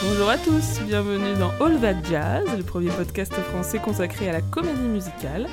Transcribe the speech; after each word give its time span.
Bonjour 0.00 0.28
à 0.28 0.38
tous, 0.38 0.80
bienvenue 0.86 1.34
dans 1.40 1.50
All 1.60 1.80
That 1.80 2.04
Jazz, 2.08 2.46
le 2.56 2.62
premier 2.62 2.90
podcast 2.90 3.32
français 3.32 3.80
consacré 3.80 4.28
à 4.28 4.32
la 4.32 4.40
comédie 4.40 4.80
musicale. 4.80 5.48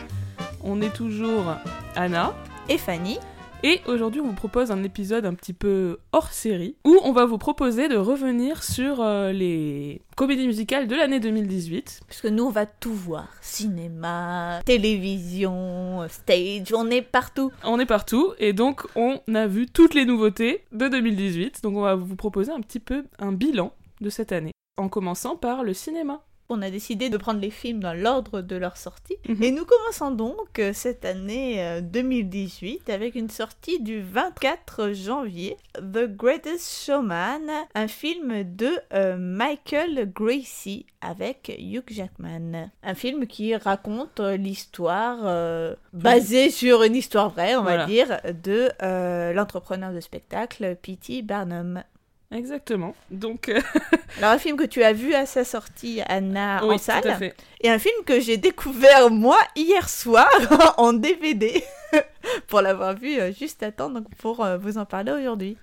On 0.63 0.81
est 0.81 0.93
toujours 0.93 1.55
Anna 1.95 2.35
et 2.69 2.77
Fanny. 2.77 3.17
Et 3.63 3.81
aujourd'hui, 3.87 4.21
on 4.21 4.27
vous 4.27 4.33
propose 4.33 4.69
un 4.69 4.83
épisode 4.83 5.25
un 5.25 5.33
petit 5.33 5.53
peu 5.53 5.97
hors 6.11 6.31
série 6.31 6.75
où 6.85 6.99
on 7.03 7.11
va 7.11 7.25
vous 7.25 7.39
proposer 7.39 7.87
de 7.87 7.95
revenir 7.95 8.61
sur 8.61 9.01
euh, 9.01 9.31
les 9.31 10.03
comédies 10.15 10.45
musicales 10.45 10.87
de 10.87 10.95
l'année 10.95 11.19
2018. 11.19 12.01
Puisque 12.07 12.27
nous, 12.27 12.43
on 12.43 12.51
va 12.51 12.67
tout 12.67 12.93
voir 12.93 13.29
cinéma, 13.41 14.61
télévision, 14.63 16.05
stage, 16.07 16.71
on 16.71 16.91
est 16.91 17.01
partout. 17.01 17.51
On 17.63 17.79
est 17.79 17.87
partout 17.87 18.33
et 18.37 18.53
donc 18.53 18.83
on 18.95 19.19
a 19.33 19.47
vu 19.47 19.65
toutes 19.65 19.95
les 19.95 20.05
nouveautés 20.05 20.63
de 20.71 20.87
2018. 20.87 21.63
Donc 21.63 21.75
on 21.75 21.81
va 21.81 21.95
vous 21.95 22.15
proposer 22.15 22.51
un 22.51 22.61
petit 22.61 22.79
peu 22.79 23.05
un 23.17 23.31
bilan 23.31 23.73
de 24.01 24.09
cette 24.09 24.31
année 24.31 24.51
en 24.77 24.89
commençant 24.89 25.35
par 25.35 25.63
le 25.63 25.73
cinéma 25.73 26.21
on 26.47 26.61
a 26.61 26.69
décidé 26.69 27.09
de 27.09 27.17
prendre 27.17 27.39
les 27.39 27.49
films 27.49 27.79
dans 27.79 27.95
l'ordre 27.95 28.41
de 28.41 28.55
leur 28.55 28.77
sortie. 28.77 29.15
Mhm. 29.27 29.41
Et 29.41 29.49
nous 29.49 29.65
commençons 29.65 30.11
donc 30.11 30.59
euh, 30.59 30.73
cette 30.73 31.03
année 31.03 31.55
euh, 31.65 31.81
2018 31.81 32.87
avec 32.91 33.15
une 33.15 33.31
sortie 33.31 33.81
du 33.81 34.01
24 34.03 34.93
janvier, 34.93 35.57
The 35.73 36.05
Greatest 36.05 36.85
Showman, 36.85 37.49
un 37.73 37.87
film 37.87 38.43
de 38.55 38.69
euh, 38.93 39.17
Michael 39.17 40.11
Gracie 40.13 40.85
avec 41.01 41.51
Hugh 41.57 41.83
Jackman. 41.87 42.69
Un 42.83 42.93
film 42.93 43.25
qui 43.25 43.55
raconte 43.55 44.19
euh, 44.19 44.37
l'histoire 44.37 45.17
euh, 45.23 45.73
basée 45.93 46.51
sur 46.51 46.83
une 46.83 46.95
histoire 46.95 47.31
vraie, 47.31 47.55
on 47.55 47.63
Voilà. 47.63 47.85
va 47.85 47.91
dire, 47.91 48.19
de 48.43 48.69
euh, 48.83 49.33
l'entrepreneur 49.33 49.93
de 49.93 49.99
spectacle 49.99 50.77
P.T. 50.79 51.23
Barnum. 51.23 51.81
Exactement. 52.31 52.95
Donc, 53.11 53.49
euh, 53.49 53.61
Alors 54.17 54.31
un 54.31 54.37
film 54.37 54.57
que 54.57 54.65
tu 54.65 54.83
as 54.83 54.93
vu 54.93 55.13
à 55.13 55.25
sa 55.25 55.43
sortie, 55.45 56.01
Anna, 56.07 56.61
oui, 56.65 56.75
en 56.75 56.77
salle. 56.77 57.01
tout 57.01 57.07
à 57.09 57.15
fait. 57.15 57.35
Et 57.61 57.69
un 57.69 57.79
film 57.79 57.95
que 58.05 58.19
j'ai 58.19 58.37
découvert 58.37 59.09
moi 59.09 59.37
hier 59.55 59.87
soir 59.89 60.27
en 60.77 60.93
DVD 60.93 61.63
pour 62.47 62.61
l'avoir 62.61 62.95
vu 62.95 63.19
euh, 63.19 63.31
juste 63.31 63.63
à 63.63 63.71
temps 63.71 63.89
donc 63.89 64.05
pour 64.17 64.43
euh, 64.43 64.57
vous 64.57 64.77
en 64.77 64.85
parler 64.85 65.11
aujourd'hui. 65.11 65.55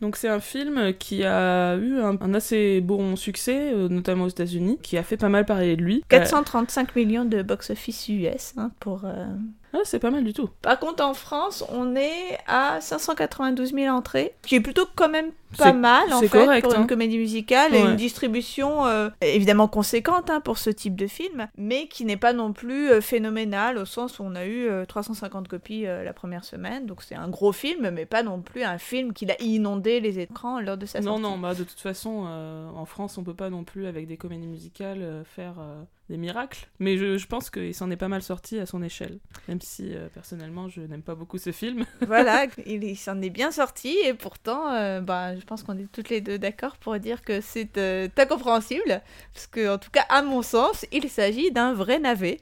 Donc 0.00 0.16
c'est 0.16 0.28
un 0.28 0.40
film 0.40 0.94
qui 0.94 1.24
a 1.24 1.74
eu 1.76 1.98
un, 2.00 2.16
un 2.20 2.34
assez 2.34 2.80
bon 2.80 3.16
succès, 3.16 3.72
euh, 3.74 3.88
notamment 3.88 4.24
aux 4.24 4.28
États-Unis, 4.28 4.78
qui 4.82 4.96
a 4.96 5.02
fait 5.02 5.16
pas 5.18 5.28
mal 5.28 5.44
parler 5.44 5.76
de 5.76 5.82
lui. 5.82 6.02
435 6.08 6.96
millions 6.96 7.24
de 7.24 7.42
box-office 7.42 8.08
US 8.08 8.54
hein, 8.56 8.70
pour. 8.80 9.04
euh. 9.04 9.08
Euh, 9.10 9.26
ah, 9.72 9.78
c'est 9.84 9.98
pas 9.98 10.10
mal 10.10 10.24
du 10.24 10.32
tout. 10.32 10.48
Par 10.62 10.78
contre 10.78 11.04
en 11.04 11.14
France 11.14 11.64
on 11.70 11.94
est 11.96 12.38
à 12.46 12.80
592 12.80 13.72
000 13.72 13.94
entrées, 13.94 14.32
qui 14.42 14.54
est 14.56 14.60
plutôt 14.60 14.86
quand 14.96 15.08
même 15.08 15.30
pas 15.58 15.72
mal 15.72 16.12
en 16.12 16.20
fait 16.20 16.28
correct, 16.28 16.62
pour 16.62 16.74
une 16.74 16.82
hein. 16.82 16.86
comédie 16.86 17.18
musicale 17.18 17.74
et 17.74 17.80
une 17.80 17.96
distribution 17.96 18.86
euh, 18.86 19.10
évidemment 19.20 19.68
conséquente 19.68 20.30
hein, 20.30 20.40
pour 20.40 20.58
ce 20.58 20.70
type 20.70 20.96
de 20.96 21.06
film, 21.06 21.48
mais 21.56 21.88
qui 21.88 22.04
n'est 22.04 22.16
pas 22.16 22.32
non 22.32 22.52
plus 22.52 22.90
euh, 22.90 23.00
phénoménale 23.00 23.78
au 23.78 23.84
sens 23.84 24.18
où 24.18 24.22
on 24.24 24.34
a 24.34 24.44
eu 24.46 24.68
euh, 24.68 24.84
350 24.84 25.48
copies 25.48 25.86
euh, 25.86 26.04
la 26.04 26.12
première 26.12 26.44
semaine, 26.44 26.86
donc 26.86 27.02
c'est 27.02 27.14
un 27.14 27.28
gros 27.28 27.52
film, 27.52 27.90
mais 27.90 28.06
pas 28.06 28.22
non 28.22 28.40
plus 28.40 28.62
un 28.62 28.78
film 28.78 29.12
qui 29.12 29.30
a 29.30 29.40
inondé 29.42 30.00
les 30.00 30.18
écrans 30.18 30.60
lors 30.60 30.76
de 30.76 30.86
sa 30.86 31.00
Non, 31.00 31.12
sortie. 31.18 31.22
non, 31.22 31.38
bah 31.38 31.54
de 31.54 31.64
toute 31.64 31.80
façon, 31.80 32.24
euh, 32.26 32.68
en 32.74 32.84
France, 32.84 33.18
on 33.18 33.24
peut 33.24 33.34
pas 33.34 33.50
non 33.50 33.64
plus, 33.64 33.86
avec 33.86 34.06
des 34.06 34.16
comédies 34.16 34.46
musicales, 34.46 35.02
euh, 35.02 35.24
faire 35.24 35.54
euh, 35.60 35.82
des 36.08 36.16
miracles. 36.16 36.68
Mais 36.80 36.96
je, 36.96 37.18
je 37.18 37.26
pense 37.26 37.50
qu'il 37.50 37.74
s'en 37.74 37.90
est 37.90 37.96
pas 37.96 38.08
mal 38.08 38.22
sorti 38.22 38.58
à 38.58 38.66
son 38.66 38.82
échelle. 38.82 39.18
Même 39.48 39.60
si, 39.60 39.94
euh, 39.94 40.08
personnellement, 40.12 40.68
je 40.68 40.80
n'aime 40.80 41.02
pas 41.02 41.14
beaucoup 41.14 41.38
ce 41.38 41.52
film. 41.52 41.84
voilà, 42.06 42.46
il, 42.66 42.82
il 42.84 42.96
s'en 42.96 43.20
est 43.22 43.30
bien 43.30 43.50
sorti 43.52 43.96
et 44.04 44.14
pourtant, 44.14 44.72
euh, 44.72 45.00
bah, 45.00 45.32
je 45.40 45.46
pense 45.46 45.62
qu'on 45.62 45.76
est 45.78 45.90
toutes 45.90 46.08
les 46.08 46.20
deux 46.20 46.38
d'accord 46.38 46.76
pour 46.76 46.98
dire 46.98 47.22
que 47.22 47.40
c'est 47.40 47.76
euh, 47.78 48.08
incompréhensible, 48.16 49.02
parce 49.34 49.46
que 49.46 49.74
en 49.74 49.78
tout 49.78 49.90
cas, 49.90 50.04
à 50.08 50.22
mon 50.22 50.42
sens, 50.42 50.86
il 50.92 51.08
s'agit 51.08 51.50
d'un 51.50 51.72
vrai 51.74 51.98
navet. 51.98 52.40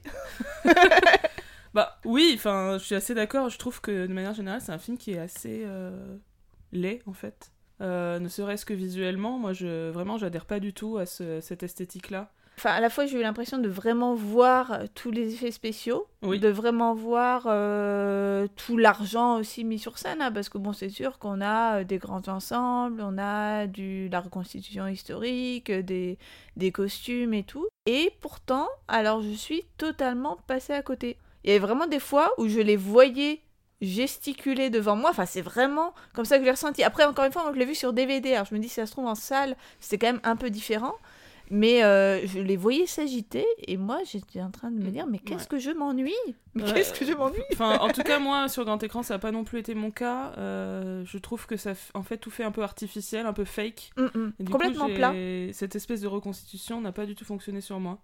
Bah 1.73 1.99
oui, 2.03 2.33
enfin, 2.35 2.77
je 2.79 2.83
suis 2.83 2.95
assez 2.95 3.13
d'accord. 3.13 3.49
Je 3.49 3.57
trouve 3.57 3.79
que, 3.81 4.07
de 4.07 4.13
manière 4.13 4.33
générale, 4.33 4.61
c'est 4.61 4.71
un 4.71 4.79
film 4.79 4.97
qui 4.97 5.11
est 5.11 5.19
assez 5.19 5.63
euh, 5.65 6.17
laid, 6.71 7.01
en 7.05 7.13
fait. 7.13 7.51
Euh, 7.81 8.19
ne 8.19 8.27
serait-ce 8.27 8.65
que 8.65 8.73
visuellement, 8.73 9.37
moi, 9.39 9.53
je, 9.53 9.89
vraiment, 9.89 10.17
j'adhère 10.17 10.45
pas 10.45 10.59
du 10.59 10.73
tout 10.73 10.97
à 10.97 11.05
ce- 11.05 11.39
cette 11.39 11.63
esthétique-là. 11.63 12.29
Enfin, 12.57 12.71
à 12.71 12.81
la 12.81 12.89
fois, 12.89 13.05
j'ai 13.05 13.17
eu 13.17 13.21
l'impression 13.21 13.57
de 13.57 13.69
vraiment 13.69 14.15
voir 14.15 14.73
euh, 14.73 14.85
tous 14.93 15.11
les 15.11 15.33
effets 15.33 15.51
spéciaux, 15.51 16.07
Oui. 16.23 16.39
de 16.41 16.49
vraiment 16.49 16.93
voir 16.93 17.43
euh, 17.47 18.47
tout 18.57 18.75
l'argent 18.75 19.37
aussi 19.39 19.63
mis 19.63 19.79
sur 19.79 19.97
scène, 19.97 20.21
hein, 20.21 20.29
parce 20.29 20.49
que 20.49 20.57
bon, 20.57 20.73
c'est 20.73 20.89
sûr 20.89 21.19
qu'on 21.19 21.39
a 21.39 21.85
des 21.85 21.99
grands 21.99 22.27
ensembles, 22.27 23.01
on 23.01 23.17
a 23.17 23.65
du, 23.65 24.09
la 24.09 24.19
reconstitution 24.19 24.87
historique, 24.87 25.71
des, 25.71 26.17
des 26.57 26.71
costumes 26.73 27.33
et 27.33 27.43
tout. 27.43 27.65
Et 27.85 28.11
pourtant, 28.19 28.67
alors 28.89 29.21
je 29.21 29.31
suis 29.31 29.63
totalement 29.77 30.37
passée 30.45 30.73
à 30.73 30.81
côté. 30.81 31.15
Il 31.45 31.51
y 31.51 31.51
avait 31.55 31.65
vraiment 31.65 31.87
des 31.87 31.99
fois 32.01 32.33
où 32.37 32.49
je 32.49 32.59
les 32.59 32.75
voyais 32.75 33.39
gesticuler 33.81 34.69
devant 34.69 34.95
moi. 34.95 35.09
Enfin, 35.11 35.25
c'est 35.25 35.41
vraiment 35.41 35.93
comme 36.13 36.25
ça 36.25 36.35
que 36.37 36.41
je 36.41 36.45
l'ai 36.45 36.51
ressenti. 36.51 36.83
Après, 36.83 37.05
encore 37.05 37.25
une 37.25 37.31
fois, 37.31 37.43
moi, 37.43 37.51
je 37.53 37.59
l'ai 37.59 37.65
vu 37.65 37.75
sur 37.75 37.93
DVD. 37.93 38.33
Alors, 38.33 38.45
je 38.45 38.55
me 38.55 38.59
dis, 38.59 38.67
si 38.69 38.75
ça 38.75 38.85
se 38.85 38.91
trouve 38.91 39.05
en 39.07 39.15
salle, 39.15 39.55
c'est 39.79 39.97
quand 39.97 40.07
même 40.07 40.21
un 40.23 40.35
peu 40.35 40.49
différent. 40.49 40.95
Mais 41.51 41.83
euh, 41.83 42.27
je 42.27 42.37
les 42.39 42.55
voyais 42.57 42.85
s'agiter 42.85 43.43
et 43.67 43.75
moi, 43.75 43.97
j'étais 44.05 44.39
en 44.39 44.51
train 44.51 44.69
de 44.69 44.77
me 44.77 44.91
dire, 44.91 45.07
mais 45.07 45.17
qu'est-ce 45.17 45.45
Ouais. 45.45 45.47
que 45.49 45.57
je 45.57 45.71
m'ennuie? 45.71 46.13
Ouais. 46.55 46.61
qu'est-ce 46.75 46.93
que 46.93 47.03
je 47.05 47.13
m'ennuie? 47.13 47.41
Enfin, 47.53 47.79
en 47.79 47.87
tout 47.89 48.03
cas, 48.03 48.19
moi, 48.19 48.47
sur 48.49 48.65
grand 48.65 48.81
écran, 48.83 49.01
ça 49.01 49.15
n'a 49.15 49.19
pas 49.19 49.31
non 49.31 49.43
plus 49.43 49.57
été 49.57 49.73
mon 49.73 49.89
cas. 49.89 50.31
Euh, 50.37 51.03
je 51.07 51.17
trouve 51.17 51.47
que 51.47 51.57
ça, 51.57 51.73
en 51.95 52.03
fait, 52.03 52.17
tout 52.17 52.29
fait 52.29 52.43
un 52.43 52.51
peu 52.51 52.61
artificiel, 52.61 53.25
un 53.25 53.33
peu 53.33 53.45
fake. 53.45 53.89
Mm, 53.97 54.03
mm. 54.03 54.33
Et 54.39 54.43
du 54.43 54.51
Complètement 54.51 54.87
coup, 54.89 54.93
plat. 54.93 55.11
Cette 55.51 55.75
espèce 55.75 56.01
de 56.01 56.07
reconstitution 56.07 56.81
n'a 56.81 56.91
pas 56.91 57.07
du 57.07 57.15
tout 57.15 57.25
fonctionné 57.25 57.61
sur 57.61 57.79
moi. 57.79 57.97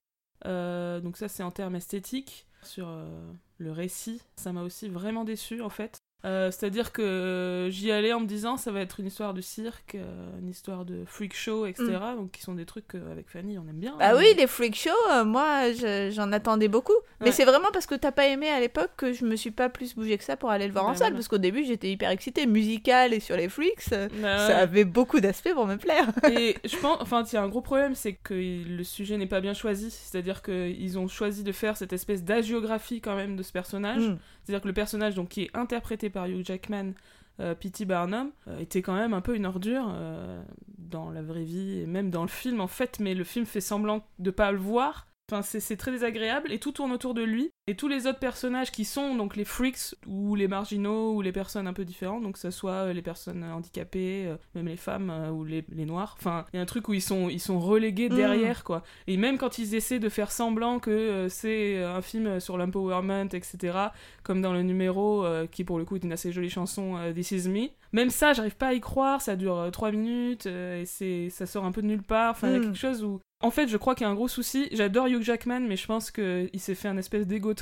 Euh, 0.46 1.00
donc 1.02 1.18
ça, 1.18 1.28
c'est 1.28 1.44
en 1.44 1.52
termes 1.52 1.76
esthétiques. 1.76 2.46
Sur 2.64 2.88
euh, 2.88 3.32
le 3.60 3.72
récit, 3.72 4.22
ça 4.38 4.52
m'a 4.52 4.64
aussi 4.64 4.90
vraiment 4.90 5.24
déçu 5.24 5.62
en 5.62 5.70
fait. 5.70 6.00
Euh, 6.26 6.50
C'est-à-dire 6.52 6.92
que 6.92 7.68
j'y 7.72 7.92
allais 7.92 8.12
en 8.14 8.20
me 8.20 8.26
disant 8.26 8.58
ça 8.58 8.72
va 8.72 8.82
être 8.82 9.00
une 9.00 9.06
histoire 9.08 9.34
de 9.34 9.42
cirque, 9.42 9.96
euh, 9.96 10.40
une 10.40 10.50
histoire 10.50 10.84
de 10.84 11.04
freak 11.06 11.36
show, 11.36 11.66
etc. 11.66 11.86
Donc 12.18 12.32
qui 12.32 12.42
sont 12.42 12.56
des 12.56 12.66
trucs 12.66 12.88
qu'avec 12.88 13.30
Fanny 13.30 13.58
on 13.60 13.68
aime 13.70 13.78
bien. 13.78 13.94
Mm. 13.96 14.00
Bah 14.00 14.10
hein. 14.12 14.16
oui, 14.18 14.26
les 14.36 14.48
freak 14.48 14.76
shows, 14.76 14.90
euh, 15.12 15.24
moi, 15.24 15.72
je- 15.72 16.12
j'en 16.12 16.32
attendais 16.32 16.68
beaucoup. 16.68 16.94
Mais 17.22 17.32
c'est 17.32 17.46
vraiment 17.46 17.70
parce 17.72 17.86
que 17.86 17.96
t'as 17.96 18.12
pas 18.12 18.28
aimé 18.28 18.50
à 18.50 18.60
l'époque 18.60 18.92
que 18.98 19.14
je 19.14 19.24
me 19.26 19.36
suis 19.36 19.52
pas 19.52 19.70
plus 19.70 19.96
bougé 19.96 20.18
que 20.18 20.24
ça 20.24 20.36
pour 20.38 20.50
aller 20.50 20.68
le 20.68 20.74
voir 20.74 20.86
Bah 20.86 20.92
en 20.92 20.94
salle. 20.94 21.00
voilà. 21.08 21.16
Parce 21.16 21.28
qu'au 21.28 21.38
début, 21.38 21.64
j'étais 21.64 21.90
hyper 21.92 22.10
excitée. 22.10 22.46
Musical 22.46 23.14
et 23.14 23.20
sur 23.20 23.36
les 23.38 23.48
freaks, 23.50 23.92
euh, 23.94 24.08
Bah 24.22 24.38
ça 24.40 24.48
ouais. 24.48 24.54
avait 24.54 24.84
beaucoup 24.86 25.20
d'aspects 25.20 25.54
pour 25.54 25.66
me 25.68 25.76
plaire. 25.78 26.08
Et 26.32 26.56
je 26.66 26.76
pense, 26.78 26.98
enfin, 27.02 27.24
il 27.24 27.34
y 27.34 27.38
a 27.38 27.42
un 27.44 27.48
gros 27.48 27.62
problème, 27.62 27.96
c'est 27.96 28.14
que 28.14 28.34
le 28.34 28.84
sujet 28.84 29.18
n'est 29.18 29.26
pas 29.28 29.42
bien 29.42 29.54
choisi. 29.54 29.90
C'est-à-dire 29.92 30.42
qu'ils 30.42 30.98
ont 31.00 31.08
choisi 31.08 31.44
de 31.44 31.52
faire 31.52 31.78
cette 31.78 31.94
espèce 31.94 32.24
d'agiographie 32.24 33.02
quand 33.02 33.16
même 33.16 33.36
de 33.36 33.44
ce 33.44 33.52
personnage. 33.52 34.04
Mm. 34.10 34.18
C'est-à-dire 34.44 34.62
que 34.62 34.68
le 34.68 34.74
personnage 34.74 35.16
donc, 35.16 35.30
qui 35.30 35.44
est 35.44 35.50
interprété 35.56 36.10
par 36.16 36.28
Hugh 36.28 36.46
Jackman, 36.46 36.94
euh, 37.42 37.54
P.T. 37.54 37.84
Barnum, 37.84 38.32
euh, 38.48 38.60
était 38.60 38.82
quand 38.82 38.96
même 38.96 39.14
un 39.14 39.20
peu 39.20 39.36
une 39.36 39.46
ordure 39.46 39.88
euh, 39.90 40.42
dans 40.78 41.12
la 41.12 41.22
vraie 41.22 41.44
vie 41.44 41.82
et 41.82 41.86
même 41.86 42.10
dans 42.10 42.22
le 42.22 42.30
film 42.30 42.62
en 42.62 42.68
fait, 42.68 43.00
mais 43.02 43.14
le 43.14 43.26
film 43.26 43.46
fait 43.46 43.62
semblant 43.62 44.08
de 44.18 44.32
pas 44.32 44.54
le 44.54 44.58
voir. 44.58 45.08
Enfin, 45.30 45.42
c'est 45.42 45.60
c'est 45.60 45.76
très 45.76 45.92
désagréable 45.92 46.54
et 46.54 46.60
tout 46.60 46.72
tourne 46.72 46.94
autour 46.94 47.14
de 47.14 47.22
lui. 47.22 47.52
Et 47.68 47.74
tous 47.74 47.88
les 47.88 48.06
autres 48.06 48.20
personnages 48.20 48.70
qui 48.72 48.86
sont 48.86 49.16
donc 49.16 49.36
les 49.36 49.44
freaks 49.44 49.96
ou 50.06 50.36
les 50.36 50.48
marginaux 50.48 51.14
ou 51.16 51.22
les 51.24 51.32
personnes 51.32 51.66
un 51.66 51.74
peu 51.74 51.84
différentes, 51.84 52.22
donc 52.22 52.34
que 52.34 52.40
ce 52.40 52.52
soit 52.52 52.72
euh, 52.90 52.94
les 52.94 53.02
personnes 53.02 53.44
handicapées, 53.44 54.28
euh, 54.28 54.36
même 54.54 54.68
les 54.68 54.76
femmes 54.78 55.10
euh, 55.10 55.32
ou 55.32 55.44
les, 55.46 55.66
les 55.72 55.86
noirs. 55.86 56.16
Enfin, 56.20 56.46
il 56.54 56.58
y 56.58 56.60
a 56.60 56.62
un 56.62 56.68
truc 56.68 56.88
où 56.90 56.94
ils 56.94 57.02
sont, 57.02 57.28
ils 57.28 57.40
sont 57.40 57.60
relégués 57.60 58.10
Mm. 58.10 58.16
derrière 58.16 58.64
quoi. 58.64 58.84
Et 59.08 59.18
même 59.18 59.40
quand 59.40 59.58
ils 59.58 59.74
essaient 59.74 59.98
de 59.98 60.10
faire 60.10 60.32
semblant 60.32 60.78
que 60.78 61.26
c'est 61.28 61.82
un 61.84 62.04
film 62.04 62.40
sur 62.40 62.56
l'empowerment, 62.60 63.30
etc., 63.34 63.76
comme 64.22 64.44
dans 64.44 64.54
le 64.54 64.62
numéro 64.62 65.26
qui 65.52 65.64
pour 65.64 65.80
le 65.80 65.86
coup 65.86 65.96
est 65.96 66.04
une 66.04 66.12
assez 66.14 66.32
jolie 66.32 66.52
chanson 66.52 66.98
This 67.16 67.32
Is 67.32 67.50
Me. 67.50 67.70
Même 67.94 68.12
ça, 68.12 68.34
j'arrive 68.34 68.58
pas 68.58 68.68
à 68.68 68.74
y 68.74 68.80
croire, 68.82 69.22
ça 69.22 69.36
dure 69.36 69.70
3 69.72 69.90
minutes 69.92 70.46
et 70.46 70.84
c'est 70.86 71.30
ça 71.32 71.48
sort 71.48 71.66
un 71.66 71.72
peu 71.72 71.82
de 71.82 71.88
nulle 71.88 72.04
part. 72.04 72.32
Enfin, 72.32 72.50
il 72.50 72.54
y 72.54 72.56
a 72.58 72.60
Mm. 72.60 72.64
quelque 72.66 72.78
chose 72.78 73.04
où 73.04 73.20
en 73.42 73.52
fait, 73.52 73.68
je 73.68 73.78
crois 73.78 73.96
qu'il 73.96 74.06
y 74.06 74.08
a 74.08 74.12
un 74.12 74.16
gros 74.16 74.30
souci. 74.30 74.70
J'adore 74.72 75.08
Hugh 75.08 75.22
Jackman, 75.22 75.60
mais 75.68 75.76
je 75.76 75.86
pense 75.86 76.10
qu'il 76.10 76.50
s'est 76.58 76.74
fait 76.74 76.88
un 76.88 76.98
espèce 76.98 77.28
d'ego 77.28 77.54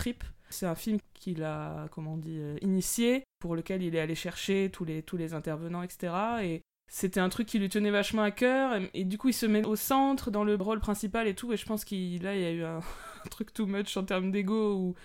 C'est 0.49 0.65
un 0.65 0.75
film 0.75 0.99
qu'il 1.13 1.43
a, 1.43 1.87
comment 1.91 2.13
on 2.13 2.17
dit, 2.17 2.37
euh, 2.37 2.57
initié, 2.61 3.23
pour 3.39 3.55
lequel 3.55 3.81
il 3.81 3.95
est 3.95 3.99
allé 3.99 4.15
chercher 4.15 4.69
tous 4.71 4.85
les, 4.85 5.01
tous 5.01 5.17
les 5.17 5.33
intervenants, 5.33 5.81
etc. 5.81 6.13
Et 6.43 6.61
c'était 6.91 7.19
un 7.19 7.29
truc 7.29 7.47
qui 7.47 7.59
lui 7.59 7.69
tenait 7.69 7.91
vachement 7.91 8.21
à 8.21 8.31
cœur. 8.31 8.79
Et, 8.93 9.03
du 9.03 9.17
coup, 9.17 9.29
il 9.29 9.33
se 9.33 9.45
met 9.45 9.65
au 9.65 9.75
centre, 9.75 10.29
dans 10.29 10.43
le 10.43 10.55
rôle 10.55 10.79
principal 10.79 11.27
et 11.27 11.35
tout. 11.35 11.53
Et 11.53 11.57
je 11.57 11.65
pense 11.65 11.85
qu'il 11.85 12.21
là, 12.23 12.35
il 12.35 12.41
y 12.41 12.45
a 12.45 12.51
eu 12.51 12.63
un, 12.63 12.77
un 13.25 13.29
truc 13.29 13.53
too 13.53 13.65
much 13.65 13.97
en 13.97 14.03
termes 14.03 14.31
d'ego 14.31 14.95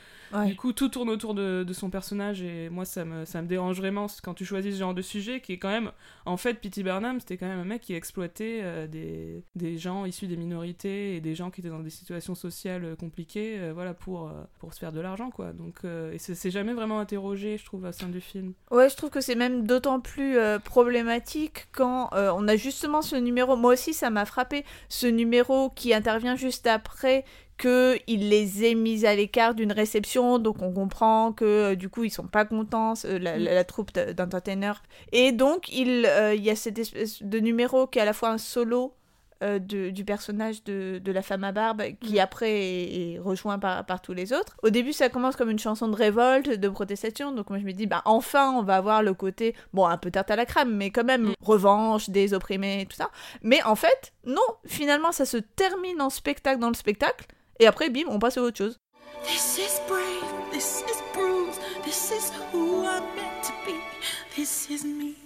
du 0.46 0.56
coup 0.56 0.72
tout 0.72 0.88
tourne 0.88 1.08
autour 1.08 1.34
de, 1.34 1.64
de, 1.66 1.72
son 1.72 1.90
personnage 1.90 2.42
et 2.42 2.68
moi 2.68 2.84
ça 2.84 3.04
me, 3.04 3.24
ça 3.24 3.42
me 3.42 3.46
dérange 3.46 3.78
vraiment 3.78 4.06
quand 4.22 4.34
tu 4.34 4.44
choisis 4.44 4.74
ce 4.74 4.78
genre 4.80 4.94
de 4.94 5.02
sujet 5.02 5.40
qui 5.40 5.52
est 5.52 5.58
quand 5.58 5.70
même 5.70 5.92
en 6.26 6.36
fait 6.36 6.54
P.T. 6.54 6.82
Barnum 6.82 7.20
c'était 7.20 7.36
quand 7.36 7.46
même 7.46 7.60
un 7.60 7.64
mec 7.64 7.82
qui 7.82 7.94
exploitait 7.94 8.60
euh, 8.62 8.86
des, 8.86 9.44
des 9.54 9.78
gens 9.78 10.04
issus 10.04 10.26
des 10.26 10.36
minorités 10.36 11.16
et 11.16 11.20
des 11.20 11.34
gens 11.34 11.50
qui 11.50 11.60
étaient 11.60 11.70
dans 11.70 11.80
des 11.80 11.90
situations 11.90 12.34
sociales 12.34 12.84
euh, 12.84 12.96
compliquées 12.96 13.58
euh, 13.58 13.72
voilà 13.72 13.94
pour, 13.94 14.30
pour 14.58 14.74
se 14.74 14.78
faire 14.78 14.92
de 14.92 15.00
l'argent 15.00 15.30
quoi. 15.30 15.52
Donc 15.52 15.84
et 15.84 16.18
c'est 16.18 16.50
jamais 16.50 16.74
vraiment 16.74 17.00
interrogé 17.00 17.56
je 17.58 17.64
trouve 17.64 17.84
à 17.84 17.92
sein 17.92 18.08
du 18.08 18.20
film. 18.20 18.52
Ouais 18.70 18.88
je 18.88 18.96
trouve 18.96 19.10
que 19.10 19.20
c'est 19.20 19.34
même 19.34 19.66
d'autant 19.66 20.00
plus 20.00 20.36
problématique 20.64 21.68
quand 21.72 22.10
on 22.12 22.48
a 22.48 22.56
justement 22.56 23.02
ce 23.02 23.16
numéro. 23.16 23.56
Moi 23.56 23.72
aussi 23.72 23.94
ça 23.94 24.10
m'a 24.10 24.24
frappé 24.24 24.64
ce 24.88 25.06
numéro 25.06 25.70
qui 25.70 25.94
intervient 25.94 26.36
juste 26.36 26.66
après 26.66 27.24
qu'il 27.58 28.28
les 28.28 28.64
ait 28.64 28.74
mis 28.74 29.04
à 29.04 29.14
l'écart 29.14 29.54
d'une 29.54 29.72
réception, 29.72 30.17
donc 30.18 30.62
on 30.62 30.72
comprend 30.72 31.32
que 31.32 31.44
euh, 31.44 31.74
du 31.76 31.88
coup 31.88 32.04
ils 32.04 32.10
sont 32.10 32.26
pas 32.26 32.44
contents, 32.44 32.94
euh, 33.04 33.18
la, 33.18 33.38
la, 33.38 33.64
troupe 33.64 33.92
d'entertainers. 33.92 34.82
Et 35.12 35.32
donc 35.32 35.68
il, 35.72 36.06
euh, 36.06 36.34
il 36.34 36.42
y 36.42 36.50
a 36.50 36.56
cette 36.56 36.78
espèce 36.78 37.22
de 37.22 37.38
numéro 37.38 37.86
qui 37.86 37.98
est 37.98 38.02
à 38.02 38.04
la 38.04 38.12
fois 38.12 38.30
un 38.30 38.38
solo 38.38 38.94
de, 39.40 39.90
du 39.90 40.04
personnage 40.04 40.64
de, 40.64 40.98
de, 40.98 41.12
la 41.12 41.22
femme 41.22 41.44
à 41.44 41.52
barbe 41.52 41.84
qui 42.00 42.14
mm. 42.14 42.18
après 42.18 42.50
est, 42.50 43.18
rejoint 43.20 43.60
par, 43.60 43.86
par, 43.86 44.02
tous 44.02 44.12
les 44.12 44.32
autres. 44.32 44.56
Au 44.64 44.70
début, 44.70 44.92
ça 44.92 45.10
commence 45.10 45.36
comme 45.36 45.48
une 45.48 45.60
chanson 45.60 45.86
de 45.86 45.94
révolte, 45.94 46.50
de 46.50 46.68
protestation. 46.68 47.30
Donc 47.30 47.48
moi, 47.48 47.60
je 47.60 47.64
me 47.64 47.70
dis, 47.70 47.86
bah 47.86 48.02
enfin, 48.04 48.50
on 48.50 48.64
va 48.64 48.74
avoir 48.74 49.00
le 49.00 49.14
côté, 49.14 49.54
bon, 49.72 49.86
un 49.86 49.96
peu 49.96 50.10
tarte 50.10 50.32
à 50.32 50.34
la 50.34 50.44
crème, 50.44 50.74
mais 50.74 50.90
quand 50.90 51.04
même 51.04 51.28
mm. 51.28 51.34
revanche 51.40 52.10
des 52.10 52.34
opprimés, 52.34 52.84
tout 52.90 52.96
ça. 52.96 53.12
Mais 53.44 53.62
en 53.62 53.76
fait, 53.76 54.12
non, 54.26 54.42
finalement, 54.66 55.12
ça 55.12 55.24
se 55.24 55.36
termine 55.36 56.02
en 56.02 56.10
spectacle 56.10 56.58
dans 56.58 56.66
le 56.66 56.74
spectacle. 56.74 57.26
Et 57.60 57.66
après, 57.68 57.90
bim, 57.90 58.06
on 58.08 58.18
passe 58.18 58.38
à 58.38 58.42
autre 58.42 58.58
chose. 58.58 58.80
This 59.24 59.58
is 59.58 59.80
brave, 59.88 60.24
this 60.52 60.82
is 60.82 61.02
bruised, 61.12 61.60
this 61.84 62.10
is 62.10 62.30
who 62.50 62.86
I'm 62.86 63.04
meant 63.16 63.42
to 63.44 63.52
be, 63.66 63.76
this 64.36 64.70
is 64.70 64.84
me. 64.84 65.16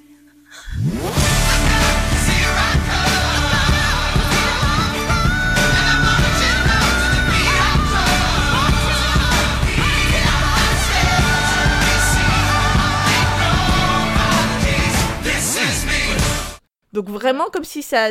Donc 16.93 17.09
vraiment 17.09 17.47
comme 17.51 17.65
si 17.65 17.83
ça 17.83 18.11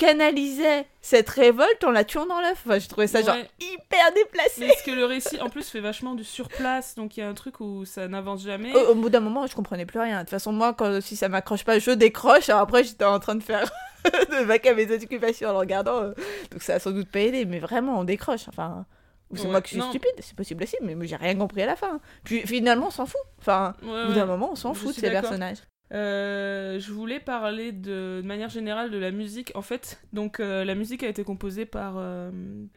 canalisait 0.00 0.86
cette 1.02 1.28
révolte 1.28 1.84
en 1.84 1.90
la 1.90 2.04
tuant 2.04 2.24
dans 2.24 2.40
l'œuf. 2.40 2.62
Enfin, 2.64 2.78
je 2.78 2.88
trouvais 2.88 3.06
ça 3.06 3.20
genre 3.20 3.36
hyper 3.60 4.12
déplacé. 4.14 4.66
Parce 4.66 4.82
que 4.82 4.92
le 4.92 5.04
récit, 5.04 5.38
en 5.42 5.50
plus, 5.50 5.68
fait 5.68 5.80
vachement 5.80 6.14
du 6.14 6.24
surplace, 6.24 6.94
donc 6.94 7.16
il 7.16 7.20
y 7.20 7.22
a 7.22 7.28
un 7.28 7.34
truc 7.34 7.60
où 7.60 7.84
ça 7.84 8.08
n'avance 8.08 8.42
jamais. 8.42 8.74
Au, 8.74 8.94
bout 8.94 9.10
d'un 9.10 9.20
moment, 9.20 9.46
je 9.46 9.54
comprenais 9.54 9.84
plus 9.84 10.00
rien. 10.00 10.16
De 10.16 10.20
toute 10.22 10.30
façon, 10.30 10.52
moi, 10.52 10.72
quand, 10.72 11.02
si 11.02 11.16
ça 11.16 11.28
m'accroche 11.28 11.64
pas, 11.64 11.78
je 11.78 11.90
décroche. 11.90 12.48
Alors 12.48 12.62
après, 12.62 12.82
j'étais 12.82 13.04
en 13.04 13.20
train 13.20 13.34
de 13.34 13.42
faire 13.42 13.70
de 14.04 14.42
vac 14.44 14.64
à 14.66 14.74
mes 14.74 14.90
occupations 14.90 15.50
en 15.50 15.52
le 15.52 15.58
regardant. 15.58 16.00
Euh. 16.02 16.14
Donc 16.50 16.62
ça 16.62 16.74
a 16.74 16.78
sans 16.78 16.92
doute 16.92 17.10
pas 17.10 17.20
aidé, 17.20 17.44
mais 17.44 17.58
vraiment, 17.58 18.00
on 18.00 18.04
décroche. 18.04 18.48
Enfin. 18.48 18.86
Ou 19.30 19.36
c'est 19.36 19.46
moi 19.46 19.60
qui 19.60 19.74
suis 19.74 19.82
stupide, 19.82 20.10
c'est 20.18 20.34
possible 20.34 20.64
aussi, 20.64 20.76
mais 20.82 20.96
j'ai 21.06 21.14
rien 21.14 21.36
compris 21.36 21.62
à 21.62 21.66
la 21.66 21.76
fin. 21.76 22.00
Puis 22.24 22.40
finalement, 22.40 22.88
on 22.88 22.90
s'en 22.90 23.06
fout. 23.06 23.20
Enfin, 23.38 23.74
au 23.82 24.08
bout 24.08 24.14
d'un 24.14 24.26
moment, 24.26 24.50
on 24.50 24.56
s'en 24.56 24.74
fout 24.74 24.88
de 24.96 25.00
ces 25.00 25.10
personnages. 25.10 25.58
Euh, 25.92 26.78
je 26.78 26.92
voulais 26.92 27.20
parler 27.20 27.72
de, 27.72 28.22
manière 28.24 28.48
générale 28.48 28.90
de 28.90 28.98
la 28.98 29.10
musique. 29.10 29.52
En 29.54 29.62
fait, 29.62 30.00
donc 30.12 30.40
euh, 30.40 30.64
la 30.64 30.74
musique 30.74 31.02
a 31.02 31.08
été 31.08 31.24
composée 31.24 31.66
par 31.66 31.94
euh, 31.96 32.30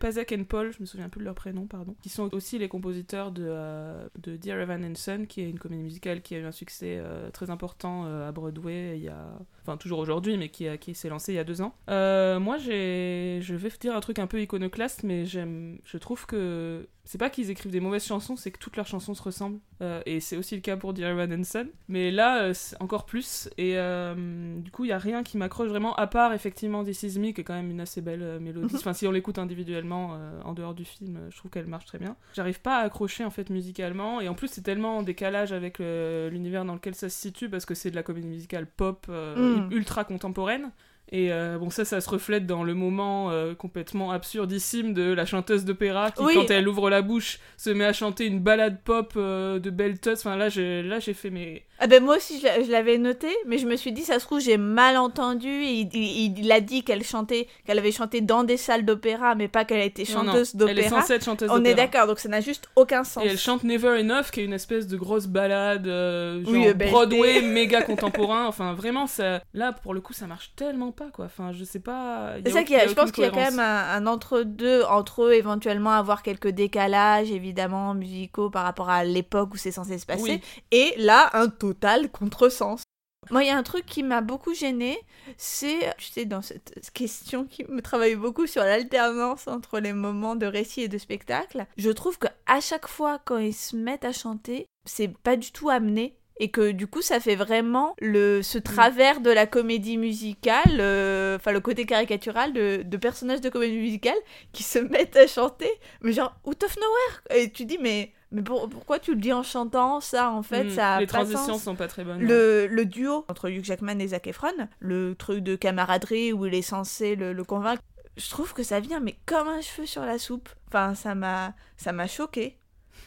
et 0.03 0.37
Paul, 0.43 0.71
je 0.71 0.81
me 0.81 0.85
souviens 0.85 1.09
plus 1.09 1.19
de 1.19 1.25
leur 1.25 1.35
prénom, 1.35 1.67
pardon, 1.67 1.95
qui 2.01 2.09
sont 2.09 2.33
aussi 2.33 2.57
les 2.57 2.67
compositeurs 2.67 3.31
de, 3.31 3.45
euh, 3.47 4.07
de 4.19 4.35
Dear 4.35 4.59
Evan 4.59 4.83
and 4.83 4.95
Son, 4.95 5.25
qui 5.27 5.41
est 5.41 5.49
une 5.49 5.59
comédie 5.59 5.83
musicale 5.83 6.21
qui 6.21 6.35
a 6.35 6.39
eu 6.39 6.45
un 6.45 6.51
succès 6.51 7.01
très 7.33 7.49
important 7.49 8.05
à 8.05 8.31
Broadway 8.31 8.97
il 8.97 9.03
y 9.03 9.09
a, 9.09 9.39
enfin 9.61 9.77
toujours 9.77 9.99
aujourd'hui, 9.99 10.37
mais 10.37 10.49
qui, 10.49 10.67
a, 10.67 10.77
qui 10.77 10.95
s'est 10.95 11.09
lancé 11.09 11.33
il 11.33 11.35
y 11.35 11.39
a 11.39 11.43
deux 11.43 11.61
ans. 11.61 11.75
moi, 11.87 12.57
j'ai, 12.57 13.39
je 13.41 13.55
vais 13.55 13.69
dire 13.79 13.95
un 13.95 13.99
truc 13.99 14.19
un 14.19 14.27
peu 14.27 14.41
iconoclaste, 14.41 15.03
mais 15.03 15.25
j'aime, 15.25 15.79
je 15.83 15.97
trouve 15.97 16.25
que 16.25 16.87
c'est 17.05 17.17
pas 17.17 17.29
qu'ils 17.29 17.49
écrivent 17.49 17.71
des 17.71 17.81
mauvaises 17.81 18.05
chansons, 18.05 18.37
c'est 18.37 18.51
que 18.51 18.57
toutes 18.57 18.77
leurs 18.77 18.87
chansons 18.87 19.13
se 19.13 19.21
ressemblent. 19.21 19.59
Euh, 19.81 20.01
et 20.05 20.21
c'est 20.21 20.37
aussi 20.37 20.55
le 20.55 20.61
cas 20.61 20.77
pour 20.77 20.93
Dear 20.93 21.11
Evan. 21.11 21.43
Mais 21.89 22.11
là, 22.11 22.43
euh, 22.43 22.53
encore 22.79 23.05
plus. 23.05 23.49
Et 23.57 23.77
euh, 23.77 24.57
du 24.59 24.71
coup, 24.71 24.85
il 24.85 24.87
y 24.87 24.93
a 24.93 24.97
rien 24.97 25.21
qui 25.21 25.37
m'accroche 25.37 25.67
vraiment, 25.67 25.93
à 25.95 26.07
part 26.07 26.33
effectivement 26.33 26.81
This 26.83 27.03
Is 27.03 27.19
Me, 27.19 27.31
qui 27.31 27.41
est 27.41 27.43
quand 27.43 27.55
même 27.55 27.69
une 27.69 27.81
assez 27.81 27.99
belle 27.99 28.39
mélodie. 28.39 28.73
Mhm. 28.73 28.79
enfin, 28.79 28.93
si 28.93 29.05
on 29.05 29.11
l'écoute 29.11 29.37
individuellement, 29.37 30.17
en 30.45 30.53
dehors 30.53 30.73
du 30.73 30.85
film, 30.85 31.19
je 31.29 31.35
trouve 31.35 31.51
qu'elle 31.51 31.67
marche 31.67 31.85
très 31.85 31.99
bien. 31.99 32.15
J'arrive 32.33 32.61
pas 32.61 32.77
à 32.77 32.83
accrocher 32.83 33.25
en 33.25 33.31
fait 33.31 33.49
musicalement. 33.49 34.21
Et 34.21 34.29
en 34.29 34.33
plus, 34.33 34.47
c'est 34.47 34.61
tellement 34.61 34.97
en 34.97 35.03
décalage 35.03 35.51
avec 35.51 35.79
l'univers 35.79 36.63
dans 36.63 36.73
lequel 36.73 36.95
ça 36.95 37.09
se 37.09 37.19
situe, 37.19 37.49
parce 37.49 37.65
que 37.65 37.75
c'est 37.75 37.91
de 37.91 37.95
la 37.95 38.03
comédie 38.03 38.27
musicale 38.27 38.65
pop 38.65 39.07
mm. 39.09 39.71
ultra 39.71 40.05
contemporaine. 40.05 40.71
Et 41.13 41.31
euh, 41.31 41.59
bon, 41.59 41.69
ça, 41.69 41.85
ça 41.85 42.01
se 42.01 42.09
reflète 42.09 42.47
dans 42.47 42.63
le 42.63 42.73
moment 42.73 43.29
euh, 43.29 43.53
complètement 43.53 44.09
absurdissime 44.09 44.95
de 44.95 45.13
la 45.13 45.27
chanteuse 45.27 45.63
d'opéra 45.63 46.09
qui, 46.09 46.23
quand 46.23 46.49
elle 46.49 46.67
ouvre 46.67 46.89
la 46.89 47.03
bouche, 47.03 47.37
se 47.55 47.69
met 47.69 47.85
à 47.85 47.93
chanter 47.93 48.25
une 48.25 48.39
balade 48.39 48.79
pop 48.83 49.13
euh, 49.15 49.59
de 49.59 49.69
Belle 49.69 49.99
Enfin, 50.07 50.35
là, 50.35 50.49
j'ai, 50.49 50.81
là, 50.81 50.97
j'ai 50.97 51.13
fait 51.13 51.29
mes. 51.29 51.65
Ah 51.79 51.87
ben 51.87 52.03
moi 52.03 52.17
aussi, 52.17 52.39
je 52.39 52.71
l'avais 52.71 52.97
noté, 52.97 53.27
mais 53.45 53.57
je 53.57 53.65
me 53.65 53.75
suis 53.75 53.91
dit, 53.91 54.03
ça 54.03 54.19
se 54.19 54.25
trouve, 54.25 54.39
j'ai 54.39 54.57
mal 54.57 54.95
entendu. 54.95 55.49
Il, 55.49 55.89
il, 55.93 56.51
a 56.51 56.61
dit 56.61 56.83
qu'elle 56.83 57.03
chantait, 57.03 57.47
qu'elle 57.65 57.79
avait 57.79 57.91
chanté 57.91 58.21
dans 58.21 58.43
des 58.43 58.57
salles 58.57 58.85
d'opéra, 58.85 59.35
mais 59.35 59.47
pas 59.47 59.65
qu'elle 59.65 59.81
était 59.81 60.05
chanteuse 60.05 60.55
d'opéra. 60.55 60.79
Elle 60.79 60.85
est 60.85 60.89
censée 60.89 61.13
être 61.13 61.25
chanteuse 61.25 61.49
On 61.51 61.63
est 61.63 61.73
d'accord, 61.73 62.07
donc 62.07 62.19
ça 62.19 62.29
n'a 62.29 62.41
juste 62.41 62.69
aucun 62.75 63.03
sens. 63.03 63.23
Et 63.25 63.27
elle 63.27 63.37
chante 63.37 63.63
Never 63.63 63.99
Enough, 63.99 64.31
qui 64.31 64.41
est 64.41 64.45
une 64.45 64.53
espèce 64.53 64.87
de 64.87 64.95
grosse 64.95 65.27
balade, 65.27 65.85
genre 65.85 66.73
Broadway, 66.75 67.41
méga 67.53 67.81
contemporain. 67.81 68.45
Enfin, 68.47 68.73
vraiment, 68.73 69.07
ça... 69.07 69.41
là, 69.53 69.73
pour 69.73 69.93
le 69.93 70.01
coup, 70.01 70.13
ça 70.13 70.27
marche 70.27 70.53
tellement 70.55 70.91
pas 70.91 71.09
quoi. 71.11 71.25
Enfin, 71.25 71.51
je 71.51 71.63
sais 71.63 71.79
pas. 71.79 72.35
C'est 72.45 72.51
ça 72.51 72.63
qu'il 72.63 72.75
y 72.75 72.79
a. 72.79 72.87
Je 72.87 72.93
pense 72.93 73.11
qu'il 73.11 73.23
y 73.23 73.27
a 73.27 73.31
quand 73.31 73.37
même 73.37 73.59
un, 73.59 74.05
entre-deux 74.05 74.83
entre 74.83 75.23
eux, 75.23 75.33
éventuellement 75.33 75.91
avoir 75.91 76.23
quelques 76.23 76.49
décalages, 76.49 77.31
évidemment, 77.31 77.93
musicaux 77.93 78.49
par 78.49 78.63
rapport 78.63 78.89
à 78.89 79.03
l'époque 79.03 79.53
où 79.53 79.57
c'est 79.57 79.71
censé 79.71 79.97
se 79.97 80.05
passer. 80.05 80.41
Et 80.71 80.93
là, 80.97 81.29
un 81.33 81.49
total 81.63 82.11
contresens. 82.11 82.83
Moi, 83.31 83.45
il 83.45 83.47
y 83.47 83.51
a 83.51 83.57
un 83.57 83.63
truc 83.63 83.85
qui 83.85 84.03
m'a 84.03 84.19
beaucoup 84.19 84.53
gêné, 84.53 84.99
c'est, 85.37 85.95
tu 85.97 86.11
sais, 86.11 86.25
dans 86.25 86.41
cette 86.41 86.91
question 86.93 87.45
qui 87.45 87.63
me 87.69 87.81
travaille 87.81 88.15
beaucoup 88.15 88.47
sur 88.47 88.63
l'alternance 88.63 89.47
entre 89.47 89.79
les 89.79 89.93
moments 89.93 90.35
de 90.35 90.45
récit 90.45 90.81
et 90.81 90.87
de 90.89 90.97
spectacle, 90.97 91.65
je 91.77 91.89
trouve 91.89 92.17
que 92.19 92.27
à 92.47 92.59
chaque 92.59 92.87
fois 92.87 93.21
quand 93.23 93.37
ils 93.37 93.53
se 93.53 93.77
mettent 93.77 94.03
à 94.03 94.11
chanter, 94.11 94.65
c'est 94.83 95.07
pas 95.07 95.37
du 95.37 95.53
tout 95.53 95.69
amené 95.69 96.17
et 96.37 96.49
que 96.49 96.71
du 96.71 96.87
coup 96.87 97.01
ça 97.01 97.19
fait 97.19 97.35
vraiment 97.35 97.95
le 98.01 98.41
ce 98.41 98.57
mm. 98.57 98.61
travers 98.61 99.21
de 99.21 99.29
la 99.29 99.45
comédie 99.45 99.97
musicale 99.97 100.79
euh, 100.79 101.35
enfin 101.35 101.51
le 101.51 101.59
côté 101.59 101.85
caricatural 101.85 102.53
de, 102.53 102.81
de, 102.83 102.97
personnages 102.97 103.39
de 103.39 103.49
comédie 103.49 103.77
musicale 103.77 104.17
qui 104.51 104.63
se 104.63 104.79
mettent 104.79 105.15
à 105.15 105.27
chanter 105.27 105.69
mais 106.01 106.11
genre 106.11 106.35
out 106.43 106.63
of 106.63 106.75
nowhere 106.75 107.39
et 107.39 107.51
tu 107.51 107.65
dis 107.65 107.77
mais 107.79 108.13
mais 108.33 108.41
pourquoi 108.41 108.99
tu 108.99 109.13
le 109.13 109.21
dis 109.21 109.31
en 109.31 109.43
chantant 109.43 110.01
ça 110.01 110.31
en 110.31 110.43
fait 110.43 110.65
mm. 110.65 110.69
ça 110.71 110.99
les 110.99 111.07
transitions 111.07 111.57
sont 111.57 111.75
pas 111.75 111.87
très 111.87 112.03
bonnes 112.03 112.19
le, 112.19 112.67
le, 112.67 112.85
duo 112.85 113.25
entre 113.29 113.49
Hugh 113.49 113.63
Jackman 113.63 113.99
et 113.99 114.07
Zac 114.07 114.27
Efron 114.27 114.51
le 114.79 115.15
truc 115.15 115.39
de 115.41 115.55
camaraderie 115.55 116.33
où 116.33 116.45
il 116.45 116.53
est 116.53 116.61
censé 116.61 117.15
le, 117.15 117.31
le 117.31 117.43
convaincre 117.43 117.81
je 118.17 118.29
trouve 118.29 118.53
que 118.53 118.63
ça 118.63 118.79
vient 118.79 118.99
mais 118.99 119.15
comme 119.25 119.47
un 119.47 119.61
cheveu 119.61 119.85
sur 119.85 120.03
la 120.03 120.19
soupe. 120.19 120.49
Enfin 120.67 120.95
ça 120.95 121.15
m'a 121.15 121.53
ça 121.77 121.91
m'a 121.91 122.07
choqué 122.07 122.57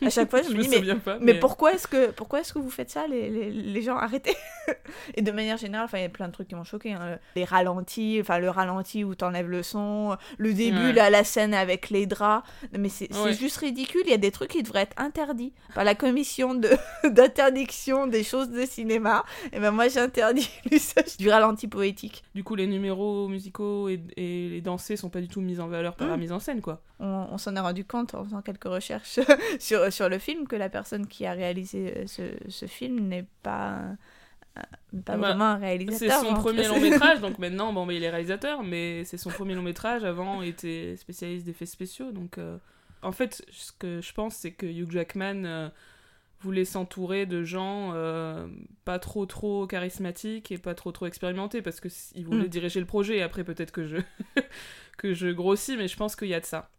à 0.04 0.10
chaque 0.10 0.30
fois, 0.30 0.42
je, 0.42 0.48
me 0.54 0.62
dis, 0.62 0.68
mais, 0.68 1.18
mais, 1.20 1.34
pourquoi 1.38 1.72
est-ce 1.74 1.86
que, 1.86 2.10
pourquoi 2.10 2.40
est-ce 2.40 2.52
que 2.52 2.58
vous 2.58 2.70
faites 2.70 2.90
ça, 2.90 3.06
les, 3.06 3.30
les, 3.30 3.50
les 3.50 3.82
gens 3.82 3.96
Arrêtez 3.96 4.36
Et 5.14 5.22
de 5.22 5.30
manière 5.30 5.56
générale, 5.56 5.88
il 5.94 6.00
y 6.00 6.04
a 6.04 6.08
plein 6.08 6.28
de 6.28 6.32
trucs 6.32 6.48
qui 6.48 6.54
m'ont 6.54 6.64
choqué. 6.64 6.92
Hein. 6.92 7.18
Les 7.34 7.44
ralentis, 7.44 8.18
enfin 8.20 8.38
le 8.38 8.50
ralenti 8.50 9.04
où 9.04 9.14
t'enlèves 9.14 9.48
le 9.48 9.62
son, 9.62 10.16
le 10.38 10.52
début, 10.52 10.92
là, 10.92 11.10
la 11.10 11.24
scène 11.24 11.54
avec 11.54 11.90
les 11.90 12.06
draps. 12.06 12.46
Mais 12.76 12.88
c'est 12.88 13.08
juste 13.32 13.58
ridicule. 13.58 14.02
Il 14.04 14.10
y 14.10 14.14
a 14.14 14.18
des 14.18 14.30
trucs 14.30 14.50
qui 14.50 14.62
devraient 14.62 14.82
être 14.82 15.00
interdits 15.00 15.52
par 15.74 15.84
la 15.84 15.94
commission 15.94 16.54
d'interdiction 17.04 18.06
des 18.06 18.22
choses 18.22 18.50
de 18.50 18.64
cinéma. 18.64 19.24
Et 19.52 19.60
ben 19.60 19.70
moi, 19.70 19.88
j'interdis 19.88 20.50
l'usage 20.70 21.16
du 21.18 21.28
ralenti 21.28 21.68
poétique. 21.68 22.24
Du 22.34 22.44
coup, 22.44 22.54
les 22.54 22.66
numéros 22.66 23.28
musicaux 23.28 23.88
et, 23.88 24.00
les 24.16 24.60
dansés 24.60 24.96
sont 24.96 25.10
pas 25.10 25.20
du 25.20 25.28
tout 25.28 25.40
mis 25.40 25.60
en 25.60 25.68
valeur 25.68 25.94
par 25.94 26.08
la 26.08 26.16
mmh. 26.16 26.20
mise 26.20 26.32
en 26.32 26.40
scène, 26.40 26.60
quoi. 26.60 26.82
On, 26.98 27.26
on 27.30 27.38
s'en 27.38 27.54
est 27.56 27.60
rendu 27.60 27.84
compte 27.84 28.14
en 28.14 28.24
faisant 28.24 28.42
quelques 28.42 28.64
recherches 28.64 29.20
sur 29.58 29.85
sur 29.90 30.08
le 30.08 30.18
film 30.18 30.46
que 30.46 30.56
la 30.56 30.68
personne 30.68 31.06
qui 31.06 31.26
a 31.26 31.32
réalisé 31.32 31.94
euh, 31.96 32.06
ce, 32.06 32.22
ce 32.48 32.66
film 32.66 33.08
n'est 33.08 33.26
pas 33.42 33.80
euh, 34.56 34.62
pas 35.04 35.16
bah, 35.16 35.28
vraiment 35.28 35.44
un 35.44 35.56
réalisateur. 35.56 36.20
C'est 36.20 36.26
son 36.26 36.34
premier 36.34 36.66
long 36.66 36.80
métrage, 36.80 37.20
donc 37.20 37.38
maintenant, 37.40 37.72
bon, 37.72 37.86
mais 37.86 37.96
il 37.96 38.04
est 38.04 38.10
réalisateur, 38.10 38.62
mais 38.62 39.04
c'est 39.04 39.18
son 39.18 39.30
premier 39.30 39.54
long 39.54 39.62
métrage. 39.62 40.04
Avant, 40.04 40.42
il 40.42 40.48
était 40.48 40.96
spécialiste 40.96 41.46
d'effets 41.46 41.66
spéciaux. 41.66 42.12
Donc, 42.12 42.38
en 43.02 43.12
fait, 43.12 43.44
ce 43.50 43.72
que 43.72 44.00
je 44.00 44.12
pense, 44.14 44.36
c'est 44.36 44.52
que 44.52 44.66
Hugh 44.66 44.90
Jackman 44.90 45.70
voulait 46.40 46.64
s'entourer 46.64 47.26
de 47.26 47.44
gens 47.44 47.92
pas 48.86 48.98
trop 48.98 49.26
trop 49.26 49.66
charismatiques 49.66 50.50
et 50.50 50.56
pas 50.56 50.74
trop 50.74 50.90
trop 50.90 51.04
expérimentés, 51.04 51.60
parce 51.60 51.80
qu'il 51.80 52.24
voulait 52.24 52.44
mm. 52.44 52.48
diriger 52.48 52.80
le 52.80 52.86
projet. 52.86 53.18
Et 53.18 53.22
après, 53.22 53.44
peut-être 53.44 53.72
que 53.72 53.86
je 53.86 53.98
que 54.96 55.12
je 55.12 55.28
grossis, 55.28 55.76
mais 55.76 55.88
je 55.88 55.96
pense 55.98 56.16
qu'il 56.16 56.28
y 56.28 56.34
a 56.34 56.40
de 56.40 56.46
ça. 56.46 56.70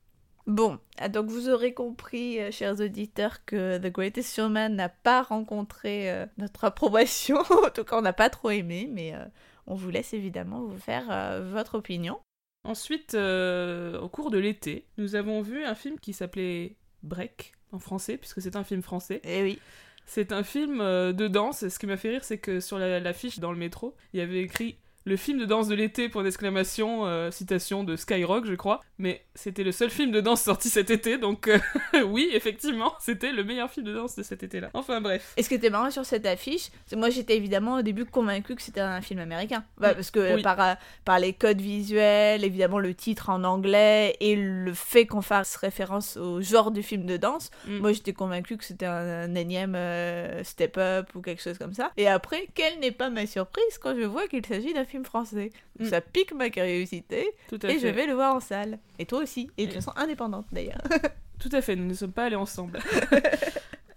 Bon, 0.47 0.79
donc 1.09 1.27
vous 1.27 1.49
aurez 1.49 1.73
compris, 1.73 2.39
euh, 2.39 2.51
chers 2.51 2.79
auditeurs, 2.79 3.43
que 3.45 3.77
The 3.77 3.91
Greatest 3.91 4.33
Showman 4.33 4.69
n'a 4.69 4.87
pas 4.87 5.21
rencontré 5.21 6.09
euh, 6.09 6.25
notre 6.37 6.63
approbation. 6.63 7.37
en 7.65 7.69
tout 7.69 7.83
cas, 7.83 7.97
on 7.97 8.01
n'a 8.01 8.13
pas 8.13 8.29
trop 8.29 8.49
aimé, 8.49 8.89
mais 8.89 9.13
euh, 9.13 9.25
on 9.67 9.75
vous 9.75 9.89
laisse 9.89 10.13
évidemment 10.13 10.61
vous 10.63 10.77
faire 10.77 11.41
votre 11.43 11.75
opinion. 11.75 12.17
Ensuite, 12.63 13.13
au 13.13 14.09
cours 14.09 14.31
de 14.31 14.37
l'été, 14.37 14.87
nous 14.97 15.15
avons 15.15 15.41
vu 15.41 15.65
un 15.65 15.75
film 15.75 15.99
qui 15.99 16.13
s'appelait 16.13 16.77
Break 17.03 17.53
en 17.73 17.79
français, 17.79 18.17
puisque 18.17 18.41
c'est 18.41 18.55
un 18.55 18.63
film 18.63 18.81
français. 18.81 19.21
Eh 19.25 19.43
oui. 19.43 19.59
C'est 20.05 20.31
un 20.31 20.43
film 20.43 20.79
de 20.79 21.27
danse. 21.27 21.63
Et 21.63 21.69
ce 21.69 21.79
qui 21.79 21.85
m'a 21.87 21.97
fait 21.97 22.09
rire, 22.09 22.23
c'est 22.23 22.37
que 22.37 22.61
sur 22.61 22.79
la- 22.79 23.01
l'affiche 23.01 23.39
dans 23.39 23.51
le 23.51 23.57
métro, 23.57 23.95
il 24.13 24.19
y 24.19 24.23
avait 24.23 24.41
écrit 24.41 24.77
le 25.07 25.15
film 25.15 25.39
de 25.39 25.45
danse 25.45 25.67
de 25.67 25.75
l'été 25.75 26.09
pour 26.09 26.21
d'exclamation, 26.23 27.05
euh, 27.05 27.31
citation 27.31 27.83
de 27.83 27.95
Skyrock, 27.95 28.45
je 28.45 28.53
crois. 28.55 28.81
Mais 28.99 29.23
c'était 29.35 29.63
le 29.63 29.71
seul 29.71 29.89
film 29.89 30.11
de 30.11 30.19
danse 30.21 30.41
sorti 30.41 30.69
cet 30.69 30.89
été, 30.89 31.17
donc 31.17 31.47
euh, 31.47 31.57
oui, 32.07 32.29
effectivement, 32.33 32.93
c'était 32.99 33.31
le 33.31 33.43
meilleur 33.43 33.69
film 33.71 33.85
de 33.85 33.93
danse 33.93 34.15
de 34.15 34.23
cet 34.23 34.43
été-là. 34.43 34.69
Enfin 34.73 35.01
bref. 35.01 35.33
Et 35.37 35.43
ce 35.43 35.49
qui 35.49 35.55
était 35.55 35.69
marrant 35.69 35.91
sur 35.91 36.05
cette 36.05 36.25
affiche, 36.25 36.69
c'est 36.87 36.95
moi 36.95 37.09
j'étais 37.09 37.37
évidemment 37.37 37.75
au 37.77 37.81
début 37.81 38.05
convaincue 38.05 38.55
que 38.55 38.61
c'était 38.61 38.81
un 38.81 39.01
film 39.01 39.19
américain. 39.19 39.63
Bah, 39.77 39.91
Mm. 39.91 39.95
parce 39.95 40.11
que 40.11 40.35
Oui. 40.35 40.41
par, 40.41 40.59
euh, 40.59 40.73
par 41.05 41.19
les 41.19 41.33
codes 41.33 41.61
visuels, 41.61 42.43
évidemment 42.43 42.79
le 42.79 42.93
titre 42.93 43.29
en 43.29 43.43
anglais 43.43 44.15
et 44.19 44.35
le 44.35 44.73
fait 44.73 45.05
qu'on 45.05 45.21
fasse 45.21 45.55
référence 45.55 46.17
au 46.17 46.41
genre 46.41 46.71
du 46.71 46.83
film 46.83 47.05
de 47.05 47.17
danse, 47.17 47.49
Mm. 47.67 47.77
moi 47.79 47.91
j'étais 47.93 48.13
convaincue 48.13 48.57
que 48.57 48.63
c'était 48.65 48.85
un, 48.85 49.23
un 49.29 49.35
énième 49.35 49.75
euh, 49.75 50.43
step 50.43 50.77
up 50.77 51.07
ou 51.15 51.21
quelque 51.21 51.41
chose 51.41 51.57
comme 51.57 51.73
ça. 51.73 51.91
Et 51.97 52.07
après, 52.07 52.47
quelle 52.55 52.79
n'est 52.79 52.91
pas 52.91 53.09
ma 53.09 53.25
surprise 53.25 53.77
quand 53.81 53.95
je 53.95 54.03
vois 54.05 54.27
qu'il 54.27 54.45
s'agit 54.45 54.73
d'un 54.73 54.83
film 54.85 54.96
français. 55.05 55.51
Mm. 55.79 55.85
Ça 55.85 56.01
pique 56.01 56.33
ma 56.33 56.49
curiosité 56.49 57.27
Tout 57.49 57.59
à 57.63 57.69
et 57.69 57.73
fait. 57.73 57.79
je 57.79 57.87
vais 57.87 58.05
le 58.07 58.13
voir 58.13 58.35
en 58.35 58.39
salle. 58.39 58.79
Et 58.99 59.05
toi 59.05 59.19
aussi. 59.19 59.49
Et 59.57 59.67
de 59.67 59.71
façon 59.73 59.91
indépendante 59.95 60.45
d'ailleurs. 60.51 60.81
Tout 61.39 61.49
à 61.51 61.61
fait, 61.61 61.75
nous 61.75 61.85
ne 61.85 61.93
sommes 61.93 62.11
pas 62.13 62.25
allés 62.25 62.35
ensemble. 62.35 62.79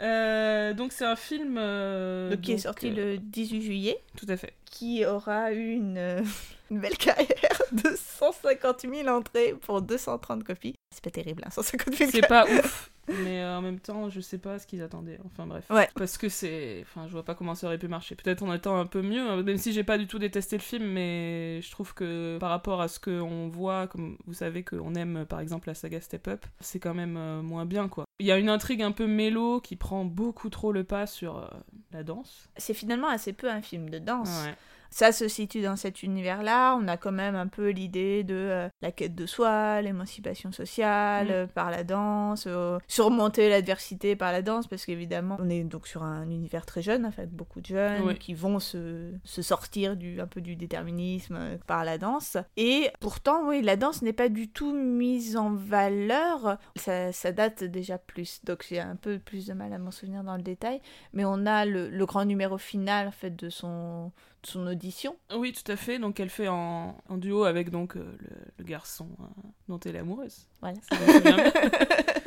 Euh, 0.02 0.72
donc 0.72 0.92
c'est 0.92 1.04
un 1.04 1.14
film... 1.14 1.56
euh, 1.58 2.30
Donc, 2.30 2.40
qui 2.40 2.52
est 2.52 2.56
sorti 2.58 2.88
euh, 2.88 3.12
le 3.12 3.18
18 3.18 3.60
juillet. 3.60 3.98
Tout 4.16 4.24
à 4.30 4.38
fait. 4.38 4.54
qui 4.64 5.04
aura 5.04 5.52
une, 5.52 6.24
une 6.70 6.80
belle 6.80 6.96
carrière 6.96 7.62
de 7.72 7.90
150 7.96 8.82
000 8.82 9.08
entrées 9.08 9.54
pour 9.60 9.82
230 9.82 10.44
copies. 10.44 10.74
C'est 10.92 11.04
pas 11.04 11.10
terrible, 11.10 11.42
hein, 11.46 11.50
150 11.50 11.94
000 11.94 12.10
C'est 12.12 12.26
pas 12.26 12.44
ouf, 12.44 12.90
mais 13.08 13.42
euh, 13.42 13.58
en 13.58 13.62
même 13.62 13.78
temps, 13.78 14.08
je 14.08 14.20
sais 14.20 14.38
pas 14.38 14.58
ce 14.58 14.66
qu'ils 14.66 14.82
attendaient. 14.82 15.18
Enfin 15.24 15.46
bref. 15.46 15.64
Ouais. 15.70 15.88
Parce 15.94 16.18
que 16.18 16.28
c'est. 16.28 16.80
Enfin, 16.82 17.06
je 17.06 17.12
vois 17.12 17.24
pas 17.24 17.34
comment 17.34 17.54
ça 17.54 17.66
aurait 17.66 17.78
pu 17.78 17.88
marcher. 17.88 18.14
Peut-être 18.14 18.42
en 18.42 18.52
étant 18.52 18.78
un 18.78 18.86
peu 18.86 19.02
mieux, 19.02 19.20
hein, 19.20 19.42
même 19.42 19.56
si 19.56 19.72
j'ai 19.72 19.84
pas 19.84 19.98
du 19.98 20.06
tout 20.06 20.18
détesté 20.18 20.56
le 20.56 20.62
film, 20.62 20.84
mais 20.84 21.60
je 21.62 21.70
trouve 21.70 21.94
que 21.94 22.38
par 22.38 22.50
rapport 22.50 22.80
à 22.80 22.88
ce 22.88 22.98
qu'on 22.98 23.48
voit, 23.48 23.86
comme 23.86 24.16
vous 24.26 24.34
savez 24.34 24.64
qu'on 24.64 24.94
aime 24.94 25.26
par 25.26 25.40
exemple 25.40 25.68
la 25.68 25.74
saga 25.74 26.00
Step 26.00 26.28
Up, 26.28 26.46
c'est 26.60 26.80
quand 26.80 26.94
même 26.94 27.16
euh, 27.16 27.42
moins 27.42 27.66
bien 27.66 27.88
quoi. 27.88 28.04
Il 28.18 28.26
y 28.26 28.32
a 28.32 28.38
une 28.38 28.50
intrigue 28.50 28.82
un 28.82 28.92
peu 28.92 29.06
mélo 29.06 29.60
qui 29.60 29.76
prend 29.76 30.04
beaucoup 30.04 30.50
trop 30.50 30.72
le 30.72 30.84
pas 30.84 31.06
sur 31.06 31.38
euh, 31.38 31.48
la 31.92 32.02
danse. 32.02 32.48
C'est 32.56 32.74
finalement 32.74 33.08
assez 33.08 33.32
peu 33.32 33.48
un 33.48 33.62
film 33.62 33.88
de 33.88 33.98
danse. 33.98 34.44
Ouais. 34.44 34.54
Ça 34.90 35.12
se 35.12 35.28
situe 35.28 35.62
dans 35.62 35.76
cet 35.76 36.02
univers-là. 36.02 36.76
On 36.80 36.88
a 36.88 36.96
quand 36.96 37.12
même 37.12 37.36
un 37.36 37.46
peu 37.46 37.68
l'idée 37.70 38.24
de 38.24 38.34
euh, 38.34 38.68
la 38.82 38.90
quête 38.92 39.14
de 39.14 39.26
soi, 39.26 39.80
l'émancipation 39.82 40.52
sociale 40.52 41.28
Mm. 41.28 41.30
euh, 41.30 41.46
par 41.46 41.70
la 41.70 41.84
danse, 41.84 42.44
euh, 42.46 42.78
surmonter 42.88 43.48
l'adversité 43.48 44.16
par 44.16 44.32
la 44.32 44.42
danse, 44.42 44.66
parce 44.66 44.84
qu'évidemment, 44.84 45.36
on 45.40 45.48
est 45.48 45.62
donc 45.64 45.86
sur 45.86 46.02
un 46.02 46.28
univers 46.30 46.66
très 46.66 46.82
jeune, 46.82 47.10
fait, 47.12 47.26
beaucoup 47.30 47.60
de 47.60 47.66
jeunes 47.66 48.02
Oui. 48.04 48.18
qui 48.18 48.34
vont 48.34 48.58
se, 48.58 49.12
se 49.24 49.42
sortir 49.42 49.96
du, 49.96 50.20
un 50.20 50.26
peu 50.26 50.40
du 50.40 50.56
déterminisme 50.56 51.58
par 51.66 51.84
la 51.84 51.98
danse. 51.98 52.36
Et 52.56 52.90
pourtant, 53.00 53.46
oui, 53.48 53.62
la 53.62 53.76
danse 53.76 54.02
n'est 54.02 54.12
pas 54.12 54.28
du 54.28 54.48
tout 54.48 54.72
mise 54.72 55.36
en 55.36 55.54
valeur. 55.54 56.58
Ça, 56.76 57.12
ça 57.12 57.32
date 57.32 57.64
déjà 57.64 57.98
plus, 57.98 58.40
donc 58.44 58.64
j'ai 58.68 58.80
un 58.80 58.96
peu 58.96 59.18
plus 59.18 59.46
de 59.46 59.52
mal 59.54 59.72
à 59.72 59.78
m'en 59.78 59.90
souvenir 59.90 60.24
dans 60.24 60.36
le 60.36 60.42
détail. 60.42 60.80
Mais 61.12 61.24
on 61.24 61.46
a 61.46 61.64
le, 61.64 61.88
le 61.88 62.06
grand 62.06 62.24
numéro 62.24 62.58
final, 62.58 63.08
en 63.08 63.12
fait, 63.12 63.34
de 63.36 63.50
son 63.50 64.12
son 64.46 64.66
audition. 64.66 65.16
Oui, 65.34 65.52
tout 65.52 65.70
à 65.70 65.76
fait. 65.76 65.98
Donc 65.98 66.20
elle 66.20 66.30
fait 66.30 66.48
en, 66.48 66.96
en 67.08 67.16
duo 67.18 67.44
avec 67.44 67.70
donc 67.70 67.96
euh, 67.96 68.04
le, 68.18 68.28
le 68.58 68.64
garçon 68.64 69.08
euh, 69.20 69.24
dont 69.68 69.78
elle 69.80 69.96
est 69.96 70.00
amoureuse. 70.00 70.46
Voilà. 70.60 70.76
Bien. 71.24 71.36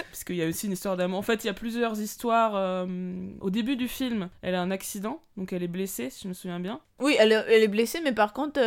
Puisqu'il 0.10 0.36
y 0.36 0.44
a 0.44 0.48
aussi 0.48 0.68
une 0.68 0.74
histoire 0.74 0.96
d'amour. 0.96 1.18
En 1.18 1.24
fait, 1.24 1.44
il 1.44 1.48
y 1.48 1.50
a 1.50 1.54
plusieurs 1.56 2.00
histoires. 2.00 2.56
euh, 2.56 2.86
au 3.42 3.50
début 3.50 3.76
du 3.76 3.88
film, 3.88 4.30
elle 4.44 4.54
a 4.56 4.62
un 4.62 4.70
accident, 4.72 5.22
donc 5.38 5.54
elle 5.54 5.64
est 5.64 5.68
blessée, 5.68 6.10
si 6.12 6.24
je 6.24 6.28
me 6.28 6.34
souviens 6.34 6.60
bien. 6.60 6.80
Oui, 7.00 7.16
elle, 7.20 7.32
est- 7.32 7.46
elle 7.50 7.64
est 7.64 7.68
blessée, 7.68 8.00
mais 8.04 8.14
par 8.14 8.32
contre, 8.34 8.60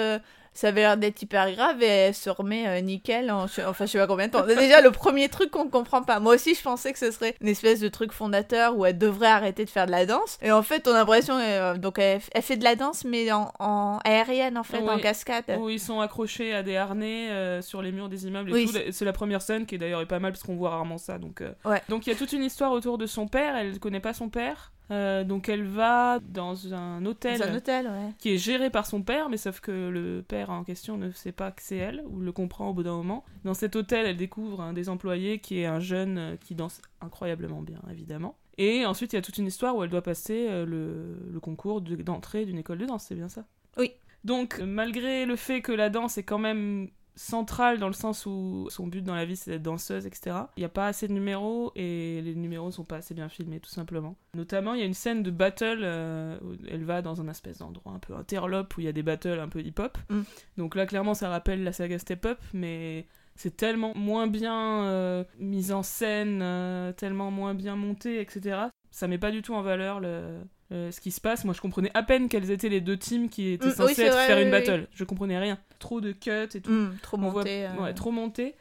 ça 0.57 0.69
avait 0.69 0.81
l'air 0.81 0.97
d'être 0.97 1.21
hyper 1.23 1.53
grave 1.53 1.83
et 1.83 1.87
elle 1.87 2.15
se 2.15 2.31
remet 2.31 2.67
euh, 2.67 2.81
nickel 2.81 3.31
en, 3.31 3.45
enfin, 3.45 3.87
je 3.87 3.93
sais 3.93 3.99
pas 3.99 4.07
combien 4.07 4.27
de 4.29 4.33
temps. 4.33 4.47
Déjà 4.47 4.81
le 4.81 4.91
premier 4.91 5.29
truc 5.29 5.51
qu'on 5.51 5.69
comprend 5.69 6.03
pas. 6.03 6.19
Moi 6.21 6.35
aussi, 6.35 6.55
je 6.55 6.63
pensais 6.63 6.93
que 6.93 6.99
ce 6.99 7.11
serait 7.11 7.35
une 7.41 7.49
espèce 7.49 7.81
de 7.81 7.89
truc 7.89 8.13
fondateur 8.13 8.77
où 8.77 8.85
elle 8.87 8.99
devrait 8.99 9.27
arrêter 9.29 9.65
de 9.65 9.71
faire 9.71 9.87
de 9.87 9.91
la 9.91 10.07
danse. 10.07 10.39
Et 10.43 10.51
en 10.51 10.63
fait, 10.63 10.89
on 10.89 10.93
a 10.93 10.99
l'impression, 10.99 11.39
euh, 11.39 11.77
donc 11.77 11.99
elle, 11.99 12.21
elle 12.33 12.43
fait 12.43 12.57
de 12.57 12.65
la 12.65 12.75
danse, 12.75 13.05
mais 13.05 13.31
en, 13.33 13.53
en 13.59 13.99
aérienne, 14.05 14.57
en 14.59 14.63
fait, 14.65 14.81
Oui. 14.81 14.89
en 14.89 14.99
cascade. 14.99 15.45
Où 15.59 15.69
ils 15.69 15.81
sont 15.81 16.01
accrochés 16.01 16.55
à 16.55 16.63
des 16.63 16.77
harnais 16.77 17.29
euh, 17.31 17.63
sur 17.63 17.83
les 17.83 17.93
murs 17.93 18.09
des 18.09 18.27
immeubles 18.27 18.51
et 18.51 18.53
Oui, 18.55 18.67
tout. 18.67 18.79
C'est 18.93 19.05
la 19.05 19.13
première 19.13 19.43
scène 19.43 19.67
qui 19.67 19.75
est 19.75 19.79
d'ailleurs 19.79 20.01
est 20.01 20.07
pas 20.07 20.19
mal 20.19 20.33
parce 20.33 20.43
qu'on 20.43 20.57
voit 20.57 20.71
rarement 20.71 20.99
ça. 20.99 21.19
Donc. 21.19 21.43
Ouais. 21.65 21.83
donc 21.89 22.07
il 22.07 22.11
y 22.11 22.13
a 22.13 22.17
toute 22.17 22.33
une 22.33 22.43
histoire 22.45 22.73
autour 22.73 22.99
de 22.99 23.07
son 23.07 23.29
père. 23.29 23.57
Elle 23.57 23.79
connaît 23.79 24.01
pas 24.01 24.15
son 24.15 24.29
père. 24.29 24.73
Euh, 24.93 25.25
donc 25.25 25.49
elle 25.49 25.65
va 25.65 26.21
dans 26.21 26.73
un 26.73 27.05
hôtel. 27.05 27.41
Dans 27.41 27.47
un 27.47 27.55
hôtel, 27.57 27.87
ouais. 27.87 28.13
qui 28.19 28.31
est 28.35 28.39
géré 28.39 28.71
par 28.71 28.87
son 28.87 29.03
père, 29.03 29.29
mais 29.29 29.37
sauf 29.37 29.61
que 29.61 29.89
le 29.89 30.23
père 30.27 30.51
en 30.51 30.63
question 30.63 30.97
ne 30.97 31.11
sait 31.11 31.33
pas 31.33 31.51
que 31.51 31.63
c'est 31.63 31.77
elle, 31.77 32.05
ou 32.07 32.21
le 32.21 32.31
comprend 32.31 32.69
au 32.69 32.73
bout 32.73 32.85
d'un 32.85 32.95
moment. 32.97 33.25
Dans 33.45 33.55
cet 33.55 33.75
hôtel, 33.75 34.07
elle 34.07 34.17
découvre 34.17 34.61
un 34.61 34.73
des 34.73 34.89
employés 34.89 35.41
qui 35.41 35.59
est 35.59 35.67
un 35.67 35.81
jeune 35.81 36.19
euh, 36.19 36.37
qui 36.37 36.55
danse 36.55 36.81
incroyablement 37.01 37.63
bien, 37.63 37.81
évidemment. 37.91 38.37
Et 38.59 38.87
ensuite, 38.87 39.13
il 39.13 39.17
y 39.17 39.19
a 39.19 39.23
toute 39.23 39.39
une 39.39 39.47
histoire 39.47 39.77
où 39.77 39.83
elle 39.83 39.91
doit 39.91 40.03
passer 40.03 40.47
euh, 40.49 40.65
le, 40.65 41.33
le 41.33 41.41
concours 41.41 41.81
de- 41.81 41.97
d'entrée 41.97 42.47
d'une 42.47 42.59
école 42.59 42.79
de 42.79 42.87
danse, 42.87 43.07
c'est 43.09 43.15
bien 43.17 43.29
ça? 43.29 43.45
Oui. 43.77 43.93
Donc, 44.25 44.61
malgré 44.61 45.27
le 45.27 45.37
fait 45.37 45.61
que 45.61 45.73
la 45.73 45.91
danse 45.91 46.17
est 46.19 46.23
quand 46.23 46.39
même 46.39 46.89
centrale 47.17 47.79
dans 47.79 47.89
le 47.89 47.95
sens 47.95 48.27
où 48.27 48.69
son 48.71 48.87
but 48.87 49.03
dans 49.03 49.15
la 49.15 49.25
vie 49.25 49.37
c'est 49.37 49.51
d'être 49.51 49.63
danseuse, 49.63 50.07
etc. 50.07 50.37
Il 50.57 50.61
n'y 50.61 50.67
a 50.67 50.71
pas 50.71 50.87
assez 50.87 51.09
de 51.09 51.13
numéros 51.13 51.73
et 51.75 52.21
les 52.23 52.35
numéros 52.35 52.67
ne 52.67 52.71
sont 52.71 52.85
pas 52.85 52.97
assez 52.97 53.15
bien 53.15 53.29
filmés, 53.29 53.59
tout 53.59 53.71
simplement. 53.71 54.17
Notamment, 54.35 54.75
il 54.75 54.81
y 54.81 54.83
a 54.83 54.87
une 54.87 54.95
scène 54.95 55.23
de 55.23 55.31
battle 55.31 55.81
euh, 55.83 56.39
où 56.43 56.55
elle 56.69 56.85
va 56.85 57.03
dans 57.03 57.21
un 57.21 57.29
espèce 57.29 57.59
d'endroit 57.59 57.93
un 57.93 57.99
peu 57.99 58.15
interlope 58.15 58.77
où 58.77 58.81
il 58.81 58.85
y 58.85 58.89
a 58.89 58.93
des 58.93 59.03
battles 59.03 59.41
un 59.41 59.49
peu 59.49 59.61
hip-hop. 59.61 59.99
Mm. 60.11 60.23
Donc 60.59 60.75
là, 60.75 60.87
clairement, 60.87 61.15
ça 61.15 61.29
rappelle 61.31 61.65
la 61.65 61.73
saga 61.73 61.99
Step 61.99 62.27
Up, 62.27 62.39
mais 62.53 63.07
c'est 63.35 63.57
tellement 63.57 63.95
moins 63.95 64.27
bien 64.27 64.85
euh, 64.85 65.25
mis 65.39 65.73
en 65.73 65.83
scène, 65.83 66.41
euh, 66.43 66.93
tellement 66.93 67.31
moins 67.31 67.55
bien 67.55 67.77
monté, 67.77 68.21
etc. 68.21 68.59
Ça 68.91 69.09
met 69.09 69.19
pas 69.19 69.31
du 69.31 69.43
tout 69.43 69.55
en 69.55 69.63
valeur 69.63 70.01
le, 70.01 70.39
le- 70.71 70.91
ce 70.91 71.01
qui 71.01 71.11
se 71.11 71.21
passe. 71.21 71.45
Moi, 71.45 71.55
je 71.55 71.61
comprenais 71.61 71.91
à 71.95 72.03
peine 72.03 72.29
quels 72.29 72.51
étaient 72.51 72.69
les 72.69 72.81
deux 72.81 72.97
teams 72.97 73.29
qui 73.29 73.53
étaient 73.53 73.67
Mm, 73.67 73.71
oui, 73.71 73.75
censés 73.77 73.95
c'est 73.95 74.05
être 74.07 74.13
vrai, 74.15 74.27
faire 74.27 74.37
oui, 74.37 74.43
une 74.43 74.49
oui. 74.49 74.53
battle. 74.53 74.87
Je 74.93 75.05
comprenais 75.05 75.39
rien. 75.39 75.59
Trop 75.79 76.01
de 76.01 76.13
cuts 76.13 76.31
et 76.55 76.61
tout. 76.61 76.89
Trop 77.03 77.17
voit- 77.19 77.31
monté. 77.33 77.67
euh. 77.67 77.75
Ouais, 77.83 77.95
trop 77.95 78.11
monté. 78.11 78.55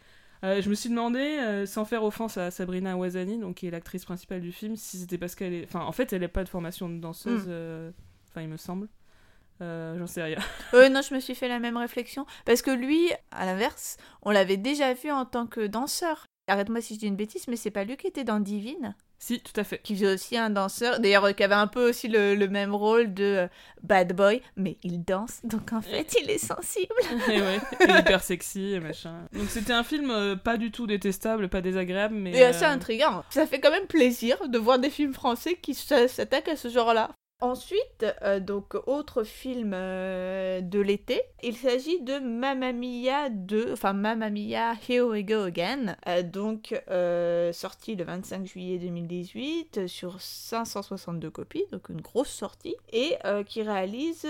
Euh, 0.44 0.62
je 0.62 0.70
me 0.70 0.76
suis 0.76 0.90
demandé, 0.90 1.20
euh, 1.20 1.66
sans 1.66 1.86
faire 1.86 2.04
offense 2.04 2.38
à 2.38 2.52
Sabrina 2.52 2.96
Ouazani, 2.98 3.40
donc 3.40 3.56
qui 3.56 3.68
est 3.68 3.72
l'actrice 3.72 4.06
principale 4.06 4.42
du 4.42 4.52
film, 4.52 4.76
si 4.76 4.98
c'était 5.00 5.18
parce 5.18 5.34
qu'elle 5.34 5.54
est. 5.54 5.64
Enfin, 5.66 5.82
en 5.82 5.92
fait, 5.92 6.14
elle 6.14 6.22
n'a 6.22 6.28
pas 6.28 6.44
de 6.44 6.50
formation 6.50 6.88
de 6.90 6.98
danseuse. 7.00 7.44
Mm. 7.48 7.50
euh, 7.50 7.92
Enfin, 8.30 8.42
il 8.42 8.50
me 8.50 8.58
semble. 8.58 8.90
Euh, 9.62 9.98
J'en 9.98 10.08
sais 10.08 10.22
rien. 10.22 10.38
Euh, 10.74 10.90
non, 10.90 11.02
je 11.02 11.14
me 11.14 11.20
suis 11.22 11.34
fait 11.36 11.48
la 11.48 11.60
même 11.60 11.78
réflexion. 11.78 12.26
Parce 12.44 12.62
que 12.62 12.70
lui, 12.72 13.10
à 13.32 13.46
l'inverse, 13.46 13.96
on 14.24 14.32
l'avait 14.32 14.58
déjà 14.58 14.94
vu 14.94 15.10
en 15.10 15.24
tant 15.26 15.48
que 15.48 15.66
danseur. 15.68 16.26
Arrête-moi 16.48 16.82
si 16.82 16.96
je 16.96 17.00
dis 17.00 17.08
une 17.08 17.16
bêtise, 17.16 17.48
mais 17.48 17.56
c'est 17.56 17.72
pas 17.72 17.86
lui 17.86 17.96
qui 17.98 18.06
était 18.08 18.26
dans 18.26 18.40
Divine 18.42 18.94
si, 19.18 19.40
tout 19.40 19.60
à 19.60 19.64
fait. 19.64 19.80
Qui 19.80 19.96
faisait 19.96 20.14
aussi 20.14 20.38
un 20.38 20.50
danseur, 20.50 21.00
d'ailleurs, 21.00 21.36
qui 21.36 21.44
avait 21.44 21.56
un 21.56 21.68
peu 21.68 21.90
aussi 21.90 22.08
le, 22.08 22.36
le 22.36 22.48
même 22.48 22.76
rôle 22.76 23.14
de 23.14 23.24
euh, 23.24 23.48
bad 23.84 24.14
boy, 24.16 24.42
mais 24.56 24.78
il 24.84 25.04
danse, 25.04 25.40
donc 25.44 25.74
en 25.74 25.82
fait, 25.82 26.16
il 26.22 26.30
est 26.30 26.38
sensible. 26.38 26.94
et 27.30 27.42
ouais, 27.42 27.60
et 27.82 28.00
hyper 28.00 28.24
sexy 28.24 28.74
et 28.74 28.80
machin. 28.80 29.28
Donc 29.34 29.50
c'était 29.50 29.74
un 29.74 29.84
film 29.84 30.12
euh, 30.12 30.36
pas 30.36 30.58
du 30.58 30.72
tout 30.72 30.88
détestable, 30.88 31.50
pas 31.50 31.62
désagréable, 31.62 32.16
mais. 32.16 32.32
Et 32.32 32.44
assez 32.44 32.66
euh, 32.66 32.70
intriguant. 32.70 33.24
Ça 33.30 33.48
fait 33.48 33.60
quand 33.60 33.72
même 33.72 33.88
plaisir 33.88 34.48
de 34.48 34.58
voir 34.58 34.80
des 34.80 34.90
films 34.90 35.14
français 35.14 35.56
qui 35.56 35.74
s'attaquent 35.74 36.50
à 36.50 36.56
ce 36.56 36.70
genre-là. 36.70 37.12
Ensuite, 37.42 38.06
euh, 38.22 38.40
donc, 38.40 38.76
autre 38.88 39.24
film 39.24 39.74
euh, 39.74 40.62
de 40.62 40.80
l'été, 40.80 41.22
il 41.44 41.56
s'agit 41.58 42.02
de 42.02 42.18
Mamma 42.18 42.72
Mia 42.72 43.30
2, 43.30 43.74
enfin 43.74 43.92
Mamma 43.92 44.30
Mia 44.30 44.74
Here 44.88 45.02
We 45.02 45.26
Go 45.26 45.42
Again, 45.42 45.98
euh, 46.08 46.24
donc 46.24 46.74
sorti 47.54 47.96
le 47.96 48.06
25 48.06 48.46
juillet 48.46 48.80
2018 48.80 49.78
euh, 49.78 49.88
sur 49.88 50.22
562 50.22 51.30
copies, 51.30 51.66
donc 51.74 51.90
une 51.90 52.02
grosse 52.02 52.30
sortie, 52.30 52.76
et 52.92 53.16
qui 53.48 53.62
réalise 53.62 54.28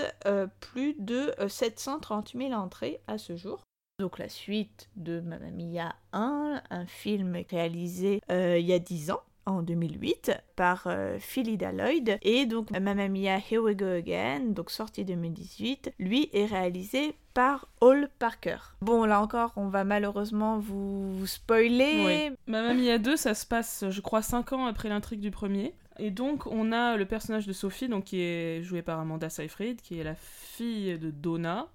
plus 0.59 0.95
de 0.97 1.33
euh, 1.39 1.47
730 1.47 2.33
000 2.35 2.53
entrées 2.53 2.99
à 3.07 3.17
ce 3.19 3.35
jour. 3.35 3.61
Donc 3.99 4.17
la 4.17 4.29
suite 4.29 4.89
de 4.95 5.21
Mamma 5.21 5.51
Mia 5.51 5.95
1, 6.11 6.61
un 6.69 6.85
film 6.87 7.37
réalisé 7.49 8.19
il 8.29 8.65
y 8.65 8.73
a 8.73 8.79
10 8.79 9.11
ans 9.11 9.21
en 9.45 9.61
2008 9.61 10.31
par 10.55 10.83
euh, 10.87 11.17
Philida 11.19 11.71
Lloyd 11.71 12.17
et 12.21 12.45
donc 12.45 12.71
Mamma 12.71 13.07
Mia 13.07 13.37
Here 13.37 13.59
We 13.61 13.75
Go 13.75 13.85
Again, 13.85 14.51
donc 14.51 14.71
sorti 14.71 15.05
2018, 15.05 15.93
lui 15.99 16.29
est 16.33 16.45
réalisé 16.45 17.15
par 17.33 17.67
Hall 17.81 18.09
Parker. 18.17 18.57
Bon, 18.81 19.05
là 19.05 19.21
encore, 19.21 19.53
on 19.55 19.67
va 19.67 19.83
malheureusement 19.83 20.57
vous 20.57 21.27
spoiler. 21.27 22.03
Oui. 22.05 22.35
Mamma 22.47 22.73
Mia 22.73 22.97
2, 22.97 23.15
ça 23.17 23.33
se 23.33 23.45
passe, 23.45 23.85
je 23.89 24.01
crois, 24.01 24.21
5 24.21 24.53
ans 24.53 24.65
après 24.65 24.89
l'intrigue 24.89 25.19
du 25.19 25.31
premier. 25.31 25.73
Et 25.97 26.11
donc, 26.11 26.47
on 26.47 26.71
a 26.71 26.97
le 26.97 27.05
personnage 27.05 27.45
de 27.45 27.53
Sophie, 27.53 27.87
donc, 27.87 28.05
qui 28.05 28.21
est 28.21 28.63
joué 28.63 28.81
par 28.81 28.99
Amanda 28.99 29.29
Seyfried, 29.29 29.81
qui 29.81 29.99
est 29.99 30.03
la 30.03 30.15
fille 30.15 30.97
de 30.97 31.11
Donna, 31.11 31.67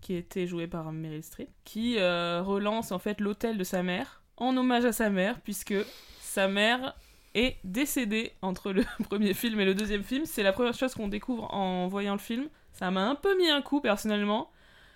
qui 0.00 0.14
était 0.14 0.46
jouée 0.46 0.66
par 0.66 0.90
Meryl 0.92 1.22
Streep, 1.22 1.50
qui 1.64 1.98
euh, 1.98 2.42
relance 2.42 2.92
en 2.92 2.98
fait 2.98 3.20
l'hôtel 3.20 3.58
de 3.58 3.64
sa 3.64 3.82
mère 3.82 4.22
en 4.36 4.56
hommage 4.56 4.84
à 4.84 4.92
sa 4.92 5.10
mère, 5.10 5.40
puisque 5.40 5.74
sa 6.20 6.48
mère 6.48 6.94
est 7.34 7.56
décédée 7.64 8.32
entre 8.42 8.72
le 8.72 8.84
premier 9.08 9.34
film 9.34 9.60
et 9.60 9.64
le 9.64 9.74
deuxième 9.74 10.02
film. 10.02 10.24
C'est 10.26 10.42
la 10.42 10.52
première 10.52 10.74
chose 10.74 10.94
qu'on 10.94 11.08
découvre 11.08 11.52
en 11.54 11.88
voyant 11.88 12.12
le 12.14 12.18
film. 12.18 12.48
Ça 12.72 12.90
m'a 12.90 13.08
un 13.08 13.14
peu 13.14 13.36
mis 13.36 13.48
un 13.50 13.62
coup 13.62 13.80
personnellement. 13.80 14.50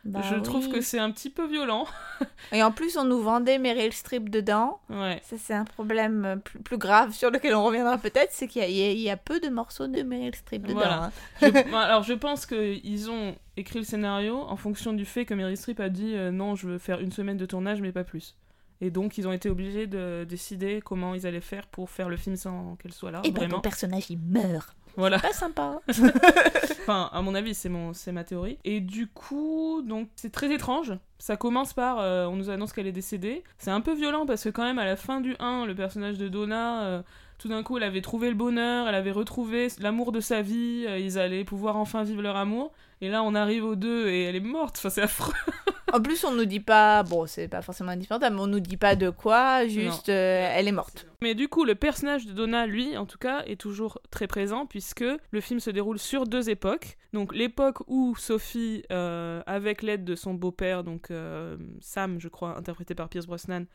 Bah 0.07 0.21
je 0.31 0.35
trouve 0.35 0.69
que 0.69 0.83
c'est 0.83 0.99
un 0.99 1.11
petit 1.11 1.31
peu 1.31 1.47
violent. 1.47 1.87
Et 2.53 2.63
en 2.63 2.71
plus, 2.71 2.99
on 2.99 3.05
nous 3.05 3.21
vendait 3.23 3.59
Meryl 3.59 3.91
Streep 3.91 4.29
dedans. 4.29 4.79
Ouais. 4.91 5.19
Ça, 5.25 5.37
c'est 5.39 5.55
un 5.55 5.65
problème 5.65 6.25
euh, 6.27 6.37
plus, 6.37 6.59
plus 6.61 6.77
grave 6.77 7.13
sur 7.15 7.31
lequel 7.31 7.55
on 7.55 7.65
reviendra 7.65 7.97
peut-être, 7.97 8.31
c'est 8.31 8.47
qu'il 8.47 8.69
y, 8.69 9.01
y 9.01 9.09
a- 9.09 9.17
peu 9.17 9.41
de 9.41 9.49
morceaux 9.49 9.87
de 9.87 10.03
Meryl 10.03 10.35
Streep 10.35 10.63
dedans. 10.67 10.75
Voilà. 10.75 11.05
hein. 11.05 11.13
Je- 11.41 11.71
bah, 11.71 11.81
alors 11.81 12.03
je 12.03 12.13
pense 12.13 12.45
qu'ils 12.45 13.11
ont 13.11 13.35
écrit 13.57 13.79
le 13.79 13.85
scénario 13.87 14.37
en 14.43 14.57
fonction 14.57 14.93
du 14.93 15.07
fait 15.07 15.25
que 15.25 15.33
Meryl 15.33 15.57
Streep 15.57 15.81
a 15.81 15.89
dit 15.89 16.15
euh, 16.15 16.31
non, 16.31 16.55
je 16.55 16.69
veux 16.69 16.79
faire 16.79 17.01
une 17.01 17.11
semaine 17.13 17.39
de 17.39 17.47
tournage 17.47 17.81
mais 17.81 17.91
pas 17.91 18.05
plus. 18.05 18.37
Et 18.81 18.91
donc 18.91 19.19
ils 19.19 19.27
ont 19.29 19.33
été 19.33 19.49
obligés 19.49 19.87
de 19.87 20.25
décider 20.29 20.81
comment 20.85 21.15
ils 21.15 21.27
allaient 21.27 21.41
faire 21.41 21.67
pour 21.67 21.91
faire 21.91 22.09
le 22.09 22.17
film 22.17 22.37
sans 22.37 22.77
qu'elle 22.77 22.93
soit 22.93 23.11
là. 23.11 23.21
Et 23.25 23.31
ben, 23.31 23.41
vraiment. 23.41 23.57
ton 23.57 23.61
personnage, 23.63 24.11
il 24.11 24.19
meurt. 24.19 24.75
Voilà. 24.97 25.19
Pas 25.19 25.33
sympa. 25.33 25.81
Enfin, 26.83 27.09
à 27.13 27.23
mon 27.23 27.35
avis, 27.35 27.55
c'est 27.55 27.71
mon, 27.71 27.95
c'est 27.95 28.13
ma 28.13 28.25
théorie. 28.25 28.59
Et 28.65 28.81
du 28.81 29.07
coup, 29.07 29.83
donc 29.87 30.09
c'est 30.17 30.31
très 30.31 30.53
étrange. 30.53 30.93
Ça 31.19 31.37
commence 31.39 31.73
par, 31.73 31.99
euh, 31.99 32.27
on 32.27 32.37
nous 32.37 32.51
annonce 32.51 32.75
qu'elle 32.75 32.87
est 32.87 32.93
décédée. 32.93 33.43
C'est 33.57 33.71
un 33.71 33.81
peu 33.81 33.95
violent 33.95 34.27
parce 34.27 34.45
que 34.45 34.51
quand 34.51 34.65
même 34.65 34.79
à 34.79 34.85
la 34.85 34.97
fin 34.97 35.23
du 35.23 35.35
1, 35.39 35.65
le 35.65 35.75
personnage 35.75 36.19
de 36.19 36.29
Donna, 36.29 36.85
euh, 36.85 37.03
tout 37.39 37.49
d'un 37.49 37.63
coup, 37.63 37.79
elle 37.79 37.85
avait 37.85 38.03
trouvé 38.03 38.29
le 38.29 38.35
bonheur, 38.35 38.87
elle 38.87 38.95
avait 38.95 39.11
retrouvé 39.13 39.69
l'amour 39.81 40.13
de 40.13 40.21
sa 40.21 40.43
vie. 40.43 40.85
euh, 40.87 40.99
ils 40.99 41.19
allaient 41.19 41.45
pouvoir 41.45 41.77
enfin 41.77 42.03
vivre 42.05 42.21
leur 42.21 42.37
amour. 42.37 42.73
Et 43.01 43.09
là, 43.09 43.23
on 43.23 43.35
arrive 43.35 43.65
au 43.65 43.77
2 43.77 44.09
et 44.09 44.25
elle 44.25 44.37
est 44.37 44.41
morte. 44.41 44.77
Enfin, 44.79 44.91
c'est 44.91 45.03
affreux. 45.03 45.35
En 45.95 46.03
plus, 46.03 46.25
on 46.25 46.33
nous 46.33 46.45
dit 46.45 46.59
pas, 46.59 47.05
bon, 47.05 47.25
c'est 47.27 47.47
pas 47.47 47.63
forcément 47.63 47.93
indispensable, 47.93 48.35
mais 48.35 48.43
on 48.43 48.49
nous 48.49 48.59
dit 48.59 48.77
pas 48.77 48.97
de 48.97 49.11
quoi, 49.11 49.65
juste 49.69 50.09
euh, 50.09 50.51
elle 50.53 50.67
est 50.67 50.73
morte. 50.73 51.07
Mais 51.23 51.37
du 51.37 51.47
coup, 51.47 51.65
le 51.65 51.77
personnage 51.77 52.27
de 52.27 52.33
Donna, 52.33 52.67
lui, 52.67 52.97
en 52.97 53.07
tout 53.07 53.17
cas, 53.17 53.45
est 53.45 53.61
toujours 53.61 54.01
très 54.11 54.27
présent 54.27 54.67
puisque 54.67 55.05
le 55.31 55.41
film 55.41 55.61
se 55.61 55.71
déroule 55.71 56.01
sur 56.01 56.27
deux 56.27 56.51
époques. 56.51 56.97
Donc 57.13 57.33
l'époque 57.33 57.79
où 57.87 58.17
Sophie, 58.17 58.83
euh, 58.91 59.41
avec 59.47 59.83
l'aide 59.83 60.05
de 60.05 60.17
son 60.17 60.35
beau-père, 60.35 60.83
donc 60.83 61.13
euh, 61.13 61.57
Sam, 61.81 62.19
je 62.19 62.27
crois, 62.27 62.57
interprété 62.57 62.97
par 62.97 63.09
Pierce 63.09 63.27
Brosnan, 63.27 63.67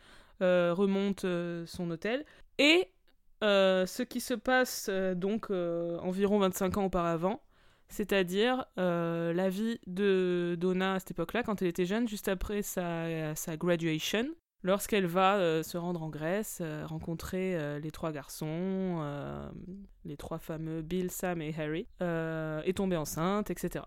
remonte 0.42 1.26
son 1.68 1.90
hôtel. 1.90 2.26
Et 2.58 2.90
ce 3.42 4.04
qui 4.04 4.20
se 4.20 4.34
passe 4.34 4.90
donc 5.16 5.52
environ 5.52 6.40
25 6.40 6.80
ans 6.80 6.84
auparavant, 6.84 7.42
c'est-à-dire 7.89 8.65
euh, 8.77 9.34
la 9.34 9.50
vie 9.50 9.79
de 9.88 10.55
Donna 10.60 10.93
à 10.93 11.00
cette 11.00 11.12
époque-là, 11.12 11.43
quand 11.43 11.62
elle 11.62 11.67
était 11.67 11.88
jeune, 11.88 12.08
juste 12.08 12.27
après 12.27 12.62
sa, 12.62 13.34
graduation, 13.58 14.27
lorsqu'elle 14.62 15.08
va 15.08 15.38
euh, 15.38 15.63
se 15.63 15.75
rendre 15.77 16.03
en 16.03 16.10
Grèce, 16.10 16.60
euh, 16.62 16.86
rencontrer 16.86 17.79
les 17.79 17.91
trois 17.91 18.12
garçons, 18.12 19.03
les 20.05 20.17
trois 20.17 20.38
fameux 20.38 20.81
Bill, 20.84 21.10
Sam 21.10 21.41
et 21.41 21.53
Harry, 21.58 21.88
et 22.65 22.74
tomber 22.74 22.96
enceinte, 22.96 23.50
etc. 23.50 23.86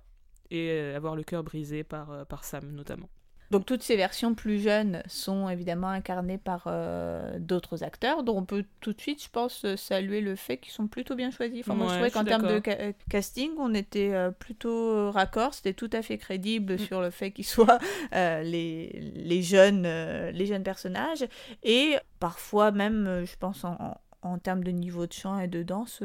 Et 0.51 0.71
avoir 0.95 1.17
le 1.17 1.23
cœur 1.23 1.45
brisé 1.45 1.85
par, 1.85 2.27
par 2.27 2.45
Sam 2.45 2.73
notamment. 2.73 3.09
Donc 3.53 3.67
toutes 3.67 3.83
ces 3.83 3.97
versions 3.97 4.35
plus 4.35 4.61
jeunes 4.61 5.03
sont 5.07 5.49
évidemment 5.49 5.89
incarnées 5.89 6.39
par 6.39 6.65
euh, 6.67 7.39
d'autres 7.39 7.85
acteurs, 7.85 8.23
dont 8.23 8.39
on 8.39 8.45
peut 8.45 8.65
tout 8.81 8.93
de 8.95 9.01
suite, 9.01 9.23
je 9.23 9.29
pense, 9.29 9.65
saluer 9.77 10.21
le 10.23 10.35
fait 10.37 10.57
qu'ils 10.57 10.73
sont 10.73 10.87
plutôt 10.89 11.15
bien 11.15 11.31
choisis. 11.31 11.61
Enfin, 11.61 11.75
moi, 11.75 11.87
je 11.89 11.93
trouvais 11.95 12.11
qu'en 12.11 12.25
termes 12.25 12.49
de 12.49 12.61
ca- 12.65 12.79
euh, 12.81 12.93
casting, 13.11 13.51
on 13.59 13.75
était 13.75 14.13
euh, 14.15 14.31
plutôt 14.31 15.11
raccord, 15.11 15.53
c'était 15.55 15.75
tout 15.75 15.91
à 15.93 16.03
fait 16.03 16.19
crédible 16.19 16.79
sur 16.79 17.01
le 17.03 17.11
fait 17.11 17.31
qu'ils 17.31 17.45
soient 17.47 17.79
euh, 18.15 18.43
les, 18.43 19.13
les, 19.15 19.43
jeunes, 19.43 19.83
les 20.31 20.47
jeunes 20.47 20.63
personnages. 20.65 21.25
Et 21.63 21.97
parfois 22.21 22.71
même, 22.73 23.25
je 23.27 23.37
pense, 23.39 23.65
en, 23.65 23.77
en, 24.23 24.31
en 24.31 24.39
termes 24.39 24.65
de 24.65 24.71
niveau 24.71 25.07
de 25.07 25.13
chant 25.13 25.39
et 25.39 25.47
de 25.49 25.63
danse, 25.63 26.03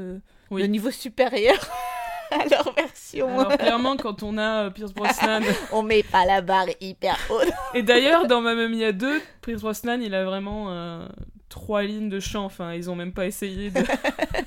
Oui. 0.52 0.62
le 0.62 0.68
niveau 0.68 0.92
supérieur 0.92 1.56
à 2.32 2.48
leur 2.50 2.74
version. 2.74 3.40
Alors 3.40 3.58
clairement, 3.58 3.98
quand 3.98 4.24
on 4.24 4.38
a 4.38 4.66
euh, 4.66 4.70
Pierce 4.70 4.94
Brosnan... 4.94 5.42
on 5.72 5.84
met 5.84 6.04
pas 6.04 6.26
la 6.26 6.42
barre 6.42 6.68
hyper 6.82 7.18
haute. 7.30 7.52
et 7.74 7.84
d'ailleurs, 7.84 8.28
dans 8.28 8.42
Mamma 8.42 8.68
Mia 8.68 8.92
2, 8.92 9.22
Pierce 9.42 9.62
Brosnan, 9.62 10.02
il 10.02 10.14
a 10.14 10.26
vraiment 10.26 10.68
euh, 10.70 11.08
trois 11.50 11.84
lignes 11.84 12.10
de 12.10 12.20
chant. 12.20 12.46
Enfin, 12.46 12.74
ils 12.74 12.90
ont 12.90 12.96
même 12.96 13.14
pas 13.14 13.26
essayé 13.26 13.70
de... 13.70 13.80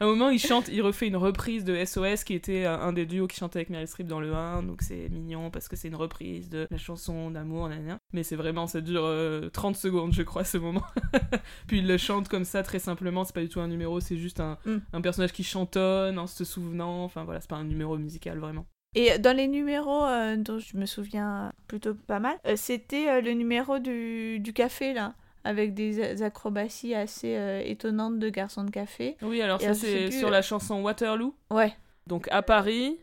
à 0.00 0.04
un 0.04 0.06
moment, 0.06 0.30
il 0.30 0.38
chante, 0.38 0.68
il 0.68 0.82
refait 0.82 1.06
une 1.08 1.16
reprise 1.16 1.64
de 1.64 1.84
SOS, 1.84 2.24
qui 2.24 2.34
était 2.34 2.64
un, 2.64 2.78
un 2.80 2.92
des 2.92 3.06
duos 3.06 3.26
qui 3.26 3.36
chantait 3.36 3.58
avec 3.60 3.70
Meryl 3.70 3.88
Streep 3.88 4.06
dans 4.06 4.20
le 4.20 4.34
1. 4.34 4.62
Donc 4.62 4.82
c'est 4.82 5.08
mignon, 5.08 5.50
parce 5.50 5.68
que 5.68 5.76
c'est 5.76 5.88
une 5.88 5.96
reprise 5.96 6.48
de 6.48 6.66
la 6.70 6.78
chanson 6.78 7.30
d'amour. 7.30 7.70
Mais 8.12 8.22
c'est 8.22 8.36
vraiment, 8.36 8.66
ça 8.66 8.80
dure 8.80 9.04
euh, 9.04 9.48
30 9.50 9.76
secondes, 9.76 10.12
je 10.12 10.22
crois, 10.22 10.44
ce 10.44 10.58
moment. 10.58 10.82
Puis 11.66 11.78
il 11.78 11.86
le 11.86 11.96
chante 11.98 12.28
comme 12.28 12.44
ça, 12.44 12.62
très 12.62 12.78
simplement. 12.78 13.24
C'est 13.24 13.34
pas 13.34 13.42
du 13.42 13.48
tout 13.48 13.60
un 13.60 13.68
numéro, 13.68 14.00
c'est 14.00 14.16
juste 14.16 14.40
un, 14.40 14.58
Mm. 14.66 14.78
un 14.92 15.00
personnage 15.00 15.32
qui 15.32 15.44
chantonne 15.44 16.18
en 16.18 16.26
se 16.26 16.44
souvenant. 16.44 17.04
Enfin 17.04 17.24
voilà, 17.24 17.40
c'est 17.40 17.50
pas 17.50 17.56
un 17.56 17.64
numéro 17.64 17.96
musical, 17.98 18.38
vraiment. 18.38 18.66
Et 18.94 19.18
dans 19.18 19.36
les 19.36 19.46
numéros 19.46 20.04
euh, 20.04 20.36
dont 20.36 20.58
je 20.58 20.76
me 20.76 20.86
souviens 20.86 21.52
plutôt 21.68 21.94
pas 21.94 22.18
mal, 22.18 22.38
euh, 22.46 22.54
c'était 22.56 23.08
euh, 23.08 23.20
le 23.20 23.32
numéro 23.32 23.78
du, 23.78 24.38
du 24.40 24.52
café, 24.52 24.94
là, 24.94 25.14
avec 25.46 25.74
des 25.74 26.22
acrobaties 26.22 26.94
assez 26.94 27.36
euh, 27.36 27.62
étonnantes 27.64 28.18
de 28.18 28.28
garçons 28.28 28.64
de 28.64 28.70
café. 28.70 29.16
Oui, 29.22 29.40
alors 29.42 29.60
Et 29.62 29.64
ça, 29.64 29.74
c'est 29.74 30.06
plus, 30.06 30.18
sur 30.18 30.28
euh, 30.28 30.32
la 30.32 30.42
chanson 30.42 30.82
Waterloo. 30.82 31.34
Ouais, 31.50 31.72
Donc 32.06 32.28
à 32.30 32.42
Paris, 32.42 32.98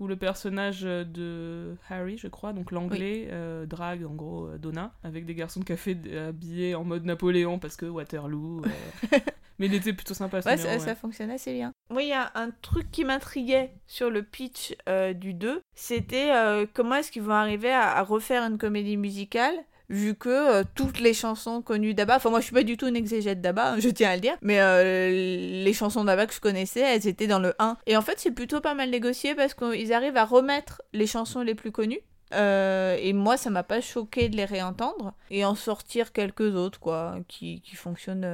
où 0.00 0.06
le 0.08 0.16
personnage 0.16 0.82
de 0.82 1.76
Harry, 1.88 2.18
je 2.18 2.26
crois, 2.28 2.52
donc 2.52 2.72
l'anglais, 2.72 3.28
euh, 3.30 3.64
drague 3.66 4.04
en 4.04 4.14
gros 4.14 4.46
euh, 4.46 4.58
Donna, 4.58 4.92
avec 5.04 5.24
des 5.24 5.34
garçons 5.34 5.60
de 5.60 5.64
café 5.64 5.96
habillés 6.28 6.74
en 6.74 6.84
mode 6.84 7.04
Napoléon, 7.04 7.58
parce 7.58 7.76
que 7.76 7.86
Waterloo. 7.86 8.62
euh, 8.64 9.18
Mais 9.60 9.66
il 9.66 9.74
était 9.74 9.92
plutôt 9.92 10.14
sympa 10.14 10.42
ce 10.42 10.48
ouais, 10.48 10.56
numéro, 10.56 10.72
ça, 10.72 10.78
ouais. 10.80 10.84
ça 10.84 10.94
fonctionnait 10.96 11.34
assez 11.34 11.52
bien. 11.52 11.70
Moi, 11.88 12.02
il 12.02 12.08
y 12.08 12.12
a 12.12 12.32
un 12.34 12.50
truc 12.50 12.90
qui 12.90 13.04
m'intriguait 13.04 13.72
sur 13.86 14.10
le 14.10 14.24
pitch 14.24 14.74
euh, 14.88 15.12
du 15.12 15.32
2, 15.32 15.60
c'était 15.76 16.32
euh, 16.34 16.66
comment 16.74 16.96
est-ce 16.96 17.12
qu'ils 17.12 17.22
vont 17.22 17.34
arriver 17.34 17.70
à, 17.70 17.96
à 17.96 18.02
refaire 18.02 18.42
une 18.42 18.58
comédie 18.58 18.96
musicale 18.96 19.54
vu 19.88 20.14
que 20.14 20.28
euh, 20.28 20.64
toutes 20.74 21.00
les 21.00 21.14
chansons 21.14 21.62
connues 21.62 21.94
d'Abba, 21.94 22.16
enfin 22.16 22.30
moi 22.30 22.40
je 22.40 22.46
suis 22.46 22.54
pas 22.54 22.62
du 22.62 22.76
tout 22.76 22.86
une 22.86 22.96
exégète 22.96 23.40
d'Abba, 23.40 23.72
hein, 23.72 23.76
je 23.78 23.88
tiens 23.88 24.10
à 24.10 24.14
le 24.14 24.20
dire, 24.20 24.36
mais 24.42 24.60
euh, 24.60 25.10
les 25.10 25.72
chansons 25.72 26.04
d'Abba 26.04 26.26
que 26.26 26.34
je 26.34 26.40
connaissais, 26.40 26.80
elles 26.80 27.06
étaient 27.06 27.26
dans 27.26 27.38
le 27.38 27.54
1. 27.58 27.76
Et 27.86 27.96
en 27.96 28.02
fait 28.02 28.18
c'est 28.18 28.30
plutôt 28.30 28.60
pas 28.60 28.74
mal 28.74 28.90
négocié 28.90 29.34
parce 29.34 29.54
qu'ils 29.54 29.92
arrivent 29.92 30.16
à 30.16 30.24
remettre 30.24 30.82
les 30.92 31.06
chansons 31.06 31.42
les 31.42 31.54
plus 31.54 31.72
connues. 31.72 32.00
Euh, 32.32 32.96
et 33.00 33.12
moi, 33.12 33.36
ça 33.36 33.50
m'a 33.50 33.62
pas 33.62 33.80
choqué 33.80 34.28
de 34.28 34.36
les 34.36 34.44
réentendre 34.44 35.12
et 35.30 35.44
en 35.44 35.54
sortir 35.54 36.12
quelques 36.12 36.56
autres, 36.56 36.80
quoi, 36.80 37.16
qui, 37.28 37.60
qui 37.60 37.76
fonctionnent. 37.76 38.24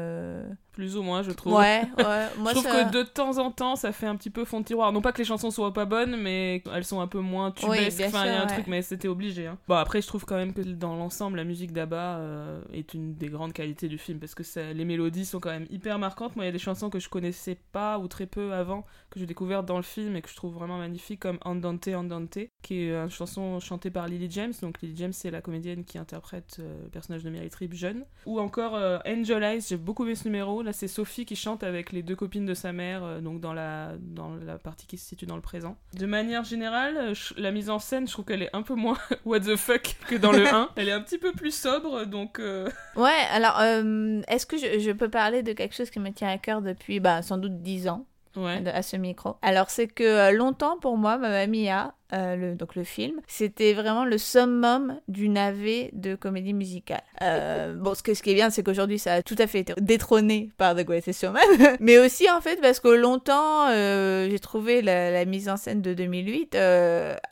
Plus 0.73 0.97
ou 0.97 1.03
moins, 1.03 1.23
je 1.23 1.33
trouve. 1.33 1.55
Ouais, 1.55 1.83
ouais. 1.99 2.27
Moi, 2.39 2.53
je 2.55 2.59
trouve 2.61 2.63
ça- 2.71 2.85
que 2.85 2.93
de 2.93 3.03
temps 3.03 3.39
en 3.39 3.51
temps, 3.51 3.77
ça 3.77 3.93
fait 3.93 4.07
un 4.07 4.17
petit 4.17 4.31
peu 4.31 4.45
fond 4.45 4.61
de 4.61 4.65
tiroir. 4.65 4.93
Non 4.93 5.01
pas 5.03 5.13
que 5.13 5.19
les 5.19 5.25
chansons 5.25 5.51
soient 5.51 5.73
pas 5.73 5.85
bonnes, 5.85 6.17
mais 6.17 6.63
elles 6.73 6.85
sont 6.85 7.01
un 7.01 7.07
peu 7.09 7.19
moins 7.19 7.51
tubesques. 7.51 8.03
enfin, 8.07 8.25
il 8.25 8.33
y 8.33 8.35
a 8.35 8.43
un 8.43 8.47
ouais. 8.47 8.53
truc, 8.55 8.67
mais 8.69 8.81
c'était 8.83 9.09
obligé. 9.09 9.47
Hein. 9.49 9.59
Bon, 9.69 9.75
après, 9.75 10.01
je 10.01 10.07
trouve 10.07 10.25
quand 10.25 10.37
même 10.37 10.55
que 10.55 10.63
dans 10.63 10.95
l'ensemble, 10.97 11.37
la 11.39 11.45
musique 11.45 11.73
d'Abba 11.73 12.17
euh, 12.19 12.61
est 12.73 12.95
une 12.95 13.15
des 13.15 13.29
grandes 13.29 13.53
qualités 13.53 13.89
du 13.89 13.99
film 13.99 14.19
parce 14.21 14.35
que 14.35 14.43
ça- 14.45 14.73
les 14.73 14.85
mélodies 14.85 15.25
sont 15.27 15.41
quand 15.41 15.51
même 15.51 15.67
hyper 15.71 15.99
marquantes. 15.99 16.37
Moi, 16.37 16.45
il 16.45 16.49
y 16.49 16.51
a 16.51 16.53
des 16.53 16.59
chansons 16.59 16.89
que 16.89 16.99
je 17.01 17.09
connaissais 17.09 17.59
pas 17.73 17.99
ou 17.99 18.07
très 18.09 18.27
peu 18.27 18.53
avant, 18.53 18.85
que 19.11 19.19
j'ai 19.19 19.27
découvertes 19.27 19.67
dans 19.67 19.77
le 19.77 19.83
film 19.83 20.15
et 20.17 20.23
que 20.23 20.29
je 20.31 20.37
trouve 20.37 20.55
vraiment 20.55 20.79
magnifiques, 20.79 21.21
comme 21.21 21.39
Andante 21.45 21.89
Andante, 21.89 22.39
qui 22.63 22.83
est 22.85 22.95
une 22.95 23.11
chanson 23.11 23.59
chantée 23.61 23.91
par 23.91 24.07
Lily 24.07 24.31
James. 24.31 24.53
Donc, 24.63 24.81
Lily 24.83 24.95
James, 24.97 25.13
c'est 25.13 25.31
la 25.31 25.41
comédienne 25.41 25.85
qui 25.85 25.99
interprète 25.99 26.57
euh, 26.61 26.85
le 26.85 26.89
personnage 26.91 27.25
de 27.25 27.31
Meryl 27.31 27.51
Streep 27.51 27.75
jeune. 27.75 28.05
Ou 28.27 28.39
encore 28.39 28.77
euh, 28.77 28.99
Angel 29.07 29.43
Eyes, 29.43 29.65
j'ai 29.69 29.77
beaucoup 29.77 30.05
aimé 30.05 30.15
ce 30.15 30.25
numéro. 30.25 30.60
Là, 30.63 30.73
c'est 30.73 30.89
Sophie 30.89 31.25
qui 31.27 31.37
chante 31.37 31.63
avec 31.63 31.93
les 31.93 32.03
deux 32.03 32.17
copines 32.17 32.47
de 32.47 32.55
sa 32.55 32.73
mère, 32.73 33.03
euh, 33.05 33.21
donc 33.21 33.41
dans 33.41 33.53
la, 33.53 33.93
dans 34.01 34.35
la 34.37 34.59
partie 34.59 34.87
qui 34.87 34.97
se 34.99 35.07
situe 35.07 35.27
dans 35.27 35.37
le 35.37 35.43
présent. 35.43 35.77
De 35.95 36.07
manière 36.07 36.45
générale, 36.45 36.97
euh, 36.97 37.15
la 37.37 37.51
mise 37.51 37.71
en 37.71 37.79
scène, 37.79 38.07
je 38.07 38.13
trouve 38.13 38.25
qu'elle 38.25 38.43
est 38.43 38.55
un 38.55 38.63
peu 38.63 38.75
moins 38.75 38.99
what 39.25 39.41
the 39.41 39.57
fuck 39.57 39.97
que 40.09 40.17
dans 40.17 40.33
le 40.33 40.47
1. 40.47 40.71
Elle 40.77 40.89
est 40.89 40.93
un 40.93 41.01
petit 41.01 41.19
peu 41.19 41.33
plus 41.33 41.55
sobre, 41.55 42.05
donc... 42.07 42.39
euh, 42.39 42.69
Ouais, 42.97 43.11
alors, 43.31 43.61
est-ce 44.29 44.47
que 44.47 44.57
je, 44.57 44.79
je 44.79 44.91
peux 44.93 45.09
parler 45.09 45.43
de 45.43 45.53
quelque 45.53 45.75
chose 45.75 45.91
qui 45.91 46.01
me 46.01 46.11
tient 46.11 46.29
à 46.29 46.39
cœur 46.39 46.63
depuis, 46.63 47.01
bah, 47.01 47.23
sans 47.23 47.39
doute 47.39 47.61
10 47.63 47.89
ans? 47.89 48.07
Ouais. 48.37 48.63
à 48.69 48.83
ce 48.83 48.97
micro 48.97 49.37
Alors, 49.43 49.71
c'est 49.71 49.89
que 49.89 50.05
euh, 50.05 50.31
longtemps, 50.33 50.79
pour 50.79 50.97
moi, 50.97 51.19
Mamma 51.19 51.47
Mia 51.47 51.95
euh, 52.13 52.35
le, 52.35 52.55
donc 52.57 52.75
le 52.75 52.85
film, 52.85 53.21
c'était 53.29 53.73
vraiment 53.73 54.05
le 54.05 54.19
summum 54.19 55.01
du 55.07 55.29
navet 55.29 55.91
de 55.93 56.15
comédie 56.17 56.55
musicale. 56.55 57.03
Euh, 57.23 57.75
bon, 57.79 57.95
ce, 57.95 58.03
que, 58.03 58.15
ce 58.15 58.23
qui 58.23 58.31
est 58.31 58.35
bien, 58.35 58.51
c'est 58.51 58.63
qu'aujourd'hui, 58.63 58.99
ça 58.99 59.15
a 59.15 59.23
tout 59.23 59.37
à 59.39 59.47
fait 59.47 59.61
été 59.61 59.75
détrôné 59.81 60.51
par 60.57 60.75
The 60.75 60.81
Greatest 60.85 61.21
Showman, 61.21 61.43
mais 61.81 61.99
aussi 61.99 62.29
en 62.31 62.41
fait 62.41 62.61
parce 62.61 62.81
que 62.81 62.89
longtemps, 62.89 63.69
euh, 63.69 64.29
j'ai 64.29 64.39
trouvé 64.39 64.83
la, 64.83 65.11
la, 65.11 65.25
mise 65.25 65.49
en 65.49 65.57
scène 65.57 65.83
de 65.83 65.95
2008 65.95 66.57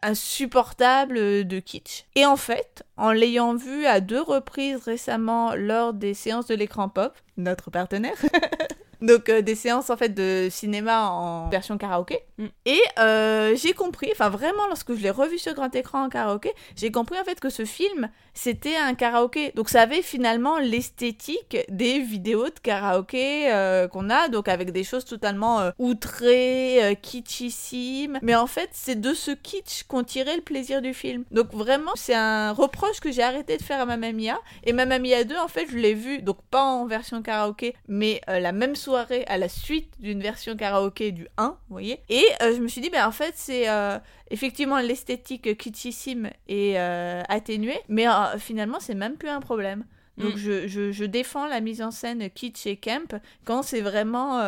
insupportable 0.03 1.47
de 1.47 1.59
kitsch. 1.59 2.05
Et 2.15 2.25
en 2.25 2.37
fait, 2.37 2.85
en 2.97 3.11
l'ayant 3.11 3.55
vu 3.55 3.87
à 3.87 4.01
deux 4.01 4.23
reprises 4.23 4.83
récemment 4.85 5.55
lors 5.57 5.93
des 5.93 6.15
séances 6.15 6.47
de 6.47 6.55
l'écran 6.55 6.89
pop, 6.89 7.17
notre 7.37 7.71
partenaire, 7.71 8.17
Donc 9.01 9.29
euh, 9.29 9.43
des 9.43 9.55
séances 9.55 9.91
en 9.91 9.97
fait 9.97 10.09
de 10.11 10.49
cinéma 10.51 11.09
en 11.11 11.49
version 11.49 11.79
karaoké. 11.79 12.21
Mm. 12.39 12.47
Et 12.67 12.81
euh, 12.99 13.55
j'ai 13.57 13.73
compris, 13.73 14.09
enfin 14.13 14.29
vraiment 14.29 14.67
lorsque 14.69 14.95
je 14.95 15.03
l'ai 15.03 15.11
revu 15.11 15.39
sur 15.39 15.55
grand 15.55 15.75
écran 15.75 16.05
en 16.05 16.09
karaoké, 16.09 16.53
j'ai 16.77 16.91
compris 16.91 17.19
en 17.19 17.25
fait 17.25 17.41
que 17.41 17.51
ce 17.51 17.65
film 17.65 18.09
c'était 18.39 18.77
un 18.77 18.95
karaoké. 18.95 19.53
Donc 19.55 19.69
ça 19.69 19.83
avait 19.83 20.03
finalement 20.03 20.59
l'esthétique 20.59 21.57
des 21.69 21.99
vidéos 22.01 22.47
de 22.47 22.59
karaoké 22.63 23.53
euh, 23.53 23.89
qu'on 23.89 24.11
a, 24.11 24.29
donc 24.29 24.49
avec 24.49 24.71
des 24.73 24.85
choses 24.85 25.05
totalement 25.05 25.71
outrées, 25.79 26.99
kitschissimes. 27.03 28.19
Mais 28.23 28.35
en 28.35 28.47
fait 28.47 28.71
c'est 28.73 29.01
de 29.01 29.15
ce 29.15 29.33
kitsch 29.33 29.83
qu'on 29.85 30.05
tirait 30.05 30.37
le 30.37 30.43
plaisir 30.43 30.83
du 30.83 30.95
film. 30.95 31.25
Donc 31.31 31.53
vraiment 31.53 31.93
c'est 31.95 32.15
un 32.15 32.53
reproche 32.53 33.01
que 33.01 33.11
j'ai 33.11 33.23
arrêté 33.23 33.57
de 33.57 33.63
faire 33.63 33.81
à 33.81 33.87
ma 33.87 33.97
Mia. 33.97 34.39
Et 34.65 34.73
ma 34.73 34.87
Mia 34.87 35.25
2 35.25 35.37
en 35.37 35.49
fait 35.49 35.67
je 35.71 35.77
l'ai 35.77 35.95
vu, 35.95 36.23
donc 36.23 36.39
pas 36.51 36.63
en 36.63 36.87
version 36.87 37.23
karaoké, 37.23 37.75
mais 37.89 38.21
la 38.27 38.53
même 38.53 38.77
soirée 38.77 39.25
à 39.27 39.37
la 39.39 39.49
suite 39.49 39.93
d'une 39.99 40.21
version 40.21 40.57
karaoké 40.57 41.13
du 41.13 41.29
1, 41.37 41.49
vous 41.49 41.57
voyez. 41.69 42.01
Et 42.09 42.25
euh, 42.43 42.55
je 42.55 42.61
me 42.61 42.69
suis 42.69 42.81
dit, 42.81 42.91
ben 42.91 43.07
en 43.07 43.13
fait, 43.13 43.35
c'est 43.37 43.69
euh, 43.69 43.99
effectivement 44.31 44.79
l'esthétique 44.79 45.57
kitschissime 45.57 46.31
et 46.49 46.79
euh, 46.79 47.23
atténuée, 47.29 47.81
mais 47.89 48.07
finalement, 48.39 48.81
c'est 48.81 48.95
même 48.95 49.17
plus 49.17 49.29
un 49.29 49.41
problème. 49.41 49.85
Donc 50.17 50.35
mm. 50.35 50.39
je, 50.39 50.67
je, 50.67 50.93
je, 50.93 51.05
défends 51.05 51.47
la 51.47 51.61
mise 51.61 51.81
en 51.81 51.91
scène 51.91 52.29
kitsch 52.31 52.67
et 52.67 52.77
camp 52.77 53.21
quand 53.45 53.63
c'est 53.63 53.81
vraiment 53.81 54.41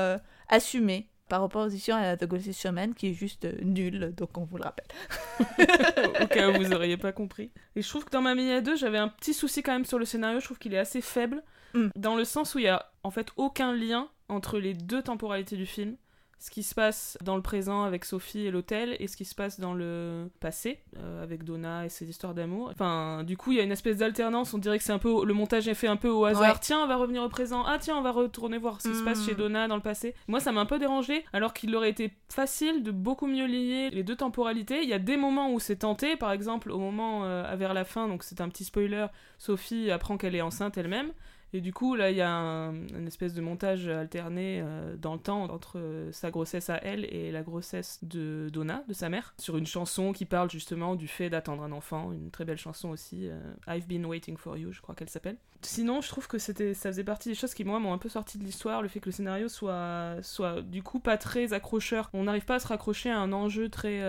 assumé 0.49 1.07
par 1.31 1.43
opposition 1.45 1.97
à 1.97 2.17
The 2.19 2.27
Ghost 2.27 2.53
Showman 2.53 2.93
qui 2.93 3.09
est 3.09 3.15
juste 3.15 3.47
nul, 3.63 4.13
donc 4.15 4.37
on 4.37 4.45
vous 4.45 4.59
le 4.59 4.65
rappelle. 4.65 4.89
Au 6.23 6.27
cas 6.27 6.51
où 6.51 6.55
vous 6.55 6.69
n'auriez 6.69 6.99
pas 6.99 7.13
compris. 7.13 7.51
Et 7.77 7.83
je 7.83 7.89
trouve 7.89 8.05
que 8.05 8.11
dans 8.11 8.21
ma 8.21 8.35
mini 8.35 8.61
2, 8.61 8.77
j'avais 8.77 8.99
un 8.99 9.09
petit 9.09 9.33
souci 9.33 9.63
quand 9.63 9.73
même 9.73 9.87
sur 9.87 9.99
le 9.99 10.05
scénario, 10.05 10.41
je 10.41 10.45
trouve 10.45 10.59
qu'il 10.59 10.75
est 10.75 10.79
assez 10.79 11.01
faible, 11.01 11.43
mm. 11.73 11.89
dans 11.97 12.17
le 12.17 12.25
sens 12.25 12.55
où 12.55 12.59
il 12.59 12.65
y 12.65 12.69
a 12.69 12.91
en 13.05 13.11
fait 13.11 13.29
aucun 13.37 13.73
lien 13.73 14.09
entre 14.29 14.59
les 14.59 14.75
deux 14.75 15.03
temporalités 15.03 15.57
du 15.57 15.67
film 15.67 15.97
ce 16.41 16.51
qui 16.51 16.63
se 16.63 16.75
passe 16.75 17.19
dans 17.23 17.37
le 17.37 17.43
présent 17.43 17.85
avec 17.85 18.07
Sophie 18.07 18.47
et 18.47 18.51
l'hôtel 18.51 18.97
et 18.99 19.09
ce 19.09 19.17
qui 19.17 19.27
se 19.27 19.35
passe 19.35 19.61
dans 19.61 19.75
le 19.75 20.31
passé 20.41 20.79
euh, 20.97 21.23
avec 21.23 21.45
Donna 21.45 21.85
et 21.85 21.91
ses 21.91 22.09
histoires 22.09 22.33
d'amour. 22.33 22.71
Enfin, 22.73 23.25
du 23.25 23.37
coup, 23.37 23.53
il 23.53 23.59
y 23.59 23.61
a 23.61 23.63
une 23.63 23.73
espèce 23.73 23.99
d'alternance. 23.99 24.55
On 24.55 24.59
dirait 24.59 24.79
que 24.79 24.85
c'est 24.85 24.93
un 24.93 24.99
peu 24.99 25.23
le 25.23 25.35
montage 25.35 25.69
est 25.69 25.75
fait 25.75 25.87
un 25.87 25.97
peu 25.97 26.09
au 26.09 26.25
hasard. 26.25 26.59
Tiens, 26.61 26.81
on 26.83 26.87
va 26.87 26.97
revenir 26.97 27.23
au 27.23 27.29
présent. 27.29 27.63
Ah 27.67 27.77
tiens, 27.79 27.97
on 27.97 28.01
va 28.01 28.11
retourner 28.11 28.57
voir 28.57 28.81
ce 28.81 28.89
qui 28.89 28.95
se 28.95 29.03
passe 29.03 29.23
chez 29.27 29.35
hmm. 29.35 29.39
Donna 29.39 29.69
dans 29.69 29.77
le 29.77 29.83
passé. 29.83 30.15
Moi, 30.29 30.41
ça 30.41 30.51
m'a 30.51 30.63
un 30.63 30.67
peu 30.67 30.79
dérangé, 30.79 31.27
alors 31.35 31.53
qu'il 31.53 31.77
aurait 31.77 31.91
été 31.91 32.11
facile 32.31 32.83
de 32.83 32.91
beaucoup 32.91 33.27
mieux 33.27 33.47
lier 33.47 33.91
les 33.91 34.03
deux 34.03 34.17
temporalités. 34.17 34.83
Il 34.83 34.89
y 34.89 34.95
a 34.95 34.99
des 34.99 35.19
moments 35.19 35.53
où 35.53 35.61
c'est 35.61 35.77
tenté, 35.77 36.17
par 36.17 36.33
exemple 36.33 36.71
au 36.71 36.79
moment 36.79 37.25
euh, 37.25 37.55
vers 37.57 37.75
la 37.75 37.85
fin, 37.85 38.09
donc 38.09 38.23
c'est 38.23 38.41
un 38.41 38.49
petit 38.49 38.65
spoiler. 38.65 39.07
Sophie 39.37 39.91
apprend 39.91 40.17
qu'elle 40.17 40.35
est 40.35 40.41
enceinte 40.41 40.79
elle-même. 40.79 41.13
Et 41.53 41.61
du 41.61 41.73
coup, 41.73 41.97
là, 41.97 42.11
il 42.11 42.17
y 42.17 42.21
a 42.21 42.31
un, 42.31 42.73
une 42.73 43.07
espèce 43.09 43.35
de 43.35 43.41
montage 43.41 43.89
alterné 43.89 44.61
euh, 44.63 44.97
dans 44.97 45.15
le 45.15 45.21
temps 45.21 45.43
entre 45.45 45.79
euh, 45.79 46.13
sa 46.13 46.31
grossesse 46.31 46.71
à 46.71 46.77
elle 46.77 47.05
et 47.07 47.33
la 47.33 47.43
grossesse 47.43 47.99
de 48.03 48.49
Donna, 48.53 48.85
de 48.87 48.95
sa 48.95 49.09
mère, 49.09 49.35
sur 49.39 49.57
une 49.57 49.67
chanson 49.67 50.13
qui 50.13 50.27
parle 50.27 50.51
justement 50.51 50.95
du 50.95 51.09
fait 51.09 51.29
d'attendre 51.29 51.63
un 51.65 51.73
enfant, 51.73 52.13
une 52.13 52.31
très 52.31 52.45
belle 52.45 52.59
chanson 52.59 52.91
aussi, 52.91 53.29
euh, 53.29 53.41
I've 53.67 53.87
Been 53.87 54.07
Waiting 54.07 54.37
for 54.37 54.57
You, 54.57 54.73
je 54.73 54.81
crois 54.81 54.95
qu'elle 54.95 55.09
s'appelle. 55.09 55.37
Sinon, 55.63 56.01
je 56.01 56.09
trouve 56.09 56.29
que 56.29 56.39
c'était, 56.39 56.73
ça 56.73 56.91
faisait 56.91 57.05
partie 57.05 57.29
des 57.29 57.35
choses 57.35 57.53
qui, 57.53 57.65
moi, 57.65 57.81
m'ont 57.81 57.93
un 57.93 57.99
peu 57.99 58.09
sorti 58.09 58.39
de 58.39 58.45
l'histoire, 58.45 58.81
le 58.81 58.89
fait 58.89 59.01
que 59.01 59.07
le 59.07 59.13
scénario 59.13 59.49
soit, 59.49 60.17
soit 60.23 60.63
du 60.63 60.83
coup 60.83 61.01
pas 61.01 61.19
très 61.19 61.53
accrocheur. 61.53 62.09
On 62.13 62.25
n'arrive 62.25 62.45
pas 62.45 62.55
à 62.55 62.61
se 62.61 62.69
raccrocher 62.69 63.11
à 63.11 63.19
un 63.19 63.33
enjeu 63.33 63.69
très, 63.69 64.01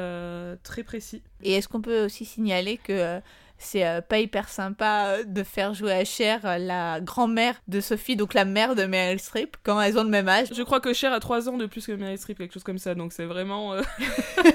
très 0.63 0.83
précis. 0.83 1.21
Et 1.43 1.53
est-ce 1.53 1.67
qu'on 1.67 1.81
peut 1.81 2.05
aussi 2.05 2.23
signaler 2.23 2.77
que 2.77 3.19
c'est 3.61 3.85
euh, 3.85 4.01
pas 4.01 4.19
hyper 4.19 4.49
sympa 4.49 5.05
euh, 5.05 5.23
de 5.23 5.43
faire 5.43 5.73
jouer 5.73 5.93
à 5.93 6.03
Cher 6.03 6.45
euh, 6.45 6.57
la 6.57 6.99
grand-mère 6.99 7.61
de 7.67 7.79
Sophie, 7.79 8.15
donc 8.15 8.33
la 8.33 8.43
mère 8.43 8.75
de 8.75 8.85
Meryl 8.85 9.19
Streep, 9.19 9.55
quand 9.63 9.79
elles 9.79 9.97
ont 9.97 10.03
le 10.03 10.09
même 10.09 10.27
âge. 10.27 10.47
Je 10.53 10.63
crois 10.63 10.79
que 10.79 10.93
Cher 10.93 11.13
a 11.13 11.19
3 11.19 11.47
ans 11.47 11.57
de 11.57 11.67
plus 11.67 11.85
que 11.85 11.91
Meryl 11.91 12.17
Streep, 12.17 12.39
quelque 12.39 12.53
chose 12.53 12.63
comme 12.63 12.79
ça, 12.79 12.95
donc 12.95 13.13
c'est 13.13 13.25
vraiment. 13.25 13.75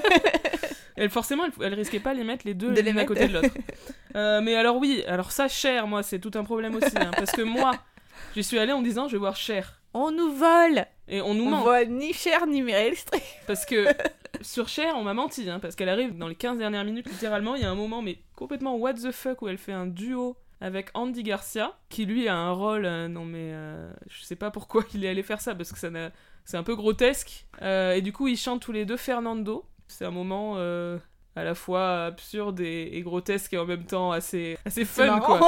elle, 0.97 1.09
forcément, 1.09 1.43
elle, 1.61 1.73
risquait 1.73 1.99
pas 1.99 2.13
les 2.13 2.23
mettre 2.23 2.45
les 2.45 2.53
deux 2.53 2.69
l'une 2.69 2.99
à 2.99 3.05
côté 3.05 3.27
de 3.27 3.33
l'autre. 3.33 4.41
mais 4.41 4.55
alors, 4.55 4.77
oui, 4.77 5.03
alors 5.07 5.31
ça, 5.31 5.47
Cher, 5.47 5.87
moi, 5.87 6.03
c'est 6.03 6.19
tout 6.19 6.31
un 6.35 6.43
problème 6.43 6.75
aussi, 6.75 6.97
hein, 6.97 7.11
parce 7.15 7.31
que 7.31 7.41
moi, 7.41 7.71
je 8.35 8.41
suis 8.41 8.59
allée 8.59 8.73
en 8.73 8.81
disant, 8.81 9.07
je 9.07 9.13
vais 9.13 9.19
voir 9.19 9.35
Cher. 9.35 9.81
On 9.93 10.11
nous 10.11 10.31
vole 10.31 10.85
Et 11.07 11.21
on 11.21 11.33
nous 11.33 11.49
ment. 11.49 11.59
On 11.59 11.63
voit 11.63 11.85
ni 11.85 12.13
Cher 12.13 12.45
ni 12.45 12.61
Meryl 12.61 12.95
Streep. 12.95 13.23
Parce 13.47 13.65
que 13.65 13.87
sur 14.41 14.67
Cher, 14.67 14.95
on 14.95 15.03
m'a 15.03 15.13
menti, 15.13 15.49
hein, 15.49 15.59
parce 15.59 15.75
qu'elle 15.75 15.89
arrive 15.89 16.17
dans 16.17 16.27
les 16.27 16.35
15 16.35 16.57
dernières 16.57 16.83
minutes, 16.83 17.09
littéralement, 17.09 17.55
il 17.55 17.61
y 17.61 17.65
a 17.65 17.69
un 17.69 17.75
moment, 17.75 18.01
mais 18.01 18.19
complètement 18.35 18.75
what 18.75 18.95
the 18.95 19.11
fuck, 19.11 19.41
où 19.41 19.47
elle 19.47 19.57
fait 19.57 19.73
un 19.73 19.87
duo 19.87 20.37
avec 20.61 20.89
Andy 20.93 21.23
Garcia, 21.23 21.77
qui 21.89 22.05
lui 22.05 22.27
a 22.27 22.35
un 22.35 22.51
rôle, 22.51 22.85
euh, 22.85 23.07
non 23.07 23.25
mais 23.25 23.51
euh, 23.53 23.91
je 24.09 24.23
sais 24.23 24.35
pas 24.35 24.51
pourquoi 24.51 24.83
il 24.93 25.05
est 25.05 25.09
allé 25.09 25.23
faire 25.23 25.41
ça, 25.41 25.55
parce 25.55 25.71
que 25.71 25.79
ça 25.79 25.89
c'est 26.45 26.57
un 26.57 26.63
peu 26.63 26.75
grotesque, 26.75 27.45
euh, 27.61 27.93
et 27.93 28.01
du 28.01 28.13
coup 28.13 28.27
ils 28.27 28.37
chantent 28.37 28.61
tous 28.61 28.71
les 28.71 28.85
deux 28.85 28.97
Fernando, 28.97 29.65
c'est 29.87 30.05
un 30.05 30.11
moment 30.11 30.57
à 30.57 31.43
la 31.43 31.53
fois 31.53 32.05
absurde 32.05 32.59
et, 32.61 32.99
grotesque 33.03 33.53
et 33.53 33.59
en 33.59 33.65
même 33.65 33.85
temps 33.85 34.11
assez, 34.11 34.57
assez 34.65 34.85
fun 34.85 35.19
quoi. 35.19 35.39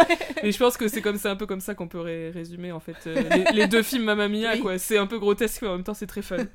Mais 0.43 0.51
je 0.51 0.59
pense 0.59 0.77
que 0.77 0.87
c'est 0.87 1.01
comme 1.01 1.17
ça 1.17 1.31
un 1.31 1.35
peu 1.35 1.47
comme 1.47 1.61
ça 1.61 1.73
qu'on 1.73 1.87
peut 1.87 1.99
résumer 1.99 2.71
en 2.71 2.79
fait 2.79 3.09
les, 3.53 3.67
deux 3.67 3.81
films 3.81 4.03
Mamma 4.03 4.27
Mia 4.27 4.57
quoi. 4.61 4.77
C'est 4.77 4.99
un 4.99 5.07
peu 5.07 5.17
grotesque 5.17 5.63
mais 5.63 5.67
en 5.67 5.75
même 5.77 5.83
temps 5.83 5.95
c'est 5.95 6.07
très 6.07 6.21
fun. 6.21 6.45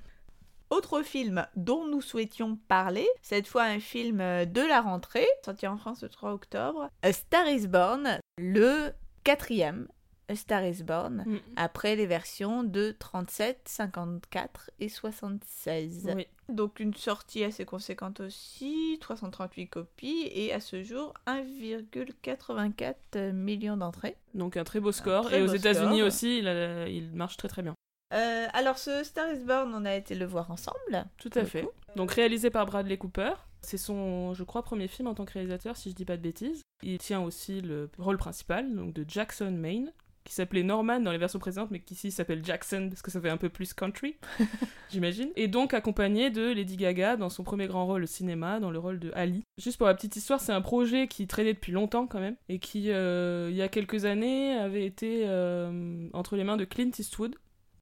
Autre 0.70 1.02
film 1.02 1.46
dont 1.56 1.86
nous 1.86 2.00
souhaitions 2.00 2.58
parler, 2.68 3.06
cette 3.22 3.46
fois 3.46 3.64
un 3.64 3.80
film 3.80 4.20
euh, 4.20 4.44
de 4.44 4.62
la 4.62 4.80
rentrée, 4.80 5.26
sorti 5.44 5.66
en 5.66 5.76
France 5.76 6.02
le 6.02 6.08
3 6.08 6.32
octobre, 6.32 6.88
A 7.02 7.12
Star 7.12 7.46
is 7.48 7.68
Born, 7.68 8.18
le 8.38 8.92
quatrième 9.24 9.88
A 10.28 10.36
Star 10.36 10.64
is 10.64 10.82
Born, 10.82 11.24
mm. 11.26 11.38
après 11.56 11.96
les 11.96 12.06
versions 12.06 12.64
de 12.64 12.96
37, 12.98 13.60
54 13.66 14.70
et 14.80 14.88
76. 14.88 16.16
Donc 16.48 16.80
une 16.80 16.94
sortie 16.94 17.44
assez 17.44 17.66
conséquente 17.66 18.20
aussi, 18.20 18.96
338 19.00 19.68
copies 19.68 20.30
et 20.32 20.52
à 20.52 20.60
ce 20.60 20.82
jour 20.82 21.12
1,84 21.26 23.32
million 23.32 23.76
d'entrées. 23.76 24.16
Donc 24.32 24.56
un 24.56 24.64
très 24.64 24.80
beau 24.80 24.92
score. 24.92 25.30
et 25.32 25.42
aux 25.42 25.54
États-Unis 25.54 26.02
aussi, 26.02 26.38
il 26.38 27.10
marche 27.12 27.36
très 27.36 27.48
très 27.48 27.62
bien. 27.62 27.74
Euh, 28.14 28.46
alors, 28.52 28.78
ce 28.78 29.02
Star 29.04 29.32
is 29.32 29.44
Born, 29.44 29.72
on 29.74 29.84
a 29.84 29.94
été 29.94 30.14
le 30.14 30.24
voir 30.24 30.50
ensemble. 30.50 31.04
Tout 31.18 31.30
à 31.34 31.44
fait. 31.44 31.66
Donc, 31.96 32.12
réalisé 32.12 32.50
par 32.50 32.66
Bradley 32.66 32.96
Cooper. 32.96 33.32
C'est 33.60 33.78
son, 33.78 34.34
je 34.34 34.44
crois, 34.44 34.62
premier 34.62 34.88
film 34.88 35.08
en 35.08 35.14
tant 35.14 35.24
que 35.24 35.32
réalisateur, 35.32 35.76
si 35.76 35.90
je 35.90 35.94
dis 35.94 36.04
pas 36.04 36.16
de 36.16 36.22
bêtises. 36.22 36.60
Il 36.82 36.98
tient 36.98 37.22
aussi 37.22 37.60
le 37.60 37.90
rôle 37.98 38.18
principal, 38.18 38.74
donc 38.74 38.92
de 38.92 39.04
Jackson 39.08 39.50
Maine, 39.50 39.90
qui 40.24 40.34
s'appelait 40.34 40.62
Norman 40.62 41.00
dans 41.00 41.12
les 41.12 41.18
versions 41.18 41.38
présentes, 41.38 41.70
mais 41.70 41.80
qui 41.80 41.94
ici 41.94 42.10
s'appelle 42.10 42.44
Jackson 42.44 42.88
parce 42.88 43.02
que 43.02 43.10
ça 43.10 43.20
fait 43.20 43.28
un 43.28 43.36
peu 43.36 43.50
plus 43.50 43.74
country, 43.74 44.16
j'imagine. 44.90 45.30
Et 45.36 45.48
donc 45.48 45.74
accompagné 45.74 46.30
de 46.30 46.52
Lady 46.52 46.76
Gaga 46.76 47.16
dans 47.16 47.28
son 47.28 47.42
premier 47.42 47.66
grand 47.66 47.86
rôle 47.86 48.04
au 48.04 48.06
cinéma, 48.06 48.58
dans 48.58 48.70
le 48.70 48.78
rôle 48.78 48.98
de 48.98 49.12
Ali. 49.14 49.44
Juste 49.58 49.76
pour 49.76 49.86
la 49.86 49.94
petite 49.94 50.16
histoire, 50.16 50.40
c'est 50.40 50.52
un 50.52 50.62
projet 50.62 51.08
qui 51.08 51.26
traînait 51.26 51.54
depuis 51.54 51.72
longtemps 51.72 52.06
quand 52.06 52.20
même, 52.20 52.36
et 52.48 52.58
qui, 52.58 52.90
euh, 52.90 53.48
il 53.50 53.56
y 53.56 53.62
a 53.62 53.68
quelques 53.68 54.06
années, 54.06 54.54
avait 54.56 54.86
été 54.86 55.24
euh, 55.26 56.08
entre 56.14 56.36
les 56.36 56.44
mains 56.44 56.56
de 56.56 56.64
Clint 56.64 56.90
Eastwood, 56.98 57.36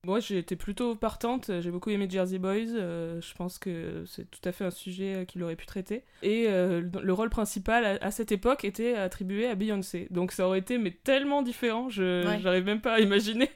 moi, 0.04 0.18
j'ai 0.18 0.38
été 0.38 0.56
plutôt 0.56 0.96
partante. 0.96 1.60
J'ai 1.60 1.70
beaucoup 1.70 1.90
aimé 1.90 2.08
Jersey 2.10 2.38
Boys. 2.38 2.74
Euh, 2.74 3.20
je 3.20 3.34
pense 3.34 3.60
que 3.60 4.02
c'est 4.04 4.28
tout 4.28 4.40
à 4.44 4.50
fait 4.50 4.64
un 4.64 4.72
sujet 4.72 5.14
euh, 5.14 5.24
qu'il 5.24 5.40
aurait 5.44 5.54
pu 5.54 5.64
traiter. 5.64 6.02
Et 6.22 6.46
euh, 6.48 6.82
le 7.00 7.12
rôle 7.12 7.30
principal 7.30 8.00
à, 8.00 8.10
cette 8.10 8.32
époque 8.32 8.64
était 8.64 8.94
attribué 8.94 9.46
à 9.46 9.54
Beyoncé. 9.54 10.08
Donc 10.10 10.32
ça 10.32 10.48
aurait 10.48 10.58
été 10.58 10.76
mais 10.76 10.90
tellement 10.90 11.42
différent. 11.42 11.88
Je 11.88 12.36
j'arrive 12.42 12.64
même 12.64 12.80
pas 12.80 12.94
à 12.94 12.98
imaginer. 12.98 13.48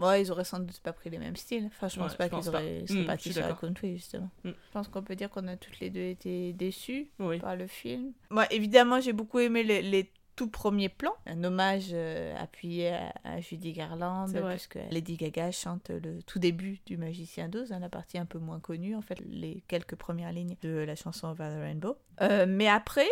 Ouais, 0.00 0.22
ils 0.22 0.32
auraient 0.32 0.44
sans 0.44 0.58
doute 0.58 0.80
pas 0.80 0.92
pris 0.92 1.10
les 1.10 1.18
mêmes 1.18 1.36
styles. 1.36 1.66
Enfin, 1.66 1.86
je 1.86 1.96
pense 1.96 2.16
pas 2.16 2.28
qu'ils 2.28 2.48
auraient 2.48 2.84
pas. 2.88 3.04
partis 3.06 3.32
sur 3.32 3.46
la 3.46 3.52
country, 3.52 3.94
justement. 3.96 4.30
Mm. 4.42 4.48
Je 4.48 4.72
pense 4.72 4.88
qu'on 4.88 5.02
peut 5.02 5.14
dire 5.14 5.30
qu'on 5.30 5.46
a 5.46 5.56
toutes 5.56 5.78
les 5.78 5.90
deux 5.90 6.00
été 6.00 6.52
déçus 6.54 7.06
par 7.40 7.54
le 7.54 7.68
film. 7.68 8.12
Moi, 8.30 8.52
évidemment, 8.52 9.00
j'ai 9.00 9.12
beaucoup 9.12 9.38
aimé 9.38 9.62
les, 9.62 9.80
les 9.80 10.10
tout 10.36 10.48
premier 10.48 10.88
plan, 10.88 11.12
un 11.26 11.42
hommage 11.44 11.90
euh, 11.92 12.34
appuyé 12.38 12.96
à, 13.24 13.40
Judy 13.40 13.72
Garland, 13.72 14.26
puisque 14.50 14.78
Lady 14.90 15.16
Gaga 15.16 15.50
chante 15.52 15.90
le 15.90 16.22
tout 16.22 16.38
début 16.38 16.80
du 16.86 16.96
Magicien 16.96 17.48
d'Oz, 17.48 17.72
hein, 17.72 17.78
la 17.78 17.88
partie 17.88 18.18
un 18.18 18.26
peu 18.26 18.38
moins 18.38 18.60
connue, 18.60 18.96
en 18.96 19.02
fait, 19.02 19.20
les 19.26 19.62
quelques 19.68 19.96
premières 19.96 20.32
lignes 20.32 20.56
de 20.62 20.70
la 20.70 20.96
chanson 20.96 21.28
Over 21.28 21.50
the 21.56 21.60
Rainbow. 21.60 21.96
Euh, 22.20 22.46
mais 22.48 22.68
après, 22.68 23.08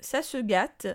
ça 0.00 0.22
se 0.22 0.38
gâte. 0.38 0.86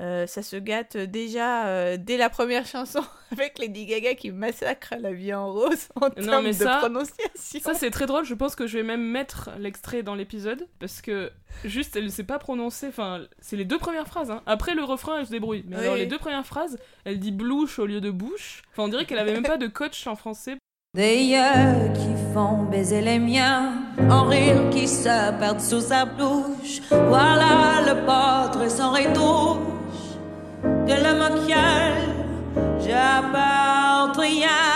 Euh, 0.00 0.26
ça 0.26 0.42
se 0.42 0.56
gâte 0.56 0.96
déjà 0.96 1.66
euh, 1.66 1.96
dès 2.00 2.16
la 2.16 2.30
première 2.30 2.64
chanson 2.64 3.00
avec 3.32 3.58
Lady 3.58 3.84
Gaga 3.84 4.14
qui 4.14 4.30
massacre 4.30 4.94
la 4.98 5.12
vie 5.12 5.34
en 5.34 5.52
rose 5.52 5.88
en 6.00 6.08
termes 6.08 6.42
mais 6.44 6.50
de 6.50 6.54
ça- 6.54 6.78
prononciation. 6.78 7.60
Ça, 7.60 7.74
c'est 7.74 7.90
très 7.90 8.06
drôle. 8.06 8.24
Je 8.24 8.32
pense 8.34 8.54
que 8.56 8.66
je 8.66 8.78
vais 8.78 8.82
même 8.82 9.02
mettre 9.02 9.50
l'extrait 9.58 10.02
dans 10.02 10.14
l'épisode. 10.14 10.66
Parce 10.78 11.02
que 11.02 11.30
juste, 11.66 11.96
elle 11.96 12.04
ne 12.04 12.08
sait 12.08 12.24
pas 12.24 12.38
prononcer. 12.38 12.86
Enfin, 12.88 13.20
c'est 13.40 13.56
les 13.56 13.66
deux 13.66 13.78
premières 13.78 14.06
phrases. 14.06 14.30
hein. 14.30 14.40
Après 14.46 14.74
le 14.74 14.84
refrain, 14.84 15.18
elle 15.18 15.26
se 15.26 15.30
débrouille. 15.32 15.64
Mais 15.68 15.76
Oui. 15.76 15.82
alors, 15.82 15.96
les 15.96 16.06
deux 16.06 16.18
premières 16.18 16.46
phrases, 16.46 16.78
elle 17.04 17.18
dit 17.18 17.32
blouche 17.32 17.78
au 17.78 17.84
lieu 17.84 18.00
de 18.00 18.10
bouche. 18.10 18.62
Enfin, 18.72 18.84
on 18.84 18.88
dirait 18.88 19.04
qu'elle 19.04 19.18
avait 19.18 19.34
même 19.34 19.42
pas 19.42 19.58
de 19.58 19.66
coach 19.66 20.06
en 20.06 20.16
français. 20.16 20.56
Des 20.94 21.16
yeux 21.22 21.92
qui 21.94 22.32
font 22.34 22.64
baiser 22.64 23.00
les 23.00 23.18
miens, 23.18 23.74
en 24.10 24.24
rire 24.24 24.70
qui 24.70 24.88
se 24.88 25.04
perdent 25.38 25.60
sous 25.60 25.80
sa 25.82 26.04
bouche. 26.06 26.80
Voilà 26.90 27.82
le 27.86 28.04
portrait 28.06 28.70
sans 28.70 28.92
retouche 28.92 29.79
de 30.62 30.94
l'homme 31.02 31.22
auquel 31.22 31.94
j'appartiens. 32.80 34.69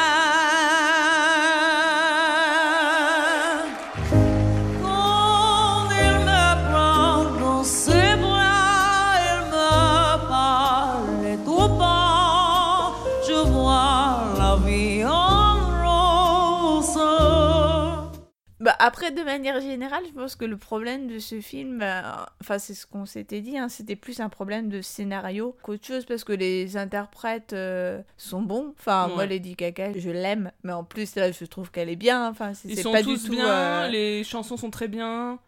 Bah, 18.79 18.87
après, 18.87 19.11
de 19.13 19.23
manière 19.23 19.61
générale, 19.61 20.03
je 20.09 20.13
pense 20.19 20.35
que 20.37 20.45
le 20.45 20.57
problème 20.57 21.07
de 21.07 21.19
ce 21.19 21.41
film, 21.41 21.81
euh, 21.83 22.03
enfin, 22.41 22.59
c'est 22.59 22.75
ce 22.75 22.87
qu'on 22.87 23.07
s'était 23.07 23.41
dit, 23.41 23.57
hein, 23.59 23.69
c'était 23.69 23.97
plus 23.97 24.21
un 24.21 24.29
problème 24.29 24.69
de 24.69 24.81
scénario 24.81 25.57
qu'autre 25.63 25.87
chose 25.87 26.05
parce 26.05 26.25
que 26.25 26.33
les 26.33 26.77
interprètes 26.77 27.53
euh, 27.53 28.01
sont 28.17 28.43
bons. 28.43 28.75
Enfin, 28.79 29.09
moi. 29.09 29.27
Lady 29.27 29.55
Gaga, 29.55 29.93
je 29.97 30.11
l'aime, 30.11 30.51
mais 30.63 30.73
en 30.73 30.85
plus, 30.85 31.15
là, 31.17 31.31
je 31.31 31.45
trouve 31.45 31.71
qu'elle 31.71 31.89
est 31.89 31.97
bien. 31.97 32.29
Enfin, 32.29 32.55
c'est 32.55 32.69
Ils 32.69 32.77
c'est 32.77 32.83
sont 32.83 32.93
pas 32.93 33.03
tous 33.03 33.23
du 33.25 33.29
tout. 33.31 33.35
bien. 33.37 33.47
euh, 33.49 33.89
Les 33.89 34.25
chansons 34.25 34.57
sont 34.57 34.71
très 34.71 34.89
bien. 34.89 35.39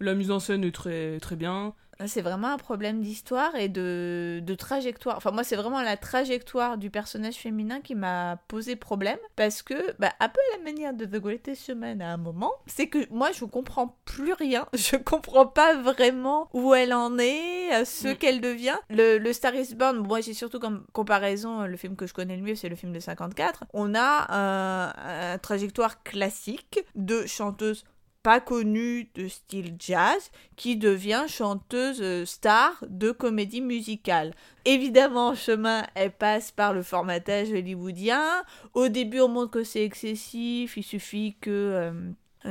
La 0.00 0.14
mise 0.14 0.30
en 0.32 0.40
scène 0.40 0.64
est 0.64 0.74
très, 0.74 1.18
très 1.20 1.36
bien. 1.36 1.72
C'est 2.06 2.22
vraiment 2.22 2.48
un 2.48 2.56
problème 2.56 3.00
d'histoire 3.02 3.54
et 3.56 3.68
de, 3.68 4.40
de 4.42 4.54
trajectoire. 4.54 5.16
Enfin, 5.16 5.30
moi, 5.30 5.44
c'est 5.44 5.56
vraiment 5.56 5.82
la 5.82 5.96
trajectoire 5.96 6.76
du 6.78 6.90
personnage 6.90 7.34
féminin 7.36 7.80
qui 7.80 7.94
m'a 7.94 8.38
posé 8.48 8.76
problème. 8.76 9.18
Parce 9.36 9.62
que, 9.62 9.74
bah, 9.98 10.12
un 10.20 10.28
peu 10.28 10.40
à 10.54 10.58
la 10.58 10.64
manière 10.64 10.94
de 10.94 11.04
The 11.04 11.20
Greatest 11.20 11.66
Showman 11.66 12.00
à 12.00 12.08
un 12.12 12.16
moment, 12.16 12.52
c'est 12.66 12.88
que 12.88 12.98
moi, 13.10 13.30
je 13.32 13.44
comprends 13.44 13.96
plus 14.04 14.32
rien. 14.32 14.66
Je 14.74 14.96
comprends 14.96 15.46
pas 15.46 15.74
vraiment 15.76 16.48
où 16.52 16.74
elle 16.74 16.92
en 16.92 17.18
est, 17.18 17.72
euh, 17.74 17.84
ce 17.84 18.08
Mm. 18.08 18.16
qu'elle 18.16 18.40
devient. 18.40 18.76
Le, 18.90 19.18
le 19.18 19.32
Star 19.32 19.54
is 19.54 19.74
Born, 19.74 19.96
moi, 19.98 20.20
j'ai 20.20 20.34
surtout 20.34 20.58
comme 20.60 20.84
comparaison, 20.92 21.62
le 21.62 21.76
film 21.76 21.96
que 21.96 22.06
je 22.06 22.14
connais 22.14 22.36
le 22.36 22.42
mieux, 22.42 22.54
c'est 22.54 22.68
le 22.68 22.76
film 22.76 22.92
de 22.92 23.00
54. 23.00 23.64
On 23.72 23.94
a 23.94 24.26
un, 24.30 25.32
un 25.34 25.38
trajectoire 25.38 26.02
classique 26.02 26.80
de 26.94 27.26
chanteuse 27.26 27.84
pas 28.24 28.40
connue 28.40 29.10
de 29.14 29.28
style 29.28 29.76
jazz 29.78 30.30
qui 30.56 30.76
devient 30.76 31.26
chanteuse 31.28 32.00
euh, 32.00 32.24
star 32.24 32.72
de 32.88 33.12
comédie 33.12 33.60
musicale. 33.60 34.32
Évidemment, 34.64 35.28
en 35.28 35.34
chemin, 35.34 35.84
elle 35.94 36.10
passe 36.10 36.50
par 36.50 36.72
le 36.72 36.82
formatage 36.82 37.52
hollywoodien. 37.52 38.24
Au 38.72 38.88
début, 38.88 39.20
on 39.20 39.28
montre 39.28 39.50
que 39.50 39.62
c'est 39.62 39.84
excessif, 39.84 40.78
il 40.78 40.82
suffit 40.82 41.36
que 41.38 41.50
euh, 41.50 41.92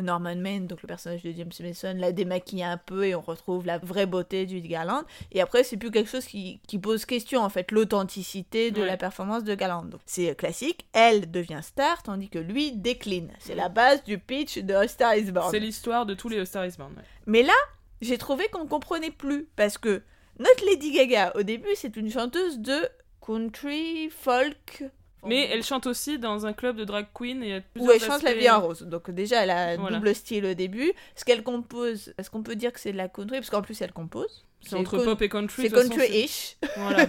Norman 0.02 0.36
Maine, 0.36 0.68
donc 0.68 0.82
le 0.82 0.88
personnage 0.88 1.24
de 1.24 1.32
James 1.32 1.52
Mason, 1.62 1.94
la 1.98 2.12
démaquille 2.12 2.64
un 2.64 2.78
peu 2.78 3.06
et 3.06 3.16
on 3.16 3.22
retrouve 3.22 3.66
la 3.66 3.78
vraie 3.78 4.06
beauté 4.06 4.46
du 4.46 4.60
Garland. 4.62 5.04
Et 5.32 5.42
après, 5.42 5.64
c'est 5.64 5.78
plus 5.78 5.92
quelque 5.92 6.10
chose 6.10 6.26
qui, 6.26 6.60
qui 6.68 6.80
pose 6.80 7.06
question, 7.06 7.42
en 7.42 7.50
fait, 7.50 7.72
l'authenticité 7.72 8.72
de 8.72 8.82
Ouais. 8.82 8.88
la 8.88 8.98
performance 8.98 9.44
de 9.44 9.54
Garland. 9.56 9.86
Donc, 9.86 10.02
c'est 10.06 10.32
euh, 10.32 10.34
classique, 10.34 10.86
elle 10.94 11.30
devient 11.32 11.60
star, 11.62 12.02
tandis 12.04 12.30
que 12.30 12.40
lui 12.40 12.72
décline. 12.74 13.32
C'est 13.40 13.56
la 13.56 13.70
base 13.70 14.04
du 14.04 14.18
pitch 14.18 14.58
de 14.60 14.74
A 14.74 14.88
Star 14.88 15.16
is 15.16 15.32
Born. 15.32 15.52
C'est 15.52 15.60
l'histoire 15.60 16.06
de 16.06 16.14
tous 16.14 16.30
les 16.30 16.40
A 16.40 16.46
Star 16.46 16.66
is 16.66 16.74
Born. 16.78 16.94
ouais. 16.94 17.04
Mais 17.26 17.44
là, 17.44 17.54
j'ai 18.02 18.18
trouvé 18.18 18.48
qu'on 18.50 18.66
comprenait 18.68 19.12
plus 19.12 19.48
parce 19.56 19.78
que 19.78 20.02
notre 20.40 20.66
Lady 20.66 20.92
Gaga, 20.92 21.32
au 21.36 21.44
début, 21.44 21.70
c'est 21.76 21.96
une 21.96 22.10
chanteuse 22.12 22.60
de 22.60 22.88
country, 23.26 24.10
folk. 24.10 24.84
Mais 25.26 25.48
elle 25.52 25.64
chante 25.64 25.88
aussi 25.88 26.20
dans 26.20 26.46
un 26.46 26.54
club 26.54 26.76
de 26.76 26.84
drag 26.86 27.06
queen 27.14 27.44
et 27.44 27.62
où 27.80 27.90
elle 27.92 28.00
chante 28.02 28.24
la 28.24 28.34
vie 28.34 28.50
en 28.50 28.62
rose. 28.62 28.82
Donc 28.84 29.10
déjà, 29.12 29.44
elle 29.44 29.52
a 29.52 29.78
Voilà. 29.78 29.98
double 29.98 30.14
style 30.16 30.46
au 30.46 30.54
début. 30.54 30.92
Ce 31.16 31.24
qu'elle 31.26 31.44
compose, 31.44 32.14
est-ce 32.18 32.30
qu'on 32.30 32.44
peut 32.44 32.56
dire 32.56 32.72
que 32.74 32.80
c'est 32.80 32.92
de 32.92 32.98
la 32.98 33.08
country? 33.08 33.38
Parce 33.38 33.50
qu'en 33.50 33.62
plus, 33.62 33.82
elle 33.82 33.94
compose. 33.94 34.46
C'est 34.62 34.76
entre 34.76 34.98
con- 34.98 35.04
pop 35.04 35.22
et 35.22 35.30
country. 35.30 35.64
C'est 35.64 35.70
de 35.70 35.76
country-ish. 35.76 36.56
Voilà. 36.78 37.08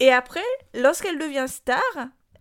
Et 0.00 0.12
après, 0.12 0.40
lorsqu'elle 0.74 1.18
devient 1.18 1.46
star, 1.48 1.80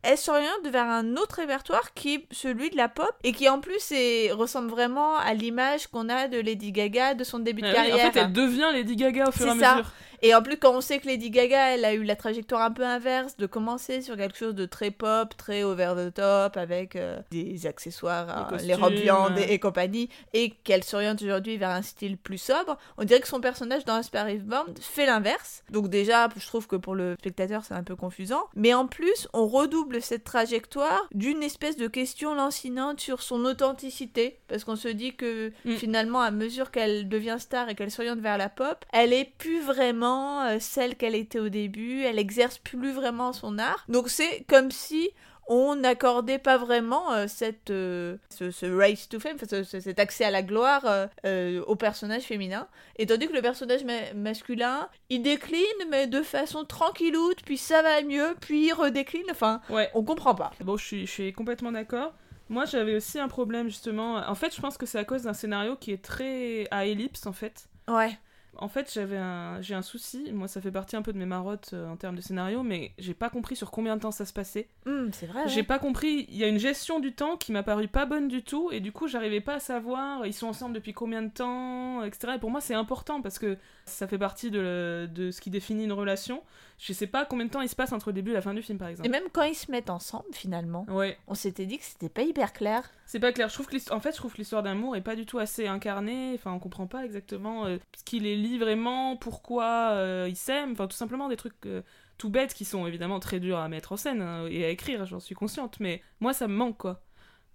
elle 0.04 0.18
s'oriente 0.18 0.68
vers 0.70 0.86
un 0.86 1.16
autre 1.16 1.38
répertoire 1.38 1.94
qui 1.94 2.16
est 2.16 2.26
celui 2.32 2.70
de 2.70 2.78
la 2.78 2.90
pop 2.90 3.12
et 3.24 3.32
qui 3.32 3.48
en 3.50 3.60
plus 3.60 3.92
est- 3.92 4.32
ressemble 4.32 4.70
vraiment 4.70 5.16
à 5.18 5.34
l'image 5.34 5.88
qu'on 5.88 6.10
a 6.10 6.28
de 6.28 6.40
Lady 6.40 6.72
Gaga 6.72 7.14
de 7.16 7.24
son 7.24 7.40
début 7.40 7.62
de 7.62 7.68
Ah 7.68 7.70
oui, 7.70 7.76
carrière. 7.76 7.96
en 8.08 8.12
fait, 8.12 8.20
elle 8.20 8.34
devient 8.34 8.68
Lady 8.74 8.96
Gaga 8.96 9.30
au 9.30 9.32
fur 9.32 9.48
et 9.48 9.50
à 9.50 9.56
ça. 9.56 9.72
mesure. 9.78 9.92
Et 10.26 10.34
en 10.34 10.42
plus, 10.42 10.58
quand 10.58 10.74
on 10.76 10.82
sait 10.82 10.98
que 10.98 11.06
Lady 11.06 11.30
Gaga, 11.30 11.76
elle 11.76 11.86
a 11.86 11.94
eu 11.94 12.04
la 12.04 12.16
trajectoire 12.16 12.64
un 12.64 12.72
peu 12.72 12.84
inverse 12.84 13.38
de 13.38 13.46
commencer 13.46 14.02
sur 14.02 14.18
quelque 14.18 14.36
chose 14.40 14.56
de 14.56 14.66
très 14.66 14.90
pop, 14.90 15.38
très 15.38 15.62
over 15.62 15.94
the 15.96 16.12
top, 16.16 16.58
avec 16.58 16.96
euh, 16.96 17.20
des 17.30 17.68
accessoires, 17.68 18.50
Des 18.50 18.56
euh, 18.56 18.66
les 18.66 18.74
robes 18.74 18.94
viandes 18.94 19.38
et, 19.38 19.54
et 19.54 19.60
compagnie, 19.60 20.10
et 20.34 20.50
qu'elle 20.50 20.84
s'oriente 20.84 21.22
aujourd'hui 21.22 21.58
vers 21.58 21.70
un 21.70 21.84
style 21.84 22.18
plus 22.18 22.40
sobre, 22.40 22.76
on 22.98 23.04
dirait 23.04 23.20
que 23.20 23.28
son 23.28 23.40
personnage 23.40 23.86
dans 23.86 23.94
Aspar 23.94 24.26
Born 24.44 24.74
fait 24.82 25.06
l'inverse. 25.06 25.64
Donc 25.70 25.90
déjà, 25.90 26.28
je 26.36 26.48
trouve 26.48 26.66
que 26.66 26.76
pour 26.76 26.96
le 26.96 27.16
spectateur, 27.20 27.64
c'est 27.64 27.76
un 27.76 27.84
peu 27.84 27.96
confusant. 27.96 28.46
Mais 28.56 28.74
en 28.74 28.88
plus, 28.88 29.28
on 29.34 29.46
redouble 29.46 30.02
cette 30.02 30.24
trajectoire 30.24 31.06
d'une 31.14 31.44
espèce 31.44 31.78
de 31.78 31.86
question 31.88 32.34
lancinante 32.34 33.00
sur 33.00 33.22
son 33.22 33.46
authenticité, 33.46 34.40
parce 34.48 34.64
qu'on 34.64 34.76
se 34.76 34.88
dit 34.88 35.16
que 35.16 35.52
Mm. 35.66 35.76
finalement, 35.76 36.22
à 36.22 36.32
mesure 36.32 36.72
qu'elle 36.72 37.08
devient 37.10 37.36
star 37.38 37.70
et 37.70 37.76
qu'elle 37.76 37.92
s'oriente 37.92 38.20
vers 38.22 38.40
la 38.40 38.50
pop, 38.50 38.84
elle 38.92 39.14
est 39.14 39.32
plus 39.38 39.62
vraiment 39.62 40.14
euh, 40.45 40.58
celle 40.60 40.95
qu'elle 40.95 41.15
était 41.15 41.39
au 41.39 41.49
début, 41.49 42.01
elle 42.04 42.19
exerce 42.19 42.58
plus 42.58 42.91
vraiment 42.91 43.34
son 43.34 43.58
art. 43.60 43.84
Donc 43.89 44.10
c'est 44.10 44.43
comme 44.47 44.71
si 44.71 45.10
on 45.47 45.75
n'accordait 45.75 46.39
pas 46.39 46.58
vraiment 46.58 47.13
euh, 47.13 47.25
cette, 47.28 47.69
euh, 47.69 48.17
ce, 48.30 48.49
ce 48.49 48.65
race 48.65 49.08
to 49.10 49.19
fame, 49.19 49.36
enfin, 49.36 49.45
ce- 49.47 49.63
ce- 49.63 49.80
cet 49.80 49.99
accès 49.99 50.23
à 50.25 50.32
la 50.32 50.41
gloire 50.41 50.84
euh, 51.25 51.62
au 51.67 51.75
personnage 51.75 52.23
féminin. 52.23 52.67
Et 52.97 53.06
tandis 53.06 53.28
que 53.28 53.34
le 53.34 53.43
personnage 53.43 53.84
ma- 53.84 54.12
masculin, 54.15 54.89
il 55.12 55.21
décline, 55.21 55.62
mais 55.91 56.08
de 56.08 56.23
façon 56.23 56.65
tranquilloute, 56.65 57.43
puis 57.45 57.58
ça 57.60 57.84
va 57.84 58.01
mieux, 58.01 58.36
puis 58.41 58.65
il 58.67 58.73
redécline. 58.73 59.28
Enfin, 59.30 59.62
Ouais. 59.69 59.91
on 59.93 60.04
comprend 60.04 60.34
pas. 60.34 60.49
Bon, 60.62 60.78
je 60.78 60.86
suis, 60.86 61.06
je 61.06 61.12
suis 61.12 61.34
complètement 61.34 61.71
d'accord. 61.71 62.13
Moi, 62.49 62.65
j'avais 62.65 62.95
aussi 62.95 63.19
un 63.19 63.28
problème, 63.28 63.67
justement. 63.69 64.15
En 64.28 64.36
fait, 64.36 64.56
je 64.56 64.62
pense 64.62 64.78
que 64.80 64.86
c'est 64.88 64.99
à 64.99 65.04
cause 65.04 65.23
d'un 65.23 65.34
scénario 65.34 65.75
qui 65.75 65.91
est 65.91 66.04
très 66.04 66.67
à 66.71 66.86
ellipse, 66.88 67.25
en 67.28 67.34
fait. 67.34 67.67
Ouais. 67.88 68.17
En 68.58 68.68
fait, 68.68 68.91
j'avais 68.94 69.18
un, 69.18 69.62
j'ai 69.62 69.76
un 69.76 69.82
souci. 69.82 70.32
Moi, 70.34 70.48
ça 70.48 70.62
fait 70.62 70.72
partie 70.72 70.96
un 70.96 71.02
peu 71.02 71.13
de 71.13 71.18
mes 71.18 71.26
marottes 71.26 71.72
euh, 71.74 71.88
en 71.89 71.98
termes 71.98 72.15
de 72.15 72.22
scénario, 72.22 72.63
mais 72.63 72.91
j'ai 72.98 73.13
pas 73.13 73.30
compris 73.30 73.56
sur 73.56 73.72
combien 73.72 73.96
de 73.96 74.02
temps 74.02 74.12
ça 74.12 74.26
se 74.26 74.34
passait. 74.34 74.70
Hum, 74.86 75.12
c'est 75.13 75.26
vrai. 75.26 75.48
J'ai 75.48 75.63
pas 75.63 75.80
compris. 75.80 76.26
Il 76.30 76.38
y 76.38 76.44
a 76.44 76.48
une 76.48 76.60
gestion 76.60 77.00
du 77.00 77.13
temps 77.13 77.38
qui 77.38 77.52
m'a 77.52 77.63
paru 77.63 77.88
pas 77.88 78.06
bonne 78.06 78.28
du 78.28 78.44
tout, 78.44 78.70
et 78.72 78.80
du 78.80 78.91
coup, 78.91 79.08
j'arrivais 79.08 79.41
pas 79.41 79.56
à 79.56 79.60
savoir 79.60 80.26
ils 80.26 80.34
sont 80.34 80.48
ensemble 80.48 80.76
depuis 80.76 80.94
combien 80.94 81.22
de 81.22 81.30
temps, 81.30 82.04
etc. 82.04 82.34
Et 82.36 82.39
pour 82.39 82.52
moi, 82.52 82.62
c'est 82.62 82.74
important 82.74 83.22
parce 83.22 83.39
que 83.39 83.58
ça 83.86 84.08
fait 84.08 84.18
partie 84.18 84.52
de, 84.52 85.10
de 85.13 85.32
ce 85.32 85.41
qui 85.41 85.50
définit 85.50 85.86
une 85.86 85.94
relation. 85.94 86.41
Je 86.78 86.92
sais 86.94 87.08
pas 87.08 87.26
combien 87.26 87.46
de 87.46 87.52
temps 87.52 87.62
il 87.62 87.70
se 87.70 87.76
passe 87.76 87.94
entre 87.94 88.10
le 88.10 88.14
début 88.14 88.32
et 88.32 88.34
la 88.34 88.42
fin 88.42 88.54
du 88.54 88.62
film, 88.62 88.78
par 88.78 88.90
exemple. 88.90 89.08
Et 89.08 89.12
même 89.12 89.24
quand 89.32 89.44
ils 89.44 89.56
se 89.56 89.72
mettent 89.72 89.90
ensemble, 89.90 90.26
finalement, 90.34 90.86
Ouais. 90.90 91.18
on 91.28 91.34
s'était 91.34 91.66
dit 91.66 91.78
que 91.78 91.86
c'était 91.86 92.10
pas 92.10 92.24
hyper 92.24 92.52
clair. 92.52 92.84
C'est 93.06 93.20
pas 93.20 93.32
clair. 93.32 93.48
Je 93.48 93.54
trouve 93.54 93.68
que 93.68 93.94
en 93.94 94.00
fait, 94.02 94.12
je 94.12 94.18
trouve 94.18 94.34
que 94.34 94.38
l'histoire 94.38 94.62
d'amour 94.64 94.96
est 94.96 95.02
pas 95.02 95.16
du 95.16 95.26
tout 95.26 95.40
assez 95.40 95.68
incarnée. 95.68 96.34
Enfin, 96.36 96.52
on 96.52 96.60
comprend 96.60 96.88
pas 96.88 97.06
exactement 97.06 97.66
euh, 97.66 97.78
ce 97.98 98.04
qui 98.04 98.20
les 98.20 98.36
lie 98.36 98.58
vraiment, 98.58 99.16
pourquoi 99.16 99.92
euh, 99.94 100.26
ils 100.30 100.36
s'aiment. 100.36 100.74
Enfin, 100.74 100.88
tout 100.88 100.98
simplement 100.98 101.30
des 101.30 101.38
trucs 101.38 101.54
euh, 101.66 101.82
tout 102.18 102.30
bêtes 102.30 102.54
qui 102.54 102.66
sont 102.66 102.86
évidemment 102.88 103.20
très 103.20 103.40
durs 103.40 103.58
à 103.60 103.70
mettre 103.70 103.92
en 103.94 103.98
scène 103.98 104.22
hein, 104.22 104.46
et 104.50 104.66
à 104.66 104.70
écrire. 104.70 105.06
J'en 105.06 105.20
suis 105.22 105.36
consciente, 105.36 105.80
mais 105.80 106.02
moi, 106.20 106.34
ça 106.34 106.48
me 106.50 106.56
manque 106.56 106.78
quoi. 106.78 107.02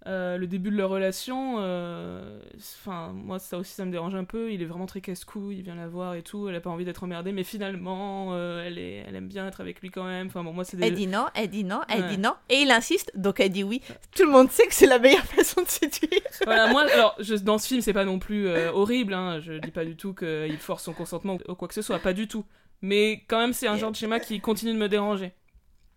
Euh, 0.07 0.37
le 0.37 0.47
début 0.47 0.71
de 0.71 0.75
leur 0.77 0.89
relation, 0.89 1.57
euh, 1.59 2.39
enfin, 2.57 3.11
moi, 3.13 3.37
ça 3.37 3.59
aussi, 3.59 3.71
ça 3.73 3.85
me 3.85 3.91
dérange 3.91 4.15
un 4.15 4.23
peu. 4.23 4.51
Il 4.51 4.61
est 4.61 4.65
vraiment 4.65 4.87
très 4.87 4.99
casse-cou, 4.99 5.51
il 5.51 5.61
vient 5.61 5.75
la 5.75 5.87
voir 5.87 6.15
et 6.15 6.23
tout. 6.23 6.49
Elle 6.49 6.55
a 6.55 6.59
pas 6.59 6.71
envie 6.71 6.85
d'être 6.85 7.03
emmerdée, 7.03 7.31
mais 7.31 7.43
finalement, 7.43 8.29
euh, 8.31 8.65
elle, 8.65 8.79
est, 8.79 9.03
elle 9.07 9.15
aime 9.15 9.27
bien 9.27 9.47
être 9.47 9.61
avec 9.61 9.79
lui 9.79 9.91
quand 9.91 10.03
même. 10.03 10.25
Enfin, 10.27 10.43
bon, 10.43 10.53
moi, 10.53 10.63
c'est 10.65 10.75
des. 10.75 10.87
Elle 10.87 10.95
dit 10.95 11.05
non, 11.05 11.27
elle 11.35 11.49
dit 11.49 11.63
non, 11.63 11.81
elle 11.87 12.01
Ouais. 12.01 12.09
dit 12.09 12.17
non, 12.17 12.33
et 12.49 12.61
il 12.61 12.71
insiste, 12.71 13.11
donc 13.15 13.39
elle 13.39 13.51
dit 13.51 13.63
oui. 13.63 13.81
Tout 14.15 14.25
le 14.25 14.31
monde 14.31 14.49
sait 14.49 14.65
que 14.65 14.73
c'est 14.73 14.87
la 14.87 14.97
meilleure 14.97 15.23
façon 15.25 15.61
de 15.61 15.67
séduire. 15.67 16.21
voilà, 16.45 16.71
moi, 16.71 16.81
alors, 16.91 17.15
je, 17.19 17.35
dans 17.35 17.59
ce 17.59 17.67
film, 17.67 17.81
c'est 17.81 17.93
pas 17.93 18.05
non 18.05 18.17
plus 18.17 18.47
horrible, 18.73 19.13
hein, 19.13 19.39
je 19.39 19.53
dis 19.53 19.71
pas 19.71 19.85
du 19.85 19.95
tout 19.95 20.15
qu'il 20.15 20.57
force 20.57 20.83
son 20.83 20.93
consentement 20.93 21.37
ou 21.47 21.53
quoi 21.53 21.67
que 21.67 21.75
ce 21.75 21.83
soit, 21.83 21.99
pas 21.99 22.13
du 22.13 22.27
tout. 22.27 22.43
Mais 22.81 23.23
quand 23.27 23.37
même, 23.39 23.53
c'est 23.53 23.67
un 23.67 23.77
genre 23.77 23.91
de 23.91 23.95
schéma 23.95 24.19
qui 24.19 24.39
continue 24.41 24.73
de 24.73 24.77
me 24.79 24.89
déranger. 24.89 25.33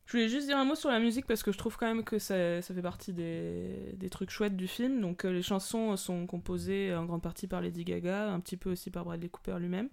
Je 0.06 0.12
voulais 0.12 0.28
juste 0.28 0.46
dire 0.46 0.58
un 0.58 0.64
mot 0.64 0.74
sur 0.74 0.90
la 0.90 1.00
musique 1.00 1.26
parce 1.26 1.42
que 1.42 1.50
je 1.50 1.56
trouve 1.58 1.76
quand 1.78 1.86
même 1.86 2.04
que 2.04 2.18
ça, 2.18 2.60
ça 2.60 2.74
fait 2.74 2.82
partie 2.82 3.12
des, 3.14 3.92
des 3.96 4.10
trucs 4.10 4.30
chouettes 4.30 4.56
du 4.56 4.68
film. 4.68 5.00
Donc, 5.00 5.24
euh, 5.24 5.30
les 5.32 5.42
chansons 5.42 5.96
sont 5.96 6.26
composées 6.26 6.94
en 6.94 7.06
grande 7.06 7.22
partie 7.22 7.46
par 7.46 7.60
Lady 7.62 7.84
Gaga, 7.84 8.30
un 8.30 8.40
petit 8.40 8.56
peu 8.58 8.70
aussi 8.72 8.90
par 8.90 9.04
Bradley 9.04 9.28
Cooper 9.30 9.56
lui-même. 9.58 9.88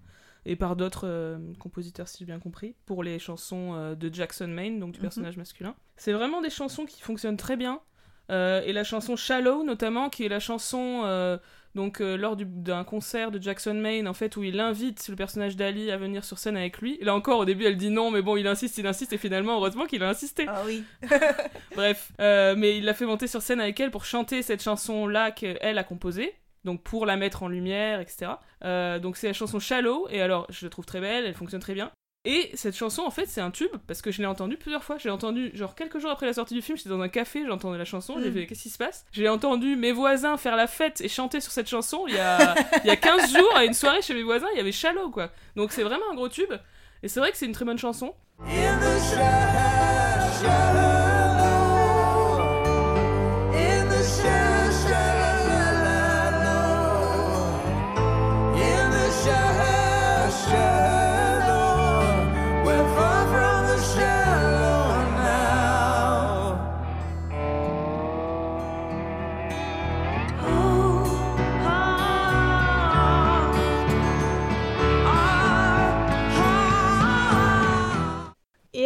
et 0.46 0.56
par 0.56 0.76
d'autres 0.76 1.08
euh, 1.08 1.38
compositeurs, 1.60 2.08
si 2.08 2.18
j'ai 2.20 2.26
bien 2.26 2.40
compris, 2.40 2.76
pour 2.88 3.04
les 3.04 3.20
chansons 3.20 3.76
euh, 3.76 3.96
de 3.96 4.14
Jackson 4.14 4.48
Maine, 4.48 4.80
donc 4.80 4.92
du 4.92 4.98
Mhm. 5.00 5.04
personnage 5.04 5.38
masculin. 5.38 5.76
C'est 5.98 6.14
vraiment 6.14 6.42
des 6.42 6.50
chansons 6.50 6.86
qui 6.86 7.00
fonctionnent 7.02 7.38
très 7.38 7.56
bien. 7.58 7.80
Et 8.30 8.72
la 8.72 8.86
chanson 8.86 9.18
Shallow, 9.18 9.64
notamment, 9.66 10.10
qui 10.10 10.24
est 10.24 10.30
la 10.30 10.40
chanson 10.40 11.02
donc 11.76 12.02
euh, 12.02 12.18
lors 12.18 12.36
du- 12.36 12.46
d'un 12.46 12.84
concert 12.84 13.32
de 13.32 13.42
Jackson 13.42 13.74
Maine, 13.74 14.08
en 14.08 14.14
fait, 14.14 14.36
où 14.38 14.44
il 14.44 14.60
invite 14.60 15.08
le 15.08 15.16
personnage 15.16 15.56
d'Ali 15.56 15.90
à 15.92 15.98
venir 15.98 16.24
sur 16.26 16.38
scène 16.38 16.58
avec 16.58 16.80
lui. 16.80 16.98
Là 17.02 17.16
encore, 17.16 17.40
au 17.40 17.46
début, 17.46 17.66
elle 17.66 17.78
dit 17.78 17.90
non, 17.90 18.12
mais 18.12 18.22
bon, 18.22 18.36
il 18.38 18.48
insiste, 18.48 18.78
il 18.78 18.88
insiste, 18.88 19.14
et 19.14 19.18
finalement, 19.18 19.56
heureusement 19.58 19.86
qu'il 19.86 20.04
a 20.04 20.10
insisté. 20.10 20.46
Ah 20.48 20.62
oui. 20.66 20.84
Bref, 21.76 22.12
euh, 22.20 22.56
mais 22.58 22.78
il 22.78 22.86
l'a 22.86 22.94
fait 22.94 23.06
monter 23.06 23.28
sur 23.28 23.42
scène 23.42 23.62
avec 23.62 23.80
elle 23.80 23.92
pour 23.92 24.06
chanter 24.06 24.42
cette 24.42 24.62
chanson-là 24.62 25.32
qu'elle 25.32 25.78
a 25.78 25.84
composée, 25.84 26.34
donc 26.64 26.84
pour 26.84 27.06
la 27.06 27.16
mettre 27.18 27.44
en 27.44 27.48
lumière, 27.48 28.00
etc. 28.00 28.32
Euh, 28.64 29.00
donc 29.00 29.18
c'est 29.18 29.28
la 29.28 29.34
chanson 29.34 29.60
Shallow, 29.60 30.08
et 30.10 30.22
alors 30.22 30.46
je 30.50 30.66
la 30.66 30.70
trouve 30.70 30.86
très 30.86 31.00
belle, 31.02 31.26
elle 31.26 31.34
fonctionne 31.34 31.62
très 31.62 31.74
bien. 31.74 31.92
Et 32.24 32.52
cette 32.54 32.76
chanson, 32.78 33.02
en 33.02 33.10
fait, 33.10 33.26
c'est 33.28 33.42
un 33.42 33.50
tube, 33.50 33.72
parce 33.88 34.04
que 34.04 34.12
je 34.12 34.22
l'ai 34.22 34.28
entendue 34.28 34.56
plusieurs 34.56 34.84
fois. 34.84 34.98
J'ai 35.00 35.10
entendu, 35.10 35.50
genre, 35.56 35.74
quelques 35.74 35.98
jours 35.98 36.12
après 36.12 36.28
la 36.28 36.34
sortie 36.34 36.54
du 36.54 36.62
film, 36.62 36.78
j'étais 36.78 36.90
dans 36.90 37.02
un 37.02 37.10
café, 37.10 37.44
j'entendais 37.48 37.80
la 37.80 37.86
chanson, 37.86 38.18
j'ai 38.22 38.30
Mm. 38.30 38.34
fait, 38.34 38.46
qu'est-ce 38.46 38.62
qui 38.62 38.70
se 38.70 38.78
passe? 38.78 39.06
J'ai 39.12 39.28
entendu 39.28 39.76
mes 39.76 39.92
voisins 39.92 40.38
faire 40.38 40.56
la 40.56 40.68
fête 40.68 41.02
et 41.02 41.10
chanter 41.10 41.42
sur 41.42 41.52
cette 41.52 41.68
chanson 41.68 42.06
il 42.08 42.14
y 42.14 42.20
a, 42.20 42.54
il 42.84 42.88
y 42.88 42.92
a 42.92 42.96
15 42.96 43.34
jours, 43.36 43.56
à 43.56 43.66
une 43.66 43.74
soirée 43.74 44.04
chez 44.04 44.14
mes 44.14 44.22
voisins, 44.22 44.46
il 44.54 44.58
y 44.58 44.60
avait 44.60 44.72
Shallow, 44.72 45.10
quoi. 45.10 45.32
Donc 45.56 45.72
c'est 45.72 45.82
vraiment 45.82 46.06
un 46.12 46.16
gros 46.16 46.30
tube, 46.30 46.54
et 47.02 47.08
c'est 47.08 47.20
vrai 47.20 47.32
que 47.32 47.38
c'est 47.38 47.48
une 47.48 47.54
très 47.54 47.66
bonne 47.66 47.80
chanson. 47.80 48.14
In 48.42 48.46
the 48.46 49.00
shallow, 49.10 50.42
shallow, 50.42 51.21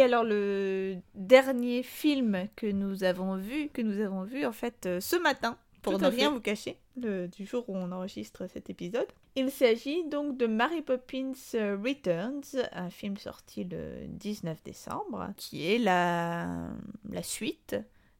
alors 0.06 0.24
le 0.24 0.96
dernier 1.14 1.82
film 1.82 2.48
que 2.56 2.66
nous 2.66 3.04
avons 3.04 3.36
vu, 3.36 3.68
que 3.68 3.82
nous 3.82 4.00
avons 4.00 4.22
vu 4.22 4.46
en 4.46 4.52
fait 4.52 4.86
euh, 4.86 5.00
ce 5.00 5.16
matin, 5.16 5.58
pour 5.82 5.98
ne 5.98 6.06
rien 6.06 6.28
fait. 6.28 6.34
vous 6.34 6.40
cacher, 6.40 6.78
le, 6.96 7.28
du 7.28 7.44
jour 7.44 7.68
où 7.68 7.76
on 7.76 7.92
enregistre 7.92 8.46
cet 8.48 8.70
épisode. 8.70 9.06
Il 9.34 9.50
s'agit 9.50 10.04
donc 10.04 10.36
de 10.36 10.46
Mary 10.46 10.82
Poppins 10.82 11.32
Returns, 11.54 12.42
un 12.72 12.90
film 12.90 13.16
sorti 13.16 13.64
le 13.64 14.06
19 14.08 14.62
décembre, 14.64 15.28
qui 15.36 15.66
est 15.66 15.78
la, 15.78 16.68
la 17.10 17.22
suite 17.22 17.76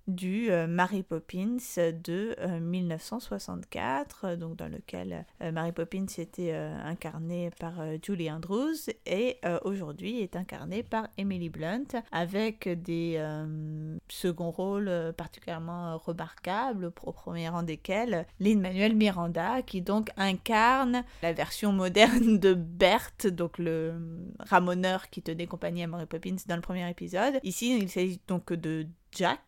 du 0.07 0.51
euh, 0.51 0.67
Mary 0.67 1.03
Poppins 1.03 1.57
de 1.77 2.37
euh, 2.39 2.61
1964, 2.61 4.25
euh, 4.25 4.37
donc 4.37 4.57
dans 4.57 4.69
lequel 4.69 5.27
euh, 5.43 5.53
Mary 5.53 5.73
Poppins 5.73 6.07
était 6.19 6.53
euh, 6.53 6.77
incarnée 6.85 7.51
par 7.59 7.81
euh, 7.81 7.97
Julie 8.03 8.31
Andrews 8.31 8.91
et 9.05 9.39
euh, 9.45 9.59
aujourd'hui 9.65 10.21
est 10.21 10.37
incarnée 10.37 10.83
par 10.83 11.09
Emily 11.19 11.49
Blunt 11.49 11.87
avec 12.13 12.69
des 12.83 13.17
euh, 13.19 13.97
seconds 14.09 14.51
rôles 14.51 14.89
euh, 14.89 15.13
particulièrement 15.13 15.93
euh, 15.93 15.97
remarquables, 15.97 16.87
au 17.03 17.13
premier 17.13 17.49
rang 17.49 17.63
desquels 17.63 18.27
Lin-Manuel 18.39 18.95
Miranda 18.95 19.63
qui 19.63 19.83
donc 19.83 20.11
incarne 20.17 21.05
la 21.23 21.33
version 21.33 21.73
moderne 21.73 22.39
de 22.39 22.55
Bert, 22.55 23.11
donc 23.33 23.59
le 23.59 23.95
ramoneur 24.39 25.11
qui 25.11 25.23
tenait 25.23 25.47
compagnie 25.47 25.83
à 25.83 25.89
Mary 25.89 26.07
Poppins 26.07 26.37
dans 26.47 26.57
le 26.57 26.63
premier 26.63 26.89
épisode. 26.89 27.41
Ici, 27.43 27.77
il 27.77 27.89
s'agit 27.89 28.21
donc 28.29 28.53
de 28.53 28.87
Jack, 29.13 29.41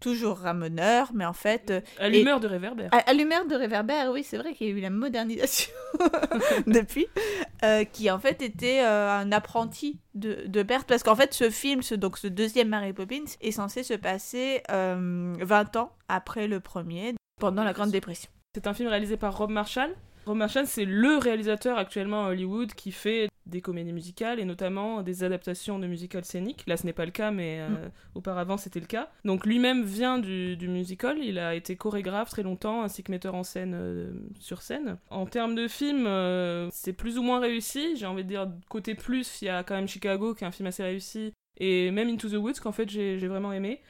toujours 0.00 0.38
ramoneur, 0.38 1.10
mais 1.14 1.24
en 1.24 1.32
fait 1.32 1.70
euh, 1.70 1.80
Allumeur 1.98 2.40
de 2.40 2.48
réverbère. 2.48 2.90
Allumeur 3.06 3.46
de 3.46 3.54
réverbère, 3.54 4.10
oui, 4.10 4.24
c'est 4.24 4.38
vrai 4.38 4.54
qu'il 4.54 4.66
y 4.68 4.70
a 4.70 4.72
eu 4.72 4.80
la 4.80 4.90
modernisation 4.90 5.72
depuis, 6.66 7.06
euh, 7.62 7.84
qui 7.84 8.10
en 8.10 8.18
fait 8.18 8.42
était 8.42 8.82
euh, 8.82 9.10
un 9.10 9.30
apprenti 9.32 10.00
de, 10.14 10.44
de 10.46 10.62
Berthe, 10.62 10.86
parce 10.86 11.02
qu'en 11.02 11.16
fait 11.16 11.34
ce 11.34 11.50
film, 11.50 11.82
ce, 11.82 11.94
donc 11.94 12.18
ce 12.18 12.26
deuxième 12.26 12.68
Mary 12.68 12.92
Poppins, 12.92 13.24
est 13.40 13.52
censé 13.52 13.82
se 13.82 13.94
passer 13.94 14.62
euh, 14.70 15.34
20 15.40 15.76
ans 15.76 15.92
après 16.08 16.48
le 16.48 16.60
premier, 16.60 17.14
pendant 17.38 17.64
la 17.64 17.72
Grande 17.72 17.90
Dépression. 17.90 18.30
C'est 18.54 18.66
un 18.66 18.74
film 18.74 18.88
réalisé 18.88 19.16
par 19.16 19.36
Rob 19.36 19.50
Marshall. 19.50 19.94
Rob 20.26 20.36
Marshall, 20.36 20.66
c'est 20.66 20.84
le 20.84 21.16
réalisateur 21.16 21.78
actuellement 21.78 22.26
à 22.26 22.30
Hollywood 22.30 22.72
qui 22.74 22.92
fait 22.92 23.28
des 23.46 23.60
comédies 23.60 23.92
musicales 23.92 24.38
et 24.38 24.44
notamment 24.44 25.02
des 25.02 25.24
adaptations 25.24 25.78
de 25.78 25.86
musicals 25.86 26.24
scéniques. 26.24 26.64
Là, 26.66 26.76
ce 26.76 26.86
n'est 26.86 26.92
pas 26.92 27.04
le 27.04 27.10
cas, 27.10 27.30
mais 27.30 27.58
euh, 27.60 27.88
auparavant, 28.14 28.56
c'était 28.56 28.80
le 28.80 28.86
cas. 28.86 29.10
Donc, 29.24 29.44
lui-même 29.44 29.82
vient 29.82 30.18
du, 30.18 30.56
du 30.56 30.68
musical. 30.68 31.18
Il 31.18 31.38
a 31.38 31.54
été 31.54 31.74
chorégraphe 31.76 32.30
très 32.30 32.42
longtemps, 32.42 32.82
ainsi 32.82 33.02
que 33.02 33.10
metteur 33.10 33.34
en 33.34 33.42
scène 33.42 33.72
euh, 33.74 34.12
sur 34.38 34.62
scène. 34.62 34.98
En 35.10 35.26
termes 35.26 35.54
de 35.54 35.68
film, 35.68 36.06
euh, 36.06 36.68
c'est 36.70 36.92
plus 36.92 37.18
ou 37.18 37.22
moins 37.22 37.40
réussi. 37.40 37.96
J'ai 37.96 38.06
envie 38.06 38.22
de 38.22 38.28
dire, 38.28 38.48
côté 38.68 38.94
plus, 38.94 39.42
il 39.42 39.46
y 39.46 39.48
a 39.48 39.64
quand 39.64 39.74
même 39.74 39.88
Chicago, 39.88 40.34
qui 40.34 40.44
est 40.44 40.46
un 40.46 40.52
film 40.52 40.68
assez 40.68 40.82
réussi, 40.82 41.32
et 41.58 41.90
même 41.90 42.08
Into 42.08 42.28
the 42.28 42.34
Woods, 42.34 42.60
qu'en 42.62 42.72
fait, 42.72 42.88
j'ai 42.88 43.18
j'ai 43.18 43.28
vraiment 43.28 43.52
aimé. 43.52 43.80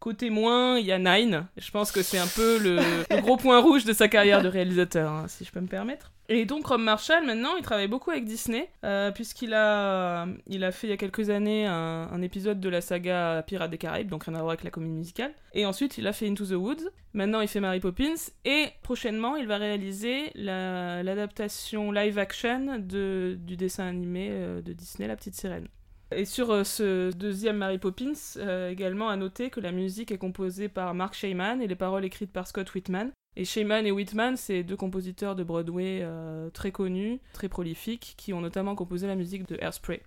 Côté 0.00 0.30
moins, 0.30 0.78
il 0.78 0.86
y 0.86 0.92
a 0.92 0.98
Nine. 0.98 1.46
Je 1.58 1.70
pense 1.70 1.92
que 1.92 2.02
c'est 2.02 2.16
un 2.16 2.26
peu 2.26 2.58
le, 2.58 3.20
gros 3.20 3.36
point 3.36 3.60
rouge 3.60 3.84
de 3.84 3.92
sa 3.92 4.08
carrière 4.08 4.42
de 4.42 4.48
réalisateur, 4.48 5.12
hein, 5.12 5.26
si 5.28 5.44
je 5.44 5.52
peux 5.52 5.60
me 5.60 5.66
permettre. 5.66 6.10
Et 6.30 6.46
donc 6.46 6.64
Rob 6.66 6.80
Marshall, 6.80 7.26
maintenant, 7.26 7.56
il 7.56 7.62
travaille 7.62 7.86
beaucoup 7.86 8.10
avec 8.10 8.24
Disney, 8.24 8.70
euh, 8.82 9.10
puisqu'il 9.10 9.52
a, 9.52 10.26
il 10.46 10.64
a 10.64 10.72
fait 10.72 10.86
il 10.86 10.90
y 10.90 10.92
a 10.94 10.96
quelques 10.96 11.28
années 11.28 11.66
un, 11.66 12.22
épisode 12.22 12.60
de 12.60 12.68
la 12.70 12.80
saga 12.80 13.42
Pirates 13.46 13.70
des 13.70 13.76
Caraïbes, 13.76 14.08
donc 14.08 14.24
rien 14.24 14.34
à 14.36 14.38
voir 14.38 14.52
avec 14.52 14.64
la 14.64 14.70
comédie 14.70 14.94
musicale. 14.94 15.34
Et 15.52 15.66
ensuite, 15.66 15.98
il 15.98 16.06
a 16.06 16.14
fait 16.14 16.28
Into 16.28 16.46
the 16.46 16.52
Woods. 16.52 16.88
Maintenant, 17.12 17.42
il 17.42 17.48
fait 17.48 17.60
Mary 17.60 17.80
Poppins. 17.80 18.14
Et 18.46 18.68
prochainement, 18.82 19.36
il 19.36 19.46
va 19.46 19.58
réaliser 19.58 20.30
la- 20.34 21.02
l'adaptation 21.02 21.92
live-action 21.92 22.78
de, 22.78 23.36
du 23.38 23.56
dessin 23.56 23.86
animé 23.86 24.28
euh, 24.30 24.62
de 24.62 24.72
Disney, 24.72 25.08
La 25.08 25.16
Petite 25.16 25.34
Sirène. 25.34 25.68
Et 26.12 26.24
sur 26.24 26.50
euh, 26.50 26.64
ce 26.64 27.10
deuxième 27.12 27.56
Mary 27.58 27.78
Poppins, 27.78 28.12
euh, 28.38 28.70
également 28.70 29.08
à 29.08 29.16
noter 29.16 29.50
que 29.50 29.60
la 29.60 29.70
musique 29.72 30.10
est 30.10 30.18
composée 30.18 30.68
par 30.68 30.92
Mark 30.94 31.14
Shaiman 31.14 31.62
et 31.62 31.68
les 31.68 31.76
paroles 31.76 32.04
écrites 32.04 32.32
par 32.32 32.46
Scott 32.48 32.72
Whitman. 32.74 33.12
Et 33.36 33.44
Shaiman 33.44 33.86
et 33.86 33.92
Whitman, 33.92 34.36
c'est 34.36 34.64
deux 34.64 34.76
compositeurs 34.76 35.36
de 35.36 35.44
Broadway 35.44 36.00
euh, 36.02 36.50
très 36.50 36.72
connus, 36.72 37.20
très 37.32 37.48
prolifiques, 37.48 38.14
qui 38.16 38.32
ont 38.32 38.40
notamment 38.40 38.74
composé 38.74 39.06
la 39.06 39.14
musique 39.14 39.48
de 39.48 39.56
Hairspray. 39.60 40.02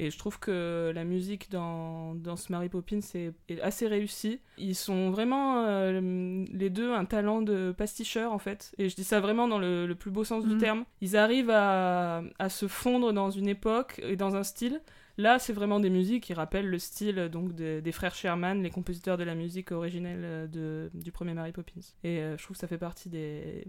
Et 0.00 0.12
je 0.12 0.16
trouve 0.18 0.38
que 0.38 0.92
la 0.94 1.02
musique 1.02 1.50
dans, 1.50 2.14
dans 2.14 2.36
ce 2.36 2.52
Mary 2.52 2.68
Poppins 2.68 3.00
est, 3.14 3.32
est 3.48 3.60
assez 3.60 3.88
réussie. 3.88 4.38
Ils 4.56 4.76
sont 4.76 5.10
vraiment, 5.10 5.64
euh, 5.66 6.44
les 6.52 6.70
deux, 6.70 6.92
un 6.92 7.04
talent 7.04 7.42
de 7.42 7.74
pasticheur, 7.76 8.32
en 8.32 8.38
fait. 8.38 8.72
Et 8.78 8.88
je 8.88 8.94
dis 8.94 9.02
ça 9.02 9.18
vraiment 9.18 9.48
dans 9.48 9.58
le, 9.58 9.88
le 9.88 9.94
plus 9.96 10.12
beau 10.12 10.22
sens 10.22 10.44
du 10.46 10.54
Mhm. 10.54 10.60
terme. 10.60 10.84
Ils 11.00 11.16
arrivent 11.16 11.50
à, 11.50 12.22
à 12.38 12.48
se 12.48 12.68
fondre 12.68 13.12
dans 13.12 13.30
une 13.30 13.48
époque 13.48 14.00
et 14.04 14.14
dans 14.14 14.36
un 14.36 14.44
style. 14.44 14.80
Là, 15.18 15.40
c'est 15.40 15.52
vraiment 15.52 15.80
des 15.80 15.90
musiques 15.90 16.22
qui 16.22 16.32
rappellent 16.32 16.68
le 16.68 16.78
style 16.78 17.28
donc 17.28 17.52
des, 17.52 17.92
frères 17.92 18.14
Sherman, 18.14 18.62
les 18.62 18.70
compositeurs 18.70 19.18
de 19.18 19.24
la 19.24 19.34
musique 19.34 19.72
originelle 19.72 20.20
euh, 20.22 20.46
de, 20.46 20.90
du 20.94 21.10
premier 21.10 21.34
Mary 21.34 21.50
Poppins. 21.50 21.80
Et 22.04 22.20
euh, 22.20 22.38
je 22.38 22.44
trouve 22.44 22.56
que 22.56 22.60
ça 22.60 22.68
fait 22.68 22.78
partie 22.78 23.08
des 23.08 23.66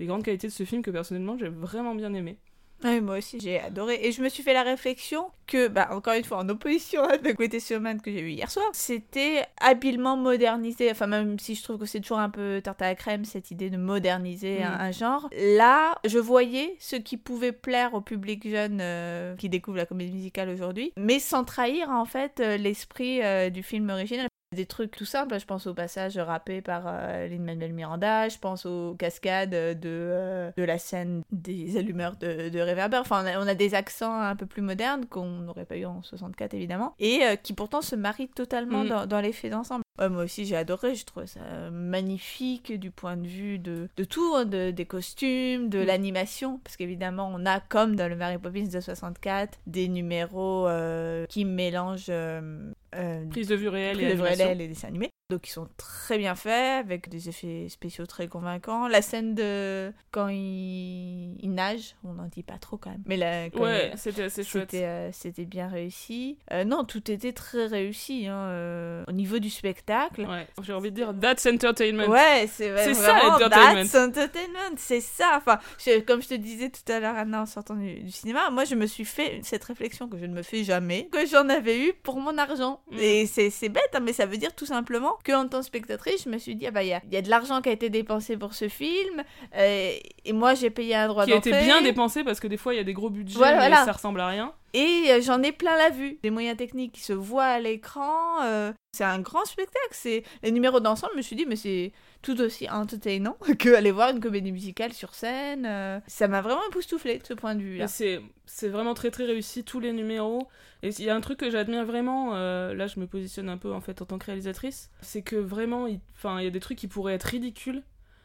grandes 0.00 0.24
qualités 0.24 0.48
de 0.48 0.52
ce 0.52 0.64
film 0.64 0.82
que 0.82 0.90
personnellement 0.90 1.38
j'ai 1.38 1.48
vraiment 1.48 1.94
bien 1.94 2.12
aimé. 2.14 2.38
Oui, 2.84 3.00
moi 3.00 3.18
aussi 3.18 3.40
j'ai 3.40 3.58
adoré. 3.60 3.98
Et 4.02 4.12
je 4.12 4.22
me 4.22 4.28
suis 4.28 4.42
fait 4.42 4.52
la 4.52 4.62
réflexion 4.62 5.30
que, 5.48 5.66
bah, 5.68 5.88
encore 5.92 6.14
une 6.14 6.22
fois, 6.24 6.38
en 6.38 6.48
opposition 6.48 7.02
à 7.02 7.18
The 7.18 7.34
Greatest 7.34 7.68
Showman 7.68 7.98
que 8.00 8.12
j'ai 8.12 8.22
vu 8.22 8.30
hier 8.32 8.50
soir, 8.50 8.66
c'était 8.72 9.44
habilement 9.60 10.16
modernisé. 10.16 10.90
Enfin, 10.90 11.06
même 11.08 11.38
si 11.40 11.54
je 11.56 11.62
trouve 11.64 11.78
que 11.78 11.86
c'est 11.86 12.00
toujours 12.00 12.18
un 12.20 12.30
peu 12.30 12.60
tarte 12.62 12.80
à 12.82 12.86
la 12.86 12.94
crème, 12.94 13.24
cette 13.24 13.50
idée 13.50 13.70
de 13.70 13.76
moderniser 13.78 14.60
Mm. 14.60 14.62
un, 14.62 14.80
un 14.80 14.92
genre. 14.92 15.28
Là, 15.36 15.98
je 16.04 16.18
voyais 16.18 16.76
ce 16.78 16.96
qui 16.96 17.16
pouvait 17.16 17.52
plaire 17.52 17.94
au 17.94 18.00
public 18.00 18.48
jeune 18.48 18.78
euh, 18.80 19.34
qui 19.36 19.48
découvre 19.48 19.76
la 19.76 19.86
comédie 19.86 20.12
musicale 20.12 20.48
aujourd'hui, 20.48 20.92
mais 20.96 21.18
sans 21.18 21.44
trahir 21.44 21.90
en 21.90 22.04
fait 22.04 22.40
euh, 22.40 22.56
l'esprit 22.56 23.22
euh, 23.22 23.50
du 23.50 23.62
film 23.62 23.90
original. 23.90 24.28
Des 24.56 24.64
trucs 24.64 24.92
tout 24.96 25.04
simples, 25.04 25.38
je 25.38 25.44
pense 25.44 25.66
au 25.66 25.74
passage 25.74 26.16
rappé 26.16 26.62
par 26.62 26.84
euh, 26.86 27.28
Lin-Manuel 27.28 27.74
Miranda, 27.74 28.30
je 28.30 28.38
pense 28.38 28.64
aux 28.64 28.94
cascades 28.94 29.50
de, 29.50 29.76
euh, 29.84 30.50
de 30.56 30.62
la 30.62 30.78
scène 30.78 31.22
des 31.30 31.76
allumeurs 31.76 32.16
de, 32.16 32.48
de 32.48 32.58
réverbère. 32.58 33.02
Enfin, 33.02 33.22
on 33.22 33.26
a, 33.26 33.44
on 33.44 33.46
a 33.46 33.54
des 33.54 33.74
accents 33.74 34.18
un 34.18 34.34
peu 34.36 34.46
plus 34.46 34.62
modernes 34.62 35.04
qu'on 35.04 35.26
n'aurait 35.26 35.66
pas 35.66 35.76
eu 35.76 35.84
en 35.84 36.02
64 36.02 36.54
évidemment, 36.54 36.94
et 36.98 37.20
euh, 37.24 37.36
qui 37.36 37.52
pourtant 37.52 37.82
se 37.82 37.94
marient 37.94 38.30
totalement 38.30 38.84
Mm. 38.84 38.88
dans, 38.88 39.06
dans 39.06 39.20
l'effet 39.20 39.50
d'ensemble. 39.50 39.82
Ouais, 39.98 40.08
moi 40.08 40.24
aussi 40.24 40.44
j'ai 40.46 40.56
adoré, 40.56 40.94
je 40.94 41.04
trouve 41.04 41.26
ça 41.26 41.40
magnifique 41.72 42.72
du 42.78 42.90
point 42.90 43.16
de 43.16 43.26
vue 43.26 43.58
de, 43.58 43.88
de 43.96 44.04
tout, 44.04 44.32
hein, 44.36 44.44
de, 44.44 44.70
des 44.70 44.86
costumes, 44.86 45.68
de 45.68 45.80
Mm. 45.80 45.84
l'animation, 45.86 46.58
parce 46.64 46.76
qu'évidemment 46.76 47.30
on 47.34 47.44
a 47.46 47.60
comme 47.60 47.96
dans 47.96 48.08
le 48.08 48.16
Mary 48.16 48.38
Poppins 48.38 48.62
de 48.72 48.80
64 48.80 49.58
des 49.66 49.88
numéros 49.88 50.66
euh, 50.68 51.26
qui 51.26 51.44
mélangent 51.44 52.06
euh, 52.10 52.70
euh, 52.94 53.26
Prise 53.30 53.48
de 53.48 53.54
vue 53.56 53.68
réelle 53.68 53.96
prise 53.96 54.08
et 54.10 54.14
de 54.16 54.22
réelle 54.22 54.60
et 54.60 54.68
dessins 54.68 54.88
animés. 54.88 55.10
Donc 55.30 55.46
ils 55.46 55.50
sont 55.52 55.68
très 55.76 56.16
bien 56.16 56.34
faits, 56.34 56.82
avec 56.86 57.10
des 57.10 57.28
effets 57.28 57.66
spéciaux 57.68 58.06
très 58.06 58.28
convaincants. 58.28 58.88
La 58.88 59.02
scène 59.02 59.34
de 59.34 59.92
quand 60.10 60.28
il, 60.28 61.36
il 61.42 61.50
nage, 61.52 61.96
on 62.02 62.14
n'en 62.14 62.28
dit 62.28 62.42
pas 62.42 62.56
trop 62.56 62.78
quand 62.78 62.88
même. 62.90 63.02
Mais 63.04 63.18
là, 63.18 63.48
Ouais, 63.54 63.92
c'était 63.96 64.22
assez 64.22 64.42
chouette. 64.42 64.70
c'était 65.12 65.42
euh, 65.42 65.44
bien 65.46 65.68
réussi. 65.68 66.38
Euh, 66.50 66.64
non, 66.64 66.84
tout 66.84 67.10
était 67.10 67.34
très 67.34 67.66
réussi 67.66 68.26
hein, 68.26 68.38
euh, 68.38 69.04
au 69.06 69.12
niveau 69.12 69.38
du 69.38 69.50
spectacle. 69.50 69.87
Ouais, 70.18 70.46
j'ai 70.62 70.72
envie 70.72 70.90
de 70.90 70.96
dire 70.96 71.14
that's 71.20 71.46
entertainment. 71.46 72.06
Ouais, 72.08 72.48
c'est 72.52 72.70
vraiment 72.70 72.94
ça, 72.94 73.48
that's 73.48 73.94
entertainment, 73.94 74.74
c'est 74.76 75.00
ça. 75.00 75.34
Enfin, 75.36 75.58
je- 75.84 76.00
comme 76.00 76.22
je 76.22 76.28
te 76.28 76.34
disais 76.34 76.70
tout 76.70 76.90
à 76.92 77.00
l'heure, 77.00 77.16
Anna, 77.16 77.42
en 77.42 77.46
sortant 77.46 77.74
du, 77.74 78.00
du 78.00 78.10
cinéma, 78.10 78.50
moi 78.50 78.64
je 78.64 78.74
me 78.74 78.86
suis 78.86 79.04
fait 79.04 79.40
cette 79.42 79.64
réflexion 79.64 80.08
que 80.08 80.18
je 80.18 80.24
ne 80.26 80.34
me 80.34 80.42
fais 80.42 80.64
jamais, 80.64 81.08
que 81.10 81.26
j'en 81.26 81.48
avais 81.48 81.78
eu 81.78 81.92
pour 82.02 82.20
mon 82.20 82.36
argent. 82.38 82.80
Mm. 82.90 82.98
Et 83.00 83.26
c'est 83.26 83.68
bête, 83.68 83.90
hein, 83.94 84.00
mais 84.02 84.12
ça 84.12 84.26
veut 84.26 84.36
dire 84.36 84.54
tout 84.54 84.66
simplement 84.66 85.16
que 85.24 85.32
en 85.32 85.48
tant 85.48 85.60
que 85.60 85.64
spectatrice, 85.66 86.24
je 86.24 86.28
me 86.30 86.38
suis 86.38 86.54
dit, 86.56 86.66
ah 86.66 86.70
bah 86.70 86.82
il 86.82 86.88
y 86.88 86.94
a, 86.94 87.00
il 87.06 87.12
y 87.14 87.16
a 87.16 87.22
de 87.22 87.30
l'argent 87.30 87.60
qui 87.62 87.68
a 87.68 87.72
été 87.72 87.90
dépensé 87.90 88.36
pour 88.36 88.54
ce 88.54 88.68
film, 88.68 89.22
euh, 89.56 89.92
et 90.24 90.32
moi 90.32 90.54
j'ai 90.54 90.70
payé 90.70 90.94
un 90.94 91.08
droit 91.08 91.24
Qui 91.24 91.32
a 91.32 91.36
été 91.36 91.50
d'entrée. 91.50 91.64
bien 91.66 91.82
dépensé 91.82 92.24
parce 92.24 92.40
que 92.40 92.46
des 92.46 92.56
fois 92.56 92.74
il 92.74 92.76
y 92.76 92.80
a 92.80 92.84
des 92.84 92.92
gros 92.92 93.10
budgets 93.10 93.36
Voilà, 93.38 93.58
mais 93.58 93.68
voilà. 93.68 93.84
ça 93.84 93.92
ressemble 93.92 94.20
à 94.20 94.26
rien. 94.28 94.52
Et 94.74 95.06
euh, 95.10 95.20
j'en 95.20 95.42
ai 95.42 95.52
plein 95.52 95.76
la 95.76 95.90
vue. 95.90 96.18
Des 96.22 96.30
moyens 96.30 96.56
techniques 96.56 96.92
qui 96.92 97.00
se 97.00 97.12
voient 97.12 97.44
à 97.44 97.60
l'écran. 97.60 98.42
euh, 98.44 98.72
c'est 98.92 99.04
un 99.04 99.20
grand 99.20 99.44
spectacle. 99.44 99.88
C'est 99.92 100.24
les 100.42 100.50
numéros 100.50 100.80
d'ensemble. 100.80 101.12
Je 101.14 101.18
me 101.18 101.22
suis 101.22 101.36
dit, 101.36 101.46
mais 101.46 101.56
c'est 101.56 101.92
tout 102.22 102.40
aussi 102.40 102.68
entertainant 102.68 103.36
que 103.58 103.74
aller 103.74 103.90
voir 103.92 104.10
une 104.10 104.20
comédie 104.20 104.52
musicale 104.52 104.92
sur 104.92 105.14
scène. 105.14 105.64
euh. 105.66 106.00
Ça 106.06 106.28
m'a 106.28 106.40
vraiment 106.42 106.60
époustouflé 106.68 107.18
de 107.18 107.26
ce 107.26 107.34
point 107.34 107.54
de 107.54 107.62
vue-là. 107.62 107.86
C'est 107.88 108.20
c'est 108.46 108.68
vraiment 108.68 108.94
très 108.94 109.10
très 109.10 109.24
réussi 109.24 109.62
tous 109.64 109.78
les 109.80 109.92
numéros. 109.92 110.48
Et 110.82 110.88
il 110.90 111.04
y 111.04 111.10
a 111.10 111.14
un 111.16 111.20
truc 111.20 111.38
que 111.40 111.50
j'admire 111.50 111.84
vraiment, 111.84 112.34
euh, 112.34 112.72
là 112.74 112.86
je 112.86 113.00
me 113.00 113.06
positionne 113.06 113.48
un 113.48 113.58
peu 113.58 113.72
en 113.72 113.80
fait 113.80 114.00
en 114.00 114.04
tant 114.04 114.16
que 114.18 114.26
réalisatrice, 114.26 114.90
c'est 115.00 115.22
que 115.22 115.34
vraiment, 115.36 115.86
il 115.88 115.98
enfin, 116.16 116.38
il 116.40 116.44
y 116.44 116.46
a 116.46 116.50
des 116.50 116.60
trucs 116.60 116.78
qui 116.78 116.86
pourraient 116.88 117.14
être 117.14 117.24
ridicules. 117.24 117.82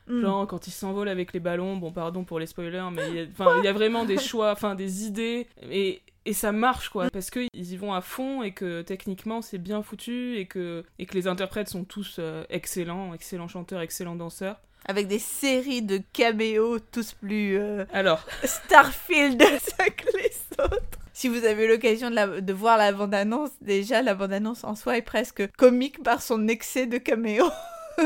Mm. 0.07 0.21
Genre 0.21 0.47
quand 0.47 0.67
il 0.67 0.71
s'envole 0.71 1.09
avec 1.09 1.33
les 1.33 1.39
ballons, 1.39 1.77
bon 1.77 1.91
pardon 1.91 2.23
pour 2.25 2.37
les 2.39 2.45
spoilers, 2.45 2.83
mais 2.93 3.01
il 3.09 3.15
y 3.15 3.19
a- 3.19 3.63
y 3.63 3.67
a 3.67 3.73
vraiment 3.73 4.05
des 4.05 4.17
choix, 4.19 4.51
enfin 4.51 4.75
des 4.75 5.05
idées, 5.05 5.47
et, 5.71 6.01
et 6.25 6.33
ça 6.33 6.51
marche 6.51 6.89
quoi, 6.89 7.09
parce 7.09 7.29
qu'ils 7.29 7.49
y 7.53 7.75
vont 7.77 7.93
à 7.93 8.01
fond 8.01 8.43
et 8.43 8.51
que 8.53 8.81
techniquement 8.81 9.41
c'est 9.41 9.57
bien 9.57 9.81
foutu 9.83 10.37
et 10.37 10.45
que, 10.45 10.83
et 10.99 11.05
que 11.05 11.13
les 11.15 11.27
interprètes 11.27 11.69
sont 11.69 11.83
tous 11.83 12.17
euh, 12.19 12.43
excellents, 12.49 13.13
excellents 13.13 13.47
chanteurs, 13.47 13.81
excellents 13.81 14.15
danseurs. 14.15 14.59
Avec 14.85 15.07
des 15.07 15.19
séries 15.19 15.81
de 15.81 16.01
caméos, 16.11 16.77
tous 16.79 17.13
plus 17.13 17.57
euh, 17.57 17.85
Alors, 17.93 18.25
Starfield 18.43 19.39
que 19.97 20.17
les 20.17 20.63
autres. 20.63 20.99
Si 21.13 21.29
vous 21.29 21.45
avez 21.45 21.67
l'occasion 21.67 22.09
de, 22.09 22.15
la- 22.15 22.41
de 22.41 22.53
voir 22.53 22.77
la 22.77 22.91
bande-annonce, 22.91 23.51
déjà 23.61 24.01
la 24.01 24.13
bande-annonce 24.15 24.63
en 24.63 24.75
soi 24.75 24.97
est 24.97 25.01
presque 25.03 25.47
comique 25.57 26.03
par 26.03 26.21
son 26.21 26.47
excès 26.47 26.85
de 26.87 26.97
caméos. 26.97 27.49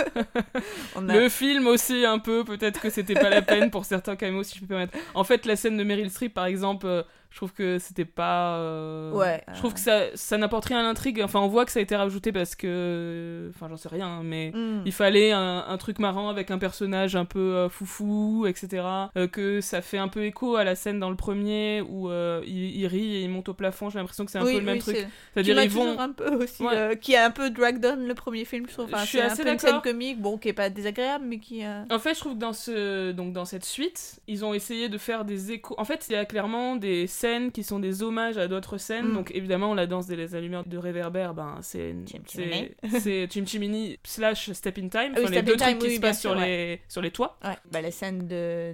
On 0.95 1.07
a- 1.09 1.15
le 1.18 1.30
film 1.30 1.68
aussi 1.68 2.05
un 2.05 2.20
peu, 2.20 2.43
peut-être 2.43 2.82
que 2.82 2.89
c'était 2.89 3.13
pas 3.13 3.30
la 3.30 3.41
peine 3.41 3.72
pour 3.72 3.86
certains 3.86 4.15
caméos 4.15 4.43
si 4.43 4.55
je 4.55 4.61
peux 4.61 4.68
permettre. 4.68 4.97
En 5.13 5.24
fait, 5.24 5.45
la 5.45 5.55
scène 5.55 5.78
de 5.78 5.84
Meryl 5.84 6.09
Streep 6.11 6.34
par 6.34 6.45
exemple, 6.45 6.86
euh, 6.86 7.03
je 7.30 7.36
trouve 7.38 7.53
que 7.53 7.78
c'était 7.78 8.05
pas. 8.05 8.55
euh, 8.57 9.11
Ouais. 9.11 9.43
Je 9.53 9.57
trouve 9.59 9.73
que 9.73 9.80
ça, 9.80 10.05
ça 10.15 10.38
n'apporte 10.38 10.65
rien 10.65 10.80
à 10.80 10.84
l'intrigue. 10.84 11.21
Enfin, 11.21 11.39
on 11.39 11.47
voit 11.47 11.65
que 11.65 11.71
ça 11.71 11.80
a 11.80 11.82
été 11.84 11.95
rajouté 11.95 12.32
parce 12.32 12.55
que. 12.55 13.51
Enfin, 13.55 13.67
j'en 13.69 13.78
sais 13.78 13.89
rien, 13.89 14.07
hein, 14.07 14.21
mais. 14.23 14.51
Mm. 14.53 14.84
Il 14.86 14.91
fallait 14.91 15.32
un, 15.32 15.65
un 15.67 15.78
truc 15.78 15.99
marrant 15.99 16.30
avec 16.30 16.51
un 16.51 16.57
personnage 16.57 17.15
un 17.15 17.25
peu 17.25 17.39
euh, 17.55 17.69
foufou, 17.69 18.45
etc. 18.47 18.84
Euh, 19.17 19.28
que 19.28 19.61
ça 19.61 19.82
fait 19.82 19.97
un 19.97 20.07
peu 20.07 20.23
écho 20.25 20.55
à 20.55 20.63
la 20.63 20.75
scène 20.75 20.99
dans 20.99 21.09
le 21.09 21.15
premier 21.15 21.82
où 21.82 22.09
il, 22.11 22.75
il 22.80 22.88
rit 22.88 23.15
et 23.17 23.21
il 23.23 23.30
monte 23.30 23.49
au 23.49 23.53
plafond. 23.53 23.89
J'ai 23.89 23.99
l'impression 23.99 24.25
que 24.25 24.32
c'est 24.32 24.39
un 24.39 24.43
Oui, 24.45 24.53
peu 24.53 24.59
le 24.59 24.65
même 24.65 24.80
truc. 24.80 24.95
c'est- 24.95 25.07
C'est-à-dire 25.34 25.55
m'a 25.55 25.63
ils 25.65 25.69
vont. 25.69 25.99
un 25.99 26.11
peu 26.11 26.30
aussi, 26.36 26.63
Ouais. 26.63 26.97
qui 26.99 27.15
a 27.15 27.25
un 27.25 27.32
peu 27.32 27.49
drag 27.49 27.80
down 27.80 28.07
le 28.07 28.13
premier 28.13 28.45
film, 28.45 28.65
je 28.67 28.73
trouve. 28.73 28.86
Enfin, 28.86 29.03
Je 29.03 29.07
suis 29.09 29.17
c'est 29.19 29.23
un 29.23 29.28
assez 29.28 29.43
peu 29.43 29.51
une 29.51 29.59
scène 29.59 29.82
comique, 29.82 30.21
bon, 30.21 30.38
qui 30.38 30.49
est 30.49 30.53
pas 30.53 30.69
désagréable, 30.69 31.25
mais 31.28 31.39
qui. 31.39 31.61
En 31.89 31.99
fait, 31.99 32.13
je 32.15 32.19
trouve 32.19 32.34
que 32.34 32.39
dans, 32.39 32.53
ce, 32.53 33.11
donc 33.11 33.34
dans 33.34 33.45
cette 33.45 33.65
suite, 33.65 34.19
ils 34.28 34.43
ont 34.45 34.53
essayé 34.53 34.89
de 34.89 34.97
faire 34.97 35.25
des 35.25 35.51
échos. 35.51 35.75
En 35.78 35.86
fait, 35.86 36.05
il 36.09 36.13
y 36.13 36.15
a 36.15 36.25
clairement 36.25 36.75
des 36.75 37.07
scènes 37.18 37.51
qui 37.51 37.63
sont 37.63 37.80
des 37.80 38.03
hommages 38.03 38.38
à 38.38 38.47
d'autres 38.47 38.78
scènes. 38.78 39.09
Mm. 39.09 39.13
Donc, 39.13 39.32
évidemment, 39.34 39.74
la 39.74 39.88
danse 39.88 40.07
des 40.07 40.36
allumeurs 40.36 40.65
de 40.65 40.78
réverbère, 40.78 41.34
ben, 41.34 41.57
c'est 41.61 41.93
Chim 42.09 42.22
c'est 42.26 42.43
Chimini. 42.43 42.70
c'est 42.99 43.28
Chim 43.32 43.45
Chimini 43.45 43.99
slash 44.03 44.51
Step 44.51 44.78
in 44.78 44.89
Time. 44.89 45.13
Ah 45.15 45.20
oui, 45.20 45.22
Enfin, 45.22 45.22
les 45.22 45.28
Step 45.28 45.45
deux 45.45 45.53
in 45.53 45.57
Time, 45.57 45.78
trucs 45.80 45.89
qui 45.89 45.95
se 45.95 46.01
passent 46.01 46.22
sur, 46.22 46.36
les, 46.36 46.82
sur 46.88 47.01
les 47.01 47.11
toits. 47.11 47.38
Ouais, 47.43 47.55
bah, 47.72 47.82
la 47.82 47.91
scène 47.91 48.28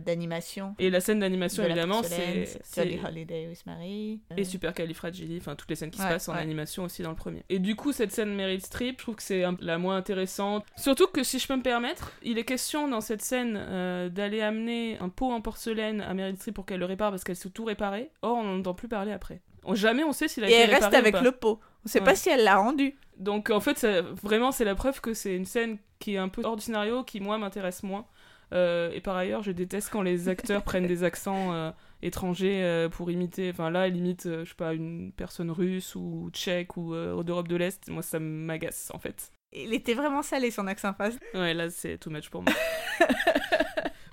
d'animation. 0.06 0.76
Et 0.80 0.90
la 0.90 1.00
scène 1.00 1.20
d'animation, 1.20 1.64
évidemment, 1.64 2.04
c'est. 2.04 2.46
c'est 2.64 2.84
Jolly 2.84 3.00
Holiday 3.06 3.48
with 3.48 3.66
Mary. 3.66 4.20
euh, 4.32 4.36
Et 4.38 4.44
Supercalifragilly, 4.44 5.38
enfin 5.38 5.56
toutes 5.56 5.70
les 5.70 5.76
scènes 5.76 5.92
qui 5.92 5.98
se 6.00 6.04
Ouais, 6.04 6.10
passent 6.10 6.30
en 6.30 6.34
animation 6.34 6.84
aussi 6.84 7.02
dans 7.04 7.10
le 7.12 7.16
premier. 7.16 7.44
Et 7.50 7.60
du 7.60 7.76
coup, 7.76 7.92
cette 7.94 8.12
scène 8.12 8.34
Meryl 8.36 8.62
Streep, 8.62 8.98
je 9.00 9.04
trouve 9.04 9.16
que 9.16 9.24
c'est 9.24 9.44
la 9.62 9.78
moins 9.78 9.96
intéressante. 9.98 10.66
Surtout 10.76 11.08
que 11.08 11.24
si 11.24 11.40
je 11.40 11.48
peux 11.48 11.56
me 11.56 11.62
permettre, 11.62 12.12
il 12.24 12.38
est 12.38 12.44
question 12.44 12.88
dans 12.88 13.02
cette 13.02 13.22
scène 13.22 13.58
euh, 13.58 14.10
d'aller 14.10 14.42
amener 14.42 14.98
un 15.00 15.10
pot 15.10 15.32
en 15.32 15.40
porcelaine 15.42 16.02
à 16.02 16.14
Meryl 16.14 16.36
Streep 16.36 16.56
pour 16.56 16.66
qu'elle 16.66 16.80
le 16.80 16.86
répare 16.86 17.12
parce 17.12 17.24
qu'elle 17.24 17.36
s'est 17.36 17.50
tout 17.50 17.64
réparé. 17.66 18.10
Or, 18.22 18.33
on 18.40 18.44
n'entend 18.58 18.74
plus 18.74 18.88
parler 18.88 19.12
après. 19.12 19.42
On- 19.66 19.76
jamais 19.76 20.04
on 20.04 20.12
sait 20.12 20.28
s'il 20.28 20.44
a 20.44 20.50
Et 20.50 20.52
été 20.54 20.62
elle 20.64 20.72
reste 20.76 20.94
avec 20.94 21.20
le 21.22 21.32
pot. 21.32 21.60
On 21.86 21.90
sait 21.90 22.00
Ouais. 22.00 22.06
pas 22.06 22.16
si 22.16 22.30
elle 22.30 22.44
l'a 22.44 22.58
rendu. 22.58 22.96
Donc 23.18 23.50
en 23.50 23.60
fait, 23.60 23.78
ça- 23.78 24.02
vraiment, 24.02 24.52
c'est 24.52 24.66
la 24.66 24.76
preuve 24.76 25.00
que 25.02 25.14
c'est 25.14 25.36
une 25.36 25.46
scène 25.46 25.78
qui 26.00 26.16
est 26.16 26.18
un 26.18 26.28
peu 26.30 26.42
hors 26.44 26.56
du 26.56 26.62
scénario, 26.64 27.04
qui 27.04 27.20
moi 27.22 27.38
m'intéresse 27.38 27.84
moins. 27.84 28.06
Euh, 28.54 28.92
et 28.92 29.02
par 29.02 29.16
ailleurs, 29.16 29.42
je 29.42 29.52
déteste 29.52 29.90
quand 29.92 30.02
les 30.02 30.30
acteurs 30.30 30.64
prennent 30.64 30.86
des 30.86 31.04
accents 31.04 31.54
euh, 31.54 31.72
étrangers 32.02 32.62
euh, 32.64 32.90
pour 32.90 33.10
imiter. 33.10 33.50
Enfin 33.52 33.70
là, 33.72 33.88
elle 33.88 33.96
imite, 33.96 34.24
je 34.26 34.44
sais 34.48 34.56
pas, 34.56 34.74
une 34.74 35.12
personne 35.12 35.50
russe 35.50 35.96
ou 35.96 36.30
tchèque 36.34 36.76
ou 36.78 36.94
d'Europe 37.24 37.48
de 37.48 37.56
l'Est. 37.56 37.88
Moi, 37.90 38.02
ça 38.04 38.20
m'agace 38.20 38.92
en 38.94 39.00
fait. 39.00 39.32
Il 39.54 39.74
était 39.74 39.94
vraiment 39.94 40.24
salé 40.24 40.50
son 40.52 40.68
accent 40.68 40.94
face. 40.94 41.16
Ouais, 41.36 41.54
là, 41.54 41.70
c'est 41.70 41.98
too 42.00 42.10
much 42.10 42.30
pour 42.30 42.42
moi. 42.44 42.54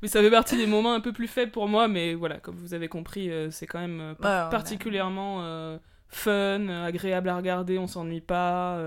mais 0.03 0.09
ça 0.09 0.20
fait 0.20 0.30
partie 0.30 0.57
des 0.57 0.66
moments 0.66 0.92
un 0.94 1.01
peu 1.01 1.12
plus 1.12 1.28
faibles 1.28 1.53
pour 1.53 1.68
moi. 1.68 1.88
Mais 1.88 2.14
voilà, 2.14 2.38
comme 2.38 2.57
vous 2.57 2.74
avez 2.74 2.88
compris, 2.88 3.30
euh, 3.30 3.51
c'est 3.51 3.66
quand 3.66 3.80
même 3.80 4.01
euh, 4.01 4.14
par- 4.14 4.30
Ouais, 4.30 4.44
on 4.44 4.46
a- 4.46 4.51
particulièrement 4.51 5.42
euh, 5.42 5.78
fun, 6.09 6.68
agréable 6.68 7.28
à 7.28 7.36
regarder. 7.36 7.78
On 7.78 7.86
s'ennuie 7.86 8.20
pas. 8.20 8.78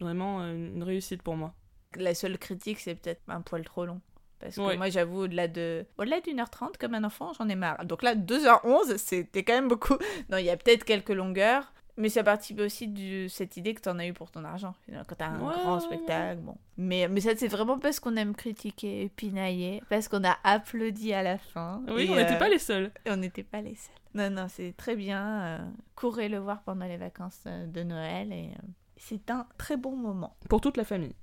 vraiment 0.00 0.40
une 0.44 0.82
réussite 0.82 1.22
pour 1.22 1.36
moi. 1.36 1.54
La 1.96 2.14
seule 2.14 2.38
critique, 2.38 2.80
c'est 2.80 2.94
peut-être 2.96 3.20
un 3.28 3.40
poil 3.40 3.64
trop 3.64 3.84
long. 3.84 4.00
Parce 4.40 4.56
que 4.56 4.60
Ouais. 4.60 4.76
moi, 4.76 4.88
j'avoue, 4.88 5.20
au-delà 5.20 5.46
de... 5.46 5.86
au-delà 5.98 6.20
d'une 6.20 6.40
heure 6.40 6.50
trente, 6.50 6.76
comme 6.76 6.94
un 6.94 7.04
enfant, 7.04 7.32
j'en 7.38 7.48
ai 7.48 7.54
marre. 7.54 7.84
Donc 7.84 8.02
là, 8.02 8.16
2h11, 8.16 8.96
c'était 8.96 9.44
quand 9.44 9.52
même 9.52 9.68
beaucoup. 9.68 9.94
Non, 10.30 10.38
il 10.38 10.44
y 10.46 10.50
a 10.50 10.56
peut-être 10.56 10.82
quelques 10.84 11.10
longueurs, 11.10 11.72
mais 11.96 12.08
ça 12.08 12.22
participe 12.24 12.60
aussi 12.60 12.88
de 12.88 13.28
cette 13.28 13.56
idée 13.56 13.74
que 13.74 13.80
t'en 13.80 13.98
as 13.98 14.06
eu 14.06 14.12
pour 14.12 14.30
ton 14.30 14.44
argent. 14.44 14.74
Quand 15.06 15.14
t'as 15.16 15.26
un 15.28 15.40
Ouais, 15.40 15.54
grand 15.62 15.80
spectacle, 15.80 16.40
bon. 16.40 16.56
Mais, 16.76 17.06
mais 17.08 17.20
ça, 17.20 17.30
c'est 17.36 17.48
vraiment 17.48 17.78
parce 17.78 18.00
qu'on 18.00 18.16
aime 18.16 18.34
critiquer, 18.34 19.10
pinailler, 19.16 19.82
parce 19.90 20.08
qu'on 20.08 20.24
a 20.24 20.36
applaudi 20.44 21.12
à 21.12 21.22
la 21.22 21.38
fin. 21.38 21.82
Oui, 21.88 22.04
Et, 22.06 22.10
on 22.10 22.16
n'était 22.16 22.34
euh, 22.34 22.38
pas 22.38 22.48
les 22.48 22.58
seuls. 22.58 22.90
et 23.04 23.10
on 23.10 23.16
n'était 23.16 23.42
pas 23.42 23.60
les 23.60 23.74
seuls. 23.74 23.94
Non, 24.14 24.30
non, 24.30 24.46
c'est 24.48 24.74
très 24.76 24.96
bien. 24.96 25.42
euh, 25.42 25.58
courez 25.96 26.28
le 26.28 26.38
voir 26.38 26.62
pendant 26.62 26.86
les 26.86 26.96
vacances 26.98 27.40
euh, 27.46 27.66
de 27.66 27.82
Noël 27.82 28.32
et 28.32 28.48
euh, 28.52 28.62
c'est 28.96 29.30
un 29.30 29.46
très 29.58 29.76
bon 29.76 29.96
moment. 29.96 30.34
Pour 30.48 30.60
toute 30.60 30.76
la 30.76 30.84
famille. 30.84 31.14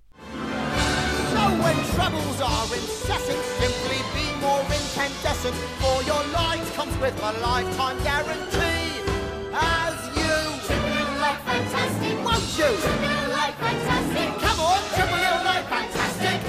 So 1.32 1.45
when 1.63 1.78
troubles 1.95 2.41
are 2.41 2.65
incessant, 2.74 3.43
simply 3.61 3.99
be 4.15 4.26
more 4.41 4.61
incandescent, 4.65 5.53
for 5.80 6.01
your 6.03 6.24
life 6.34 6.76
comes 6.76 6.95
with 6.99 7.15
a 7.24 7.32
lifetime 7.39 7.97
guarantee. 8.03 8.99
As 9.53 9.88
fantastic, 11.60 12.16
won't 12.24 12.57
you? 12.57 12.72
Triple 12.80 13.07
little 13.07 13.32
life 13.32 13.55
fantastic. 13.55 14.28
Come 14.39 14.60
on, 14.60 14.82
triple 14.95 15.18
little 15.18 15.43
life 15.43 15.68
fantastic. 15.68 16.39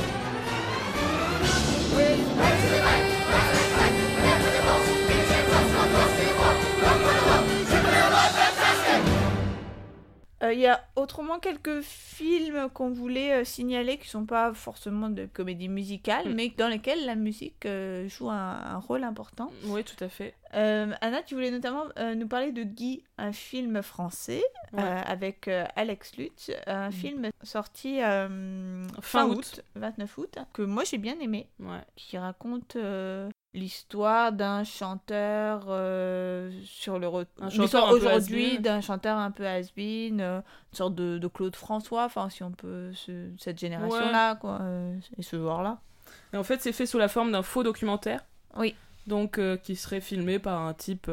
With 1.97 2.21
Euh, 3.33 3.70
Il 10.43 10.59
y 10.59 10.67
a 10.67 10.83
autrement 10.97 11.39
quelques 11.39 11.83
films 11.83 12.69
qu'on 12.73 12.91
voulait 12.91 13.41
euh, 13.41 13.45
signaler 13.45 13.99
qui 13.99 14.09
sont 14.09 14.25
pas 14.25 14.55
forcément 14.55 15.11
de 15.11 15.27
comédie 15.27 15.69
musicale, 15.69 16.31
Mm. 16.31 16.35
mais 16.35 16.49
dans 16.57 16.69
lesquels 16.69 17.05
la 17.05 17.15
musique 17.15 17.67
euh, 17.67 18.09
joue 18.09 18.31
un, 18.31 18.35
un 18.75 18.79
rôle 18.79 19.05
important. 19.05 19.51
Oui, 19.67 19.85
tout 19.85 20.03
à 20.03 20.09
fait. 20.09 20.35
Euh, 20.55 20.93
Anna, 21.03 21.23
tu 21.23 21.35
voulais 21.35 21.51
notamment 21.51 21.85
euh, 21.99 22.15
nous 22.15 22.27
parler 22.27 22.53
de 22.53 22.63
Guy, 22.63 23.05
un 23.19 23.33
film 23.33 23.83
français 23.83 24.43
Ouais. 24.73 24.83
euh, 24.83 25.01
avec 25.07 25.47
euh, 25.49 25.65
Alex 25.77 26.17
Lutz, 26.17 26.51
un 26.67 26.89
Mm. 26.89 26.93
film 26.93 27.29
sorti 27.43 28.01
euh, 28.03 28.83
Fin 29.01 29.03
fin 29.03 29.27
août. 29.29 29.37
août, 29.39 29.65
29 29.75 30.19
août, 30.19 30.39
que 30.53 30.63
moi 30.63 30.85
j'ai 30.85 30.99
bien 30.99 31.19
aimé, 31.21 31.49
Ouais. 31.61 31.81
qui 31.97 32.17
raconte 32.19 32.77
euh, 32.77 33.29
l'histoire 33.53 34.33
d'un 34.33 34.63
chanteur 34.65 35.67
euh, 35.69 36.51
sur 36.65 36.99
le 36.99 37.07
re- 37.09 37.27
l'histoire 37.63 37.91
aujourd'hui 37.93 38.59
d'un 38.61 38.81
chanteur 38.81 39.19
un 39.19 39.31
peu 39.31 39.47
has-been, 39.47 40.21
euh, 40.21 40.39
une 40.73 40.77
sorte 40.77 40.95
de, 40.95 41.19
de 41.19 41.27
Claude 41.29 41.57
François, 41.57 42.05
enfin 42.05 42.29
si 42.31 42.43
on 42.43 42.53
peut 42.53 42.93
ce- 42.95 43.31
cette 43.39 43.59
génération-là 43.59 44.37
quoi, 44.37 44.59
euh, 44.63 44.97
et 45.19 45.23
ce 45.23 45.37
genre-là. 45.37 45.81
Et 46.33 46.37
en 46.37 46.45
fait, 46.45 46.61
c'est 46.61 46.73
fait 46.73 46.87
sous 46.87 46.99
la 46.99 47.09
forme 47.09 47.33
d'un 47.33 47.43
faux 47.43 47.63
documentaire. 47.65 48.25
Oui. 48.57 48.75
Donc, 49.07 49.41
qui 49.65 49.75
serait 49.77 50.01
filmé 50.01 50.39
par 50.39 50.61
un 50.61 50.75
type 50.75 51.11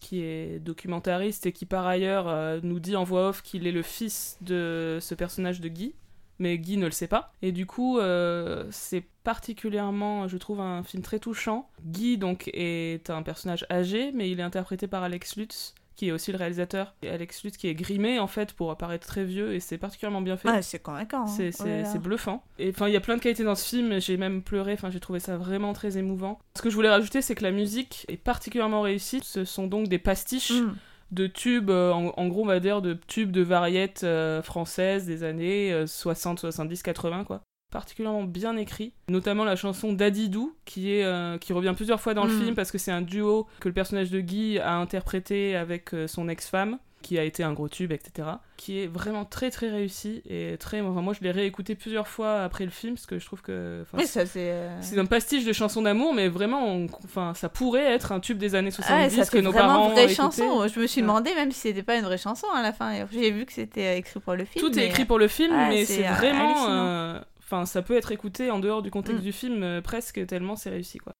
qui 0.00 0.22
est 0.22 0.60
documentariste 0.60 1.46
et 1.46 1.52
qui, 1.52 1.66
par 1.66 1.86
ailleurs, 1.86 2.60
nous 2.62 2.78
dit 2.78 2.94
en 2.94 3.02
voix 3.04 3.28
off 3.30 3.42
qu'il 3.42 3.66
est 3.66 3.72
le 3.72 3.82
fils 3.82 4.36
de 4.40 4.98
ce 5.00 5.14
personnage 5.16 5.60
de 5.60 5.68
Guy. 5.68 5.94
Mais 6.42 6.58
Guy 6.58 6.76
ne 6.76 6.86
le 6.86 6.90
sait 6.92 7.06
pas. 7.08 7.32
Et 7.40 7.52
du 7.52 7.64
coup, 7.66 7.98
euh, 7.98 8.64
c'est 8.70 9.04
particulièrement, 9.24 10.28
je 10.28 10.36
trouve, 10.36 10.60
un 10.60 10.82
film 10.82 11.02
très 11.02 11.18
touchant. 11.18 11.68
Guy, 11.84 12.18
donc, 12.18 12.50
est 12.52 13.10
un 13.10 13.22
personnage 13.22 13.66
âgé, 13.70 14.12
mais 14.12 14.30
il 14.30 14.40
est 14.40 14.42
interprété 14.44 14.86
par 14.86 15.02
Alex 15.02 15.36
Lutz, 15.36 15.74
qui 15.96 16.08
est 16.08 16.12
aussi 16.12 16.32
le 16.32 16.38
réalisateur. 16.38 16.94
Et 17.02 17.08
Alex 17.10 17.44
Lutz 17.44 17.56
qui 17.56 17.68
est 17.68 17.74
grimé, 17.74 18.18
en 18.18 18.26
fait, 18.26 18.52
pour 18.54 18.70
apparaître 18.70 19.06
très 19.06 19.24
vieux, 19.24 19.52
et 19.54 19.60
c'est 19.60 19.78
particulièrement 19.78 20.22
bien 20.22 20.36
fait. 20.36 20.48
Ouais, 20.48 20.62
c'est 20.62 20.78
convaincant. 20.80 21.24
hein. 21.24 21.26
C'est, 21.26 21.50
Voilà. 21.56 21.84
c'est 21.84 21.98
bluffant. 21.98 22.42
Et 22.58 22.70
enfin, 22.70 22.88
il 22.88 22.94
y 22.94 22.96
a 22.96 23.00
plein 23.00 23.16
de 23.16 23.22
qualités 23.22 23.44
dans 23.44 23.54
ce 23.54 23.68
film. 23.68 24.00
J'ai 24.00 24.16
même 24.16 24.42
pleuré. 24.42 24.72
Enfin, 24.72 24.90
j'ai 24.90 25.00
trouvé 25.00 25.20
ça 25.20 25.36
vraiment 25.36 25.72
très 25.72 25.98
émouvant. 25.98 26.38
Ce 26.56 26.62
que 26.62 26.70
je 26.70 26.74
voulais 26.74 26.88
rajouter, 26.90 27.20
c'est 27.22 27.34
que 27.34 27.44
la 27.44 27.52
musique 27.52 28.04
est 28.08 28.16
particulièrement 28.16 28.80
réussie. 28.82 29.20
Ce 29.22 29.44
sont 29.44 29.66
donc 29.66 29.88
des 29.88 29.98
pastiches 29.98 30.52
Mm. 30.52 30.74
De 31.12 31.26
tubes, 31.26 31.70
euh, 31.70 31.92
en, 31.92 32.12
en 32.16 32.28
gros, 32.28 32.42
on 32.42 32.46
va 32.46 32.58
dire, 32.60 32.82
de 32.82 32.94
tubes 33.06 33.30
de 33.30 33.42
variettes 33.42 34.02
euh, 34.04 34.42
françaises 34.42 35.06
des 35.06 35.22
années 35.24 35.72
euh, 35.72 35.86
60, 35.86 36.40
70, 36.40 36.82
80, 36.82 37.24
quoi. 37.24 37.42
Particulièrement 37.70 38.24
bien 38.24 38.56
écrit, 38.56 38.92
notamment 39.08 39.44
la 39.44 39.56
chanson 39.56 39.92
Dadidou, 39.94 40.54
qui, 40.66 40.92
est, 40.92 41.04
euh, 41.04 41.38
qui 41.38 41.52
revient 41.54 41.72
plusieurs 41.74 42.00
fois 42.02 42.12
dans 42.12 42.24
le 42.26 42.32
Mm. 42.34 42.40
film 42.42 42.54
parce 42.54 42.70
que 42.70 42.76
c'est 42.78 42.92
un 42.92 43.00
duo 43.00 43.46
que 43.60 43.68
le 43.68 43.72
personnage 43.74 44.10
de 44.10 44.20
Guy 44.20 44.58
a 44.58 44.74
interprété 44.76 45.56
avec 45.56 45.94
euh, 45.94 46.06
son 46.06 46.28
ex-femme, 46.28 46.78
qui 47.02 47.18
a 47.18 47.24
été 47.24 47.42
un 47.42 47.52
gros 47.52 47.68
tube, 47.68 47.92
etc. 47.92 48.28
Qui 48.56 48.80
est 48.80 48.86
vraiment 48.86 49.24
très 49.26 49.50
très 49.50 49.68
réussi 49.68 50.22
et 50.28 50.56
très. 50.58 50.80
Enfin, 50.80 51.02
moi, 51.02 51.12
je 51.12 51.20
l'ai 51.22 51.30
réécouté 51.32 51.74
plusieurs 51.74 52.08
fois 52.08 52.42
après 52.42 52.64
le 52.64 52.70
film 52.70 52.94
parce 52.94 53.06
que 53.06 53.18
je 53.18 53.26
trouve 53.26 53.42
que. 53.42 53.84
Oui, 53.92 54.06
ça 54.06 54.24
c'est. 54.24 54.50
euh, 54.52 54.78
c'est 54.80 54.98
un 54.98 55.04
pastiche 55.04 55.44
de 55.44 55.52
chansons 55.52 55.82
d'amour, 55.82 56.14
mais 56.14 56.28
vraiment, 56.28 56.64
on- 56.66 56.86
enfin, 57.04 57.34
ça 57.34 57.48
pourrait 57.48 57.92
être 57.92 58.12
un 58.12 58.20
tube 58.20 58.38
des 58.38 58.54
années 58.54 58.70
70 58.70 59.18
Ah, 59.20 59.24
ça 59.24 59.30
que 59.30 59.38
nos 59.42 59.52
vraiment 59.52 59.68
parents 59.68 59.88
vraie 59.90 60.04
écoutaient. 60.04 60.14
chanson. 60.14 60.66
Je 60.68 60.80
me 60.80 60.86
suis 60.86 61.00
Ouais. 61.00 61.06
demandé 61.06 61.34
même 61.34 61.50
si 61.50 61.60
c'était 61.60 61.82
pas 61.82 61.96
une 61.96 62.04
vraie 62.04 62.18
chanson 62.18 62.46
à 62.54 62.62
la 62.62 62.72
fin. 62.72 62.92
J'ai 63.12 63.30
vu 63.30 63.44
que 63.44 63.52
c'était 63.52 63.86
euh, 63.88 63.96
écrit 63.96 64.20
pour 64.20 64.34
le 64.34 64.44
film. 64.44 64.64
Tout 64.64 64.78
est 64.78 64.86
écrit 64.86 65.04
pour 65.04 65.18
le 65.18 65.28
film, 65.28 65.52
Ah, 65.54 65.68
mais 65.68 65.84
c'est, 65.84 65.96
c'est 66.02 66.08
euh, 66.08 66.12
vraiment. 66.12 66.66
euh, 66.68 67.20
Enfin, 67.44 67.66
ça 67.66 67.82
peut 67.82 67.96
être 67.98 68.12
écouté 68.12 68.50
en 68.50 68.60
dehors 68.60 68.80
du 68.80 68.90
contexte 68.90 69.20
Mm. 69.20 69.24
du 69.24 69.32
film 69.32 69.62
euh, 69.62 69.82
presque 69.82 70.24
tellement 70.26 70.56
c'est 70.56 70.70
réussi 70.70 70.96
quoi. 70.96 71.12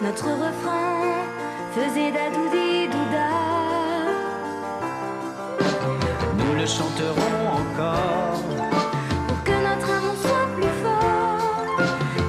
Notre 0.00 0.26
refrain 0.26 1.24
faisait 1.74 2.12
dadoudi 2.12 2.67
le 6.58 6.66
chanterons 6.66 7.40
encore. 7.60 8.42
Pour 9.28 9.42
que 9.44 9.56
notre 9.68 9.88
amour 9.96 10.16
soit 10.24 10.48
plus 10.56 10.74
fort. 10.82 11.76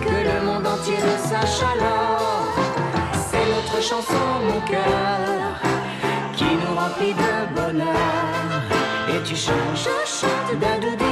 Que 0.06 0.18
le 0.30 0.38
monde 0.46 0.68
entier 0.68 0.98
le 1.10 1.18
sache 1.30 1.62
alors. 1.74 2.46
C'est 3.28 3.48
notre 3.56 3.78
chanson, 3.90 4.26
mon 4.48 4.62
cœur, 4.72 5.52
qui 6.38 6.46
nous 6.62 6.74
remplit 6.80 7.14
de 7.24 7.34
bonheur. 7.56 8.62
Et 9.14 9.24
tu 9.24 9.36
chantes, 9.36 9.76
je 9.86 9.96
chante, 10.18 10.60
da 10.62 10.74
doudi 10.84 11.09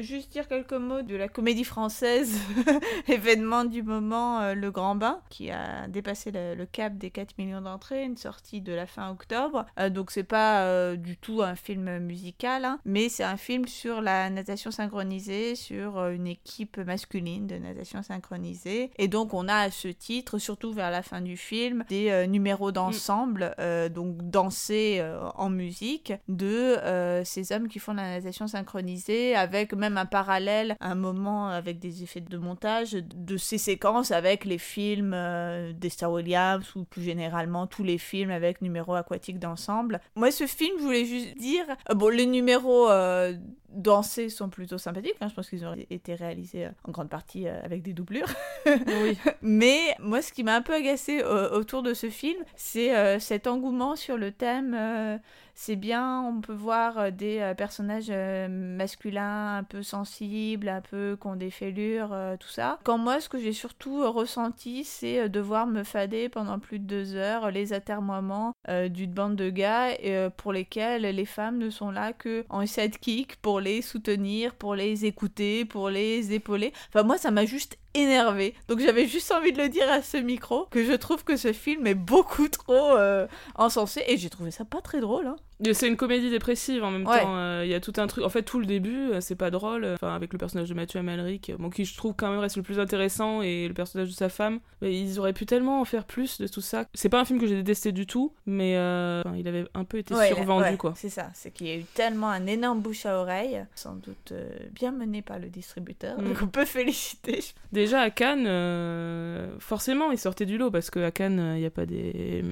juste 0.00 0.32
dire 0.32 0.48
quelques 0.48 0.72
mots 0.72 1.02
de 1.02 1.16
la 1.16 1.28
comédie 1.28 1.64
française, 1.64 2.38
événement 3.08 3.64
du 3.64 3.82
moment, 3.82 4.40
euh, 4.40 4.54
Le 4.54 4.70
Grand 4.70 4.94
Bain, 4.94 5.20
qui 5.30 5.50
a 5.50 5.86
dépassé 5.88 6.30
le, 6.30 6.54
le 6.54 6.66
cap 6.66 6.96
des 6.96 7.10
4 7.10 7.38
millions 7.38 7.60
d'entrées, 7.60 8.04
une 8.04 8.16
sortie 8.16 8.60
de 8.60 8.72
la 8.72 8.86
fin 8.86 9.10
octobre. 9.10 9.66
Euh, 9.78 9.90
donc, 9.90 10.10
c'est 10.10 10.24
pas 10.24 10.62
euh, 10.62 10.96
du 10.96 11.16
tout 11.16 11.42
un 11.42 11.54
film 11.54 11.98
musical, 11.98 12.64
hein, 12.64 12.78
mais 12.84 13.08
c'est 13.08 13.24
un 13.24 13.36
film 13.36 13.66
sur 13.66 14.00
la 14.00 14.30
natation 14.30 14.70
synchronisée, 14.70 15.54
sur 15.54 15.98
euh, 15.98 16.10
une 16.10 16.26
équipe 16.26 16.78
masculine 16.78 17.46
de 17.46 17.56
natation 17.56 18.02
synchronisée. 18.02 18.90
Et 18.96 19.08
donc, 19.08 19.34
on 19.34 19.48
a 19.48 19.56
à 19.56 19.70
ce 19.70 19.88
titre, 19.88 20.38
surtout 20.38 20.72
vers 20.72 20.90
la 20.90 21.02
fin 21.02 21.20
du 21.20 21.36
film, 21.36 21.84
des 21.88 22.26
numéros 22.26 22.72
d'ensemble, 22.72 23.54
euh, 23.58 23.88
donc 23.88 24.16
dansés 24.30 25.02
en 25.36 25.50
musique, 25.50 26.12
de 26.28 26.76
ces 27.24 27.52
hommes 27.52 27.68
qui 27.68 27.78
font 27.78 27.94
la 27.94 28.18
natation 28.18 28.46
synchronisée, 28.46 29.34
avec 29.34 29.72
même 29.74 29.83
un 29.84 30.06
parallèle, 30.06 30.76
un 30.80 30.94
moment 30.94 31.48
avec 31.48 31.78
des 31.78 32.02
effets 32.02 32.20
de 32.20 32.38
montage, 32.38 32.92
de 32.92 33.36
ces 33.36 33.58
séquences 33.58 34.10
avec 34.10 34.44
les 34.44 34.58
films 34.58 35.12
euh, 35.14 35.72
d'Esther 35.72 36.10
Williams 36.10 36.64
ou 36.76 36.84
plus 36.84 37.02
généralement 37.02 37.66
tous 37.66 37.84
les 37.84 37.98
films 37.98 38.30
avec 38.30 38.62
numéros 38.62 38.94
aquatiques 38.94 39.38
d'ensemble. 39.38 40.00
Moi, 40.14 40.30
ce 40.30 40.46
film, 40.46 40.76
je 40.78 40.84
voulais 40.84 41.04
juste 41.04 41.36
dire, 41.38 41.64
euh, 41.90 41.94
bon, 41.94 42.08
les 42.08 42.26
numéros 42.26 42.90
euh, 42.90 43.34
dansés 43.70 44.28
sont 44.28 44.48
plutôt 44.48 44.78
sympathiques, 44.78 45.16
hein, 45.20 45.28
je 45.28 45.34
pense 45.34 45.48
qu'ils 45.48 45.64
ont 45.64 45.74
été 45.90 46.14
réalisés 46.14 46.66
euh, 46.66 46.70
en 46.84 46.92
grande 46.92 47.08
partie 47.08 47.48
avec 47.48 47.82
des 47.82 47.92
doublures. 47.92 48.32
Oui. 49.02 49.18
Mais 49.42 49.94
moi, 49.98 50.22
ce 50.22 50.32
qui 50.32 50.42
m'a 50.42 50.54
un 50.54 50.62
peu 50.62 50.72
agacé 50.72 51.22
autour 51.22 51.82
de 51.82 51.94
ce 51.94 52.08
film, 52.08 52.42
c'est 52.56 53.18
cet 53.20 53.46
engouement 53.46 53.96
sur 53.96 54.16
le 54.16 54.30
thème. 54.32 55.20
C'est 55.54 55.76
bien, 55.76 56.20
on 56.22 56.40
peut 56.40 56.52
voir 56.52 56.98
euh, 56.98 57.10
des 57.10 57.38
euh, 57.38 57.54
personnages 57.54 58.08
euh, 58.10 58.48
masculins 58.48 59.58
un 59.58 59.62
peu 59.62 59.82
sensibles, 59.82 60.68
un 60.68 60.80
peu 60.80 61.16
qui 61.20 61.26
ont 61.26 61.36
des 61.36 61.50
fêlures, 61.50 62.14
tout 62.40 62.48
ça. 62.48 62.78
Quand 62.84 62.98
moi, 62.98 63.20
ce 63.20 63.28
que 63.28 63.38
j'ai 63.38 63.52
surtout 63.52 64.10
ressenti, 64.12 64.84
c'est 64.84 65.28
devoir 65.28 65.66
me 65.66 65.84
fader 65.84 66.28
pendant 66.28 66.58
plus 66.58 66.78
de 66.78 66.84
deux 66.84 67.14
heures 67.14 67.50
les 67.50 67.72
atermoiements 67.72 68.54
d'une 68.68 69.12
bande 69.12 69.36
de 69.36 69.50
gars 69.50 69.90
pour 70.36 70.52
lesquels 70.52 71.02
les 71.02 71.24
femmes 71.24 71.58
ne 71.58 71.70
sont 71.70 71.90
là 71.90 72.12
que 72.12 72.44
en 72.48 72.66
sidekick 72.66 73.36
pour 73.36 73.60
les 73.60 73.82
soutenir, 73.82 74.54
pour 74.54 74.74
les 74.74 75.04
écouter, 75.04 75.64
pour 75.64 75.90
les 75.90 76.32
épauler. 76.32 76.72
Enfin, 76.88 77.04
moi, 77.04 77.18
ça 77.18 77.30
m'a 77.30 77.44
juste 77.44 77.78
énervé. 77.94 78.54
Donc 78.68 78.80
j'avais 78.80 79.06
juste 79.06 79.30
envie 79.32 79.52
de 79.52 79.58
le 79.58 79.68
dire 79.68 79.90
à 79.90 80.02
ce 80.02 80.16
micro 80.16 80.66
que 80.70 80.84
je 80.84 80.92
trouve 80.92 81.24
que 81.24 81.36
ce 81.36 81.52
film 81.52 81.86
est 81.86 81.94
beaucoup 81.94 82.48
trop 82.48 82.96
euh, 82.96 83.26
encensé 83.54 84.02
et 84.06 84.16
j'ai 84.16 84.30
trouvé 84.30 84.50
ça 84.50 84.64
pas 84.64 84.80
très 84.80 85.00
drôle. 85.00 85.26
Hein. 85.26 85.36
C'est 85.72 85.86
une 85.88 85.96
comédie 85.96 86.30
dépressive 86.30 86.82
en 86.82 86.90
même 86.90 87.06
Ouais. 87.06 87.20
temps. 87.20 87.36
euh, 87.36 87.62
Il 87.64 87.70
y 87.70 87.74
a 87.74 87.80
tout 87.80 87.92
un 87.98 88.06
truc. 88.06 88.24
En 88.24 88.28
fait, 88.28 88.42
tout 88.42 88.58
le 88.58 88.66
début, 88.66 89.10
euh, 89.12 89.20
c'est 89.20 89.36
pas 89.36 89.50
drôle. 89.50 89.84
Enfin, 89.94 90.14
avec 90.14 90.32
le 90.32 90.38
personnage 90.38 90.68
de 90.68 90.74
Mathieu 90.74 90.98
Amalric, 90.98 91.50
euh, 91.50 91.56
bon, 91.58 91.70
qui 91.70 91.84
je 91.84 91.96
trouve 91.96 92.12
quand 92.16 92.28
même 92.28 92.40
reste 92.40 92.56
le 92.56 92.62
plus 92.62 92.80
intéressant, 92.80 93.40
et 93.40 93.68
le 93.68 93.72
personnage 93.74 94.08
de 94.08 94.12
sa 94.14 94.28
femme. 94.28 94.58
Mais 94.82 94.98
ils 95.00 95.18
auraient 95.20 95.32
pu 95.32 95.46
tellement 95.46 95.80
en 95.80 95.84
faire 95.84 96.04
plus 96.04 96.38
de 96.40 96.48
tout 96.48 96.60
ça. 96.60 96.86
C'est 96.92 97.08
pas 97.08 97.20
un 97.20 97.24
film 97.24 97.40
que 97.40 97.46
j'ai 97.46 97.54
détesté 97.54 97.92
du 97.92 98.06
tout, 98.06 98.32
mais 98.46 98.76
euh, 98.76 99.22
enfin, 99.24 99.36
il 99.36 99.46
avait 99.48 99.64
un 99.74 99.84
peu 99.84 99.98
été 99.98 100.12
Ouais, 100.14 100.26
survendu, 100.28 100.64
ouais, 100.70 100.76
quoi. 100.76 100.92
C'est 100.96 101.08
ça, 101.08 101.30
c'est 101.34 101.50
qu'il 101.52 101.68
y 101.68 101.70
a 101.70 101.76
eu 101.76 101.84
tellement 101.94 102.28
un 102.30 102.46
énorme 102.46 102.80
bouche 102.80 103.06
à 103.06 103.16
oreille, 103.18 103.64
sans 103.76 103.94
doute 103.94 104.32
euh, 104.32 104.48
bien 104.72 104.90
mené 104.90 105.22
par 105.22 105.38
le 105.38 105.48
distributeur, 105.48 106.18
Mm. 106.20 106.24
donc 106.24 106.38
on 106.42 106.48
peut 106.48 106.64
féliciter. 106.64 107.44
Déjà 107.72 108.00
à 108.00 108.10
Cannes, 108.10 108.46
euh, 108.46 109.54
forcément, 109.60 110.10
il 110.10 110.18
sortait 110.18 110.46
du 110.46 110.58
lot 110.58 110.70
parce 110.70 110.90
qu'à 110.90 111.10
Cannes, 111.10 111.52
il 111.54 111.60
n'y 111.60 111.66
a 111.66 111.70
pas 111.70 111.86
des, 111.86 112.44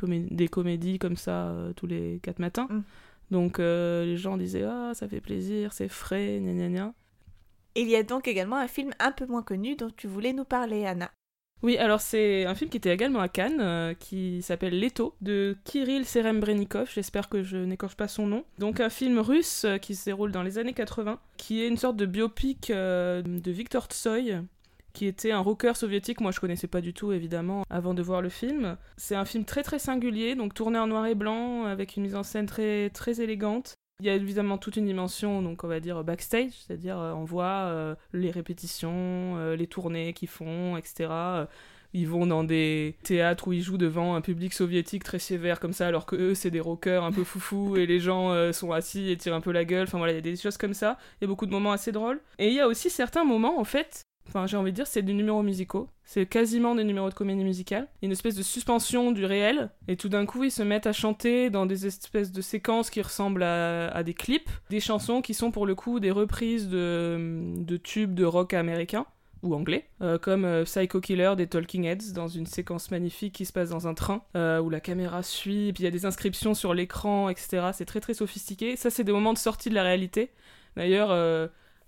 comé- 0.00 0.26
des 0.30 0.48
comédies 0.48 0.98
comme 0.98 1.16
ça 1.16 1.48
euh, 1.48 1.72
tous 1.74 1.86
les 1.86 2.20
quatre 2.22 2.38
matins. 2.38 2.66
Mm. 2.70 2.82
Donc 3.30 3.60
euh, 3.60 4.04
les 4.04 4.16
gens 4.16 4.36
disaient 4.36 4.64
Ah, 4.64 4.92
ça 4.94 5.08
fait 5.08 5.20
plaisir, 5.20 5.72
c'est 5.72 5.88
frais, 5.88 6.40
gna 6.40 6.52
gna 6.52 6.68
gna. 6.68 6.94
Il 7.76 7.88
y 7.88 7.96
a 7.96 8.02
donc 8.02 8.26
également 8.26 8.56
un 8.56 8.66
film 8.66 8.90
un 8.98 9.12
peu 9.12 9.26
moins 9.26 9.42
connu 9.42 9.76
dont 9.76 9.90
tu 9.96 10.08
voulais 10.08 10.32
nous 10.32 10.44
parler, 10.44 10.86
Anna. 10.86 11.10
Oui, 11.62 11.76
alors 11.76 12.00
c'est 12.00 12.46
un 12.46 12.54
film 12.54 12.70
qui 12.70 12.78
était 12.78 12.92
également 12.92 13.20
à 13.20 13.28
Cannes, 13.28 13.60
euh, 13.60 13.92
qui 13.92 14.40
s'appelle 14.40 14.80
Leto, 14.80 15.14
de 15.20 15.56
Kirill 15.64 16.06
Serembrenikov, 16.06 16.90
j'espère 16.92 17.28
que 17.28 17.42
je 17.42 17.58
n'écorche 17.58 17.96
pas 17.96 18.08
son 18.08 18.26
nom. 18.26 18.44
Donc 18.58 18.80
un 18.80 18.88
film 18.88 19.18
russe 19.18 19.64
euh, 19.66 19.76
qui 19.76 19.94
se 19.94 20.06
déroule 20.06 20.32
dans 20.32 20.42
les 20.42 20.56
années 20.56 20.72
80, 20.72 21.20
qui 21.36 21.62
est 21.62 21.68
une 21.68 21.76
sorte 21.76 21.96
de 21.96 22.06
biopic 22.06 22.70
euh, 22.70 23.20
de 23.22 23.50
Viktor 23.50 23.84
Tsoï, 23.86 24.40
qui 24.92 25.06
était 25.06 25.32
un 25.32 25.40
rocker 25.40 25.76
soviétique, 25.76 26.20
moi 26.20 26.30
je 26.30 26.40
connaissais 26.40 26.66
pas 26.66 26.80
du 26.80 26.92
tout 26.92 27.12
évidemment 27.12 27.64
avant 27.70 27.94
de 27.94 28.02
voir 28.02 28.22
le 28.22 28.28
film. 28.28 28.76
C'est 28.96 29.14
un 29.14 29.24
film 29.24 29.44
très 29.44 29.62
très 29.62 29.78
singulier, 29.78 30.34
donc 30.34 30.54
tourné 30.54 30.78
en 30.78 30.86
noir 30.86 31.06
et 31.06 31.14
blanc, 31.14 31.64
avec 31.64 31.96
une 31.96 32.02
mise 32.02 32.16
en 32.16 32.22
scène 32.22 32.46
très 32.46 32.90
très 32.90 33.20
élégante. 33.20 33.74
Il 34.00 34.06
y 34.06 34.10
a 34.10 34.14
évidemment 34.14 34.56
toute 34.56 34.76
une 34.76 34.86
dimension, 34.86 35.42
donc 35.42 35.62
on 35.62 35.68
va 35.68 35.78
dire 35.78 36.02
backstage, 36.02 36.52
c'est-à-dire 36.52 36.98
euh, 36.98 37.12
on 37.12 37.24
voit 37.24 37.66
euh, 37.66 37.94
les 38.14 38.30
répétitions, 38.30 39.36
euh, 39.36 39.56
les 39.56 39.66
tournées 39.66 40.14
qu'ils 40.14 40.28
font, 40.28 40.78
etc. 40.78 41.10
Ils 41.92 42.08
vont 42.08 42.24
dans 42.24 42.42
des 42.42 42.96
théâtres 43.02 43.48
où 43.48 43.52
ils 43.52 43.60
jouent 43.60 43.76
devant 43.76 44.14
un 44.14 44.22
public 44.22 44.54
soviétique 44.54 45.04
très 45.04 45.18
sévère 45.18 45.60
comme 45.60 45.74
ça, 45.74 45.86
alors 45.86 46.06
que 46.06 46.16
eux 46.16 46.34
c'est 46.34 46.50
des 46.50 46.60
rockers 46.60 47.04
un 47.04 47.12
peu 47.12 47.24
foufou 47.24 47.76
et 47.76 47.84
les 47.84 48.00
gens 48.00 48.52
sont 48.52 48.72
assis 48.72 49.10
et 49.10 49.16
tirent 49.16 49.34
un 49.34 49.40
peu 49.40 49.50
la 49.50 49.64
gueule. 49.64 49.84
Enfin 49.88 49.98
voilà, 49.98 50.12
il 50.12 50.16
y 50.16 50.18
a 50.18 50.22
des 50.22 50.36
choses 50.36 50.56
comme 50.56 50.72
ça. 50.72 50.98
Il 51.20 51.24
y 51.24 51.26
a 51.26 51.28
beaucoup 51.28 51.46
de 51.46 51.50
moments 51.50 51.72
assez 51.72 51.90
drôles. 51.90 52.20
Et 52.38 52.46
il 52.46 52.54
y 52.54 52.60
a 52.60 52.68
aussi 52.68 52.90
certains 52.90 53.24
moments 53.24 53.58
en 53.58 53.64
fait. 53.64 54.04
Enfin, 54.30 54.46
j'ai 54.46 54.56
envie 54.56 54.70
de 54.70 54.76
dire, 54.76 54.86
c'est 54.86 55.02
des 55.02 55.12
numéros 55.12 55.42
musicaux. 55.42 55.88
C'est 56.04 56.24
quasiment 56.24 56.76
des 56.76 56.84
numéros 56.84 57.08
de 57.08 57.14
comédie 57.14 57.42
musicale. 57.42 57.88
Une 58.00 58.12
espèce 58.12 58.36
de 58.36 58.44
suspension 58.44 59.10
du 59.10 59.24
réel. 59.24 59.70
Et 59.88 59.96
tout 59.96 60.08
d'un 60.08 60.24
coup, 60.24 60.44
ils 60.44 60.52
se 60.52 60.62
mettent 60.62 60.86
à 60.86 60.92
chanter 60.92 61.50
dans 61.50 61.66
des 61.66 61.86
espèces 61.86 62.30
de 62.30 62.40
séquences 62.40 62.90
qui 62.90 63.02
ressemblent 63.02 63.42
à, 63.42 64.02
des 64.04 64.14
clips. 64.14 64.48
Des 64.70 64.78
chansons 64.78 65.20
qui 65.20 65.34
sont 65.34 65.50
pour 65.50 65.66
le 65.66 65.74
coup 65.74 65.98
des 65.98 66.12
reprises 66.12 66.68
de, 66.68 67.76
tubes 67.82 68.14
de 68.14 68.24
rock 68.24 68.54
américain 68.54 69.04
ou 69.42 69.54
anglais, 69.54 69.88
euh, 70.02 70.18
comme 70.18 70.44
euh, 70.44 70.64
Psycho 70.64 71.00
Killer 71.00 71.32
des 71.34 71.46
Talking 71.46 71.84
Heads, 71.84 72.12
dans 72.12 72.28
une 72.28 72.44
séquence 72.44 72.90
magnifique 72.90 73.34
qui 73.34 73.46
se 73.46 73.54
passe 73.54 73.70
dans 73.70 73.88
un 73.88 73.94
train, 73.94 74.22
euh, 74.36 74.60
où 74.60 74.68
la 74.68 74.80
caméra 74.80 75.22
suit, 75.22 75.68
et 75.68 75.72
puis 75.72 75.82
il 75.82 75.84
y 75.84 75.88
a 75.88 75.90
des 75.90 76.04
inscriptions 76.04 76.52
sur 76.52 76.74
l'écran, 76.74 77.30
etc. 77.30 77.70
C'est 77.72 77.86
très 77.86 78.00
très 78.00 78.12
sophistiqué. 78.12 78.76
Ça, 78.76 78.90
c'est 78.90 79.02
des 79.02 79.12
moments 79.12 79.32
de 79.32 79.38
sortie 79.38 79.70
de 79.70 79.74
la 79.74 79.82
réalité. 79.82 80.30
D'ailleurs, 80.76 81.10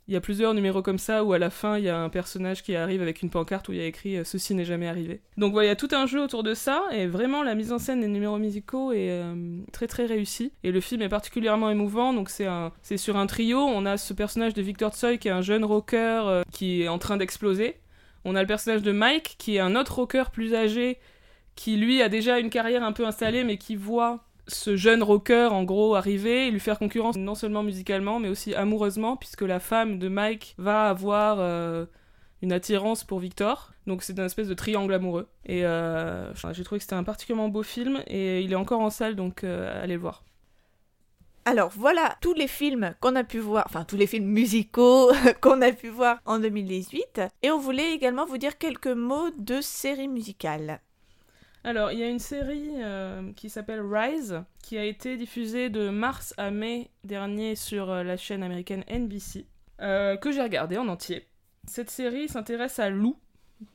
Il 0.08 0.14
y 0.14 0.16
a 0.16 0.20
plusieurs 0.20 0.52
numéros 0.52 0.82
comme 0.82 0.98
ça 0.98 1.22
où 1.22 1.32
à 1.32 1.38
la 1.38 1.48
fin 1.48 1.78
il 1.78 1.84
y 1.84 1.88
a 1.88 1.96
un 1.96 2.08
personnage 2.08 2.62
qui 2.62 2.74
arrive 2.74 3.02
avec 3.02 3.22
une 3.22 3.30
pancarte 3.30 3.68
où 3.68 3.72
il 3.72 3.78
y 3.78 3.82
a 3.82 3.86
écrit 3.86 4.16
euh, 4.16 4.24
Ceci 4.24 4.54
n'est 4.54 4.64
jamais 4.64 4.88
arrivé. 4.88 5.20
Donc 5.36 5.52
voilà, 5.52 5.66
il 5.66 5.68
y 5.68 5.72
a 5.72 5.76
tout 5.76 5.88
un 5.92 6.06
jeu 6.06 6.20
autour 6.20 6.42
de 6.42 6.54
ça 6.54 6.82
et 6.90 7.06
vraiment 7.06 7.42
la 7.44 7.54
mise 7.54 7.72
en 7.72 7.78
scène 7.78 8.00
des 8.00 8.08
numéros 8.08 8.38
musicaux 8.38 8.92
est 8.92 9.10
euh, 9.10 9.60
très 9.70 9.86
très 9.86 10.06
réussie. 10.06 10.52
Et 10.64 10.72
le 10.72 10.80
film 10.80 11.02
est 11.02 11.08
particulièrement 11.08 11.70
émouvant. 11.70 12.12
Donc 12.12 12.30
c'est 12.30 12.96
sur 12.96 13.16
un 13.16 13.26
trio. 13.26 13.58
On 13.58 13.86
a 13.86 13.96
ce 13.96 14.12
personnage 14.12 14.54
de 14.54 14.62
Victor 14.62 14.92
Tsoi 14.92 15.18
qui 15.18 15.28
est 15.28 15.32
un 15.32 15.42
jeune 15.42 15.64
rocker 15.64 16.22
euh, 16.26 16.42
qui 16.50 16.82
est 16.82 16.88
en 16.88 16.98
train 16.98 17.16
d'exploser. 17.16 17.76
On 18.24 18.34
a 18.34 18.40
le 18.40 18.48
personnage 18.48 18.82
de 18.82 18.92
Mike 18.92 19.36
qui 19.38 19.56
est 19.56 19.60
un 19.60 19.76
autre 19.76 19.94
rocker 19.94 20.24
plus 20.32 20.54
âgé 20.54 20.98
qui 21.54 21.76
lui 21.76 22.02
a 22.02 22.08
déjà 22.08 22.38
une 22.40 22.50
carrière 22.50 22.82
un 22.82 22.92
peu 22.92 23.06
installée 23.06 23.44
mais 23.44 23.56
qui 23.56 23.76
voit 23.76 24.24
ce 24.48 24.76
jeune 24.76 25.02
rocker 25.02 25.48
en 25.52 25.64
gros 25.64 25.94
arriver 25.94 26.48
et 26.48 26.50
lui 26.50 26.60
faire 26.60 26.78
concurrence 26.78 27.16
non 27.16 27.34
seulement 27.34 27.62
musicalement 27.62 28.18
mais 28.18 28.28
aussi 28.28 28.54
amoureusement 28.54 29.16
puisque 29.16 29.42
la 29.42 29.60
femme 29.60 29.98
de 29.98 30.08
Mike 30.08 30.54
va 30.58 30.88
avoir 30.88 31.38
euh, 31.38 31.86
une 32.42 32.52
attirance 32.52 33.04
pour 33.04 33.20
Victor 33.20 33.72
donc 33.86 34.02
c'est 34.02 34.18
un 34.18 34.26
espèce 34.26 34.48
de 34.48 34.54
triangle 34.54 34.92
amoureux 34.94 35.28
et 35.46 35.64
euh, 35.64 36.32
j'ai 36.52 36.64
trouvé 36.64 36.78
que 36.78 36.82
c'était 36.82 36.94
un 36.94 37.04
particulièrement 37.04 37.48
beau 37.48 37.62
film 37.62 38.02
et 38.06 38.40
il 38.42 38.52
est 38.52 38.56
encore 38.56 38.80
en 38.80 38.90
salle 38.90 39.14
donc 39.14 39.44
euh, 39.44 39.82
allez 39.82 39.94
le 39.94 40.00
voir 40.00 40.24
Alors 41.44 41.70
voilà 41.70 42.16
tous 42.20 42.34
les 42.34 42.48
films 42.48 42.94
qu'on 43.00 43.14
a 43.14 43.24
pu 43.24 43.38
voir, 43.38 43.64
enfin 43.66 43.84
tous 43.84 43.96
les 43.96 44.08
films 44.08 44.26
musicaux 44.26 45.12
qu'on 45.40 45.62
a 45.62 45.72
pu 45.72 45.88
voir 45.88 46.20
en 46.24 46.38
2018. 46.38 47.20
Et 47.42 47.50
on 47.50 47.58
voulait 47.58 47.92
également 47.92 48.26
vous 48.26 48.38
dire 48.38 48.58
quelques 48.58 48.86
mots 48.86 49.30
de 49.36 49.60
séries 49.60 50.06
musicales. 50.06 50.80
Alors, 51.64 51.92
il 51.92 51.98
y 52.00 52.02
a 52.02 52.08
une 52.08 52.18
série 52.18 52.82
euh, 52.82 53.32
qui 53.34 53.48
s'appelle 53.48 53.80
Rise, 53.80 54.42
qui 54.62 54.78
a 54.78 54.84
été 54.84 55.16
diffusée 55.16 55.70
de 55.70 55.90
mars 55.90 56.34
à 56.36 56.50
mai 56.50 56.90
dernier 57.04 57.54
sur 57.54 57.88
euh, 57.90 58.02
la 58.02 58.16
chaîne 58.16 58.42
américaine 58.42 58.84
NBC, 58.90 59.46
euh, 59.80 60.16
que 60.16 60.32
j'ai 60.32 60.42
regardée 60.42 60.76
en 60.76 60.88
entier. 60.88 61.28
Cette 61.68 61.90
série 61.90 62.28
s'intéresse 62.28 62.80
à 62.80 62.90
Lou. 62.90 63.16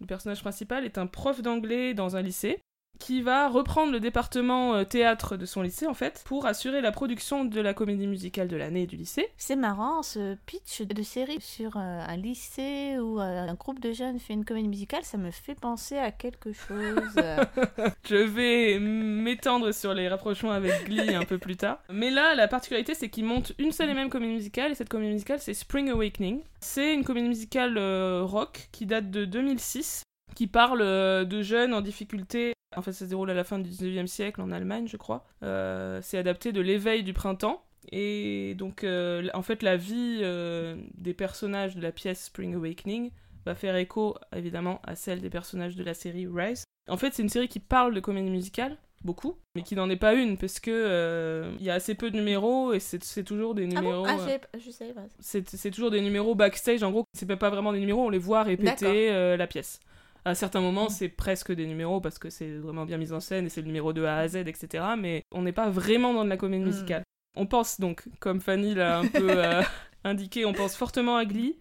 Le 0.02 0.06
personnage 0.06 0.42
principal 0.42 0.84
est 0.84 0.98
un 0.98 1.08
prof 1.08 1.42
d'anglais 1.42 1.94
dans 1.94 2.18
un 2.18 2.22
lycée 2.22 2.60
qui 2.98 3.22
va 3.22 3.48
reprendre 3.48 3.92
le 3.92 4.00
département 4.00 4.76
euh, 4.76 4.84
théâtre 4.84 5.38
de 5.38 5.46
son 5.46 5.62
lycée 5.62 5.88
en 5.88 5.94
fait 5.94 6.24
pour 6.26 6.46
assurer 6.46 6.82
la 6.82 6.92
production 6.92 7.46
de 7.46 7.62
la 7.62 7.74
comédie 7.74 8.08
musicale 8.08 8.48
de 8.48 8.58
l'année 8.58 8.88
du 8.88 8.96
lycée. 8.96 9.30
C'est 9.38 9.56
marrant 9.56 10.04
ce 10.04 10.36
pitch 10.46 10.82
de 10.82 11.04
série 11.04 11.42
sur 11.42 11.78
euh, 11.78 11.80
un 11.80 12.18
lycée 12.18 12.98
où 13.00 13.20
euh, 13.20 13.48
un 13.48 13.54
groupe 13.54 13.80
de 13.80 13.92
jeunes 13.92 14.20
fait 14.20 14.34
une 14.34 14.46
comédie 14.46 14.68
musicale, 14.68 15.04
ça 15.04 15.18
me 15.18 15.32
fait 15.32 15.56
penser 15.56 15.98
à 15.98 16.12
quelque 16.12 16.52
chose. 16.54 17.02
Je 18.08 18.16
vais 18.16 18.80
m'étendre 18.80 19.74
sur 19.74 19.94
les 19.94 20.08
rapprochements 20.08 20.52
avec 20.52 20.86
Glee 20.86 21.16
un 21.16 21.26
peu 21.26 21.38
plus 21.38 21.56
tard. 21.56 21.80
Mais 21.90 22.10
là, 22.10 22.36
la 22.36 22.48
particularité, 22.48 22.94
c'est 22.94 23.10
qu'ils 23.10 23.26
montent 23.26 23.54
une 23.58 23.72
seule 23.72 23.90
et 23.90 23.94
même 23.94 24.10
comédie 24.10 24.34
musicale, 24.34 24.72
et 24.72 24.76
cette 24.76 24.90
comédie 24.90 25.14
musicale, 25.14 25.40
c'est 25.40 25.54
Spring 25.54 25.90
Awakening. 25.90 26.42
C'est 26.60 26.94
une 26.94 27.04
comédie 27.04 27.28
musicale 27.28 27.78
rock 28.22 28.70
qui 28.72 28.86
date 28.86 29.10
de 29.12 29.26
2006, 29.26 30.04
qui 30.36 30.48
parle 30.48 30.80
de 30.80 31.42
jeunes 31.42 31.74
en 31.74 31.82
difficulté. 31.82 32.57
En 32.78 32.82
fait, 32.84 32.94
ça 32.94 33.06
se 33.06 33.10
déroule 33.10 33.32
à 33.32 33.34
la 33.34 33.44
fin 33.44 33.58
du 33.58 33.70
19e 33.70 34.06
siècle 34.06 34.40
en 34.40 34.52
Allemagne, 34.52 34.88
je 34.88 34.98
crois. 34.98 35.26
Euh, 35.42 36.00
c'est 36.04 36.18
adapté 36.20 36.52
de 36.52 36.62
l'éveil 36.62 37.04
du 37.04 37.12
printemps. 37.14 37.64
Et 37.92 38.54
donc, 38.56 38.84
euh, 38.84 39.28
en 39.34 39.42
fait, 39.42 39.64
la 39.64 39.78
vie 39.78 40.20
euh, 40.22 40.76
des 40.96 41.14
personnages 41.14 41.76
de 41.76 41.82
la 41.82 41.92
pièce 41.92 42.26
Spring 42.26 42.54
Awakening 42.56 43.10
va 43.46 43.56
faire 43.56 43.76
écho, 43.78 44.16
évidemment, 44.36 44.80
à 44.84 44.96
celle 44.96 45.22
des 45.22 45.30
personnages 45.30 45.76
de 45.76 45.84
la 45.84 45.94
série 45.96 46.28
Rise. 46.28 46.64
En 46.88 46.98
fait, 46.98 47.14
c'est 47.14 47.24
une 47.24 47.30
série 47.30 47.48
qui 47.48 47.60
parle 47.60 47.96
de 47.96 48.00
comédie 48.00 48.30
musicale, 48.30 48.78
beaucoup, 49.04 49.38
mais 49.56 49.64
qui 49.64 49.76
n'en 49.76 49.90
est 49.90 49.96
pas 49.96 50.14
une, 50.14 50.38
parce 50.38 50.60
que 50.60 50.70
euh, 50.72 51.52
il 51.60 51.66
y 51.66 51.70
a 51.70 51.74
assez 51.76 51.96
peu 51.96 52.12
de 52.12 52.16
numéros, 52.18 52.74
et 52.74 52.80
c'est 52.80 53.24
toujours 53.24 53.56
des 53.56 53.64
ah 53.64 53.68
numéros... 53.82 54.04
bon 54.04 54.10
Ah, 54.10 54.18
euh, 54.20 54.38
j'ai- 54.54 54.60
je 54.60 54.72
savais 54.72 54.94
pas. 54.94 55.06
c'est 55.20 55.72
toujours 55.72 55.92
des 55.92 56.02
numéros 56.02 56.36
backstage, 56.36 56.84
en 56.84 56.92
gros, 56.92 57.06
c'est 57.14 57.26
pas- 57.26 57.38
pas 57.38 57.50
vraiment 57.50 57.72
des 57.74 57.80
numéros, 57.80 58.06
on 58.06 58.10
les 58.10 58.18
voit 58.18 58.44
répéter 58.44 59.10
euh, 59.12 59.36
la 59.38 59.48
pièce. 59.48 59.80
À 60.28 60.36
certains 60.36 60.60
moments, 60.62 60.90
c'est 60.90 61.08
presque 61.08 61.54
des 61.54 61.66
numéros 61.66 62.02
parce 62.02 62.20
que 62.20 62.30
c'est 62.30 62.58
vraiment 62.58 62.86
bien 62.86 62.98
mis 62.98 63.14
en 63.14 63.20
scène 63.22 63.46
et 63.46 63.50
c'est 63.50 63.62
le 63.62 63.68
numéro 63.68 63.94
de 63.94 64.04
A 64.04 64.18
à 64.18 64.28
Z, 64.28 64.36
etc. 64.48 64.84
Mais 64.98 65.24
on 65.34 65.42
n'est 65.42 65.54
pas 65.54 65.70
vraiment 65.70 66.14
dans 66.14 66.26
de 66.26 66.30
la 66.30 66.36
comédie 66.38 66.64
Mm. 66.64 66.68
musicale. 66.68 67.04
On 67.38 67.46
pense 67.46 67.80
donc, 67.80 68.04
comme 68.20 68.42
Fanny 68.42 68.74
l'a 68.76 69.00
un 69.00 69.08
peu 69.08 69.30
euh, 69.46 69.62
indiqué, 70.04 70.44
on 70.46 70.54
pense 70.54 70.76
fortement 70.76 71.16
à 71.18 71.24
Glee. 71.26 71.56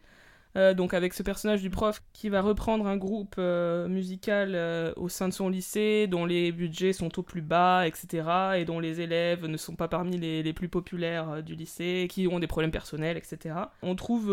Euh, 0.56 0.74
donc 0.74 0.94
avec 0.94 1.12
ce 1.12 1.22
personnage 1.22 1.60
du 1.60 1.70
prof 1.70 2.02
qui 2.12 2.28
va 2.28 2.40
reprendre 2.40 2.86
un 2.86 2.96
groupe 2.96 3.34
euh, 3.38 3.88
musical 3.88 4.52
euh, 4.54 4.92
au 4.96 5.08
sein 5.08 5.28
de 5.28 5.32
son 5.34 5.48
lycée 5.48 6.06
dont 6.06 6.24
les 6.24 6.50
budgets 6.50 6.92
sont 6.92 7.18
au 7.18 7.22
plus 7.22 7.42
bas, 7.42 7.86
etc. 7.86 8.28
et 8.56 8.64
dont 8.64 8.80
les 8.80 9.00
élèves 9.00 9.44
ne 9.46 9.56
sont 9.56 9.76
pas 9.76 9.88
parmi 9.88 10.16
les, 10.16 10.42
les 10.42 10.52
plus 10.52 10.68
populaires 10.68 11.42
du 11.42 11.54
lycée, 11.54 12.06
qui 12.10 12.26
ont 12.26 12.38
des 12.38 12.46
problèmes 12.46 12.70
personnels, 12.70 13.16
etc. 13.16 13.54
On 13.82 13.94
trouve 13.94 14.32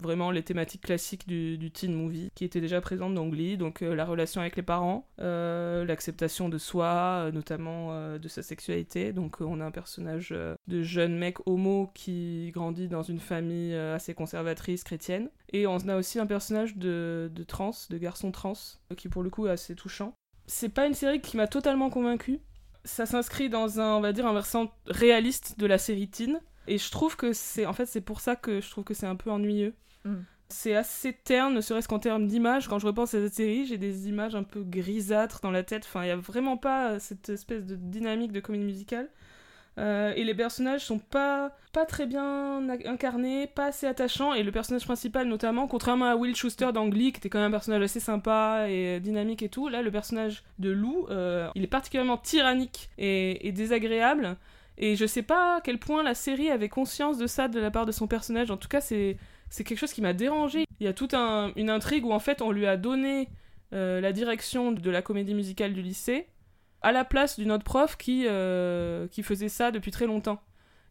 vraiment 0.00 0.30
les 0.30 0.42
thématiques 0.42 0.82
classiques 0.82 1.26
du, 1.26 1.70
teen 1.70 1.94
movie 1.94 2.30
qui 2.34 2.44
étaient 2.44 2.60
déjà 2.60 2.80
présentes 2.80 3.14
dans 3.14 3.26
Glee, 3.26 3.56
donc 3.56 3.80
la 3.80 4.04
relation 4.04 4.40
avec 4.40 4.56
les 4.56 4.62
parents, 4.62 5.06
l'acceptation 5.18 6.48
de 6.48 6.58
soi, 6.58 7.30
notamment 7.32 8.16
de 8.18 8.28
sa 8.28 8.42
sexualité. 8.42 9.12
Donc 9.12 9.40
on 9.40 9.60
a 9.60 9.64
un 9.64 9.70
personnage 9.70 10.34
de 10.68 10.82
jeune 10.82 11.16
mec 11.16 11.38
homo 11.46 11.90
qui 11.94 12.50
grandit 12.52 12.88
dans 12.88 13.02
une 13.02 13.20
famille 13.20 13.74
assez 13.74 14.14
conservatrice 14.14 14.84
chrétienne. 14.84 15.28
On 15.66 15.76
a 15.88 15.96
aussi 15.96 16.18
un 16.18 16.26
personnage 16.26 16.76
de, 16.76 17.30
de 17.32 17.42
trans, 17.44 17.70
de 17.88 17.98
garçon 17.98 18.32
trans, 18.32 18.54
qui 18.96 19.08
pour 19.08 19.22
le 19.22 19.30
coup 19.30 19.46
est 19.46 19.50
assez 19.50 19.76
touchant. 19.76 20.12
C'est 20.46 20.68
pas 20.68 20.86
une 20.86 20.94
série 20.94 21.20
qui 21.20 21.36
m'a 21.36 21.46
totalement 21.46 21.90
convaincue. 21.90 22.40
Ça 22.84 23.06
s'inscrit 23.06 23.48
dans 23.48 23.80
un, 23.80 23.94
on 23.96 24.00
va 24.00 24.12
dire, 24.12 24.26
un 24.26 24.32
versant 24.32 24.72
réaliste 24.86 25.58
de 25.58 25.66
la 25.66 25.78
série 25.78 26.08
teen. 26.08 26.40
Et 26.68 26.78
je 26.78 26.90
trouve 26.90 27.16
que 27.16 27.32
c'est, 27.32 27.66
en 27.66 27.72
fait, 27.72 27.86
c'est 27.86 28.00
pour 28.00 28.20
ça 28.20 28.36
que 28.36 28.60
je 28.60 28.70
trouve 28.70 28.84
que 28.84 28.94
c'est 28.94 29.06
un 29.06 29.16
peu 29.16 29.30
ennuyeux. 29.30 29.74
Mm. 30.04 30.16
C'est 30.48 30.76
assez 30.76 31.12
terne, 31.12 31.54
ne 31.54 31.60
serait-ce 31.60 31.88
qu'en 31.88 31.98
termes 31.98 32.28
d'image. 32.28 32.68
Quand 32.68 32.78
je 32.78 32.86
repense 32.86 33.14
à 33.14 33.22
cette 33.22 33.34
série, 33.34 33.66
j'ai 33.66 33.78
des 33.78 34.08
images 34.08 34.36
un 34.36 34.44
peu 34.44 34.62
grisâtres 34.62 35.40
dans 35.42 35.50
la 35.50 35.64
tête. 35.64 35.84
Enfin, 35.84 36.04
il 36.04 36.08
y 36.08 36.12
a 36.12 36.16
vraiment 36.16 36.56
pas 36.56 36.92
euh, 36.92 36.98
cette 37.00 37.28
espèce 37.28 37.64
de 37.64 37.74
dynamique 37.74 38.32
de 38.32 38.40
comédie 38.40 38.64
musicale. 38.64 39.08
Euh, 39.78 40.14
et 40.16 40.24
les 40.24 40.34
personnages 40.34 40.84
sont 40.84 40.98
pas, 40.98 41.52
pas 41.72 41.84
très 41.84 42.06
bien 42.06 42.66
incarnés, 42.86 43.46
pas 43.46 43.66
assez 43.66 43.86
attachants. 43.86 44.32
Et 44.32 44.42
le 44.42 44.50
personnage 44.50 44.84
principal, 44.84 45.28
notamment, 45.28 45.66
contrairement 45.66 46.06
à 46.06 46.16
Will 46.16 46.34
Schuster 46.34 46.72
dans 46.72 46.88
qui 46.88 47.08
était 47.08 47.28
quand 47.28 47.38
même 47.38 47.48
un 47.48 47.50
personnage 47.50 47.82
assez 47.82 48.00
sympa 48.00 48.66
et 48.68 49.00
dynamique 49.00 49.42
et 49.42 49.48
tout, 49.48 49.68
là, 49.68 49.82
le 49.82 49.90
personnage 49.90 50.44
de 50.58 50.70
Lou, 50.70 51.06
euh, 51.10 51.48
il 51.54 51.62
est 51.62 51.66
particulièrement 51.68 52.16
tyrannique 52.16 52.88
et, 52.96 53.52
désagréable. 53.52 54.36
Et 54.78 54.96
je 54.96 55.06
sais 55.06 55.22
pas 55.22 55.56
à 55.56 55.60
quel 55.60 55.78
point 55.78 56.02
la 56.02 56.14
série 56.14 56.50
avait 56.50 56.68
conscience 56.68 57.18
de 57.18 57.26
ça 57.26 57.48
de 57.48 57.58
la 57.60 57.70
part 57.70 57.86
de 57.86 57.92
son 57.92 58.06
personnage. 58.06 58.50
En 58.50 58.56
tout 58.56 58.68
cas, 58.68 58.80
c'est 58.80 59.16
c'est 59.48 59.62
quelque 59.62 59.78
chose 59.78 59.92
qui 59.92 60.02
m'a 60.02 60.12
dérangé. 60.12 60.64
Il 60.80 60.86
y 60.86 60.88
a 60.88 60.92
toute 60.92 61.14
un- 61.14 61.52
une 61.54 61.70
intrigue 61.70 62.04
où 62.04 62.12
en 62.12 62.18
fait 62.18 62.42
on 62.42 62.50
lui 62.50 62.66
a 62.66 62.76
donné 62.76 63.28
euh, 63.72 64.00
la 64.00 64.12
direction 64.12 64.72
de 64.72 64.90
la 64.90 65.02
comédie 65.02 65.34
musicale 65.34 65.72
du 65.72 65.82
lycée 65.82 66.26
à 66.82 66.92
la 66.92 67.04
place 67.04 67.38
d'une 67.38 67.52
autre 67.52 67.64
prof 67.64 67.96
qui, 67.96 68.24
euh, 68.26 69.08
qui 69.08 69.22
faisait 69.22 69.48
ça 69.48 69.70
depuis 69.70 69.90
très 69.90 70.06
longtemps. 70.06 70.40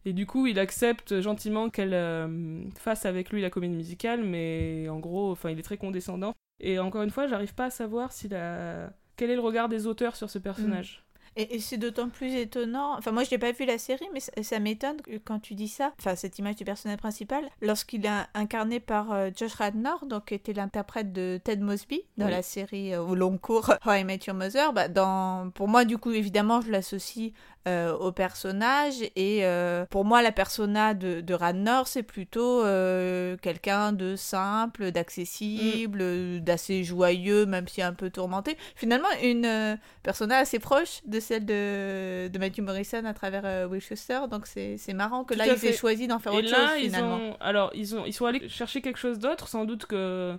Et 0.06 0.14
du 0.14 0.26
coup, 0.26 0.46
il 0.46 0.60
accepte 0.60 1.20
gentiment 1.22 1.70
qu'elle 1.70 1.94
euh, 1.94 2.64
fasse 2.78 3.06
avec 3.06 3.32
lui 3.32 3.42
la 3.42 3.50
comédie 3.50 3.76
musicale, 3.76 4.24
mais 4.24 4.88
en 4.90 5.00
gros, 5.00 5.32
enfin, 5.32 5.50
il 5.50 5.58
est 5.58 5.64
très 5.64 5.78
condescendant. 5.78 6.34
Et 6.60 6.78
encore 6.80 7.02
une 7.02 7.10
fois, 7.10 7.28
j'arrive 7.28 7.56
pas 7.56 7.66
à 7.66 7.70
savoir 7.70 8.12
si 8.12 8.28
la... 8.30 8.92
quel 9.16 9.32
est 9.32 9.36
le 9.36 9.42
regard 9.42 9.68
des 9.68 9.88
auteurs 9.88 10.16
sur 10.16 10.30
ce 10.30 10.38
personnage. 10.38 11.05
Et, 11.38 11.56
et 11.56 11.60
c'est 11.60 11.78
d'autant 11.78 12.10
plus 12.10 12.34
étonnant. 12.36 12.98
Enfin, 12.98 13.12
moi, 13.12 13.24
je 13.24 13.32
n'ai 13.32 13.38
pas 13.38 13.52
vu 13.52 13.66
la 13.66 13.78
série, 13.78 14.08
mais 14.14 14.20
ça, 14.20 14.32
ça 14.42 14.60
m'étonne 14.60 14.98
quand 15.26 15.40
tu 15.40 15.54
dis 15.54 15.68
ça. 15.68 15.94
Enfin, 16.00 16.16
cette 16.16 16.40
image 16.40 16.56
du 16.56 16.66
personnage 16.66 16.98
principal, 16.98 17.44
lorsqu'il 17.62 18.06
est 18.06 18.10
incarné 18.34 18.80
par 18.80 19.12
euh, 19.12 19.30
Josh 19.36 19.54
Radnor, 19.56 20.06
donc 20.06 20.26
qui 20.26 20.34
était 20.34 20.54
l'interprète 20.54 21.12
de 21.12 21.40
Ted 21.44 21.62
Mosby 21.62 22.04
dans 22.18 22.26
Oui. 22.26 22.32
la 22.32 22.42
série 22.42 22.94
euh, 22.94 23.02
au 23.02 23.16
long 23.16 23.38
cours 23.38 23.74
How 23.86 23.94
I 23.94 24.04
Met 24.04 24.20
Your 24.28 24.36
Mother. 24.36 24.72
Bah, 24.74 24.88
dans... 24.88 25.50
Pour 25.52 25.68
moi, 25.68 25.84
du 25.86 25.98
coup, 25.98 26.12
évidemment, 26.12 26.62
je 26.62 26.72
l'associe 26.72 27.32
euh, 27.68 27.94
au 27.98 28.12
personnage. 28.12 28.96
Et 29.16 29.46
euh, 29.46 29.86
pour 29.90 30.06
moi, 30.06 30.22
la 30.22 30.32
persona 30.32 30.94
de, 30.94 31.22
de 31.22 31.34
Radnor, 31.34 31.88
c'est 31.88 32.04
plutôt 32.04 32.64
euh, 32.64 33.36
quelqu'un 33.42 33.92
de 33.92 34.16
simple, 34.16 34.92
d'accessible, 34.92 36.00
euh, 36.02 36.40
d'assez 36.40 36.84
joyeux, 36.84 37.46
même 37.46 37.68
si 37.68 37.82
un 37.82 37.94
peu 37.94 38.10
tourmenté. 38.10 38.58
Finalement, 38.76 39.08
une 39.24 39.46
euh, 39.46 39.76
persona 40.04 40.38
assez 40.38 40.60
proche 40.60 41.02
de 41.06 41.20
celle 41.26 41.46
de, 41.46 42.30
de 42.30 42.40
Matthew 42.40 42.60
Morrison 42.62 43.04
à 43.06 43.14
travers 43.14 43.46
euh, 43.46 43.68
Will 43.68 43.82
Schuster. 43.82 44.22
Donc 44.32 44.48
c'est 44.48 44.78
marrant 44.94 45.24
que 45.26 45.34
Tout 45.34 45.40
là, 45.40 45.48
ils 45.48 45.66
aient 45.66 45.74
choisi 45.74 46.08
d'en 46.08 46.20
faire 46.20 46.34
Et 46.34 46.38
autre 46.38 46.52
là, 46.52 46.68
chose 46.76 46.78
ils 46.84 46.86
finalement. 46.86 47.18
ont, 47.18 47.38
alors 47.40 47.72
ils 47.74 47.96
ont, 47.96 48.06
ils 48.06 48.14
sont 48.14 48.26
allés 48.26 48.48
chercher 48.48 48.82
quelque 48.82 49.00
chose 49.00 49.20
d'autre, 49.20 49.48
sans 49.48 49.66
doute 49.66 49.86
que 49.86 50.38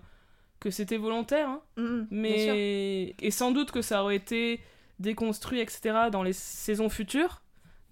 que 0.59 0.70
c'était 0.70 0.97
volontaire, 0.97 1.49
hein. 1.51 1.61
Mm, 1.76 1.82
mm, 1.82 2.07
mais 2.11 3.14
et 3.20 3.30
sans 3.30 3.51
doute 3.51 3.70
que 3.72 3.82
ça 3.82 4.03
aurait 4.03 4.16
été 4.16 4.61
déconstruit, 4.99 5.61
etc. 5.61 6.09
dans 6.11 6.22
les 6.22 6.32
saisons 6.32 6.89
futures. 6.89 7.43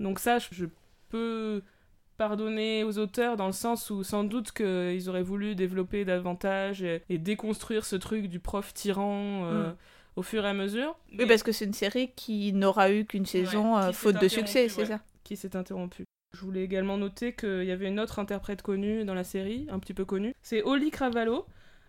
Donc 0.01 0.19
ça, 0.19 0.39
je- 0.39 0.49
je 0.53 0.65
peux 1.11 1.63
pardonner 2.17 2.85
aux 2.85 2.99
auteurs 2.99 3.37
dans 3.37 3.47
le 3.47 3.53
sens 3.53 3.91
où 3.91 4.03
sans 4.05 4.25
doute 4.25 4.53
qu'ils 4.53 5.09
auraient 5.11 5.23
voulu 5.23 5.55
développer 5.57 6.05
davantage 6.05 6.83
et, 6.83 7.03
et 7.11 7.19
déconstruire 7.19 7.85
ce 7.85 7.97
truc 7.97 8.29
du 8.29 8.39
prof 8.41 8.73
tyran 8.73 9.43
euh, 9.45 9.71
Mm. 9.71 9.77
Au 10.17 10.23
fur 10.23 10.45
et 10.45 10.49
à 10.49 10.55
mesure. 10.55 10.97
Oui, 11.19 11.27
parce 11.27 11.43
que 11.43 11.53
c'est 11.53 11.65
une 11.65 11.73
série 11.75 12.11
qui 12.17 12.53
n'aura 12.53 12.91
eu 12.93 13.05
qu'une 13.05 13.27
saison 13.27 13.77
Ouais, 13.77 13.85
euh, 13.85 13.93
faute 13.93 14.21
de 14.21 14.29
succès, 14.29 14.65
interrompue, 14.65 14.75
c'est 14.75 14.81
ouais. 14.83 14.99
ça? 14.99 15.01
Qui 15.25 15.37
s'est 15.37 15.57
interrompu. 15.57 16.05
Je 16.35 16.41
voulais 16.41 16.65
également 16.65 16.97
noter 16.97 17.33
qu'il 17.33 17.65
y 17.65 17.71
avait 17.71 17.89
une 17.89 18.01
autre 18.01 18.19
interprète 18.19 18.63
connue 18.63 19.05
dans 19.05 19.15
la 19.15 19.25
série, 19.25 19.67
un 19.71 19.79
petit 19.79 19.95
peu 19.95 20.05
connue. 20.05 20.35
C'est 20.43 20.63
Holly 20.63 20.91
Cravallo. 20.91 21.47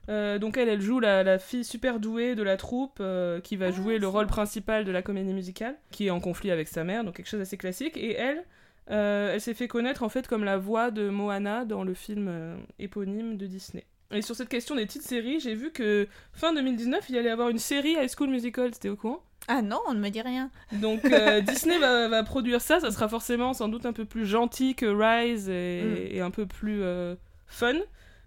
Euh, 0.07 0.37
donc 0.37 0.57
elle, 0.57 0.69
elle 0.69 0.81
joue 0.81 0.99
la, 0.99 1.23
la 1.23 1.39
fille 1.39 1.63
super 1.63 1.99
douée 1.99 2.35
de 2.35 2.43
la 2.43 2.57
troupe 2.57 2.99
euh, 2.99 3.41
qui 3.41 3.55
va 3.55 3.71
jouer 3.71 3.97
le 3.97 4.07
rôle 4.07 4.27
principal 4.27 4.85
de 4.85 4.91
la 4.91 5.01
comédie 5.01 5.33
musicale, 5.33 5.75
qui 5.89 6.05
est 6.05 6.09
en 6.11 6.19
conflit 6.19 6.51
avec 6.51 6.67
sa 6.67 6.83
mère, 6.83 7.03
donc 7.03 7.15
quelque 7.15 7.27
chose 7.27 7.39
d'assez 7.39 7.57
classique. 7.57 7.97
Et 7.97 8.13
elle, 8.13 8.43
euh, 8.91 9.33
elle 9.33 9.41
s'est 9.41 9.55
fait 9.55 9.67
connaître 9.67 10.03
en 10.03 10.09
fait 10.09 10.27
comme 10.27 10.43
la 10.43 10.57
voix 10.59 10.91
de 10.91 11.09
Moana 11.09 11.65
dans 11.65 11.83
le 11.83 11.95
film 11.95 12.57
éponyme 12.77 13.35
de 13.35 13.47
Disney. 13.47 13.83
Et 14.11 14.21
sur 14.21 14.35
cette 14.35 14.49
question 14.49 14.75
des 14.75 14.85
petites 14.85 15.01
séries, 15.03 15.39
j'ai 15.39 15.55
vu 15.55 15.71
que 15.71 16.07
fin 16.33 16.53
2019, 16.53 17.05
il 17.09 17.15
y 17.15 17.17
allait 17.17 17.29
avoir 17.31 17.49
une 17.49 17.57
série 17.59 17.93
High 17.93 18.09
School 18.15 18.29
Musical, 18.29 18.73
c'était 18.73 18.89
au 18.89 18.95
courant? 18.95 19.23
Ah 19.47 19.61
non, 19.61 19.79
on 19.87 19.93
ne 19.93 19.99
me 19.99 20.09
dit 20.09 20.21
rien. 20.21 20.49
Donc 20.71 21.05
euh, 21.05 21.41
Disney 21.41 21.77
va, 21.79 22.07
va 22.07 22.23
produire 22.23 22.61
ça, 22.61 22.79
ça 22.79 22.91
sera 22.91 23.07
forcément 23.07 23.53
sans 23.53 23.67
doute 23.67 23.85
un 23.85 23.93
peu 23.93 24.05
plus 24.05 24.25
gentil 24.25 24.73
que 24.75 24.85
Rise 24.85 25.49
et, 25.49 26.15
et 26.15 26.21
un 26.21 26.31
peu 26.31 26.45
plus 26.45 26.81
euh, 26.81 27.15
fun. 27.47 27.73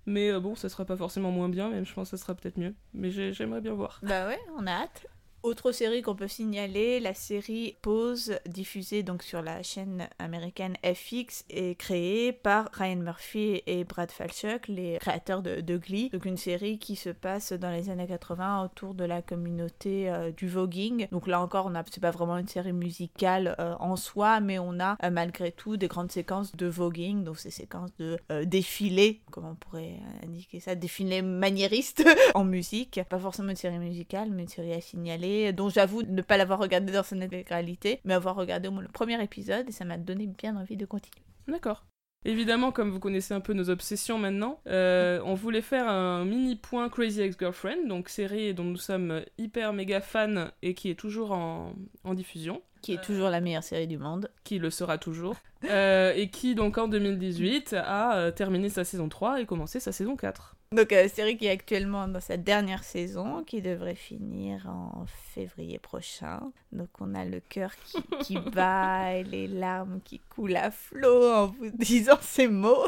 Mais 0.07 0.31
euh, 0.31 0.41
bon, 0.41 0.55
ça 0.55 0.69
sera 0.69 0.85
pas 0.85 0.97
forcément 0.97 1.31
moins 1.31 1.49
bien, 1.49 1.69
même 1.69 1.85
je 1.85 1.93
pense 1.93 2.11
que 2.11 2.17
ça 2.17 2.23
sera 2.23 2.35
peut-être 2.35 2.57
mieux. 2.57 2.75
Mais 2.95 3.11
j'ai- 3.11 3.33
j'aimerais 3.33 3.61
bien 3.61 3.75
voir. 3.75 3.99
Bah 4.03 4.27
ouais, 4.27 4.39
on 4.57 4.67
a 4.67 4.71
hâte. 4.73 5.07
Autre 5.45 5.71
série 5.71 6.03
qu'on 6.03 6.17
peut 6.17 6.27
signaler, 6.27 6.99
la 6.99 7.15
série 7.15 7.77
Pause, 7.81 8.41
diffusée 8.45 9.05
donc 9.05 9.23
sur 9.23 9.41
la 9.41 9.63
chaîne 9.63 10.09
américaine 10.19 10.75
FX, 10.85 11.45
est 11.49 11.79
créée 11.79 12.33
par 12.33 12.69
Ryan 12.73 12.97
Murphy 12.97 13.63
et 13.67 13.85
Brad 13.85 14.11
Falchuk, 14.11 14.67
les 14.67 14.99
créateurs 14.99 15.43
de, 15.43 15.77
Glee. 15.77 16.11
Donc 16.11 16.25
une 16.25 16.37
série 16.37 16.81
qui 16.81 16.97
se 16.97 17.11
passe 17.11 17.53
dans 17.53 17.71
les 17.71 17.89
années 17.89 18.09
80 18.09 18.65
autour 18.65 18.95
de 18.95 19.05
la 19.05 19.23
communauté 19.23 20.11
euh, 20.11 20.33
du 20.33 20.49
voguing. 20.49 21.07
Donc 21.13 21.29
là 21.29 21.41
encore, 21.41 21.67
on 21.67 21.83
c'est 21.89 22.01
pas 22.01 22.11
vraiment 22.11 22.37
une 22.37 22.49
série 22.49 22.73
musicale 22.73 23.55
euh, 23.61 23.75
en 23.79 23.95
soi, 23.95 24.41
mais 24.41 24.59
on 24.59 24.81
a 24.81 24.97
euh, 25.05 25.11
malgré 25.11 25.53
tout 25.53 25.77
des 25.77 25.87
grandes 25.87 26.11
séquences 26.11 26.57
de 26.57 26.67
voguing, 26.67 27.23
donc 27.23 27.39
ces 27.39 27.51
séquences 27.51 27.95
de 27.99 28.19
défilés, 28.45 29.23
comment 29.31 29.51
on 29.51 29.55
pourrait 29.55 30.01
indiquer 30.25 30.59
ça, 30.59 30.75
défilés 30.75 31.23
maniéristes 31.23 32.03
en 32.35 32.45
musique. 32.45 33.01
Pas 33.09 33.21
forcément 33.21 33.51
une 33.51 33.57
série 33.57 33.79
musicale, 33.79 34.31
mais 34.33 34.43
une 34.43 34.49
série 34.49 34.73
à 34.73 34.81
signaler, 34.81 35.28
dont 35.53 35.69
j'avoue 35.69 36.03
ne 36.03 36.23
pas 36.23 36.37
l'avoir 36.37 36.59
regardée 36.59 36.93
dans 36.93 37.03
son 37.03 37.21
intégralité, 37.21 38.01
mais 38.05 38.15
avoir 38.15 38.37
regardé 38.37 38.69
au 38.69 38.71
moins 38.73 38.83
le 38.83 38.89
premier 38.89 39.23
épisode, 39.23 39.69
et 39.69 39.73
ça 39.73 39.85
m'a 39.85 39.97
donné 39.99 40.27
bien 40.27 40.57
envie 40.57 40.77
de 40.77 40.87
continuer. 40.87 41.25
D'accord. 41.47 41.85
Évidemment, 42.25 42.73
comme 42.73 42.91
vous 42.91 42.99
connaissez 42.99 43.33
un 43.33 43.41
peu 43.41 43.53
nos 43.53 43.71
obsessions 43.71 44.19
maintenant, 44.19 44.61
euh, 44.67 45.21
on 45.25 45.35
voulait 45.35 45.63
faire 45.63 45.89
un 45.89 46.25
mini 46.25 46.57
point 46.57 46.89
Crazy 46.89 47.21
Ex-Girlfriend, 47.23 47.87
donc 47.87 48.09
série 48.09 48.55
dont 48.55 48.65
nous 48.65 48.77
sommes 48.77 49.23
hyper 49.39 49.73
méga 49.73 50.01
fans 50.01 50.49
et 50.63 50.75
qui 50.75 50.91
est 50.91 50.97
toujours 50.99 51.31
en, 51.31 51.75
en 52.03 52.15
diffusion, 52.15 52.61
Qui 52.83 52.95
est 52.95 53.03
toujours 53.03 53.31
la 53.31 53.41
meilleure 53.41 53.63
série 53.63 53.87
du 53.87 53.99
monde. 53.99 54.31
qui 54.43 54.59
le 54.59 54.71
sera 54.71 54.99
toujours, 54.99 55.37
euh, 55.71 56.13
et 56.17 56.29
qui 56.29 56.57
donc 56.57 56.77
en 56.77 56.89
2018 56.89 57.75
a 57.79 58.17
euh, 58.17 58.31
terminé 58.33 58.69
sa 58.69 58.83
saison 58.83 59.09
3 59.09 59.41
et 59.41 59.47
commencé 59.47 59.79
sa 59.79 59.93
saison 59.93 60.17
4. 60.17 60.57
Donc, 60.71 60.93
euh, 60.93 61.09
série 61.09 61.39
qui 61.39 61.47
est 61.47 61.51
actuellement 61.51 62.07
dans 62.09 62.21
sa 62.21 62.37
dernière 62.37 62.85
saison, 62.85 63.43
qui 63.43 63.63
devrait 63.63 63.95
finir 63.95 64.69
en 64.69 65.07
février 65.07 65.79
prochain. 65.79 66.53
Donc, 66.73 66.91
on 67.01 67.15
a 67.15 67.25
le 67.25 67.41
cœur 67.41 67.75
qui, 67.87 68.03
qui 68.21 68.39
bat 68.53 69.15
et 69.15 69.25
les 69.25 69.47
larmes 69.47 70.01
qui 70.05 70.19
coulent 70.19 70.57
à 70.57 70.71
flot 70.71 71.33
en 71.33 71.47
vous 71.47 71.71
disant 71.79 72.19
ces 72.21 72.49
mots. 72.49 72.85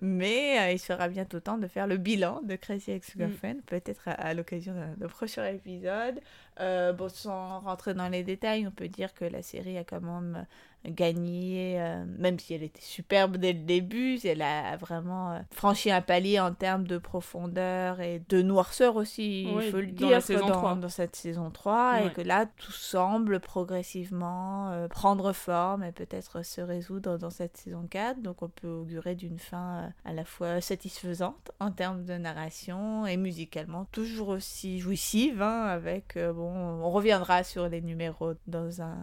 Mais 0.00 0.58
euh, 0.58 0.72
il 0.72 0.78
sera 0.78 1.08
bientôt 1.08 1.38
temps 1.38 1.58
de 1.58 1.66
faire 1.66 1.86
le 1.86 1.98
bilan 1.98 2.40
de 2.44 2.56
Crazy 2.56 2.92
Ex-Girlfriend, 2.92 3.60
peut-être 3.66 4.08
à, 4.08 4.12
à 4.12 4.32
l'occasion 4.32 4.72
d'un 4.96 5.08
prochain 5.08 5.44
épisode. 5.48 6.20
Euh, 6.60 6.92
bon, 6.92 7.08
sans 7.08 7.60
rentrer 7.60 7.94
dans 7.94 8.08
les 8.08 8.22
détails, 8.24 8.66
on 8.66 8.70
peut 8.70 8.88
dire 8.88 9.14
que 9.14 9.24
la 9.24 9.42
série 9.42 9.78
a 9.78 9.84
quand 9.84 10.00
même 10.00 10.46
gagné, 10.86 11.80
euh, 11.80 12.04
même 12.18 12.38
si 12.38 12.54
elle 12.54 12.62
était 12.62 12.80
superbe 12.80 13.36
dès 13.36 13.52
le 13.52 13.60
début, 13.60 14.18
elle 14.24 14.42
a 14.42 14.76
vraiment 14.76 15.32
euh, 15.32 15.38
franchi 15.50 15.90
un 15.90 16.00
palier 16.00 16.38
en 16.40 16.54
termes 16.54 16.86
de 16.86 16.98
profondeur 16.98 18.00
et 18.00 18.22
de 18.28 18.42
noirceur 18.42 18.96
aussi, 18.96 19.48
Oui, 19.52 19.64
il 19.66 19.70
faut 19.70 19.78
le 19.78 19.86
dans 19.88 20.06
dire, 20.08 20.20
la 20.28 20.40
dans, 20.40 20.46
3. 20.50 20.74
dans 20.76 20.88
cette 20.88 21.16
saison 21.16 21.50
3, 21.50 22.02
et 22.04 22.12
que 22.12 22.20
là, 22.20 22.46
tout 22.46 22.72
semble 22.72 23.40
progressivement 23.40 24.70
euh, 24.70 24.88
prendre 24.88 25.32
forme 25.32 25.82
et 25.82 25.92
peut-être 25.92 26.44
se 26.44 26.60
résoudre 26.60 27.18
dans 27.18 27.30
cette 27.30 27.56
saison 27.56 27.86
4, 27.90 28.22
donc 28.22 28.42
on 28.42 28.48
peut 28.48 28.68
augurer 28.68 29.14
d'une 29.14 29.38
fin 29.38 29.78
euh, 29.84 29.88
à 30.04 30.12
la 30.12 30.24
fois 30.24 30.60
satisfaisante 30.60 31.50
en 31.60 31.70
termes 31.70 32.04
de 32.04 32.14
narration 32.14 33.04
et 33.06 33.16
musicalement 33.16 33.84
toujours 33.86 34.28
aussi 34.28 34.78
jouissive, 34.78 35.42
hein, 35.42 35.64
avec, 35.64 36.16
euh, 36.16 36.32
bon, 36.32 36.47
on 36.48 36.90
reviendra 36.90 37.44
sur 37.44 37.68
les 37.68 37.80
numéros 37.80 38.34
dans 38.46 38.82
un 38.82 38.98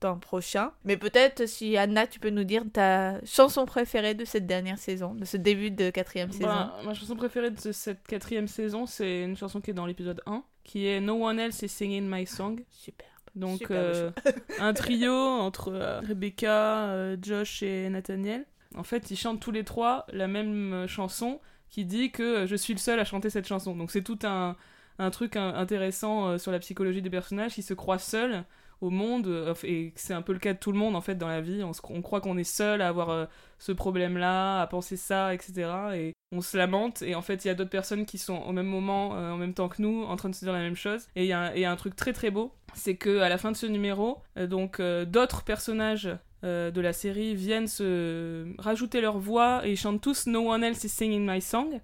temps 0.00 0.18
prochain. 0.18 0.72
Mais 0.84 0.96
peut-être 0.96 1.46
si 1.46 1.76
Anna, 1.76 2.06
tu 2.06 2.20
peux 2.20 2.30
nous 2.30 2.44
dire 2.44 2.64
ta 2.72 3.22
chanson 3.24 3.66
préférée 3.66 4.14
de 4.14 4.24
cette 4.24 4.46
dernière 4.46 4.78
saison, 4.78 5.14
de 5.14 5.24
ce 5.24 5.36
début 5.36 5.70
de 5.70 5.90
quatrième 5.90 6.32
saison. 6.32 6.46
Bah, 6.46 6.76
ma 6.84 6.94
chanson 6.94 7.16
préférée 7.16 7.50
de 7.50 7.72
cette 7.72 8.06
quatrième 8.06 8.48
saison, 8.48 8.86
c'est 8.86 9.22
une 9.22 9.36
chanson 9.36 9.60
qui 9.60 9.70
est 9.70 9.74
dans 9.74 9.86
l'épisode 9.86 10.20
1, 10.26 10.42
qui 10.64 10.86
est 10.86 11.00
No 11.00 11.26
One 11.26 11.38
Else 11.38 11.62
is 11.62 11.68
Singing 11.68 12.08
My 12.08 12.26
Song. 12.26 12.62
Super. 12.70 13.06
Donc 13.34 13.70
euh, 13.70 14.10
un 14.58 14.72
trio 14.72 15.12
entre 15.12 15.72
euh, 15.72 16.00
Rebecca, 16.00 16.88
euh, 16.88 17.16
Josh 17.20 17.62
et 17.62 17.88
Nathaniel. 17.88 18.46
En 18.74 18.82
fait, 18.82 19.10
ils 19.10 19.16
chantent 19.16 19.40
tous 19.40 19.52
les 19.52 19.64
trois 19.64 20.06
la 20.12 20.26
même 20.26 20.86
chanson 20.86 21.40
qui 21.68 21.84
dit 21.84 22.10
que 22.10 22.46
je 22.46 22.56
suis 22.56 22.74
le 22.74 22.78
seul 22.78 22.98
à 22.98 23.04
chanter 23.04 23.30
cette 23.30 23.46
chanson. 23.46 23.76
Donc 23.76 23.90
c'est 23.90 24.02
tout 24.02 24.18
un, 24.24 24.56
un 24.98 25.10
truc 25.10 25.36
in- 25.36 25.54
intéressant 25.54 26.28
euh, 26.28 26.38
sur 26.38 26.52
la 26.52 26.58
psychologie 26.58 27.02
des 27.02 27.10
personnages 27.10 27.54
qui 27.54 27.62
se 27.62 27.74
croient 27.74 27.98
seuls 27.98 28.44
au 28.80 28.90
monde 28.90 29.26
euh, 29.26 29.54
et 29.64 29.92
c'est 29.96 30.12
un 30.12 30.22
peu 30.22 30.32
le 30.32 30.38
cas 30.38 30.52
de 30.52 30.58
tout 30.58 30.72
le 30.72 30.78
monde 30.78 30.96
en 30.96 31.00
fait 31.00 31.14
dans 31.14 31.28
la 31.28 31.40
vie. 31.40 31.62
On, 31.62 32.02
croit 32.02 32.20
qu'on 32.20 32.36
est 32.36 32.44
seul 32.44 32.82
à 32.82 32.88
avoir 32.88 33.10
euh, 33.10 33.26
ce 33.58 33.72
problème 33.72 34.18
là 34.18 34.60
à 34.60 34.66
penser 34.66 34.96
ça 34.96 35.32
etc 35.34 35.70
et 35.94 36.12
on 36.34 36.40
se 36.40 36.56
lamente 36.56 37.02
et 37.02 37.14
en 37.14 37.22
fait 37.22 37.44
il 37.44 37.48
y 37.48 37.50
a 37.50 37.54
d'autres 37.54 37.70
personnes 37.70 38.04
qui 38.04 38.18
sont 38.18 38.36
au 38.36 38.52
même 38.52 38.66
moment 38.66 39.10
en 39.10 39.36
même 39.36 39.54
temps 39.54 39.68
que 39.68 39.80
nous 39.80 40.02
en 40.04 40.16
train 40.16 40.28
de 40.28 40.34
se 40.34 40.44
dire 40.44 40.52
la 40.52 40.58
même 40.60 40.76
chose. 40.76 41.06
Et 41.14 41.24
il 41.24 41.28
y, 41.28 41.32
a 41.32 41.70
un- 41.70 41.76
truc 41.76 41.96
très 41.96 42.12
très 42.12 42.30
beau 42.30 42.52
c'est 42.74 42.96
que 42.96 43.20
à 43.20 43.28
la 43.28 43.38
fin 43.38 43.52
de 43.52 43.56
ce 43.56 43.66
numéro 43.66 44.18
donc 44.36 44.82
d'autres 44.82 45.44
personnages 45.44 46.10
de 46.42 46.80
la 46.80 46.92
série 46.92 47.34
viennent 47.34 47.68
se 47.68 48.46
rajouter 48.58 49.00
leur 49.00 49.18
voix 49.18 49.66
et 49.66 49.70
ils 49.72 49.76
chantent 49.76 50.02
tous 50.02 50.26
No 50.26 50.50
One 50.52 50.64
Else 50.64 50.84
is 50.84 50.88
Singing 50.88 51.26
My 51.26 51.40
Song 51.40 51.80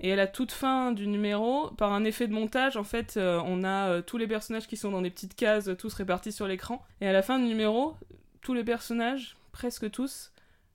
et 0.00 0.12
à 0.12 0.16
la 0.16 0.26
toute 0.26 0.52
fin 0.52 0.92
du 0.92 1.06
numéro, 1.06 1.70
par 1.70 1.92
un 1.92 2.04
effet 2.04 2.28
de 2.28 2.32
montage, 2.32 2.76
en 2.76 2.84
fait, 2.84 3.16
euh, 3.16 3.40
on 3.46 3.64
a 3.64 3.88
euh, 3.88 4.02
tous 4.02 4.18
les 4.18 4.26
personnages 4.26 4.66
qui 4.66 4.76
sont 4.76 4.90
dans 4.90 5.00
des 5.00 5.10
petites 5.10 5.34
cases, 5.34 5.70
tous 5.78 5.92
répartis 5.94 6.32
sur 6.32 6.46
l'écran. 6.46 6.82
Et 7.00 7.08
à 7.08 7.12
la 7.12 7.22
fin 7.22 7.38
du 7.38 7.46
numéro, 7.46 7.96
tous 8.42 8.52
les 8.52 8.64
personnages, 8.64 9.36
presque 9.52 9.90
tous, 9.90 10.32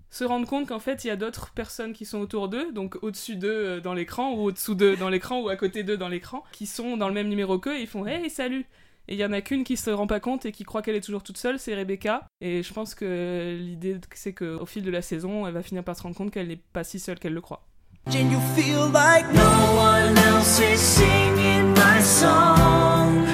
se 0.09 0.23
rendent 0.23 0.47
compte 0.47 0.67
qu'en 0.67 0.79
fait, 0.79 1.05
il 1.05 1.07
y 1.07 1.11
a 1.11 1.15
d'autres 1.15 1.51
personnes 1.51 1.93
qui 1.93 2.05
sont 2.05 2.19
autour 2.19 2.49
d'eux, 2.49 2.71
donc 2.71 2.97
au-dessus 3.03 3.35
d'eux 3.35 3.49
euh, 3.49 3.79
dans 3.79 3.93
l'écran, 3.93 4.33
ou 4.33 4.45
au-dessous 4.45 4.73
d'eux 4.73 4.97
dans 4.97 5.09
l'écran, 5.09 5.39
ou 5.39 5.49
à 5.49 5.55
côté 5.55 5.83
d'eux 5.83 5.97
dans 5.97 6.09
l'écran, 6.09 6.43
qui 6.51 6.65
sont 6.65 6.97
dans 6.97 7.07
le 7.07 7.13
même 7.13 7.29
numéro 7.29 7.59
qu'eux, 7.59 7.77
et 7.77 7.81
ils 7.81 7.87
font 7.87 8.07
Hey, 8.07 8.27
salut 8.31 8.65
Et 9.07 9.13
il 9.13 9.19
y 9.19 9.25
en 9.25 9.33
a 9.33 9.41
qu'une 9.41 9.63
qui 9.63 9.77
se 9.77 9.91
rend 9.91 10.07
pas 10.07 10.19
compte 10.19 10.47
et 10.47 10.51
qui 10.51 10.63
croit 10.63 10.81
qu'elle 10.81 10.95
est 10.95 11.05
toujours 11.05 11.21
toute 11.21 11.37
seule, 11.37 11.59
c'est 11.59 11.75
Rebecca. 11.75 12.25
Et 12.41 12.63
je 12.63 12.73
pense 12.73 12.95
que 12.95 13.55
l'idée, 13.59 13.99
c'est 14.15 14.33
qu'au 14.33 14.65
fil 14.65 14.83
de 14.83 14.91
la 14.91 15.03
saison, 15.03 15.45
elle 15.45 15.53
va 15.53 15.61
finir 15.61 15.83
par 15.83 15.95
se 15.95 16.01
rendre 16.01 16.15
compte 16.15 16.31
qu'elle 16.31 16.47
n'est 16.47 16.63
pas 16.73 16.83
si 16.83 16.99
seule 16.99 17.19
qu'elle 17.19 17.35
le 17.35 17.41
croit. 17.41 17.67
And 18.05 18.31
you 18.31 18.39
feel 18.55 18.87
like 18.89 19.25
No 19.33 19.73
one 19.75 20.17
else 20.17 20.59
is 20.59 20.79
singing 20.79 21.73
my 21.73 22.01
song. 22.01 23.25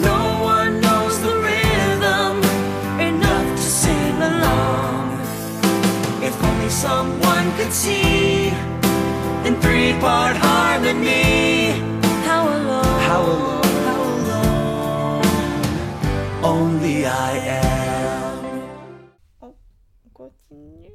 No 0.00 0.40
one 0.42 0.80
knows 0.80 1.20
the 1.20 1.34
rhythm 1.46 2.38
enough 3.00 3.56
to 3.56 3.62
sing 3.62 4.16
along. 4.30 5.20
If 6.22 6.34
only 6.44 6.70
someone 6.70 7.50
could 7.56 7.72
see 7.72 8.48
in 9.46 9.60
three 9.60 9.92
part 9.98 10.36
harmony. 10.36 11.72
How 12.28 12.46
alone, 12.46 13.00
how 13.08 13.22
alone, 13.22 13.62
how 13.88 14.02
alone 14.16 15.24
only 16.44 17.06
I 17.06 17.32
am. 17.62 18.44
On 19.40 19.54
continue. 20.14 20.92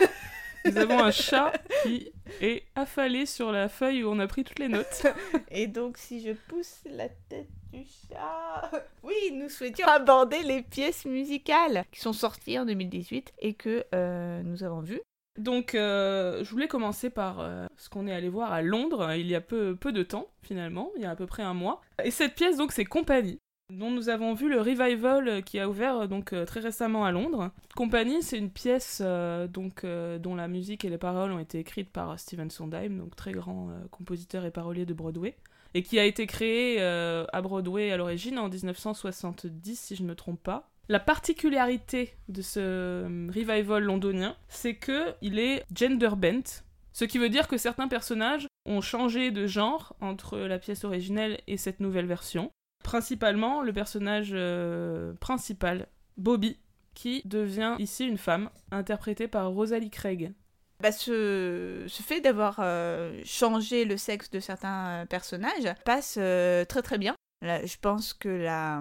Nous 0.64 0.78
avons 0.78 0.98
un 0.98 1.10
chat 1.10 1.52
qui 1.82 2.10
est 2.40 2.64
affalé 2.74 3.26
sur 3.26 3.52
la 3.52 3.68
feuille 3.68 4.02
où 4.02 4.10
on 4.10 4.18
a 4.18 4.26
pris 4.26 4.44
toutes 4.44 4.58
les 4.58 4.68
notes. 4.68 5.06
Et 5.50 5.66
donc, 5.66 5.98
si 5.98 6.22
je 6.22 6.32
pousse 6.32 6.80
la 6.86 7.08
tête 7.08 7.48
du 7.72 7.84
chat. 7.84 8.70
Oui, 9.02 9.14
nous 9.32 9.48
souhaitions 9.48 9.86
aborder 9.86 10.42
les 10.42 10.62
pièces 10.62 11.04
musicales 11.04 11.84
qui 11.92 12.00
sont 12.00 12.12
sorties 12.12 12.58
en 12.58 12.64
2018 12.64 13.34
et 13.40 13.54
que 13.54 13.84
euh, 13.94 14.42
nous 14.42 14.64
avons 14.64 14.80
vues. 14.80 15.00
Donc, 15.38 15.74
euh, 15.74 16.44
je 16.44 16.50
voulais 16.50 16.68
commencer 16.68 17.10
par 17.10 17.40
euh, 17.40 17.66
ce 17.76 17.88
qu'on 17.90 18.06
est 18.06 18.14
allé 18.14 18.28
voir 18.28 18.52
à 18.52 18.62
Londres 18.62 19.12
il 19.14 19.26
y 19.26 19.34
a 19.34 19.40
peu, 19.40 19.74
peu 19.74 19.92
de 19.92 20.04
temps, 20.04 20.28
finalement, 20.42 20.92
il 20.96 21.02
y 21.02 21.04
a 21.04 21.10
à 21.10 21.16
peu 21.16 21.26
près 21.26 21.42
un 21.42 21.54
mois. 21.54 21.80
Et 22.02 22.12
cette 22.12 22.34
pièce, 22.34 22.56
donc, 22.56 22.72
c'est 22.72 22.84
Compagnie, 22.84 23.40
dont 23.70 23.90
nous 23.90 24.08
avons 24.08 24.34
vu 24.34 24.48
le 24.48 24.60
revival 24.60 25.42
qui 25.42 25.58
a 25.58 25.68
ouvert 25.68 25.96
euh, 25.96 26.06
donc 26.06 26.32
euh, 26.32 26.44
très 26.44 26.60
récemment 26.60 27.04
à 27.04 27.12
Londres. 27.12 27.50
Compagnie, 27.74 28.22
c'est 28.22 28.38
une 28.38 28.50
pièce 28.50 29.02
euh, 29.04 29.46
donc 29.46 29.84
dont 29.84 30.34
la 30.34 30.48
musique 30.48 30.84
et 30.84 30.90
les 30.90 30.98
paroles 30.98 31.32
ont 31.32 31.38
été 31.38 31.58
écrites 31.58 31.90
par 31.90 32.18
Stephen 32.18 32.50
Sondheim, 32.50 32.98
donc 32.98 33.16
très 33.16 33.32
grand 33.32 33.70
compositeur 33.90 34.44
et 34.44 34.50
parolier 34.50 34.86
de 34.86 34.94
Broadway, 34.94 35.36
et 35.74 35.82
qui 35.82 35.98
a 35.98 36.04
été 36.04 36.26
créée 36.26 36.80
à 36.80 37.42
Broadway 37.42 37.90
à 37.90 37.96
l'origine 37.96 38.38
en 38.38 38.48
1970, 38.48 39.78
si 39.78 39.96
je 39.96 40.02
ne 40.02 40.08
me 40.08 40.14
trompe 40.14 40.42
pas. 40.42 40.70
La 40.88 41.00
particularité 41.00 42.14
de 42.28 42.42
ce 42.42 43.04
revival 43.28 43.82
londonien, 43.82 44.36
c'est 44.48 44.74
que 44.74 45.14
il 45.22 45.38
est 45.38 45.64
gender 45.74 46.10
bent, 46.16 46.62
ce 46.92 47.04
qui 47.04 47.18
veut 47.18 47.30
dire 47.30 47.48
que 47.48 47.56
certains 47.56 47.88
personnages 47.88 48.46
ont 48.66 48.80
changé 48.80 49.30
de 49.30 49.46
genre 49.46 49.96
entre 50.00 50.38
la 50.38 50.58
pièce 50.58 50.84
originelle 50.84 51.40
et 51.46 51.56
cette 51.56 51.80
nouvelle 51.80 52.06
version. 52.06 52.50
Principalement 52.84 53.62
le 53.62 53.72
personnage 53.72 54.30
euh, 54.32 55.14
principal, 55.14 55.88
Bobby, 56.16 56.58
qui 56.94 57.22
devient 57.24 57.74
ici 57.80 58.06
une 58.06 58.18
femme, 58.18 58.50
interprétée 58.70 59.26
par 59.26 59.50
Rosalie 59.50 59.90
Craig. 59.90 60.32
Bah, 60.80 60.92
ce, 60.92 61.84
ce 61.88 62.02
fait 62.02 62.20
d'avoir 62.20 62.60
euh, 62.60 63.20
changé 63.24 63.84
le 63.86 63.96
sexe 63.96 64.30
de 64.30 64.38
certains 64.38 65.02
euh, 65.02 65.06
personnages 65.06 65.74
passe 65.84 66.14
très 66.14 66.82
très 66.82 66.98
bien. 66.98 67.16
Là, 67.42 67.64
je 67.64 67.76
pense 67.80 68.12
que 68.12 68.28
la, 68.28 68.80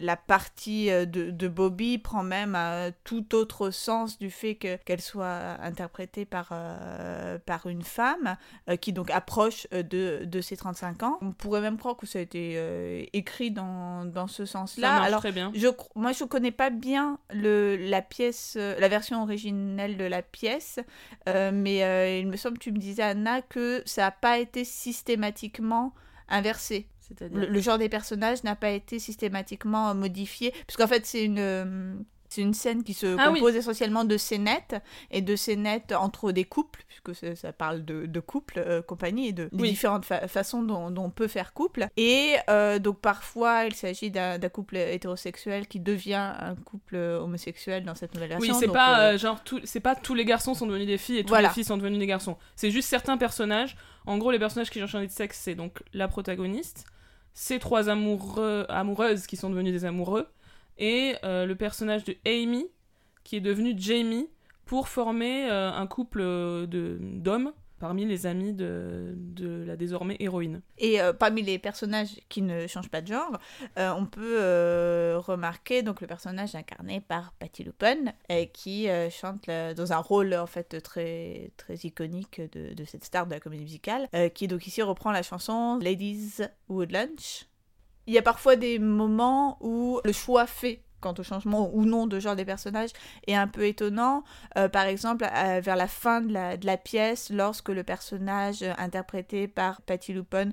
la 0.00 0.16
partie 0.16 0.90
euh, 0.90 1.04
de, 1.04 1.30
de 1.30 1.48
Bobby 1.48 1.98
prend 1.98 2.22
même 2.22 2.54
un 2.54 2.90
tout 3.04 3.34
autre 3.34 3.70
sens 3.70 4.18
du 4.18 4.30
fait 4.30 4.54
que- 4.56 4.76
qu'elle 4.84 5.00
soit 5.00 5.56
interprétée 5.62 6.24
par, 6.24 6.48
euh, 6.52 7.38
par 7.38 7.66
une 7.66 7.82
femme 7.82 8.36
euh, 8.68 8.76
qui 8.76 8.92
donc 8.92 9.10
approche 9.10 9.66
euh, 9.72 9.82
de, 9.82 10.24
de 10.24 10.40
ses 10.40 10.56
35 10.56 11.02
ans. 11.02 11.18
On 11.20 11.32
pourrait 11.32 11.60
même 11.60 11.78
croire 11.78 11.96
que 11.96 12.06
ça 12.06 12.18
a 12.18 12.22
été 12.22 12.54
euh, 12.56 13.04
écrit 13.12 13.50
dans, 13.50 14.04
dans 14.04 14.26
ce 14.26 14.44
sens-là. 14.44 15.02
Alors, 15.02 15.20
très 15.20 15.32
bien. 15.32 15.50
je, 15.54 15.68
moi, 15.94 16.12
je 16.12 16.24
connais 16.24 16.52
pas 16.52 16.70
bien 16.70 17.18
le, 17.30 17.76
la 17.76 18.02
pièce, 18.02 18.54
euh, 18.58 18.78
la 18.78 18.88
version 18.88 19.22
originelle 19.22 19.96
de 19.96 20.04
la 20.04 20.22
pièce, 20.22 20.78
euh, 21.28 21.50
mais 21.52 21.82
euh, 21.84 22.18
il 22.18 22.26
me 22.28 22.36
semble, 22.36 22.58
tu 22.58 22.72
me 22.72 22.78
disais, 22.78 23.02
Anna, 23.02 23.42
que 23.42 23.82
ça 23.86 24.02
n'a 24.02 24.10
pas 24.10 24.38
été 24.38 24.64
systématiquement 24.64 25.94
inversé. 26.28 26.86
Le, 27.32 27.46
le 27.46 27.60
genre 27.60 27.78
des 27.78 27.88
personnages 27.88 28.44
n'a 28.44 28.54
pas 28.56 28.70
été 28.70 28.98
systématiquement 28.98 29.94
modifié, 29.94 30.52
puisqu'en 30.66 30.86
fait, 30.88 31.06
c'est 31.06 31.24
une. 31.24 31.38
euh, 31.38 31.94
c'est 32.30 32.42
une 32.42 32.52
scène 32.52 32.84
qui 32.84 32.92
se 32.92 33.16
Ah 33.18 33.30
oui. 33.30 33.38
compose 33.40 33.56
essentiellement 33.56 34.04
de 34.04 34.18
scénettes 34.18 34.76
et 35.10 35.22
de 35.22 35.34
scénettes 35.34 35.92
entre 35.92 36.30
des 36.30 36.44
couples, 36.44 36.84
puisque 36.86 37.34
ça, 37.38 37.54
parle 37.54 37.86
de, 37.86 38.04
de 38.04 38.20
couples, 38.20 38.58
euh, 38.58 38.82
compagnie, 38.82 39.28
et 39.28 39.32
de 39.32 39.48
Oui. 39.54 39.70
différentes 39.70 40.04
fa- 40.04 40.28
façons 40.28 40.62
dont, 40.62 40.90
dont 40.90 41.04
on 41.04 41.10
peut 41.10 41.26
faire 41.26 41.54
couple. 41.54 41.86
Et 41.96 42.34
euh, 42.50 42.78
donc 42.78 43.00
parfois, 43.00 43.64
il 43.64 43.74
s'agit 43.74 44.10
d'un 44.10 44.38
couple 44.50 44.76
hétérosexuel 44.76 45.66
qui 45.68 45.80
devient 45.80 46.34
un 46.38 46.54
couple 46.54 46.96
homosexuel 46.96 47.84
dans 47.84 47.94
cette 47.94 48.12
nouvelle 48.12 48.36
Oui, 48.38 48.48
version. 48.48 48.60
c'est 48.60 48.66
donc, 48.66 48.74
pas 48.74 49.00
euh, 49.12 49.16
genre 49.16 49.42
c'est 49.64 49.80
pas 49.80 49.94
tous 49.94 50.12
les 50.14 50.26
garçons 50.26 50.52
sont 50.52 50.66
devenus 50.66 50.86
des 50.86 50.98
filles 50.98 51.20
et 51.20 51.24
tous 51.24 51.28
Voilà. 51.30 51.48
les 51.48 51.54
filles 51.54 51.64
sont 51.64 51.78
devenus 51.78 51.98
des 51.98 52.06
garçons. 52.06 52.36
C'est 52.56 52.70
juste 52.70 52.90
certains 52.90 53.16
personnages. 53.16 53.74
En 54.04 54.18
gros, 54.18 54.30
les 54.32 54.38
personnages 54.38 54.68
qui 54.68 54.82
ont 54.82 54.86
changé 54.86 55.06
de 55.06 55.12
sexe, 55.12 55.40
c'est 55.42 55.54
donc 55.54 55.82
la 55.94 56.08
protagoniste, 56.08 56.84
ces 57.40 57.60
trois 57.60 57.88
amoureux, 57.88 58.66
amoureuses 58.68 59.28
qui 59.28 59.36
sont 59.36 59.48
devenus 59.48 59.72
des 59.72 59.84
amoureux, 59.84 60.26
et 60.76 61.14
euh, 61.22 61.46
le 61.46 61.54
personnage 61.54 62.02
de 62.02 62.16
Amy 62.26 62.66
qui 63.22 63.36
est 63.36 63.40
devenu 63.40 63.74
Jamie 63.76 64.28
pour 64.64 64.88
former 64.88 65.48
euh, 65.48 65.70
un 65.70 65.86
couple 65.86 66.18
euh, 66.20 66.66
d'hommes 66.66 67.52
parmi 67.78 68.04
les 68.04 68.26
amis 68.26 68.52
de, 68.52 69.14
de 69.16 69.64
la 69.64 69.76
désormais 69.76 70.16
héroïne. 70.20 70.60
Et 70.78 71.00
euh, 71.00 71.12
parmi 71.12 71.42
les 71.42 71.58
personnages 71.58 72.20
qui 72.28 72.42
ne 72.42 72.66
changent 72.66 72.90
pas 72.90 73.00
de 73.00 73.08
genre, 73.08 73.38
euh, 73.78 73.92
on 73.96 74.06
peut 74.06 74.38
euh, 74.40 75.18
remarquer 75.18 75.82
donc 75.82 76.00
le 76.00 76.06
personnage 76.06 76.54
incarné 76.54 77.00
par 77.00 77.32
Patti 77.32 77.64
LuPone 77.64 78.12
euh, 78.30 78.44
qui 78.46 78.88
chante 79.10 79.48
dans 79.48 79.92
un 79.92 79.98
rôle 79.98 80.34
en 80.34 80.46
fait 80.46 80.80
très 80.80 81.52
très 81.56 81.74
iconique 81.74 82.40
de, 82.52 82.74
de 82.74 82.84
cette 82.84 83.04
star 83.04 83.26
de 83.26 83.32
la 83.32 83.40
comédie 83.40 83.64
musicale, 83.64 84.08
qui 84.34 84.48
donc 84.48 84.66
ici 84.66 84.82
reprend 84.82 85.12
la 85.12 85.22
chanson 85.22 85.78
Ladies 85.78 86.42
Would 86.68 86.92
Lunch. 86.92 87.46
Il 88.06 88.14
y 88.14 88.18
a 88.18 88.22
parfois 88.22 88.56
des 88.56 88.78
moments 88.78 89.58
où 89.60 90.00
le 90.04 90.12
choix 90.12 90.46
fait 90.46 90.82
quant 91.00 91.14
au 91.18 91.22
changement 91.22 91.70
ou 91.72 91.84
non 91.84 92.06
de 92.06 92.18
genre 92.18 92.36
des 92.36 92.44
personnages 92.44 92.90
est 93.26 93.34
un 93.34 93.46
peu 93.46 93.66
étonnant. 93.66 94.24
Euh, 94.56 94.68
par 94.68 94.84
exemple, 94.84 95.24
euh, 95.24 95.60
vers 95.62 95.76
la 95.76 95.88
fin 95.88 96.20
de 96.20 96.32
la, 96.32 96.56
de 96.56 96.66
la 96.66 96.76
pièce, 96.76 97.30
lorsque 97.30 97.68
le 97.68 97.82
personnage 97.82 98.64
interprété 98.78 99.48
par 99.48 99.82
Patti 99.82 100.12
LuPone 100.12 100.52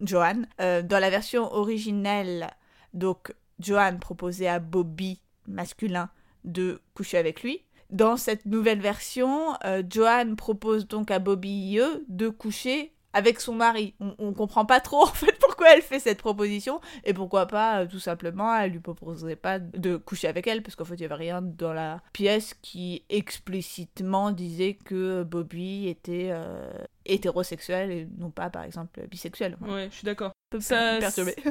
Joanne. 0.00 0.48
Euh, 0.60 0.82
dans 0.82 0.98
la 0.98 1.10
version 1.10 1.52
originelle, 1.52 2.48
donc 2.94 3.34
Johan 3.58 3.98
proposait 4.00 4.48
à 4.48 4.58
Bobby 4.58 5.20
masculin 5.46 6.10
de 6.44 6.80
coucher 6.94 7.18
avec 7.18 7.42
lui. 7.42 7.62
Dans 7.90 8.16
cette 8.16 8.46
nouvelle 8.46 8.80
version, 8.80 9.54
Johan 9.88 10.34
propose 10.36 10.88
donc 10.88 11.12
à 11.12 11.20
Bobby 11.20 11.50
IE 11.50 12.04
de 12.08 12.28
coucher 12.28 12.95
avec 13.16 13.40
son 13.40 13.54
mari. 13.54 13.94
On, 13.98 14.14
on 14.18 14.32
comprend 14.34 14.66
pas 14.66 14.80
trop 14.80 15.02
en 15.04 15.06
fait 15.06 15.38
pourquoi 15.40 15.74
elle 15.74 15.82
fait 15.82 15.98
cette 15.98 16.18
proposition 16.18 16.80
et 17.04 17.14
pourquoi 17.14 17.46
pas 17.46 17.80
euh, 17.80 17.86
tout 17.86 17.98
simplement 17.98 18.54
elle 18.54 18.72
lui 18.72 18.80
proposerait 18.80 19.36
pas 19.36 19.58
de 19.58 19.96
coucher 19.96 20.28
avec 20.28 20.46
elle 20.46 20.62
parce 20.62 20.76
qu'en 20.76 20.84
fait 20.84 20.96
il 20.96 21.00
y 21.00 21.04
avait 21.06 21.14
rien 21.14 21.40
dans 21.40 21.72
la 21.72 22.02
pièce 22.12 22.54
qui 22.60 23.04
explicitement 23.08 24.32
disait 24.32 24.74
que 24.74 25.22
Bobby 25.22 25.88
était 25.88 26.28
euh, 26.30 26.70
hétérosexuel 27.06 27.90
et 27.90 28.08
non 28.18 28.30
pas 28.30 28.50
par 28.50 28.64
exemple 28.64 29.06
bisexuel. 29.08 29.56
Voilà. 29.60 29.74
Ouais, 29.74 29.88
je 29.90 29.96
suis 29.96 30.04
d'accord. 30.04 30.32
Ça-. 30.60 30.98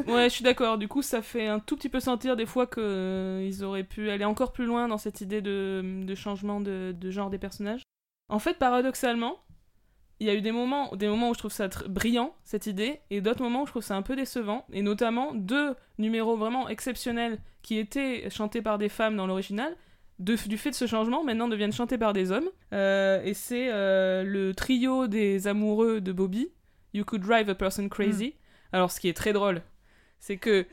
Ouais, 0.08 0.30
je 0.30 0.30
suis 0.30 0.44
d'accord. 0.44 0.78
Du 0.78 0.88
coup, 0.88 1.02
ça 1.02 1.22
fait 1.22 1.48
un 1.48 1.60
tout 1.60 1.76
petit 1.76 1.90
peu 1.90 2.00
sentir 2.00 2.36
des 2.36 2.46
fois 2.46 2.66
que 2.66 2.80
euh, 2.82 3.64
auraient 3.66 3.84
pu 3.84 4.10
aller 4.10 4.26
encore 4.26 4.52
plus 4.52 4.66
loin 4.66 4.88
dans 4.88 4.98
cette 4.98 5.22
idée 5.22 5.42
de, 5.42 6.04
de 6.06 6.16
changement 6.16 6.62
de, 6.62 6.96
de 6.98 7.12
genre 7.12 7.30
des 7.30 7.38
personnages. 7.38 7.82
En 8.30 8.40
fait, 8.40 8.58
paradoxalement, 8.58 9.38
il 10.20 10.28
y 10.28 10.30
a 10.30 10.34
eu 10.34 10.42
des 10.42 10.52
moments, 10.52 10.96
des 10.96 11.08
moments 11.08 11.30
où 11.30 11.34
je 11.34 11.40
trouve 11.40 11.52
ça 11.52 11.68
brillant 11.88 12.34
cette 12.44 12.68
idée, 12.68 13.00
et 13.10 13.20
d'autres 13.22 13.42
moments 13.44 13.64
où 13.64 13.66
je 13.66 13.72
trouve 13.72 13.84
ça 13.84 13.96
un 13.96 14.02
peu 14.02 14.16
décevant. 14.16 14.66
Et 14.72 14.82
notamment 14.82 15.34
deux 15.34 15.76
numéros 15.98 16.38
vraiment 16.38 16.70
exceptionnels 16.70 17.40
qui 17.62 17.78
étaient 17.78 18.30
chantés 18.30 18.62
par 18.62 18.78
des 18.78 18.90
femmes 18.90 19.16
dans 19.18 19.28
l'original. 19.28 19.76
de- 20.18 20.38
du 20.48 20.58
fait 20.58 20.70
de 20.70 20.76
ce 20.76 20.88
changement, 20.88 21.26
maintenant 21.26 21.50
deviennent 21.50 21.74
chantés 21.74 21.98
par 21.98 22.14
des 22.14 22.32
hommes. 22.32 22.48
Euh, 22.72 23.22
et 23.26 23.34
c'est 23.34 23.68
euh, 23.70 24.24
le 24.24 24.54
trio 24.56 25.08
des 25.08 25.48
amoureux 25.48 26.00
de 26.00 26.14
Bobby, 26.14 26.48
You 26.94 27.04
Could 27.04 27.22
Drive 27.22 27.50
a 27.50 27.56
Person 27.56 27.90
Crazy. 27.90 28.34
Alors, 28.72 28.92
ce 28.92 29.02
qui 29.02 29.10
est 29.10 29.14
très 29.14 29.34
drôle, 29.34 29.62
c'est 30.22 30.38
que 30.38 30.66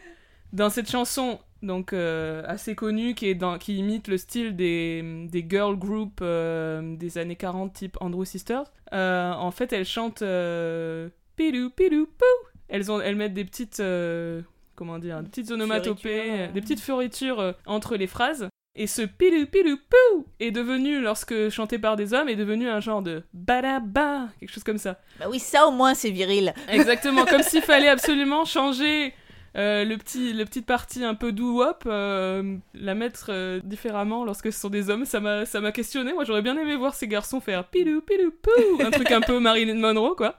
dans 0.52 0.70
cette 0.70 0.88
chanson, 0.88 1.40
donc 1.62 1.92
euh, 1.92 2.42
assez 2.46 2.74
connue, 2.74 3.14
qui, 3.14 3.28
est 3.28 3.34
dans, 3.34 3.58
qui 3.58 3.76
imite 3.76 4.08
le 4.08 4.18
style 4.18 4.56
des, 4.56 5.26
des 5.30 5.46
girl 5.48 5.76
group 5.76 6.20
euh, 6.22 6.96
des 6.96 7.18
années 7.18 7.36
40, 7.36 7.72
type 7.72 7.96
Andrew 8.00 8.24
Sisters, 8.24 8.64
euh, 8.92 9.32
en 9.32 9.50
fait, 9.50 9.72
elles 9.72 9.84
chantent 9.86 10.22
euh, 10.22 11.08
Pidou, 11.36 11.70
pidou, 11.70 12.06
pou 12.06 12.24
elles, 12.68 12.90
ont, 12.90 13.00
elles 13.00 13.16
mettent 13.16 13.34
des 13.34 13.44
petites. 13.44 13.80
euh, 13.80 14.42
comment 14.74 14.98
dire 14.98 15.22
Des 15.22 15.28
petites 15.28 15.50
onomatopées, 15.50 16.30
euh. 16.30 16.52
des 16.52 16.60
petites 16.60 16.80
fioritures 16.80 17.40
euh, 17.40 17.52
entre 17.66 17.96
les 17.96 18.06
phrases. 18.06 18.48
Et 18.74 18.86
ce 18.86 19.02
pidou, 19.02 19.46
pidou, 19.46 19.76
pou 19.76 20.26
est 20.40 20.50
devenu, 20.50 21.00
lorsque 21.00 21.50
chanté 21.50 21.78
par 21.78 21.96
des 21.96 22.14
hommes, 22.14 22.28
est 22.30 22.36
devenu 22.36 22.68
un 22.68 22.80
genre 22.80 23.02
de 23.02 23.22
badaba, 23.34 24.28
quelque 24.40 24.50
chose 24.52 24.64
comme 24.64 24.78
ça. 24.78 24.98
Bah 25.20 25.26
oui, 25.30 25.38
ça 25.38 25.66
au 25.66 25.70
moins 25.70 25.92
c'est 25.94 26.10
viril. 26.10 26.54
Exactement, 26.68 27.24
comme 27.26 27.42
s'il 27.42 27.60
fallait 27.62 27.88
absolument 27.88 28.44
changer 28.46 29.12
euh, 29.56 29.84
le 29.84 29.96
petit, 29.98 30.32
le 30.32 30.44
petite 30.44 30.66
partie 30.66 31.04
un 31.04 31.14
peu 31.14 31.32
doo-wop, 31.32 31.84
euh, 31.86 32.56
la 32.74 32.94
mettre 32.94 33.26
euh, 33.28 33.60
différemment 33.62 34.24
lorsque 34.24 34.52
ce 34.52 34.58
sont 34.58 34.70
des 34.70 34.88
hommes. 34.88 35.04
Ça 35.04 35.20
m'a, 35.20 35.72
questionné. 35.72 36.12
Moi, 36.12 36.24
j'aurais 36.24 36.42
bien 36.42 36.56
aimé 36.56 36.76
voir 36.76 36.94
ces 36.94 37.08
garçons 37.08 37.40
faire 37.40 37.68
pilou 37.68 38.00
pilou 38.00 38.30
pou, 38.30 38.82
un 38.82 38.90
truc 38.90 39.10
un 39.10 39.20
peu 39.20 39.38
Marilyn 39.38 39.78
Monroe, 39.78 40.14
quoi. 40.16 40.36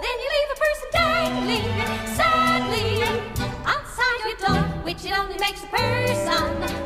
Then 0.00 0.16
you 0.20 0.28
leave 0.30 0.50
a 0.50 0.56
person 0.56 0.88
sadly 2.16 3.37
your 4.28 4.36
door, 4.38 4.62
which 4.84 5.04
it 5.04 5.12
only 5.18 5.38
makes 5.38 5.62
a 5.64 5.68
person 5.68 6.44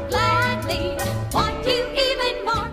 gladly 0.09 0.97
want 1.33 1.67
you 1.67 1.83
even 2.09 2.45
more. 2.45 2.69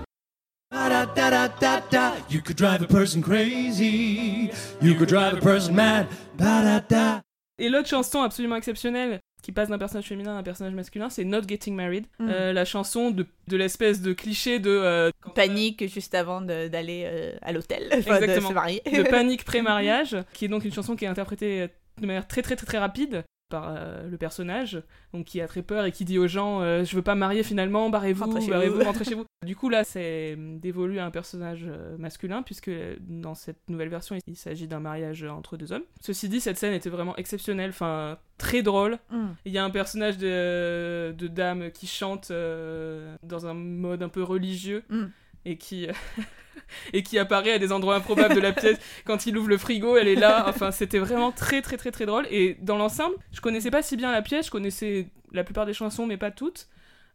Da 0.71 1.05
da 1.05 1.29
da 1.29 1.47
da 1.59 1.79
da. 1.89 2.13
You 2.29 2.41
could 2.41 2.57
drive 2.57 2.81
a 2.81 2.87
person 2.87 3.21
crazy. 3.21 4.51
You 4.81 4.95
could 4.95 5.09
drive 5.09 5.33
a 5.37 5.41
person 5.41 5.75
mad. 5.75 6.07
Ba 6.37 6.61
da 6.63 6.79
da. 6.87 7.21
Et 7.57 7.69
l'autre 7.69 7.89
chanson 7.89 8.21
absolument 8.21 8.55
exceptionnelle 8.55 9.19
qui 9.41 9.51
passe 9.51 9.69
d'un 9.69 9.77
personnage 9.77 10.05
féminin 10.05 10.35
à 10.35 10.39
un 10.39 10.43
personnage 10.43 10.73
masculin, 10.73 11.09
c'est 11.09 11.23
Not 11.23 11.41
Getting 11.47 11.75
Married, 11.75 12.05
Mm. 12.19 12.29
Euh, 12.29 12.53
la 12.53 12.65
chanson 12.65 13.09
de, 13.11 13.25
de 13.47 13.57
l'espèce 13.57 14.01
de 14.01 14.11
cliché 14.13 14.59
de, 14.59 14.69
euh, 14.69 15.11
Panique 15.33 15.87
juste 15.87 16.13
avant 16.13 16.41
d'aller 16.41 17.03
euh, 17.05 17.31
à 17.41 17.53
l'hôtel, 17.53 17.87
enfin, 17.93 18.19
de 18.19 18.23
Exactement. 18.23 18.49
se 18.49 18.53
marier. 18.53 18.81
de 18.85 19.03
panique 19.09 19.45
pré-mariage, 19.45 20.17
qui 20.33 20.45
est 20.45 20.47
donc 20.49 20.65
une 20.65 20.73
chanson 20.73 20.95
qui 20.95 21.05
est 21.05 21.07
interprétée 21.07 21.69
de 22.01 22.05
manière 22.05 22.27
très 22.27 22.41
très 22.41 22.55
très 22.55 22.65
très 22.65 22.77
rapide. 22.77 23.23
Par 23.49 23.65
euh, 23.75 24.07
le 24.09 24.17
personnage, 24.17 24.81
donc 25.13 25.25
qui 25.25 25.41
a 25.41 25.47
très 25.47 25.61
peur 25.61 25.85
et 25.85 25.91
qui 25.91 26.05
dit 26.05 26.17
aux 26.17 26.27
gens 26.27 26.61
euh, 26.61 26.83
je 26.85 26.95
veux 26.95 27.01
pas 27.01 27.15
me 27.15 27.19
marier 27.19 27.43
finalement, 27.43 27.89
barrez-vous, 27.89 28.23
Rentrez 28.25 28.41
chez 28.41 28.49
barrez-vous, 28.51 28.77
vous. 28.77 28.83
rentrez 28.83 29.03
chez 29.05 29.15
vous. 29.15 29.25
Du 29.45 29.55
coup 29.55 29.69
là 29.69 29.83
c'est 29.85 30.35
euh, 30.37 30.57
dévolu 30.59 30.99
à 30.99 31.05
un 31.05 31.11
personnage 31.11 31.65
euh, 31.65 31.97
masculin 31.97 32.43
puisque 32.43 32.69
dans 33.07 33.35
cette 33.35 33.69
nouvelle 33.69 33.87
version 33.87 34.17
il 34.27 34.35
s'agit 34.35 34.67
d'un 34.67 34.81
mariage 34.81 35.23
entre 35.23 35.55
deux 35.57 35.71
hommes. 35.71 35.83
Ceci 36.01 36.27
dit 36.27 36.41
cette 36.41 36.57
scène 36.57 36.73
était 36.73 36.89
vraiment 36.89 37.15
exceptionnelle, 37.15 37.69
enfin 37.69 38.17
très 38.37 38.61
drôle. 38.61 38.97
Mm. 39.11 39.27
Il 39.45 39.51
y 39.53 39.57
a 39.57 39.63
un 39.63 39.69
personnage 39.69 40.17
de, 40.17 41.13
de 41.17 41.27
dame 41.27 41.71
qui 41.71 41.87
chante 41.87 42.31
euh, 42.31 43.15
dans 43.23 43.47
un 43.47 43.53
mode 43.53 44.03
un 44.03 44.09
peu 44.09 44.23
religieux 44.23 44.83
Mm. 44.89 45.05
et 45.45 45.57
qui 45.57 45.87
et 46.93 47.03
qui 47.03 47.17
apparaît 47.19 47.53
à 47.53 47.59
des 47.59 47.71
endroits 47.71 47.95
improbables 47.95 48.35
de 48.35 48.39
la 48.39 48.51
pièce 48.53 48.77
quand 49.05 49.25
il 49.25 49.37
ouvre 49.37 49.49
le 49.49 49.57
frigo 49.57 49.97
elle 49.97 50.07
est 50.07 50.15
là 50.15 50.45
enfin 50.47 50.71
c'était 50.71 50.99
vraiment 50.99 51.31
très 51.31 51.61
très 51.61 51.77
très 51.77 51.91
très 51.91 52.05
drôle 52.05 52.25
et 52.29 52.57
dans 52.61 52.77
l'ensemble 52.77 53.15
je 53.31 53.41
connaissais 53.41 53.71
pas 53.71 53.81
si 53.81 53.95
bien 53.97 54.11
la 54.11 54.21
pièce 54.21 54.47
je 54.47 54.51
connaissais 54.51 55.07
la 55.31 55.43
plupart 55.43 55.65
des 55.65 55.73
chansons 55.73 56.05
mais 56.05 56.17
pas 56.17 56.31
toutes 56.31 56.67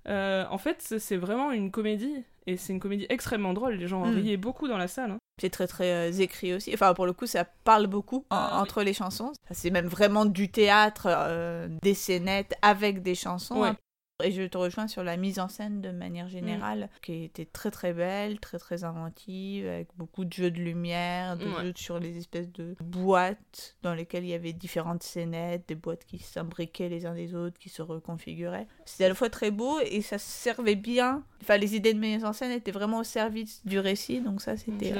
Euh, 0.06 0.44
en 0.50 0.58
fait 0.58 0.94
c'est 0.98 1.16
vraiment 1.16 1.50
une 1.50 1.70
comédie 1.70 2.24
et 2.46 2.58
c'est 2.58 2.74
une 2.74 2.80
comédie 2.80 3.06
extrêmement 3.08 3.54
drôle 3.54 3.74
les 3.74 3.88
gens 3.88 4.04
Mm. 4.04 4.14
riaient 4.16 4.36
beaucoup 4.36 4.68
dans 4.68 4.76
la 4.78 4.86
salle 4.88 5.12
hein. 5.12 5.18
C'est 5.40 5.50
très 5.50 5.66
très 5.66 5.90
euh, 5.92 6.12
écrit 6.20 6.54
aussi. 6.54 6.70
Enfin, 6.74 6.94
pour 6.94 7.06
le 7.06 7.12
coup, 7.12 7.26
ça 7.26 7.44
parle 7.64 7.88
beaucoup 7.88 8.18
en- 8.30 8.36
Ah, 8.36 8.50
oui. 8.54 8.60
entre 8.62 8.84
les 8.84 8.92
chansons. 8.94 9.32
C'est 9.50 9.70
même 9.70 9.88
vraiment 9.88 10.26
du 10.26 10.48
théâtre, 10.48 11.08
euh, 11.10 11.66
des 11.82 11.94
scénettes 11.94 12.54
avec 12.62 13.02
des 13.02 13.16
chansons. 13.16 13.60
Ouais. 13.62 13.70
hein. 13.70 13.76
Et 14.22 14.30
je 14.30 14.42
te 14.42 14.56
rejoins 14.56 14.86
sur 14.86 15.02
la 15.02 15.16
mise 15.16 15.40
en 15.40 15.48
scène 15.48 15.80
de 15.80 15.90
manière 15.90 16.28
générale, 16.28 16.88
qui 17.02 17.24
était 17.24 17.46
très 17.46 17.72
très 17.72 17.92
belle, 17.92 18.38
très 18.38 18.60
très 18.60 18.84
inventive, 18.84 19.66
avec 19.66 19.88
beaucoup 19.96 20.24
de 20.24 20.32
jeux 20.32 20.52
de 20.52 20.60
lumière, 20.60 21.36
de 21.36 21.44
Ouais. 21.46 21.62
jeux 21.64 21.72
sur 21.74 21.98
les 21.98 22.16
espèces 22.16 22.50
de 22.52 22.76
boîtes 22.80 23.76
dans 23.82 23.92
lesquelles 23.92 24.22
il 24.22 24.30
y 24.30 24.34
avait 24.34 24.52
différentes 24.52 25.02
scénettes, 25.02 25.64
des 25.66 25.74
boîtes 25.74 26.04
qui 26.04 26.18
s'imbriquaient 26.18 26.88
les 26.88 27.06
uns 27.06 27.14
des 27.14 27.34
autres, 27.34 27.58
qui 27.58 27.68
se 27.70 27.82
reconfiguraient. 27.82 28.68
C'était 28.84 29.06
à 29.06 29.08
la 29.08 29.14
fois 29.16 29.30
très 29.30 29.50
beau 29.50 29.80
et 29.80 30.00
ça 30.00 30.18
servait 30.18 30.76
bien. 30.76 31.24
Enfin, 31.42 31.56
les 31.56 31.74
idées 31.74 31.92
de 31.92 31.98
mise 31.98 32.24
en 32.24 32.32
scène 32.32 32.52
étaient 32.52 32.70
vraiment 32.70 33.00
au 33.00 33.04
service 33.04 33.62
du 33.66 33.80
récit, 33.80 34.20
donc 34.20 34.42
ça 34.42 34.56
suis 34.56 34.70
c'était 34.78 34.94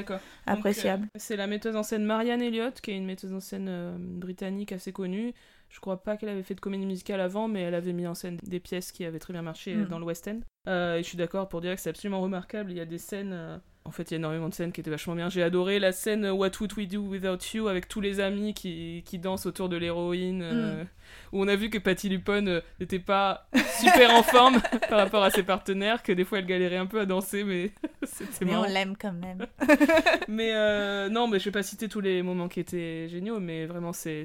appréciable. 0.44 1.04
Euh, 1.06 1.18
c'est 1.20 1.36
la 1.36 1.46
metteuse 1.46 1.76
en 1.76 1.84
scène 1.84 2.04
Marianne 2.04 2.42
Elliott, 2.42 2.80
qui 2.80 2.90
est 2.90 2.96
une 2.96 3.06
metteuse 3.06 3.32
en 3.32 3.40
scène 3.40 3.68
euh, 3.68 3.94
britannique 3.96 4.72
assez 4.72 4.92
connue. 4.92 5.34
Je 5.74 5.80
crois 5.80 6.00
pas 6.00 6.16
qu'elle 6.16 6.28
avait 6.28 6.44
fait 6.44 6.54
de 6.54 6.60
comédie 6.60 6.86
musicale 6.86 7.20
avant, 7.20 7.48
mais 7.48 7.62
elle 7.62 7.74
avait 7.74 7.92
mis 7.92 8.06
en 8.06 8.14
scène 8.14 8.38
des 8.44 8.60
pièces 8.60 8.92
qui 8.92 9.04
avaient 9.04 9.18
très 9.18 9.32
bien 9.32 9.42
marché 9.42 9.74
Mm. 9.74 9.86
dans 9.88 9.98
le 9.98 10.04
West 10.04 10.28
End. 10.28 10.38
Euh, 10.68 10.94
et 10.96 11.02
je 11.02 11.08
suis 11.08 11.18
d'accord 11.18 11.48
pour 11.48 11.60
dire 11.60 11.74
que 11.74 11.80
c'est 11.80 11.90
absolument 11.90 12.20
remarquable. 12.20 12.70
Il 12.70 12.76
y 12.76 12.80
a 12.80 12.84
des 12.86 12.98
scènes. 12.98 13.32
euh, 13.32 13.58
En 13.86 13.90
fait, 13.90 14.04
il 14.10 14.12
y 14.12 14.14
a 14.14 14.18
énormément 14.18 14.48
de 14.48 14.54
scènes 14.54 14.72
qui 14.72 14.80
étaient 14.80 14.90
vachement 14.90 15.14
bien. 15.14 15.28
J'ai 15.28 15.42
adoré 15.42 15.78
la 15.78 15.92
scène 15.92 16.24
euh, 16.24 16.32
What 16.32 16.52
Would 16.60 16.72
We 16.78 16.88
Do 16.88 17.02
Without 17.02 17.36
You 17.52 17.68
avec 17.68 17.86
tous 17.88 18.00
les 18.00 18.18
amis 18.20 18.54
qui, 18.54 19.02
qui 19.04 19.18
dansent 19.18 19.44
autour 19.44 19.68
de 19.68 19.76
l'héroïne. 19.76 20.40
euh, 20.42 20.84
Où 21.32 21.42
on 21.42 21.48
a 21.48 21.56
vu 21.56 21.68
que 21.68 21.76
Patty 21.78 22.08
Lupone 22.08 22.62
n'était 22.80 22.98
pas 22.98 23.46
super 23.80 24.14
en 24.14 24.22
forme 24.22 24.62
par 24.88 24.98
rapport 25.00 25.22
à 25.22 25.28
ses 25.30 25.42
partenaires, 25.42 26.02
que 26.02 26.12
des 26.12 26.24
fois 26.24 26.38
elle 26.38 26.46
galérait 26.46 26.78
un 26.78 26.86
peu 26.86 26.98
à 27.00 27.04
danser, 27.04 27.44
mais 27.44 27.72
c'était 28.04 28.46
Mais 28.46 28.56
on 28.56 28.64
l'aime 28.64 28.96
quand 28.96 29.12
même. 29.12 29.44
Mais 30.28 31.08
non, 31.10 31.28
mais 31.28 31.38
je 31.38 31.44
vais 31.46 31.50
pas 31.50 31.62
citer 31.62 31.88
tous 31.88 32.00
les 32.00 32.22
moments 32.22 32.48
qui 32.48 32.60
étaient 32.60 33.06
géniaux, 33.10 33.38
mais 33.40 33.66
vraiment 33.66 33.92
c'est 33.92 34.24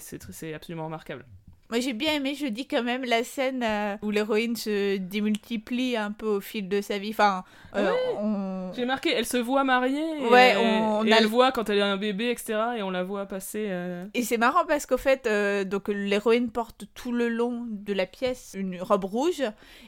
absolument 0.53 0.85
remarquable. 0.85 1.25
Moi 1.69 1.79
j'ai 1.81 1.93
bien 1.93 2.13
aimé, 2.15 2.33
je 2.33 2.47
dis 2.47 2.65
quand 2.65 2.81
même, 2.81 3.03
la 3.05 3.23
scène 3.23 3.61
euh, 3.63 3.95
où 4.01 4.09
l'héroïne 4.09 4.55
se 4.55 4.97
démultiplie 4.97 5.95
un 5.95 6.11
peu 6.11 6.25
au 6.25 6.41
fil 6.41 6.67
de 6.67 6.81
sa 6.81 6.97
vie. 6.97 7.11
Enfin, 7.11 7.43
euh, 7.75 7.91
on... 8.19 8.71
J'ai 8.75 8.85
marqué, 8.85 9.11
elle 9.13 9.27
se 9.27 9.37
voit 9.37 9.63
mariée, 9.63 10.03
et, 10.19 10.25
Ouais, 10.25 10.55
on- 10.57 10.99
on 11.01 11.05
et 11.05 11.13
a 11.13 11.17
elle 11.17 11.23
le- 11.23 11.29
voit 11.29 11.51
quand 11.51 11.69
elle 11.69 11.81
a 11.81 11.85
un 11.91 11.97
bébé, 11.97 12.31
etc. 12.31 12.59
Et 12.77 12.81
on 12.81 12.89
la 12.89 13.03
voit 13.03 13.27
passer. 13.27 13.65
euh, 13.69 14.05
Et 14.15 14.23
c'est 14.23 14.37
marrant 14.37 14.65
parce 14.67 14.87
qu'au 14.87 14.97
fait, 14.97 15.27
euh, 15.27 15.63
donc 15.63 15.89
l'héroïne 15.89 16.49
porte 16.49 16.85
tout 16.95 17.11
le 17.11 17.29
long 17.29 17.65
de 17.69 17.93
la 17.93 18.07
pièce 18.07 18.55
une 18.57 18.81
robe 18.81 19.05
rouge 19.05 19.43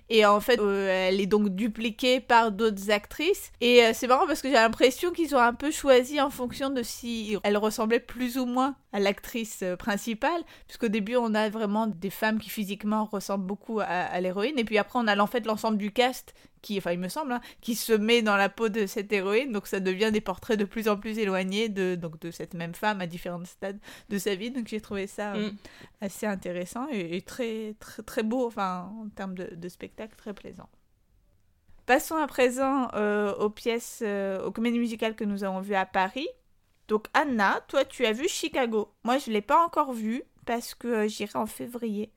et 0.09 0.23
en 0.25 0.39
fait, 0.39 0.59
euh, 0.59 1.07
elle 1.09 1.19
est 1.19 1.25
donc 1.25 1.49
dupliquée 1.49 2.19
par 2.19 2.51
d'autres 2.51 2.91
actrices. 2.91 3.51
Et 3.59 3.83
euh, 3.83 3.91
c'est 3.93 4.05
marrant 4.07 4.27
parce 4.27 4.43
que 4.43 4.49
j'ai 4.49 4.53
l'impression 4.53 5.09
qu'ils 5.11 5.35
ont 5.35 5.39
un 5.39 5.53
peu 5.55 5.71
choisi 5.71 6.21
en 6.21 6.29
fonction 6.29 6.69
de 6.69 6.83
si 6.83 7.37
elle 7.43 7.57
ressemblait 7.57 7.99
plus 7.99 8.37
ou 8.37 8.45
moins 8.45 8.75
à 8.93 8.99
l'actrice 8.99 9.61
euh, 9.63 9.77
principale, 9.77 10.41
puisqu'au 10.67 10.89
début 10.89 11.15
on 11.15 11.33
a 11.33 11.49
vraiment 11.49 11.70
des 11.87 12.09
femmes 12.09 12.39
qui 12.39 12.49
physiquement 12.49 13.05
ressemblent 13.05 13.45
beaucoup 13.45 13.79
à, 13.79 13.85
à 13.85 14.21
l'héroïne, 14.21 14.57
et 14.57 14.63
puis 14.63 14.77
après 14.77 14.99
on 14.99 15.07
a 15.07 15.17
en 15.17 15.27
fait 15.27 15.45
l'ensemble 15.45 15.77
du 15.77 15.91
cast 15.91 16.33
qui, 16.61 16.77
enfin 16.77 16.91
il 16.91 16.99
me 16.99 17.07
semble, 17.07 17.31
hein, 17.31 17.41
qui 17.59 17.75
se 17.75 17.93
met 17.93 18.21
dans 18.21 18.35
la 18.35 18.47
peau 18.47 18.69
de 18.69 18.85
cette 18.85 19.11
héroïne, 19.11 19.51
donc 19.51 19.67
ça 19.67 19.79
devient 19.79 20.11
des 20.11 20.21
portraits 20.21 20.59
de 20.59 20.65
plus 20.65 20.87
en 20.87 20.97
plus 20.97 21.17
éloignés 21.17 21.69
de, 21.69 21.95
donc, 21.95 22.19
de 22.19 22.29
cette 22.31 22.53
même 22.53 22.75
femme 22.75 23.01
à 23.01 23.07
différents 23.07 23.43
stades 23.45 23.79
de 24.09 24.17
sa 24.17 24.35
vie, 24.35 24.51
donc 24.51 24.67
j'ai 24.67 24.81
trouvé 24.81 25.07
ça 25.07 25.33
euh, 25.33 25.49
Mm. 25.49 25.57
assez 26.01 26.25
intéressant 26.27 26.87
et, 26.91 27.17
et 27.17 27.21
très, 27.21 27.75
très, 27.79 28.03
très 28.03 28.23
beau, 28.23 28.45
enfin 28.45 28.91
en 29.01 29.09
termes 29.09 29.35
de, 29.35 29.55
de 29.55 29.69
spectacle, 29.69 30.15
très 30.15 30.33
plaisant. 30.33 30.69
Passons 31.87 32.15
à 32.15 32.27
présent 32.27 32.89
euh, 32.93 33.33
aux 33.35 33.49
pièces, 33.49 34.01
euh, 34.05 34.45
aux 34.45 34.51
comédies 34.51 34.79
musicales 34.79 35.15
que 35.15 35.23
nous 35.23 35.43
avons 35.43 35.61
vues 35.61 35.75
à 35.75 35.85
Paris. 35.85 36.27
Donc 36.91 37.07
Anna, 37.13 37.61
toi 37.69 37.85
tu 37.85 38.05
as 38.05 38.11
vu 38.11 38.27
Chicago. 38.27 38.91
Moi 39.05 39.17
je 39.17 39.31
l'ai 39.31 39.39
pas 39.41 39.63
encore 39.65 39.93
vu 39.93 40.23
parce 40.45 40.75
que 40.75 40.87
euh, 40.89 41.07
j'irai 41.07 41.39
en 41.39 41.45
février. 41.45 42.11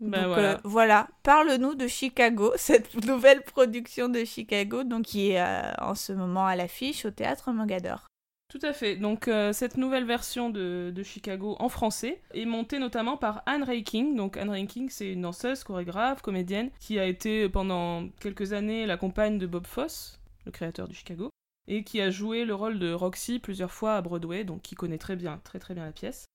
bah 0.00 0.22
donc 0.24 0.26
voilà. 0.34 0.54
euh, 0.54 0.58
voilà, 0.64 1.08
parle-nous 1.22 1.76
de 1.76 1.86
Chicago, 1.86 2.52
cette 2.56 3.06
nouvelle 3.06 3.42
production 3.44 4.08
de 4.08 4.24
Chicago, 4.24 4.82
donc 4.82 5.04
qui 5.04 5.30
est 5.30 5.40
euh, 5.40 5.70
en 5.78 5.94
ce 5.94 6.12
moment 6.12 6.44
à 6.44 6.56
l'affiche 6.56 7.04
au 7.04 7.12
théâtre 7.12 7.52
Mogador. 7.52 8.08
Tout 8.48 8.58
à 8.62 8.72
fait. 8.72 8.96
Donc 8.96 9.28
euh, 9.28 9.52
cette 9.52 9.76
nouvelle 9.76 10.04
version 10.04 10.50
de, 10.50 10.92
de 10.92 11.02
Chicago 11.04 11.54
en 11.60 11.68
français 11.68 12.20
est 12.34 12.46
montée 12.46 12.80
notamment 12.80 13.16
par 13.16 13.44
Anne 13.46 13.62
Reiking. 13.62 14.16
Donc 14.16 14.36
Anne 14.36 14.50
Reiking, 14.50 14.88
c'est 14.90 15.12
une 15.12 15.22
danseuse, 15.22 15.62
chorégraphe, 15.62 16.20
comédienne 16.20 16.70
qui 16.80 16.98
a 16.98 17.06
été 17.06 17.48
pendant 17.48 18.08
quelques 18.20 18.52
années 18.54 18.86
la 18.86 18.96
compagne 18.96 19.38
de 19.38 19.46
Bob 19.46 19.68
Fosse, 19.68 20.18
le 20.46 20.50
créateur 20.50 20.88
du 20.88 20.96
Chicago, 20.96 21.30
et 21.68 21.84
qui 21.84 22.00
a 22.00 22.10
joué 22.10 22.44
le 22.44 22.54
rôle 22.54 22.78
de 22.78 22.92
Roxy 22.92 23.38
plusieurs 23.38 23.72
fois 23.72 23.96
à 23.96 24.02
Broadway, 24.02 24.44
donc 24.44 24.62
qui 24.62 24.74
connaît 24.74 24.98
très 24.98 25.16
bien, 25.16 25.40
très 25.44 25.58
très 25.58 25.74
bien 25.74 25.84
la 25.84 25.92
pièce. 25.92 26.26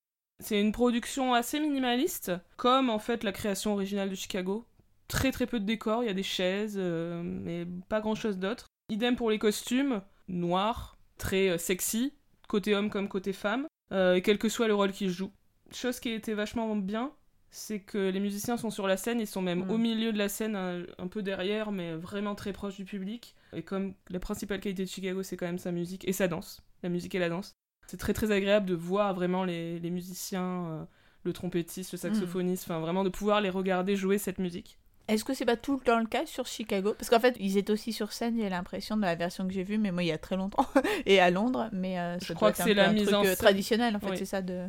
C'est 0.41 0.59
une 0.59 0.71
production 0.71 1.33
assez 1.33 1.59
minimaliste, 1.59 2.31
comme 2.57 2.89
en 2.89 2.99
fait 2.99 3.23
la 3.23 3.31
création 3.31 3.73
originale 3.73 4.09
de 4.09 4.15
Chicago. 4.15 4.65
Très 5.07 5.31
très 5.31 5.45
peu 5.45 5.59
de 5.59 5.65
décors, 5.65 6.03
il 6.03 6.07
y 6.07 6.09
a 6.09 6.13
des 6.13 6.23
chaises, 6.23 6.75
euh, 6.77 7.21
mais 7.23 7.67
pas 7.89 8.01
grand 8.01 8.15
chose 8.15 8.37
d'autre. 8.37 8.65
Idem 8.89 9.15
pour 9.15 9.29
les 9.29 9.39
costumes, 9.39 10.01
noirs, 10.27 10.97
très 11.17 11.49
euh, 11.49 11.57
sexy, 11.57 12.13
côté 12.47 12.75
homme 12.75 12.89
comme 12.89 13.07
côté 13.07 13.33
femme, 13.33 13.67
euh, 13.91 14.19
quel 14.23 14.37
que 14.37 14.49
soit 14.49 14.67
le 14.67 14.73
rôle 14.73 14.91
qu'ils 14.91 15.09
jouent. 15.09 15.33
Chose 15.71 15.99
qui 15.99 16.09
était 16.09 16.33
vachement 16.33 16.75
bien, 16.75 17.11
c'est 17.51 17.79
que 17.79 17.97
les 18.09 18.19
musiciens 18.19 18.57
sont 18.57 18.69
sur 18.69 18.87
la 18.87 18.97
scène, 18.97 19.19
ils 19.19 19.27
sont 19.27 19.41
même 19.41 19.65
Mm. 19.65 19.71
au 19.71 19.77
milieu 19.77 20.13
de 20.13 20.17
la 20.17 20.29
scène, 20.29 20.55
un, 20.55 20.83
un 20.97 21.07
peu 21.07 21.21
derrière, 21.21 21.71
mais 21.71 21.93
vraiment 21.95 22.33
très 22.33 22.53
proche 22.53 22.77
du 22.77 22.85
public. 22.85 23.35
Et 23.53 23.61
comme 23.61 23.93
la 24.09 24.19
principale 24.19 24.59
qualité 24.61 24.85
de 24.85 24.89
Chicago, 24.89 25.21
c'est 25.23 25.35
quand 25.37 25.45
même 25.45 25.59
sa 25.59 25.71
musique 25.71 26.07
et 26.07 26.13
sa 26.13 26.27
danse, 26.27 26.61
la 26.83 26.89
musique 26.89 27.13
et 27.15 27.19
la 27.19 27.29
danse. 27.29 27.51
C'est 27.87 27.97
très 27.97 28.13
très 28.13 28.31
agréable 28.31 28.65
de 28.67 28.73
voir 28.75 29.13
vraiment 29.13 29.43
les, 29.43 29.79
les 29.79 29.89
musiciens, 29.89 30.65
euh, 30.71 30.83
le 31.23 31.33
trompettiste, 31.33 31.91
le 31.91 31.97
saxophoniste, 31.97 32.63
enfin 32.63 32.79
vraiment 32.79 33.03
de 33.03 33.09
pouvoir 33.09 33.41
les 33.41 33.49
regarder 33.49 33.95
jouer 33.97 34.17
cette 34.17 34.39
musique. 34.39 34.77
Est-ce 35.09 35.25
que 35.25 35.33
c'est 35.33 35.45
pas 35.45 35.57
tout 35.57 35.73
le 35.73 35.79
temps 35.81 35.99
le 35.99 36.05
cas 36.05 36.25
sur 36.25 36.45
Chicago? 36.45 36.93
Parce 36.97 37.09
qu'en 37.09 37.19
fait, 37.19 37.35
ils 37.39 37.57
étaient 37.57 37.73
aussi 37.73 37.91
sur 37.91 38.13
scène, 38.13 38.37
j'ai 38.37 38.47
l'impression, 38.47 38.95
de 38.95 39.01
la 39.01 39.15
version 39.15 39.45
que 39.45 39.51
j'ai 39.53 39.63
vue, 39.63 39.77
mais 39.77 39.91
moi, 39.91 40.03
il 40.03 40.07
y 40.07 40.11
a 40.13 40.17
très 40.17 40.37
longtemps, 40.37 40.65
et 41.05 41.19
à 41.19 41.29
Londres, 41.31 41.67
mais 41.73 41.99
euh, 41.99 42.17
ça 42.19 42.27
Je 42.27 42.33
crois 42.33 42.53
que 42.53 42.61
un 42.61 42.65
c'est 42.65 42.69
peu 42.71 42.75
la 42.77 42.89
un 42.89 42.93
mise 42.93 43.03
truc, 43.07 43.15
en 43.15 43.21
euh, 43.23 43.25
scène. 43.25 43.35
traditionnel, 43.35 43.95
en 43.97 43.99
fait, 43.99 44.11
Oui. 44.11 44.17
c'est 44.17 44.25
ça 44.25 44.41
de... 44.41 44.67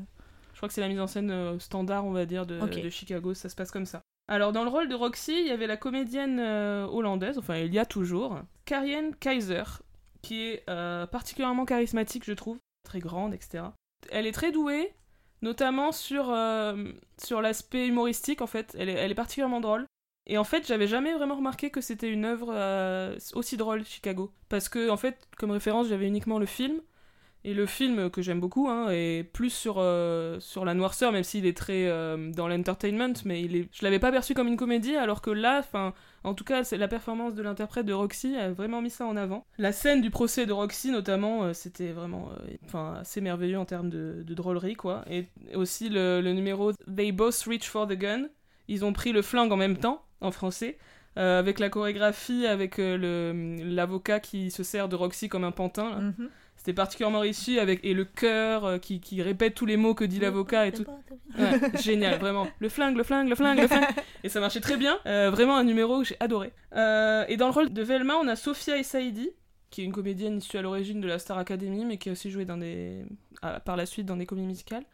Je 0.63 0.67
crois 0.67 0.69
que 0.69 0.75
c'est 0.75 0.81
la 0.81 0.89
mise 0.89 1.01
en 1.01 1.09
scène 1.09 1.33
euh, 1.33 1.59
standard, 1.59 2.07
on 2.07 2.13
va 2.13 2.25
dire, 2.25 2.47
de, 2.47 2.61
Chicago, 2.89 3.35
ça 3.35 3.49
se 3.49 3.57
passe 3.57 3.73
comme 3.73 3.85
ça. 3.85 4.01
Alors, 4.29 4.53
dans 4.53 4.63
le 4.63 4.71
rôle 4.71 4.89
de 4.89 4.95
Roxy, 4.95 5.41
il 5.41 5.49
y 5.49 5.51
avait 5.51 5.67
la 5.67 5.77
comédienne 5.77 6.39
euh, 6.39 6.87
hollandaise, 6.87 7.37
enfin, 7.37 7.57
il 7.57 7.75
y 7.75 7.81
a 7.81 7.85
toujours, 7.85 8.39
Karienne 8.65 9.13
Kaiser, 9.17 9.65
qui 10.23 10.43
est 10.43 10.63
euh, 10.71 11.05
particulièrement 11.09 11.65
charismatique, 11.65 12.25
je 12.25 12.33
trouve, 12.33 12.59
très 12.85 13.01
grande, 13.01 13.35
etc. 13.35 13.65
Elle 14.13 14.25
est 14.25 14.31
très 14.31 14.53
douée, 14.53 14.95
notamment 15.43 15.91
sur, 15.91 16.31
euh, 16.31 16.93
sur 17.21 17.43
l'aspect 17.43 17.89
humoristique, 17.89 18.41
en 18.41 18.47
fait. 18.47 18.77
Elle 18.79 18.89
est, 18.89 18.95
elle 18.95 19.11
est 19.11 19.17
particulièrement 19.17 19.61
drôle. 19.61 19.85
Et 20.27 20.39
en 20.39 20.45
fait, 20.45 20.65
j'avais 20.65 20.87
jamais 20.87 21.13
vraiment 21.13 21.35
remarqué 21.35 21.71
que 21.71 21.81
c'était 21.81 22.09
une 22.09 22.25
œuvre 22.25 22.55
aussi 23.35 23.57
drôle, 23.57 23.85
Chicago. 23.85 24.33
Parce 24.49 24.69
que, 24.69 24.91
en 24.91 24.97
fait, 24.97 25.27
comme 25.37 25.51
référence, 25.51 25.89
j'avais 25.89 26.07
uniquement 26.07 26.39
le 26.39 26.47
film. 26.47 26.81
Et 27.45 27.55
le 27.55 27.67
film, 27.67 28.09
que 28.09 28.23
j'aime 28.23 28.39
beaucoup, 28.39 28.69
hein, 28.69 28.89
est 28.91 29.25
plus 29.25 29.51
sur, 29.51 29.77
euh, 29.79 30.39
sur 30.39 30.65
la 30.65 30.75
noirceur, 30.75 31.11
même 31.11 31.25
s'il 31.25 31.45
est 31.45 31.57
très 31.57 31.87
euh, 31.89 32.31
dans 32.31 32.47
l'entertainment, 32.47 33.15
mais 33.25 33.43
il 33.43 33.57
est... 33.57 33.69
je 33.73 33.83
l'avais 33.83 33.99
pas 33.99 34.13
perçu 34.13 34.33
comme 34.33 34.47
une 34.47 34.57
comédie, 34.57 34.95
alors 34.95 35.21
que 35.21 35.31
là, 35.31 35.59
enfin, 35.59 35.93
en 36.23 36.35
tout 36.35 36.45
cas, 36.45 36.63
la 36.71 36.87
performance 36.87 37.35
de 37.35 37.43
l'interprète 37.43 37.85
de 37.85 37.93
Roxy 37.93 38.37
a 38.37 38.53
vraiment 38.53 38.81
mis 38.81 38.91
ça 38.91 39.07
en 39.07 39.17
avant. 39.17 39.45
La 39.59 39.73
scène 39.73 40.01
du 40.01 40.11
procès 40.11 40.47
de 40.47 40.53
Roxy, 40.53 40.93
notamment, 40.93 41.43
euh, 41.43 41.53
c'était 41.53 41.91
vraiment 41.91 42.31
assez 43.01 43.21
merveilleux 43.21 43.59
en 43.59 43.65
termes 43.65 43.91
de, 43.91 44.23
drôlerie, 44.29 44.77
quoi. 44.77 45.05
Et 45.11 45.27
aussi 45.55 45.89
le, 45.89 46.21
numéro 46.33 46.73
They 46.73 47.11
Both 47.11 47.43
Reach 47.49 47.69
for 47.69 47.89
the 47.89 47.95
Gun. 47.95 48.29
Ils 48.69 48.85
ont 48.85 48.93
pris 48.93 49.11
le 49.13 49.21
flingue 49.21 49.51
en 49.51 49.57
même 49.57 49.77
temps, 49.77 50.05
en 50.21 50.31
français. 50.31 50.79
avec 51.17 51.59
la 51.59 51.69
chorégraphie, 51.71 52.47
avec 52.47 52.77
l'avocat 52.79 54.21
qui 54.21 54.53
se 54.53 54.63
sert 54.63 54.89
de 54.89 54.95
Roxy 54.95 55.29
comme 55.29 55.43
un 55.43 55.51
pantin. 55.51 56.01
Mhm. 56.01 56.31
C'était 56.63 56.75
particulièrement 56.75 57.19
réussi 57.19 57.59
avec 57.59 57.85
et 57.85 57.93
le 57.93 58.05
chœur 58.05 58.65
euh, 58.65 58.79
qui, 58.79 59.01
qui 59.01 59.21
répète 59.21 59.57
tous 59.57 59.67
les 59.67 59.77
mots 59.77 59.95
que 59.95 60.05
dit 60.05 60.21
l'avocat 60.21 60.69
et 60.69 60.73
tout. 60.73 60.85
Ouais, 61.37 61.59
génial, 61.83 62.21
vraiment. 62.21 62.47
Le 62.61 62.69
flingue, 62.69 62.97
le 62.97 63.03
flingue, 63.03 63.29
le 63.29 63.35
flingue, 63.35 63.59
le 63.59 63.67
flingue. 63.67 63.89
Et 64.23 64.29
ça 64.29 64.39
marchait 64.39 64.61
très 64.61 64.77
bien. 64.77 64.97
Euh, 65.07 65.29
vraiment 65.29 65.57
un 65.57 65.65
numéro 65.65 65.99
que 65.99 66.05
j'ai 66.05 66.17
adoré. 66.21 66.53
Euh, 66.77 67.25
et 67.27 67.37
dans 67.37 67.49
le 67.49 67.53
rôle 67.53 67.73
de 67.73 67.83
Velma, 67.83 68.15
on 68.15 68.29
a 68.29 68.37
Sophia 68.37 68.79
Essaidi, 68.79 69.31
qui 69.71 69.81
est 69.81 69.85
une 69.85 69.91
comédienne 69.91 70.39
issue 70.39 70.57
à 70.57 70.63
l'origine 70.63 71.01
de 71.01 71.09
la 71.09 71.19
Star 71.19 71.37
Academy, 71.37 71.85
mais 71.85 71.99
qui 71.99 72.11
a 72.11 72.13
aussi 72.13 72.31
joué 72.31 72.45
dans 72.45 72.59
des... 72.59 73.07
par 73.65 73.77
la 73.77 73.85
suite 73.85 74.07
dans 74.07 74.17
des 74.17 74.27
comédies 74.27 74.47
musicales. 74.47 74.85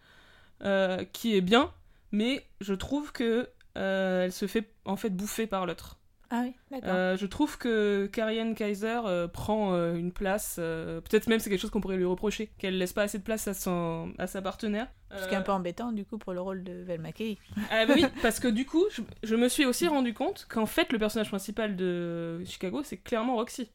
Euh, 0.64 1.04
qui 1.12 1.36
est 1.36 1.42
bien, 1.42 1.70
mais 2.12 2.46
je 2.62 2.72
trouve 2.72 3.12
que 3.12 3.46
elle 3.74 4.32
se 4.32 4.46
fait 4.46 4.70
en 4.86 4.96
fait 4.96 5.10
bouffer 5.10 5.46
par 5.46 5.66
l'autre. 5.66 5.97
Ah 6.30 6.42
oui, 6.44 6.54
d'accord. 6.70 6.90
Euh, 6.92 7.16
je 7.16 7.24
trouve 7.26 7.56
que 7.56 8.06
Karian 8.12 8.52
Kaiser 8.52 9.00
euh, 9.06 9.28
prend 9.28 9.72
euh, 9.72 9.94
une 9.94 10.12
place, 10.12 10.56
peut-être 10.56 11.26
même 11.26 11.40
c'est 11.40 11.48
quelque 11.48 11.60
chose 11.60 11.70
qu'on 11.70 11.80
pourrait 11.80 11.96
lui 11.96 12.04
reprocher, 12.04 12.50
qu'elle 12.58 12.76
laisse 12.76 12.92
pas 12.92 13.02
assez 13.02 13.18
de 13.18 13.22
place 13.22 13.48
à, 13.48 13.54
son, 13.54 14.12
à 14.18 14.26
sa 14.26 14.42
partenaire. 14.42 14.88
Ce 15.10 15.26
qui 15.26 15.32
est 15.32 15.38
un 15.38 15.42
peu 15.42 15.52
embêtant 15.52 15.90
du 15.90 16.04
coup 16.04 16.18
pour 16.18 16.34
le 16.34 16.40
rôle 16.40 16.62
de 16.62 16.82
Velma 16.82 17.12
Kay. 17.12 17.38
Ah 17.70 17.86
bah 17.86 17.94
oui, 17.96 18.04
parce 18.22 18.40
que 18.40 18.48
du 18.48 18.66
coup, 18.66 18.84
je, 18.90 19.00
je 19.22 19.36
me 19.36 19.48
suis 19.48 19.64
aussi 19.64 19.88
rendu 19.88 20.12
compte 20.12 20.46
qu'en 20.50 20.66
fait, 20.66 20.92
le 20.92 20.98
personnage 20.98 21.28
principal 21.28 21.76
de 21.76 22.44
Chicago, 22.44 22.82
c'est 22.84 22.98
clairement 22.98 23.36
Roxy. 23.36 23.70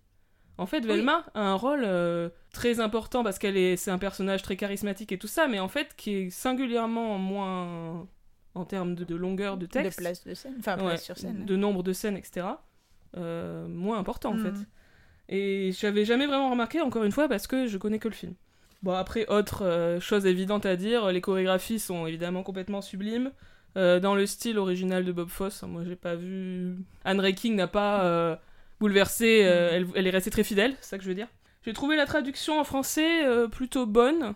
En 0.58 0.68
fait, 0.68 0.82
Velma 0.82 1.26
a 1.34 1.42
un 1.42 1.56
rôle 1.56 1.84
euh, 1.84 2.30
très 2.52 2.80
important 2.80 3.24
parce 3.24 3.40
qu'elle 3.40 3.58
est, 3.58 3.76
c'est 3.76 3.90
un 3.90 3.98
personnage 3.98 4.44
très 4.44 4.56
charismatique 4.56 5.12
et 5.12 5.18
tout 5.18 5.28
ça, 5.28 5.48
mais 5.48 5.60
en 5.60 5.68
fait, 5.68 5.96
qui 5.98 6.14
est 6.14 6.30
singulièrement 6.30 7.18
moins 7.18 8.08
en 8.56 8.66
termes 8.66 8.96
de, 8.96 9.04
de 9.04 9.16
longueur 9.16 9.58
de 9.58 9.66
texte, 9.66 9.98
De 10.00 10.04
place 10.04 10.24
de 10.26 10.34
scène, 10.34 10.56
enfin 10.60 10.78
Ouais, 10.78 10.86
place 10.90 11.04
sur 11.04 11.18
scène. 11.18 11.46
de 11.46 11.56
nombre 11.56 11.84
de 11.84 11.94
scènes, 11.94 12.18
etc. 12.18 12.46
euh, 13.18 13.68
moins 13.68 13.98
important 14.00 14.34
en 14.34 14.38
fait. 14.38 14.54
Et 15.30 15.72
j'avais 15.72 16.06
jamais 16.06 16.28
vraiment 16.28 16.50
remarqué, 16.52 16.82
encore 16.82 17.04
une 17.04 17.12
fois, 17.12 17.28
parce 17.30 17.48
que 17.48 17.68
je 17.68 17.78
connais 17.78 18.00
que 18.00 18.08
le 18.10 18.14
film. 18.14 18.34
Bon, 18.84 18.92
après, 18.94 19.26
autre 19.28 19.64
euh, 19.66 20.00
chose 20.02 20.26
évidente 20.26 20.66
à 20.66 20.76
dire, 20.76 21.08
les 21.12 21.22
chorégraphies 21.22 21.80
sont 21.80 22.06
évidemment 22.06 22.44
complètement 22.44 22.82
sublimes. 22.82 23.32
euh, 23.78 24.00
dans 24.00 24.14
le 24.14 24.26
style 24.28 24.58
original 24.60 25.04
de 25.06 25.12
Bob 25.12 25.30
Fosse, 25.30 25.64
moi 25.64 25.84
j'ai 25.84 25.96
pas 25.96 26.16
vu. 26.16 26.76
Anne 27.06 27.20
Reiking 27.22 27.56
n'a 27.56 27.68
pas 27.68 28.38
bouleversé, 28.80 29.42
euh, 29.46 29.70
elle, 29.72 29.88
elle 29.96 30.06
est 30.08 30.12
restée 30.12 30.30
très 30.30 30.44
fidèle, 30.44 30.76
c'est 30.82 30.90
ça 30.92 30.98
que 30.98 31.04
je 31.04 31.10
veux 31.10 31.16
dire. 31.16 31.28
J'ai 31.66 31.74
trouvé 31.74 31.96
la 31.96 32.06
traduction 32.06 32.60
en 32.60 32.66
français 32.66 33.22
plutôt 33.50 33.86
bonne. 33.86 34.34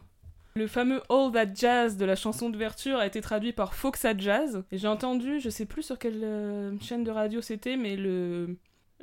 Le 0.58 0.66
fameux 0.66 1.02
All 1.10 1.32
That 1.32 1.54
Jazz 1.54 1.98
de 1.98 2.06
la 2.06 2.16
chanson 2.16 2.50
d'ouverture 2.50 2.98
a 2.98 3.06
été 3.06 3.22
traduit 3.22 3.54
par 3.54 3.76
Foxa 3.76 4.18
Jazz. 4.18 4.64
Et 4.72 4.80
j'ai 4.80 4.88
entendu, 4.88 5.40
je 5.40 5.52
sais 5.52 5.66
plus 5.68 5.84
sur 5.84 6.00
quelle 6.00 6.24
euh, 6.24 6.72
chaîne 6.82 7.04
de 7.04 7.12
radio 7.12 7.42
c'était, 7.42 7.78
mais 7.78 7.96
le, 7.96 8.58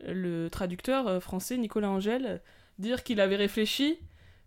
le 0.05 0.49
traducteur 0.51 1.07
euh, 1.07 1.21
français, 1.21 1.57
Nicolas 1.57 1.91
Angèle, 1.91 2.27
euh, 2.27 2.39
dire 2.81 3.05
qu'il 3.05 3.21
avait 3.21 3.37
réfléchi 3.37 3.99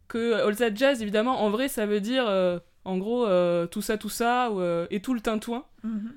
que 0.09 0.33
All 0.33 0.57
That 0.57 0.75
Jazz, 0.75 1.01
évidemment, 1.01 1.41
en 1.43 1.49
vrai, 1.49 1.69
ça 1.69 1.85
veut 1.85 2.01
dire, 2.01 2.25
euh, 2.27 2.59
en 2.83 2.97
gros, 2.97 3.25
euh, 3.25 3.67
tout 3.67 3.81
ça, 3.81 3.97
tout 3.97 4.09
ça, 4.09 4.51
ou, 4.51 4.59
euh, 4.59 4.85
et 4.91 5.01
tout 5.01 5.13
le 5.13 5.21
tintouin. 5.21 5.63
Mhm. 5.83 6.11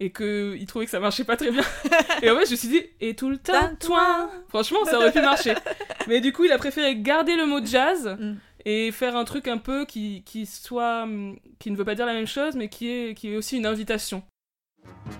Et 0.00 0.12
qu'il 0.12 0.66
trouvait 0.66 0.84
que 0.86 0.90
ça 0.90 1.00
marchait 1.00 1.24
pas 1.24 1.36
très 1.38 1.52
bien. 1.52 1.62
et 2.22 2.30
en 2.30 2.36
fait, 2.36 2.44
je 2.46 2.50
me 2.50 2.56
suis 2.56 2.68
dit, 2.68 2.82
et 3.00 3.16
tout 3.16 3.30
le 3.30 3.38
tintouin 3.38 3.68
Tintouin. 3.68 4.30
Franchement, 4.48 4.84
ça 4.84 4.98
aurait 4.98 5.12
pu 5.12 5.22
marcher. 5.22 5.54
Mais 6.08 6.20
du 6.20 6.32
coup, 6.32 6.44
il 6.44 6.52
a 6.52 6.58
préféré 6.58 6.96
garder 6.96 7.34
le 7.34 7.46
mot 7.46 7.64
jazz 7.64 8.16
Mm. 8.20 8.34
Et 8.64 8.92
faire 8.92 9.16
un 9.16 9.24
truc 9.24 9.48
un 9.48 9.58
peu 9.58 9.84
qui, 9.84 10.22
qui 10.24 10.46
soit. 10.46 11.02
hum, 11.02 11.38
qui 11.58 11.70
ne 11.70 11.76
veut 11.76 11.84
pas 11.84 11.94
dire 11.94 12.06
la 12.06 12.14
même 12.14 12.26
chose, 12.26 12.56
mais 12.56 12.68
qui 12.68 12.90
est, 12.90 13.14
qui 13.14 13.32
est 13.32 13.36
aussi 13.36 13.56
une 13.56 13.66
invitation. 13.66 14.22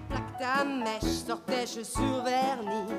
Plaque 0.09 0.38
ta 0.38 0.64
mèche, 0.64 1.03
sors 1.26 1.45
tes 1.45 1.66
chaussures 1.66 2.22
vernis. 2.22 2.92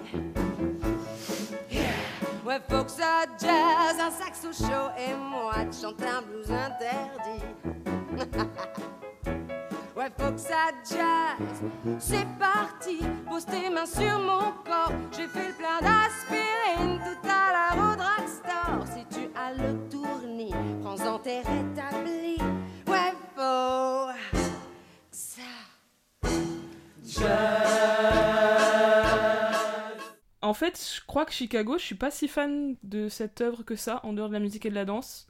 Ouais, 2.46 2.60
faut 2.70 2.84
que 2.84 2.92
ça 2.92 3.26
jazz, 3.40 4.00
un 4.00 4.12
saxo 4.12 4.54
chaud 4.54 4.92
et 5.00 5.16
moi 5.16 5.66
de 5.66 5.74
chanter 5.74 6.06
un 6.06 6.22
blues 6.22 6.52
interdit. 6.52 7.44
ouais, 10.06 10.12
faut 10.18 10.32
que 10.32 10.40
ça 10.40 10.72
jazz, 10.90 11.64
c'est 12.00 12.28
parti. 12.40 13.00
Pose 13.28 13.46
tes 13.46 13.70
mains 13.70 13.86
sur 13.86 14.20
mon 14.20 14.52
corps, 14.64 14.92
j'ai 15.12 15.28
fait 15.28 15.48
le 15.48 15.54
plein 15.54 15.80
d'aspirine 15.82 17.00
tout 17.00 17.28
à 17.28 17.52
l'heure 17.52 17.92
au 17.92 17.96
drugstore. 17.96 18.88
Si 18.88 19.06
tu 19.16 19.30
as 19.36 19.54
le 19.54 19.90
tournis, 19.90 20.54
prends-en 20.82 21.20
tes 21.20 21.40
rétablis. 21.40 22.42
Ouais, 22.88 23.14
faut 23.36 24.08
que 24.32 24.38
ça. 25.12 25.42
En 30.42 30.54
fait, 30.54 30.80
je 30.96 31.06
crois 31.08 31.26
que 31.26 31.34
Chicago, 31.34 31.78
je 31.80 31.84
suis 31.84 31.96
pas 31.96 32.12
si 32.12 32.28
fan 32.28 32.76
de 32.84 33.10
cette 33.10 33.42
œuvre 33.42 33.64
que 33.64 33.76
ça, 33.76 34.00
en 34.04 34.14
dehors 34.14 34.28
de 34.28 34.34
la 34.34 34.40
musique 34.40 34.66
et 34.66 34.70
de 34.70 34.76
la 34.76 34.86
danse. 34.86 35.28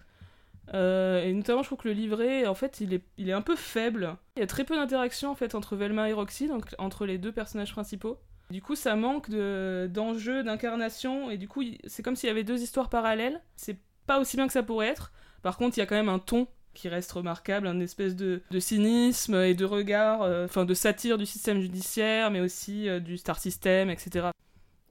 Euh, 0.73 1.23
et 1.23 1.33
notamment, 1.33 1.61
je 1.61 1.67
trouve 1.67 1.79
que 1.79 1.87
le 1.87 1.93
livret, 1.93 2.47
en 2.47 2.55
fait, 2.55 2.79
il 2.81 2.93
est, 2.93 3.03
il 3.17 3.29
est 3.29 3.33
un 3.33 3.41
peu 3.41 3.55
faible. 3.55 4.15
Il 4.35 4.39
y 4.39 4.43
a 4.43 4.47
très 4.47 4.63
peu 4.63 4.75
d'interaction 4.75 5.31
en 5.31 5.35
fait 5.35 5.55
entre 5.55 5.75
Velma 5.75 6.09
et 6.09 6.13
Roxy, 6.13 6.47
donc 6.47 6.65
entre 6.77 7.05
les 7.05 7.17
deux 7.17 7.31
personnages 7.31 7.71
principaux. 7.71 8.19
Du 8.51 8.61
coup, 8.61 8.75
ça 8.75 8.95
manque 8.95 9.29
de 9.29 9.89
d'enjeu, 9.91 10.43
d'incarnation, 10.43 11.31
et 11.31 11.37
du 11.37 11.47
coup, 11.47 11.63
c'est 11.85 12.03
comme 12.03 12.15
s'il 12.15 12.27
y 12.27 12.31
avait 12.31 12.43
deux 12.43 12.61
histoires 12.61 12.89
parallèles. 12.89 13.41
C'est 13.55 13.77
pas 14.05 14.19
aussi 14.19 14.37
bien 14.37 14.47
que 14.47 14.53
ça 14.53 14.63
pourrait 14.63 14.87
être. 14.87 15.11
Par 15.41 15.57
contre, 15.57 15.77
il 15.77 15.79
y 15.79 15.83
a 15.83 15.85
quand 15.85 15.95
même 15.95 16.09
un 16.09 16.19
ton 16.19 16.47
qui 16.73 16.89
reste 16.89 17.11
remarquable, 17.13 17.67
un 17.67 17.79
espèce 17.79 18.15
de, 18.15 18.41
de 18.51 18.59
cynisme 18.59 19.35
et 19.35 19.53
de 19.53 19.65
regard, 19.65 20.23
euh, 20.23 20.45
enfin 20.45 20.65
de 20.65 20.73
satire 20.73 21.17
du 21.17 21.25
système 21.25 21.61
judiciaire, 21.61 22.31
mais 22.31 22.41
aussi 22.41 22.89
euh, 22.89 22.99
du 22.99 23.17
star 23.17 23.39
system, 23.39 23.89
etc. 23.89 24.27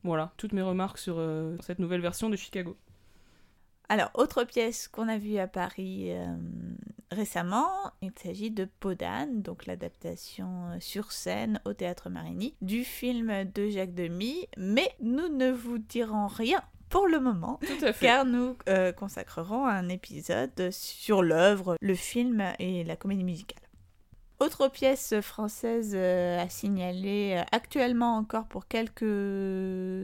Voilà, 0.03 0.33
toutes 0.37 0.53
mes 0.53 0.63
remarques 0.63 0.99
sur 0.99 1.19
cette 1.61 1.79
nouvelle 1.79 2.03
version 2.03 2.29
de 2.29 2.37
Chicago. 2.37 2.77
Alors, 3.89 4.11
autre 4.15 4.45
pièce 4.45 4.89
qu'on 4.89 5.09
a 5.09 5.19
vue 5.19 5.39
à 5.39 5.47
Paris 5.47 6.07
euh, 6.11 6.35
récemment, 7.11 7.69
il 8.01 8.13
s'agit 8.23 8.51
de 8.51 8.67
Podane, 8.81 9.43
donc 9.43 9.67
l'adaptation 9.67 10.49
euh, 10.71 10.77
sur 10.81 11.13
scène 11.13 11.61
au 11.65 11.75
théâtre 11.75 12.09
Marigny 12.09 12.55
du 12.63 12.85
film 12.85 13.45
de 13.55 13.69
Jacques 13.69 13.95
Demy, 13.95 14.49
mais 14.57 14.91
nous 15.01 15.29
ne 15.29 15.51
vous 15.51 15.79
dirons 15.79 16.27
rien 16.29 16.63
pour 16.89 17.09
le 17.09 17.21
moment, 17.21 17.59
Tout 17.67 17.85
à 17.85 17.93
fait. 17.93 18.07
car 18.07 18.25
nous 18.25 18.57
euh, 18.69 18.93
consacrerons 18.93 19.67
un 19.67 19.89
épisode 19.89 20.71
sur 20.71 21.23
l'œuvre, 21.23 21.77
le 21.81 21.95
film 21.95 22.43
et 22.59 22.85
la 22.85 22.97
comédie 22.97 23.25
musicale. 23.25 23.64
Autre 24.41 24.69
pièce 24.69 25.15
française 25.21 25.93
euh, 25.95 26.43
à 26.43 26.49
signaler 26.49 27.37
euh, 27.39 27.45
actuellement 27.53 28.17
encore 28.17 28.47
pour 28.47 28.67
quelques 28.67 29.01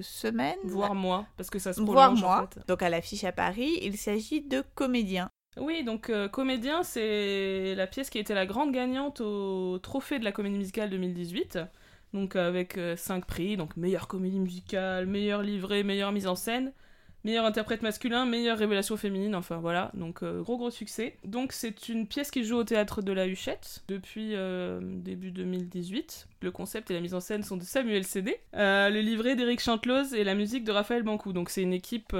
semaines, 0.02 0.56
Voire 0.64 0.94
moi, 0.94 1.26
parce 1.36 1.50
que 1.50 1.58
ça 1.58 1.72
se 1.72 1.80
voire 1.80 2.06
prolonge 2.12 2.22
en 2.22 2.26
moi. 2.26 2.48
fait. 2.54 2.66
Donc 2.68 2.82
à 2.82 2.88
l'affiche 2.88 3.24
à 3.24 3.32
Paris, 3.32 3.78
il 3.82 3.96
s'agit 3.96 4.40
de 4.40 4.62
Comédien. 4.74 5.28
Oui, 5.56 5.82
donc 5.82 6.10
euh, 6.10 6.28
Comédien, 6.28 6.84
c'est 6.84 7.74
la 7.74 7.86
pièce 7.88 8.08
qui 8.08 8.18
a 8.18 8.20
été 8.20 8.32
la 8.34 8.46
grande 8.46 8.72
gagnante 8.72 9.20
au 9.20 9.78
Trophée 9.80 10.20
de 10.20 10.24
la 10.24 10.32
Comédie 10.32 10.58
Musicale 10.58 10.90
2018. 10.90 11.58
Donc 12.12 12.34
avec 12.34 12.78
5 12.96 13.24
prix, 13.24 13.56
donc 13.56 13.76
meilleure 13.76 14.08
comédie 14.08 14.40
musicale, 14.40 15.06
meilleur 15.06 15.42
livret, 15.42 15.84
meilleure 15.84 16.10
mise 16.10 16.26
en 16.26 16.34
scène, 16.34 16.72
meilleur 17.24 17.44
interprète 17.44 17.82
masculin, 17.82 18.26
meilleure 18.26 18.58
révélation 18.58 18.96
féminine, 18.96 19.34
enfin 19.34 19.58
voilà, 19.58 19.90
donc 19.94 20.22
euh, 20.22 20.42
gros 20.42 20.56
gros 20.56 20.70
succès. 20.70 21.16
Donc 21.24 21.52
c'est 21.52 21.88
une 21.88 22.06
pièce 22.06 22.30
qui 22.30 22.44
joue 22.44 22.56
au 22.56 22.64
théâtre 22.64 23.02
de 23.02 23.12
la 23.12 23.26
Huchette 23.26 23.82
depuis 23.88 24.34
euh, 24.34 24.80
début 24.82 25.30
2018. 25.30 26.28
Le 26.42 26.50
concept 26.50 26.90
et 26.90 26.94
la 26.94 27.00
mise 27.00 27.14
en 27.14 27.20
scène 27.20 27.42
sont 27.42 27.56
de 27.56 27.62
Samuel 27.62 28.04
Cédé, 28.04 28.38
Euh, 28.54 28.90
le 28.90 29.00
livret 29.00 29.36
d'Éric 29.36 29.60
Chanteloz 29.60 30.14
et 30.14 30.24
la 30.24 30.34
musique 30.34 30.64
de 30.64 30.72
Raphaël 30.72 31.02
Bancou. 31.02 31.32
Donc 31.32 31.50
c'est 31.50 31.62
une 31.62 31.72
équipe 31.72 32.16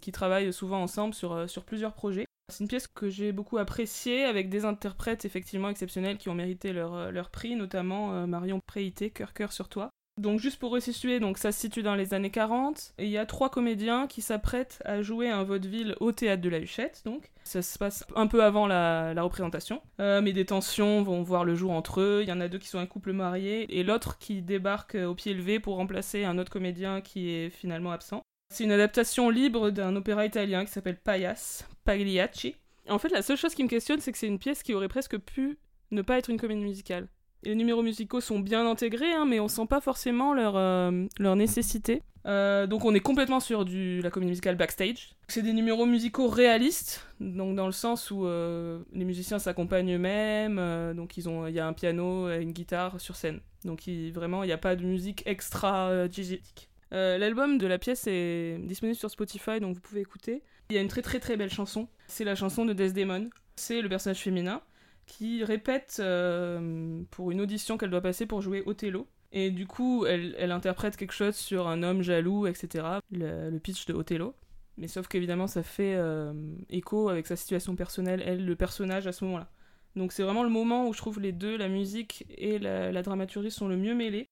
qui 0.00 0.12
travaille 0.12 0.52
souvent 0.52 0.82
ensemble 0.82 1.14
sur, 1.14 1.48
sur 1.48 1.64
plusieurs 1.64 1.92
projets. 1.92 2.24
C'est 2.50 2.64
une 2.64 2.68
pièce 2.68 2.86
que 2.86 3.10
j'ai 3.10 3.32
beaucoup 3.32 3.58
appréciée, 3.58 4.24
avec 4.24 4.48
des 4.48 4.64
interprètes 4.64 5.24
effectivement 5.24 5.68
exceptionnels 5.68 6.16
qui 6.16 6.28
ont 6.28 6.34
mérité 6.34 6.72
leur, 6.72 7.12
leur 7.12 7.30
prix, 7.30 7.56
notamment 7.56 8.26
Marion 8.26 8.60
Préité, 8.66 9.10
Cœur 9.10 9.34
Cœur 9.34 9.52
sur 9.52 9.68
toi. 9.68 9.90
Donc 10.18 10.40
juste 10.40 10.58
pour 10.58 10.72
resituer, 10.72 11.20
donc 11.20 11.38
ça 11.38 11.52
se 11.52 11.60
situe 11.60 11.82
dans 11.82 11.94
les 11.94 12.12
années 12.12 12.30
40, 12.30 12.94
et 12.98 13.04
il 13.04 13.10
y 13.10 13.18
a 13.18 13.24
trois 13.24 13.50
comédiens 13.50 14.08
qui 14.08 14.20
s'apprêtent 14.20 14.82
à 14.84 15.00
jouer 15.00 15.30
un 15.30 15.44
vaudeville 15.44 15.94
au 16.00 16.10
théâtre 16.10 16.42
de 16.42 16.48
la 16.48 16.58
Huchette, 16.58 17.02
donc 17.04 17.30
ça 17.44 17.62
se 17.62 17.78
passe 17.78 18.04
un 18.16 18.26
peu 18.26 18.42
avant 18.42 18.66
la, 18.66 19.14
représentation. 19.22 19.80
Euh, 20.00 20.20
mais 20.20 20.32
des 20.32 20.44
tensions 20.44 21.02
vont 21.02 21.22
voir 21.22 21.44
le 21.44 21.54
jour 21.54 21.70
entre 21.70 22.00
eux, 22.00 22.20
il 22.22 22.28
y 22.28 22.32
en 22.32 22.40
a 22.40 22.48
deux 22.48 22.58
qui 22.58 22.66
sont 22.66 22.80
un 22.80 22.86
couple 22.86 23.12
marié, 23.12 23.78
et 23.78 23.84
l'autre 23.84 24.18
qui 24.18 24.42
débarque 24.42 24.96
euh, 24.96 25.06
au 25.06 25.14
pied 25.14 25.34
levé 25.34 25.60
pour 25.60 25.76
remplacer 25.76 26.24
un 26.24 26.36
autre 26.38 26.50
comédien 26.50 27.00
qui 27.00 27.30
est 27.30 27.50
finalement 27.50 27.92
absent. 27.92 28.22
C'est 28.52 28.64
une 28.64 28.72
adaptation 28.72 29.30
libre 29.30 29.70
d'un 29.70 29.94
opéra 29.94 30.26
italien 30.26 30.64
qui 30.64 30.72
s'appelle 30.72 30.98
Paias, 30.98 31.64
Pagliacci. 31.84 32.56
En 32.88 32.98
fait, 32.98 33.10
la 33.10 33.22
seule 33.22 33.36
chose 33.36 33.54
qui 33.54 33.62
me 33.62 33.68
questionne, 33.68 34.00
c'est 34.00 34.10
que 34.10 34.18
c'est 34.18 34.26
une 34.26 34.38
pièce 34.38 34.64
qui 34.64 34.74
aurait 34.74 34.88
presque 34.88 35.18
pu 35.18 35.58
ne 35.90 36.02
pas 36.02 36.18
être 36.18 36.30
une 36.30 36.40
comédie 36.40 36.64
musicale. 36.64 37.08
Les 37.44 37.54
numéros 37.54 37.82
musicaux 37.82 38.20
sont 38.20 38.40
bien 38.40 38.68
intégrés, 38.68 39.12
hein, 39.12 39.24
mais 39.24 39.38
on 39.38 39.48
sent 39.48 39.66
pas 39.68 39.80
forcément 39.80 40.34
leur, 40.34 40.56
euh, 40.56 41.06
leur 41.18 41.36
nécessité. 41.36 42.02
Euh, 42.26 42.66
donc 42.66 42.84
on 42.84 42.94
est 42.94 43.00
complètement 43.00 43.38
sur 43.40 43.64
du, 43.64 44.02
la 44.02 44.10
comédie 44.10 44.30
musicale 44.30 44.56
backstage. 44.56 45.10
C'est 45.28 45.42
des 45.42 45.52
numéros 45.52 45.86
musicaux 45.86 46.28
réalistes, 46.28 47.06
donc 47.20 47.54
dans 47.54 47.66
le 47.66 47.72
sens 47.72 48.10
où 48.10 48.26
euh, 48.26 48.80
les 48.92 49.04
musiciens 49.04 49.38
s'accompagnent 49.38 49.94
eux-mêmes, 49.94 50.94
donc 50.94 51.16
il 51.16 51.24
y 51.50 51.60
a 51.60 51.66
un 51.66 51.72
piano 51.72 52.28
et 52.28 52.42
une 52.42 52.52
guitare 52.52 53.00
sur 53.00 53.14
scène. 53.14 53.40
Donc 53.64 53.88
vraiment, 54.12 54.42
il 54.42 54.48
n'y 54.48 54.52
a 54.52 54.58
pas 54.58 54.74
de 54.74 54.84
musique 54.84 55.22
extra 55.26 56.08
diégétique. 56.08 56.68
L'album 56.90 57.56
de 57.58 57.66
la 57.66 57.78
pièce 57.78 58.06
est 58.06 58.58
disponible 58.58 58.98
sur 58.98 59.10
Spotify, 59.10 59.60
donc 59.60 59.74
vous 59.74 59.80
pouvez 59.80 60.00
écouter. 60.00 60.42
Il 60.70 60.74
y 60.74 60.78
a 60.78 60.82
une 60.82 60.88
très 60.88 61.02
très 61.02 61.20
très 61.20 61.36
belle 61.36 61.50
chanson. 61.50 61.88
C'est 62.08 62.24
la 62.24 62.34
chanson 62.34 62.64
de 62.64 62.72
Desdemon. 62.72 63.30
C'est 63.56 63.80
le 63.80 63.88
personnage 63.88 64.18
féminin 64.18 64.60
qui 65.08 65.42
répète 65.42 65.96
euh, 65.98 67.02
pour 67.10 67.32
une 67.32 67.40
audition 67.40 67.76
qu'elle 67.76 67.90
doit 67.90 68.00
passer 68.00 68.26
pour 68.26 68.40
jouer 68.40 68.62
Othello. 68.66 69.08
Et 69.32 69.50
du 69.50 69.66
coup, 69.66 70.06
elle, 70.06 70.52
interprète 70.52 70.96
quelque 70.96 71.12
chose 71.12 71.34
sur 71.34 71.66
un 71.66 71.82
homme 71.82 72.02
jaloux, 72.02 72.46
etc. 72.46 72.86
Le, 73.10 73.58
pitch 73.58 73.86
de 73.86 73.94
Othello. 73.94 74.34
Mais 74.76 74.86
sauf 74.86 75.08
qu'évidemment, 75.08 75.48
ça 75.48 75.62
fait 75.64 75.96
euh, 75.96 76.32
écho 76.70 77.08
avec 77.08 77.26
sa 77.26 77.34
situation 77.34 77.74
personnelle, 77.74 78.22
elle, 78.24 78.46
le 78.46 78.56
personnage 78.56 79.06
à 79.08 79.12
ce 79.12 79.24
moment-là. 79.24 79.50
Donc 79.96 80.12
c'est 80.12 80.22
vraiment 80.22 80.44
le 80.44 80.50
moment 80.50 80.86
où 80.86 80.92
je 80.92 80.98
trouve 80.98 81.18
les 81.18 81.32
deux, 81.32 81.56
la 81.56 81.68
musique 81.68 82.24
et 82.36 82.58
la, 82.58 83.02
dramaturgie, 83.02 83.50
sont 83.50 83.66
le 83.66 83.76
mieux 83.76 83.94
mêlés. 83.94 84.28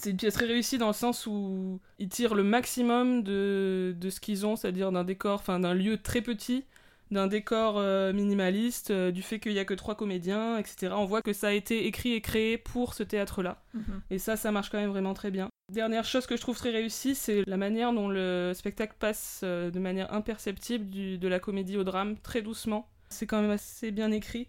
C'est 0.00 0.10
une 0.10 0.16
pièce 0.16 0.34
très 0.34 0.46
réussie 0.46 0.78
dans 0.78 0.86
le 0.88 0.92
sens 0.92 1.26
où 1.26 1.80
ils 1.98 2.08
tirent 2.08 2.34
le 2.34 2.42
maximum 2.42 3.22
de, 3.22 3.94
de 3.98 4.10
ce 4.10 4.20
qu'ils 4.20 4.46
ont, 4.46 4.56
c'est-à-dire 4.56 4.92
d'un 4.92 5.04
décor, 5.04 5.40
enfin 5.40 5.58
d'un 5.60 5.74
lieu 5.74 5.98
très 5.98 6.20
petit, 6.22 6.64
d'un 7.10 7.26
décor 7.26 7.76
euh, 7.78 8.12
minimaliste, 8.12 8.90
euh, 8.90 9.10
du 9.10 9.22
fait 9.22 9.40
qu'il 9.40 9.52
n'y 9.52 9.58
a 9.58 9.64
que 9.64 9.74
trois 9.74 9.94
comédiens, 9.94 10.58
etc. 10.58 10.92
On 10.96 11.04
voit 11.06 11.22
que 11.22 11.32
ça 11.32 11.48
a 11.48 11.52
été 11.52 11.86
écrit 11.86 12.12
et 12.12 12.20
créé 12.20 12.58
pour 12.58 12.94
ce 12.94 13.02
théâtre-là. 13.02 13.62
Et 14.10 14.18
ça, 14.18 14.36
ça 14.36 14.52
marche 14.52 14.70
quand 14.70 14.78
même 14.78 14.90
vraiment 14.90 15.14
très 15.14 15.30
bien. 15.30 15.48
Dernière 15.72 16.04
chose 16.04 16.26
que 16.26 16.36
je 16.36 16.40
trouve 16.40 16.56
très 16.56 16.70
réussie, 16.70 17.14
c'est 17.14 17.44
la 17.46 17.56
manière 17.56 17.92
dont 17.92 18.08
le 18.08 18.52
spectacle 18.54 18.94
passe 18.98 19.40
euh, 19.44 19.70
de 19.70 19.78
manière 19.78 20.12
imperceptible 20.14 20.86
du- 20.88 21.18
de 21.18 21.28
la 21.28 21.38
comédie 21.40 21.76
au 21.76 21.84
drame, 21.84 22.16
très 22.22 22.40
doucement. 22.42 22.88
C'est 23.10 23.26
quand 23.26 23.40
même 23.40 23.50
assez 23.50 23.90
bien 23.90 24.10
écrit, 24.12 24.48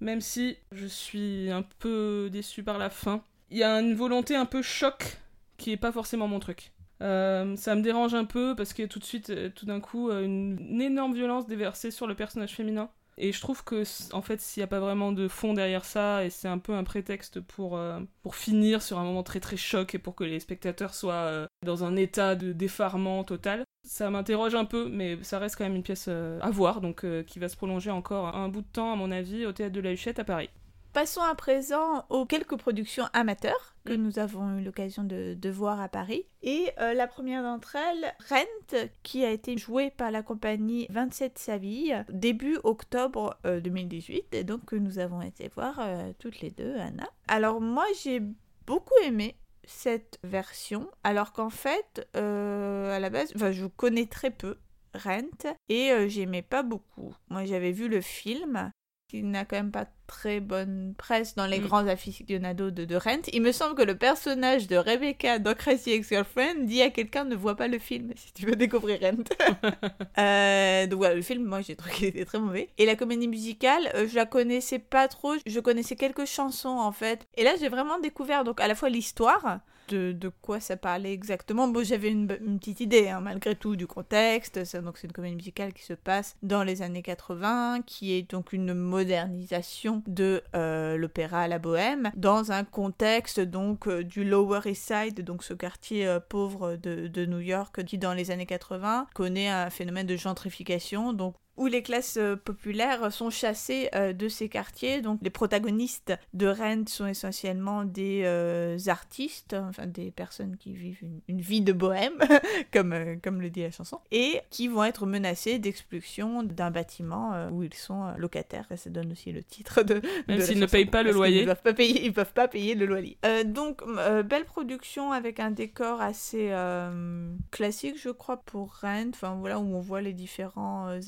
même 0.00 0.20
si 0.20 0.56
je 0.72 0.86
suis 0.86 1.50
un 1.50 1.62
peu 1.78 2.28
déçue 2.32 2.62
par 2.62 2.78
la 2.78 2.90
fin. 2.90 3.22
Il 3.50 3.58
y 3.58 3.62
a 3.62 3.80
une 3.80 3.94
volonté 3.94 4.36
un 4.36 4.46
peu 4.46 4.62
choc 4.62 5.18
qui 5.56 5.72
est 5.72 5.76
pas 5.76 5.92
forcément 5.92 6.28
mon 6.28 6.38
truc. 6.38 6.72
Euh, 7.00 7.56
ça 7.56 7.74
me 7.74 7.82
dérange 7.82 8.14
un 8.14 8.24
peu 8.24 8.54
parce 8.56 8.72
qu'il 8.72 8.84
y 8.84 8.86
a 8.86 8.88
tout 8.88 8.98
de 8.98 9.04
suite, 9.04 9.30
euh, 9.30 9.50
tout 9.54 9.66
d'un 9.66 9.80
coup, 9.80 10.10
euh, 10.10 10.24
une, 10.24 10.80
énorme 10.80 11.14
violence 11.14 11.46
déversée 11.46 11.90
sur 11.90 12.06
le 12.06 12.14
personnage 12.14 12.54
féminin. 12.54 12.90
Et 13.20 13.32
je 13.32 13.40
trouve 13.40 13.64
que, 13.64 13.82
en 14.12 14.22
fait, 14.22 14.40
s'il 14.40 14.60
n'y 14.60 14.64
a 14.64 14.68
pas 14.68 14.78
vraiment 14.78 15.10
de 15.10 15.26
fond 15.26 15.52
derrière 15.52 15.84
ça, 15.84 16.24
et 16.24 16.30
c'est 16.30 16.46
un 16.46 16.58
peu 16.58 16.74
un 16.74 16.84
prétexte 16.84 17.40
pour, 17.40 17.76
pour 18.22 18.36
finir 18.36 18.80
sur 18.80 18.96
un 18.96 19.02
moment 19.02 19.24
très 19.24 19.40
très 19.40 19.56
choc 19.56 19.92
et 19.96 19.98
pour 19.98 20.14
que 20.14 20.22
les 20.22 20.38
spectateurs 20.38 20.94
soient 20.94 21.48
dans 21.66 21.82
un 21.82 21.96
état 21.96 22.36
de 22.36 22.52
défarement 22.52 23.24
total, 23.24 23.64
ça 23.84 24.08
m'interroge 24.08 24.54
un 24.54 24.64
peu, 24.64 24.88
mais 24.88 25.18
ça 25.22 25.40
reste 25.40 25.56
quand 25.56 25.64
même 25.64 25.74
une 25.74 25.82
pièce 25.82 26.06
à 26.06 26.50
voir, 26.52 26.80
donc 26.80 27.04
qui 27.26 27.40
va 27.40 27.48
se 27.48 27.56
prolonger 27.56 27.90
encore 27.90 28.36
un 28.36 28.48
bout 28.48 28.62
de 28.62 28.68
temps, 28.72 28.92
à 28.92 28.94
mon 28.94 29.10
avis, 29.10 29.46
au 29.46 29.52
théâtre 29.52 29.74
de 29.74 29.80
la 29.80 29.90
Huchette 29.94 30.20
à 30.20 30.24
Paris. 30.24 30.50
Passons 30.92 31.22
à 31.22 31.34
présent 31.34 32.04
aux 32.08 32.26
quelques 32.26 32.56
productions 32.56 33.04
amateurs 33.12 33.76
que 33.84 33.92
Mm. 33.92 34.02
nous 34.02 34.18
avons 34.18 34.58
eu 34.58 34.62
l'occasion 34.62 35.04
de, 35.04 35.34
de 35.34 35.50
voir 35.50 35.80
à 35.80 35.88
Paris. 35.88 36.26
Et 36.42 36.70
euh, 36.80 36.92
la 36.94 37.06
première 37.06 37.42
d'entre 37.42 37.76
elles, 37.76 38.14
Rent, 38.28 38.88
qui 39.02 39.24
a 39.24 39.30
été 39.30 39.56
jouée 39.56 39.90
par 39.90 40.10
la 40.10 40.22
compagnie 40.22 40.86
27 40.90 41.38
Saville 41.38 42.04
début 42.10 42.58
octobre 42.64 43.38
euh, 43.46 43.60
2018, 43.60 44.34
et 44.34 44.44
donc 44.44 44.64
que 44.64 44.76
nous 44.76 44.98
avons 44.98 45.22
été 45.22 45.48
voir 45.54 45.78
euh, 45.80 46.12
toutes 46.18 46.40
les 46.40 46.50
deux, 46.50 46.76
Anna. 46.76 47.08
Alors 47.28 47.60
moi 47.60 47.86
j'ai 48.02 48.22
beaucoup 48.66 48.98
aimé 49.04 49.36
cette 49.64 50.18
version, 50.24 50.90
alors 51.04 51.32
qu'en 51.32 51.50
fait, 51.50 52.08
euh, 52.16 52.94
à 52.94 52.98
la 52.98 53.10
base, 53.10 53.32
je 53.36 53.66
connais 53.66 54.06
très 54.06 54.30
peu 54.30 54.56
Rent 54.94 55.54
et 55.68 55.92
euh, 55.92 56.08
j'aimais 56.08 56.42
pas 56.42 56.62
beaucoup. 56.62 57.14
Moi 57.28 57.44
j'avais 57.44 57.72
vu 57.72 57.88
le 57.88 58.00
film 58.00 58.70
qui 59.08 59.22
n'a 59.22 59.44
quand 59.46 59.56
même 59.56 59.70
pas 59.70 59.86
très 60.06 60.38
bonne 60.38 60.94
presse 60.96 61.34
dans 61.34 61.46
les 61.46 61.60
Mm. 61.60 61.62
grands 61.66 61.86
aficionados 61.86 62.70
de, 62.70 62.84
de 62.84 62.94
Rent. 62.96 63.22
Il 63.32 63.40
me 63.42 63.52
semble 63.52 63.74
que 63.74 63.82
le 63.82 63.96
personnage 63.96 64.66
de 64.68 64.76
Rebecca 64.76 65.38
dans 65.38 65.54
Crazy 65.54 65.92
Ex-Girlfriend 65.92 66.66
dit 66.66 66.82
à 66.82 66.90
quelqu'un 66.90 67.24
ne 67.24 67.34
voit 67.34 67.56
pas 67.56 67.68
le 67.68 67.78
film 67.78 68.12
si 68.16 68.32
tu 68.34 68.44
veux 68.46 68.56
découvrir 68.56 69.00
Rent. 69.00 69.24
Euh, 70.18 70.86
donc 70.86 70.98
voilà, 70.98 71.14
le 71.14 71.22
film, 71.22 71.44
moi 71.44 71.60
j'ai 71.62 71.76
trouvé 71.76 71.94
qu'il 71.94 72.06
était 72.08 72.24
très 72.24 72.38
mauvais. 72.40 72.68
Et 72.76 72.86
la 72.86 72.96
comédie 72.96 73.28
musicale, 73.28 73.90
euh, 73.94 74.06
je 74.08 74.14
la 74.16 74.26
connaissais 74.26 74.78
pas 74.80 75.06
trop, 75.08 75.34
je 75.46 75.60
connaissais 75.60 75.94
quelques 75.96 76.26
chansons 76.26 76.68
en 76.68 76.90
fait. 76.92 77.26
Et 77.36 77.44
là 77.44 77.52
j'ai 77.58 77.68
vraiment 77.68 77.98
découvert 78.00 78.42
donc 78.44 78.60
à 78.60 78.66
la 78.68 78.74
fois 78.74 78.88
l'histoire, 78.88 79.60
de, 79.94 80.30
quoi 80.42 80.60
ça 80.60 80.76
parlait 80.76 81.12
exactement. 81.12 81.68
Bon, 81.68 81.84
j'avais 81.84 82.10
une, 82.10 82.26
petite 82.26 82.80
idée, 82.80 83.08
hein, 83.08 83.20
malgré 83.20 83.54
tout, 83.54 83.76
du 83.76 83.86
contexte. 83.86 84.58
Donc, 84.76 84.98
c'est 84.98 85.06
une 85.06 85.12
comédie 85.12 85.36
musicale 85.36 85.72
qui 85.72 85.82
se 85.82 85.94
passe 85.94 86.36
dans 86.42 86.62
les 86.62 86.82
années 86.82 87.02
80, 87.02 87.82
qui 87.86 88.12
est 88.12 88.30
donc 88.30 88.52
une 88.52 88.74
modernisation 88.74 90.02
de 90.06 90.42
euh, 90.54 90.96
l'opéra 90.96 91.42
à 91.42 91.48
la 91.48 91.58
bohème, 91.58 92.10
dans 92.16 92.52
un 92.52 92.64
contexte 92.64 93.40
donc 93.40 93.86
euh, 93.88 94.04
du 94.04 94.24
Lower 94.24 94.60
East 94.66 94.92
Side, 94.92 95.24
donc 95.24 95.42
ce 95.42 95.54
quartier 95.54 96.06
euh, 96.06 96.20
pauvre 96.20 96.76
de, 96.76 97.08
de 97.08 97.26
New 97.26 97.40
York, 97.40 97.84
qui 97.84 97.98
dans 97.98 98.14
les 98.14 98.30
années 98.30 98.46
80 98.46 99.06
connaît 99.14 99.48
un 99.48 99.70
phénomène 99.70 100.06
de 100.06 100.16
gentrification. 100.16 101.12
Donc 101.12 101.34
où 101.58 101.66
les 101.66 101.82
classes 101.82 102.16
euh, 102.16 102.36
populaires 102.36 103.12
sont 103.12 103.30
chassées 103.30 103.88
euh, 103.94 104.12
de 104.12 104.28
ces 104.28 104.48
quartiers. 104.48 105.00
Donc 105.00 105.20
les 105.22 105.30
protagonistes 105.30 106.12
de 106.34 106.46
Rent 106.46 106.86
sont 106.86 107.06
essentiellement 107.06 107.84
des 107.84 108.22
euh, 108.24 108.78
artistes, 108.86 109.54
enfin 109.54 109.86
des 109.86 110.10
personnes 110.10 110.56
qui 110.58 110.72
vivent 110.72 111.02
une, 111.02 111.20
une 111.28 111.40
vie 111.40 111.60
de 111.60 111.72
bohème, 111.72 112.18
comme, 112.72 112.94
comme 113.22 113.40
le 113.40 113.50
dit 113.50 113.62
la 113.62 113.70
chanson, 113.70 114.00
et 114.10 114.40
qui 114.50 114.68
vont 114.68 114.84
être 114.84 115.06
menacés 115.06 115.58
d'expulsion 115.58 116.42
d'un 116.42 116.70
bâtiment 116.70 117.48
où 117.50 117.62
ils 117.62 117.74
sont 117.74 118.12
locataires. 118.16 118.66
Ça 118.76 118.90
donne 118.90 119.12
aussi 119.12 119.32
le 119.32 119.42
titre 119.42 119.82
de... 119.82 120.00
Même 120.28 120.40
s'ils 120.40 120.58
ne 120.58 120.66
payent 120.66 120.86
pas 120.86 121.02
le 121.02 121.12
loyer. 121.12 121.40
ne 121.40 121.44
doivent 121.46 121.62
pas 121.62 121.74
payer, 121.74 122.04
ils 122.04 122.12
peuvent 122.12 122.32
pas 122.32 122.48
payer 122.48 122.74
le 122.74 122.86
loyer. 122.86 123.18
Euh, 123.24 123.44
donc, 123.44 123.82
euh, 123.82 124.22
belle 124.22 124.44
production 124.44 125.12
avec 125.12 125.40
un 125.40 125.50
décor 125.50 126.00
assez 126.00 126.48
euh, 126.50 127.32
classique, 127.50 127.96
je 128.00 128.10
crois, 128.10 128.38
pour 128.38 128.76
Rent. 128.80 129.10
Enfin, 129.10 129.36
voilà, 129.38 129.58
où 129.58 129.74
on 129.74 129.80
voit 129.80 130.00
les 130.00 130.12
différents 130.12 130.88
euh, 130.88 131.00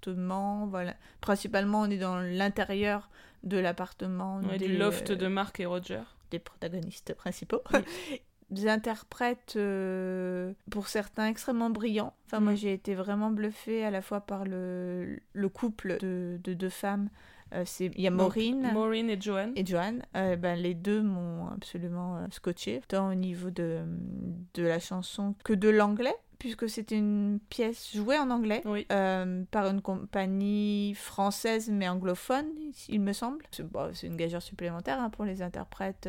appartements. 0.00 0.66
Voilà. 0.66 0.94
Principalement, 1.20 1.82
on 1.82 1.90
est 1.90 1.98
dans 1.98 2.18
l'intérieur 2.18 3.10
de 3.44 3.58
l'appartement 3.58 4.40
Ouais, 4.40 4.58
des, 4.58 4.66
du 4.68 4.76
loft 4.76 5.10
euh, 5.10 5.16
de 5.16 5.26
Marc 5.26 5.60
et 5.60 5.66
Roger. 5.66 6.02
des 6.30 6.38
protagonistes 6.38 7.14
principaux. 7.14 7.62
Des 8.50 8.68
interprètes, 8.68 9.54
euh, 9.56 10.52
pour 10.70 10.86
certains, 10.86 11.26
extrêmement 11.26 11.68
brillants. 11.68 12.14
Enfin, 12.26 12.38
moi, 12.38 12.52
Mm. 12.52 12.56
j'ai 12.56 12.72
été 12.74 12.94
vraiment 12.94 13.32
bluffée 13.32 13.84
à 13.84 13.90
la 13.90 14.02
fois 14.02 14.20
par 14.20 14.44
le, 14.44 15.18
le 15.32 15.48
couple 15.48 15.98
de, 15.98 16.38
de 16.44 16.54
deux 16.54 16.68
femmes. 16.68 17.08
Euh, 17.54 17.62
c'est- 17.64 17.90
Il 17.94 18.00
y 18.00 18.06
a 18.08 18.10
Donc, 18.10 18.36
Maureen 18.72 19.08
et 19.10 19.20
Joanne. 19.20 19.52
et 19.54 19.64
Joanne, 19.64 20.02
euh, 20.16 20.36
ben, 20.36 20.58
les 20.58 20.74
deux 20.74 21.00
m'ont 21.02 21.46
absolument 21.48 22.16
euh, 22.18 22.26
scotché, 22.30 22.80
tant 22.88 23.10
au 23.10 23.14
niveau 23.14 23.50
de, 23.50 23.82
de 24.54 24.62
la 24.64 24.78
chanson 24.80 25.34
que 25.44 25.52
de 25.52 25.68
l'anglais, 25.68 26.14
puisque 26.40 26.68
c'était 26.68 26.98
une 26.98 27.38
pièce 27.48 27.94
jouée 27.96 28.18
en 28.18 28.30
anglais 28.30 28.62
Oui. 28.64 28.84
par 28.88 29.66
une 29.68 29.80
compagnie 29.80 30.94
française 30.94 31.70
mais 31.70 31.88
anglophone, 31.88 32.46
il 32.88 33.00
me 33.00 33.12
semble. 33.12 33.44
C'est 33.52 33.62
bon, 33.66 33.90
c'est 33.94 34.08
une 34.08 34.16
gageure 34.16 34.42
supplémentaire 34.42 35.00
hein, 35.00 35.10
pour 35.10 35.24
les 35.24 35.40
interprètes. 35.40 36.08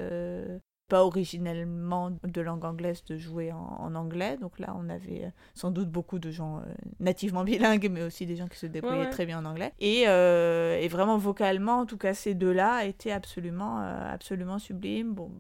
Pas 0.88 1.04
originellement 1.04 2.12
de 2.24 2.42
langue 2.42 2.64
anglaise 2.66 3.04
de 3.06 3.18
jouer 3.18 3.52
en, 3.52 3.58
en 3.58 3.96
anglais. 3.96 4.38
Donc 4.40 4.60
là, 4.60 4.76
on 4.78 4.90
avait 4.90 5.26
euh, 5.26 5.30
sans 5.54 5.72
doute 5.72 5.90
beaucoup 5.90 6.20
de 6.20 6.32
gens 6.32 6.60
euh, 6.60 6.62
nativement 7.00 7.44
bilingues, 7.46 7.90
mais 7.92 8.04
aussi 8.04 8.26
des 8.26 8.36
gens 8.36 8.48
qui 8.48 8.58
se 8.58 8.66
débrouillaient 8.66 9.06
ouais. 9.06 9.10
très 9.10 9.26
bien 9.26 9.40
en 9.40 9.46
anglais. 9.46 9.74
Et, 9.80 10.08
euh, 10.08 10.78
et 10.80 10.88
vraiment 10.88 11.18
vocalement, 11.18 11.80
en 11.80 11.86
tout 11.86 11.98
cas, 11.98 12.14
ces 12.14 12.34
deux-là 12.34 12.86
étaient 12.86 13.12
absolument, 13.12 13.82
euh, 13.82 14.14
absolument 14.14 14.60
sublimes. 14.60 15.14
Bon, 15.14 15.32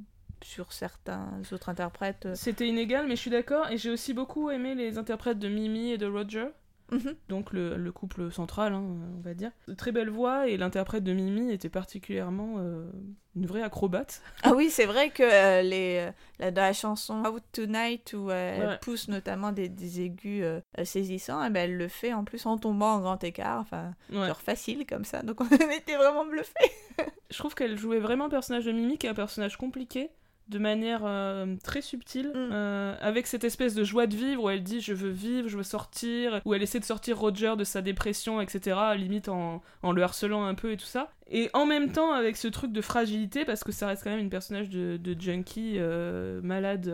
sur 0.43 0.71
certains 0.71 1.41
autres 1.51 1.69
interprètes. 1.69 2.27
C'était 2.35 2.67
inégal, 2.67 3.07
mais 3.07 3.15
je 3.15 3.21
suis 3.21 3.31
d'accord. 3.31 3.69
Et 3.71 3.77
j'ai 3.77 3.89
aussi 3.89 4.13
beaucoup 4.13 4.49
aimé 4.49 4.75
les 4.75 4.97
interprètes 4.97 5.39
de 5.39 5.47
Mimi 5.47 5.91
et 5.91 5.97
de 5.97 6.05
Roger. 6.05 6.47
Mhm. 6.91 7.15
Donc 7.30 7.53
le, 7.53 7.76
le 7.77 7.91
couple 7.91 8.31
central, 8.31 8.73
hein, 8.73 8.84
on 9.18 9.22
va 9.22 9.34
dire. 9.34 9.51
De 9.68 9.73
très 9.73 9.91
belle 9.91 10.09
voix, 10.09 10.47
et 10.47 10.57
l'interprète 10.57 11.03
de 11.03 11.14
Mimi 11.14 11.51
était 11.51 11.69
particulièrement 11.69 12.55
euh, 12.59 12.89
une 13.35 13.45
vraie 13.45 13.61
acrobate. 13.61 14.22
Ah 14.43 14.53
oui, 14.55 14.69
c'est 14.69 14.85
vrai 14.85 15.09
que 15.09 15.23
euh, 15.23 15.61
les, 15.61 16.07
euh, 16.07 16.11
la, 16.39 16.51
dans 16.51 16.61
la 16.61 16.73
chanson 16.73 17.23
Out 17.26 17.43
Tonight, 17.51 18.14
où 18.14 18.30
euh, 18.30 18.72
elle 18.73 18.80
pousse 18.80 19.07
notamment 19.09 19.51
des, 19.51 19.68
des 19.69 20.01
aigus 20.01 20.45
saisissants, 20.84 21.43
eh 21.43 21.49
ben, 21.49 21.69
elle 21.69 21.77
le 21.77 21.88
fait 21.88 22.14
en 22.14 22.23
plus 22.23 22.45
en 22.45 22.57
tombant 22.57 22.93
en 22.95 22.99
grand 23.01 23.23
écart, 23.23 23.59
enfin, 23.59 23.93
Ouais. 24.11 24.27
genre 24.27 24.41
facile 24.41 24.85
comme 24.85 25.03
ça. 25.05 25.23
Donc 25.23 25.41
on 25.41 25.45
était 25.72 25.97
vraiment 25.97 26.26
bluffés. 26.26 26.72
Je 27.30 27.38
trouve 27.38 27.53
qu'elle 27.55 27.77
jouait 27.77 27.99
vraiment 27.99 28.26
le 28.26 28.30
personnage 28.31 28.65
de 28.65 28.72
Mimi, 28.72 28.97
qui 28.97 29.07
est 29.07 29.09
un 29.09 29.14
personnage 29.14 29.57
compliqué, 29.57 30.09
de 30.49 30.59
manière 30.59 31.01
euh, 31.03 31.55
très 31.63 31.81
subtile, 31.81 32.27
Mm. 32.33 32.49
euh, 32.53 32.95
avec 33.01 33.27
cette 33.27 33.43
espèce 33.43 33.73
de 33.75 33.83
joie 33.83 34.07
de 34.07 34.15
vivre 34.15 34.43
où 34.43 34.49
elle 34.49 34.63
dit 34.63 34.81
je 34.81 34.93
veux 34.93 35.09
vivre, 35.09 35.47
je 35.47 35.57
veux 35.57 35.63
sortir, 35.63 36.41
où 36.45 36.53
elle 36.53 36.61
essaie 36.63 36.79
de 36.79 36.85
sortir 36.85 37.17
Roger 37.19 37.55
de 37.57 37.63
sa 37.63 37.81
dépression, 37.81 38.39
etc., 38.41 38.77
limite 38.95 39.29
en, 39.29 39.61
en 39.83 39.91
le 39.91 40.01
harcelant 40.03 40.45
un 40.45 40.55
peu 40.55 40.71
et 40.71 40.77
tout 40.77 40.85
ça. 40.85 41.11
Et 41.29 41.49
en 41.53 41.65
même 41.65 41.91
temps 41.91 42.13
avec 42.13 42.37
ce 42.37 42.47
truc 42.47 42.71
de 42.71 42.81
fragilité, 42.81 43.43
parce 43.45 43.63
que 43.63 43.71
ça 43.71 43.87
reste 43.87 44.03
quand 44.03 44.09
même 44.11 44.19
une 44.19 44.29
personnage 44.29 44.69
de, 44.69 44.97
de 44.97 45.19
junkie 45.19 45.75
euh, 45.77 46.39
malade 46.41 46.91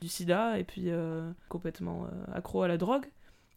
du 0.00 0.08
sida 0.08 0.58
et 0.58 0.64
puis 0.64 0.88
complètement 1.48 2.06
accro 2.34 2.62
à 2.62 2.68
la 2.68 2.76
drogue. 2.78 3.06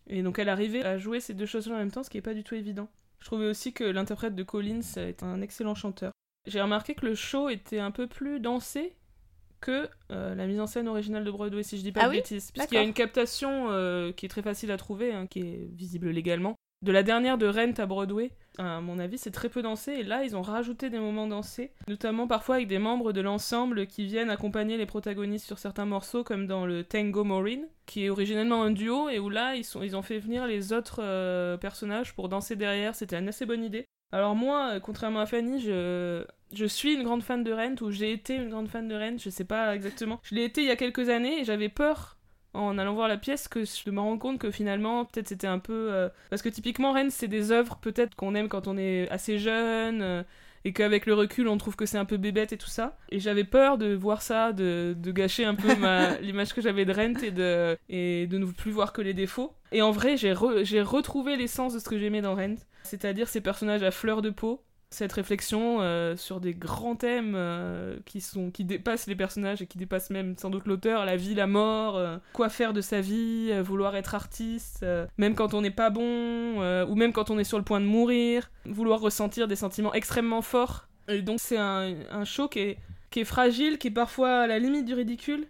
Et 0.08 0.24
donc 0.24 0.40
elle 0.40 0.50
arrivait 0.50 0.84
à 0.84 0.98
jouer 0.98 1.20
ces 1.20 1.34
deux 1.34 1.46
choses-là 1.46 1.76
en 1.76 1.78
même 1.80 1.92
temps, 1.92 2.04
ce 2.04 2.10
qui 2.10 2.18
n'est 2.18 2.22
pas 2.22 2.34
du 2.34 2.44
tout 2.44 2.56
évident. 2.56 2.90
Je 3.20 3.26
trouvais 3.26 3.48
aussi 3.48 3.74
que 3.74 3.84
l'interprète 3.84 4.36
de 4.36 4.44
Collins 4.44 4.82
est 4.98 5.24
un 5.24 5.42
excellent 5.42 5.76
chanteur. 5.76 6.12
J'ai 6.48 6.62
remarqué 6.62 6.96
que 6.96 7.06
le 7.06 7.16
show 7.16 7.50
était 7.50 7.80
un 7.80 7.92
peu 7.92 8.08
plus 8.08 8.40
dansé 8.40 8.96
que 9.60 9.90
euh, 10.12 10.36
la 10.36 10.48
mise 10.48 10.60
en 10.60 10.68
scène 10.68 10.88
originale 10.88 11.24
de 11.24 11.32
Broadway, 11.32 11.64
si 11.64 11.78
je 11.78 11.84
dis 11.84 11.92
pas 11.92 12.02
Ah 12.02 12.06
de 12.06 12.12
oui 12.12 12.18
bêtises. 12.18 12.52
Puisqu'il 12.52 12.76
y 12.76 12.80
a 12.80 12.84
une 12.84 12.94
captation 12.94 13.68
euh, 13.70 14.12
qui 14.12 14.26
est 14.26 14.30
très 14.30 14.42
facile 14.42 14.72
à 14.72 14.78
trouver, 14.78 15.14
hein, 15.14 15.28
qui 15.28 15.40
est 15.40 15.70
visible 15.74 16.10
légalement, 16.10 16.56
de 16.82 16.92
la 16.92 17.04
dernière 17.04 17.38
de 17.38 17.48
Rent 17.48 17.78
à 17.78 17.86
Broadway. 17.86 18.32
À 18.58 18.82
mon 18.82 19.00
avis, 19.00 19.18
c'est 19.18 19.32
très 19.32 19.48
peu 19.48 19.62
dansé, 19.62 19.94
et 19.94 20.04
là, 20.04 20.24
ils 20.24 20.36
ont 20.36 20.42
rajouté 20.42 20.90
des 20.90 21.00
moments 21.00 21.28
dansés, 21.28 21.72
notamment 21.88 22.28
parfois 22.28 22.56
avec 22.56 22.68
des 22.68 22.80
membres 22.80 23.14
de 23.14 23.22
l'ensemble 23.22 23.88
qui 23.88 24.06
viennent 24.06 24.30
accompagner 24.30 24.76
les 24.76 24.86
protagonistes 24.86 25.46
sur 25.46 25.60
certains 25.60 25.86
morceaux, 25.86 26.26
comme 26.26 26.46
dans 26.46 26.66
le 26.66 26.84
Tango 26.84 27.24
Maureen, 27.24 27.68
qui 27.86 28.06
est 28.06 28.10
originellement 28.10 28.64
un 28.64 28.72
duo, 28.72 29.08
et 29.08 29.20
où 29.20 29.30
là, 29.30 29.56
ils, 29.56 29.64
sont, 29.64 29.82
ils 29.82 29.96
ont 29.96 30.02
fait 30.02 30.20
venir 30.20 30.46
les 30.46 30.74
autres 30.74 31.00
euh, 31.02 31.56
personnages 31.56 32.14
pour 32.14 32.28
danser 32.28 32.58
derrière. 32.58 32.96
C'était 32.96 33.18
une 33.18 33.30
assez 33.30 33.46
bonne 33.46 33.64
idée. 33.64 33.86
Alors 34.12 34.36
moi, 34.36 34.72
euh, 34.76 34.80
contrairement 34.80 35.20
à 35.20 35.26
Fanny, 35.26 35.62
je, 35.62 36.24
je 36.54 36.66
suis 36.66 36.94
une 36.96 37.04
grande 37.04 37.24
fan 37.24 37.44
de 37.44 37.52
Rent, 37.52 37.76
ou 37.82 37.92
j'ai 37.92 38.12
été 38.12 38.36
une 38.36 38.50
grande 38.50 38.68
fan 38.68 38.88
de 38.88 38.96
Rent, 38.96 39.18
je 39.20 39.30
sais 39.30 39.46
pas 39.46 39.76
exactement. 39.76 40.20
Je 40.24 40.36
l'ai 40.36 40.44
été 40.46 40.62
il 40.62 40.68
y 40.68 40.72
a 40.72 40.76
quelques 40.76 41.10
années, 41.10 41.42
et 41.42 41.44
j'avais 41.46 41.70
peur 41.70 42.18
en 42.54 42.80
allant 42.80 42.96
voir 42.96 43.08
la 43.08 43.18
pièce 43.18 43.48
que 43.48 43.64
je 43.64 43.92
me 43.92 44.00
rends 44.00 44.18
compte 44.18 44.40
que 44.40 44.50
finalement 44.50 45.06
peut-être 45.06 45.28
c'était 45.28 45.46
un 45.46 45.60
peu 45.60 45.94
euh, 45.94 46.10
parce 46.32 46.42
que 46.42 46.50
typiquement 46.50 46.94
Rennes 46.94 47.12
c'est 47.12 47.28
des 47.28 47.52
œuvres 47.52 47.78
peut-être 47.78 48.16
qu'on 48.16 48.34
aime 48.34 48.48
quand 48.50 48.68
on 48.68 48.76
est 48.76 49.08
assez 49.12 49.38
jeune 49.38 50.02
euh, 50.02 50.24
et 50.66 50.74
qu'avec 50.74 51.06
le 51.06 51.14
recul 51.14 51.48
on 51.48 51.60
trouve 51.60 51.76
que 51.76 51.86
c'est 51.86 52.00
un 52.00 52.06
peu 52.06 52.18
bébête 52.18 52.52
et 52.52 52.58
tout 52.58 52.68
ça 52.68 52.98
et 53.12 53.20
j'avais 53.20 53.44
peur 53.44 53.78
de 53.78 53.94
voir 53.94 54.24
ça 54.24 54.52
de, 54.52 54.96
de 54.98 55.12
gâcher 55.12 55.46
un 55.46 55.54
peu 55.54 55.76
ma- 55.76 56.18
l'image 56.22 56.52
que 56.56 56.60
j'avais 56.62 56.86
de 56.86 56.92
Rent 56.94 57.22
et 57.24 57.30
de 57.30 57.78
et 57.88 58.26
de 58.26 58.38
ne 58.40 58.46
plus 58.46 58.72
voir 58.72 58.94
que 58.94 59.02
les 59.04 59.14
défauts 59.14 59.54
et 59.72 59.82
en 59.82 59.92
vrai 59.92 60.18
j'ai 60.18 60.34
re- 60.34 60.64
j'ai 60.64 60.82
retrouvé 60.82 61.36
l'essence 61.36 61.74
de 61.74 61.80
ce 61.80 61.90
que 61.90 61.98
j'aimais 62.00 62.22
dans 62.22 62.36
Rent 62.36 62.56
c'est-à-dire 62.84 63.28
ces 63.28 63.42
personnages 63.42 63.84
à 63.84 63.92
fleur 63.92 64.22
de 64.22 64.30
peau 64.30 64.64
cette 64.92 65.14
réflexion 65.14 65.82
euh, 65.82 66.16
sur 66.16 66.40
des 66.40 66.56
grands 66.56 66.96
thèmes 66.96 67.34
euh, 67.36 67.98
qui 68.06 68.22
sont 68.22 68.50
qui 68.50 68.64
dépassent 68.66 69.06
les 69.06 69.16
personnages 69.16 69.62
et 69.62 69.68
qui 69.68 69.78
dépassent 69.78 70.10
même 70.10 70.36
sans 70.36 70.50
doute 70.50 70.66
l'auteur, 70.66 71.06
la 71.06 71.16
vie, 71.16 71.36
la 71.36 71.46
mort, 71.46 71.96
euh, 71.96 72.18
quoi 72.34 72.50
faire 72.50 72.74
de 72.74 72.82
sa 72.82 73.00
vie, 73.00 73.52
vouloir 73.62 73.96
être 73.96 74.16
artiste, 74.16 74.84
même 75.20 75.36
quand 75.36 75.54
on 75.54 75.62
n'est 75.62 75.70
pas 75.70 75.92
bon, 75.92 76.58
ou 76.86 76.96
même 76.96 77.14
quand 77.14 77.30
on 77.30 77.38
est 77.38 77.44
sur 77.44 77.60
le 77.60 77.64
point 77.64 77.80
de 77.80 77.86
mourir, 77.86 78.50
vouloir 78.66 79.00
ressentir 79.00 79.48
des 79.48 79.56
sentiments 79.56 79.94
extrêmement 79.94 80.42
forts. 80.42 80.88
Et 81.08 81.22
donc 81.22 81.38
c'est 81.40 81.58
un, 81.60 81.94
un 82.10 82.26
show 82.26 82.48
qui 82.48 82.60
est 83.16 83.24
fragile, 83.26 83.78
qui 83.78 83.90
est 83.90 83.92
parfois 83.92 84.40
à 84.40 84.48
la 84.48 84.58
limite 84.58 84.86
du 84.86 84.96
ridicule. 84.96 85.46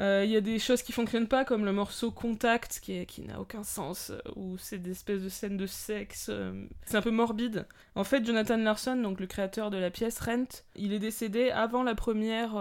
Euh, 0.00 0.22
Il 0.24 0.30
y 0.30 0.36
a 0.36 0.40
des 0.40 0.58
choses 0.58 0.82
qui 0.82 0.92
fonctionnent 0.92 1.26
pas, 1.28 1.44
comme 1.44 1.64
le 1.64 1.72
morceau 1.72 2.10
Contact, 2.10 2.78
qui, 2.80 2.92
est- 2.98 3.06
qui 3.06 3.22
n'a 3.22 3.40
aucun 3.40 3.64
sens, 3.64 4.10
euh, 4.10 4.18
où 4.36 4.56
c'est 4.58 4.78
des 4.78 4.92
espèces 4.92 5.22
de 5.22 5.28
scènes 5.28 5.56
de 5.56 5.66
sexe. 5.66 6.28
euh, 6.30 6.66
c'est 6.86 6.96
un 6.96 7.02
peu 7.02 7.10
morbide. 7.10 7.66
En 7.96 8.04
fait, 8.04 8.24
Jonathan 8.24 8.56
Larson, 8.58 8.96
donc 8.96 9.18
le 9.20 9.26
créateur 9.26 9.70
de 9.70 9.76
la 9.76 9.90
pièce 9.90 10.20
Rent, 10.20 10.64
il 10.76 10.92
est 10.92 10.98
décédé 11.00 11.50
avant 11.50 11.82
la 11.82 11.94
première 11.96 12.54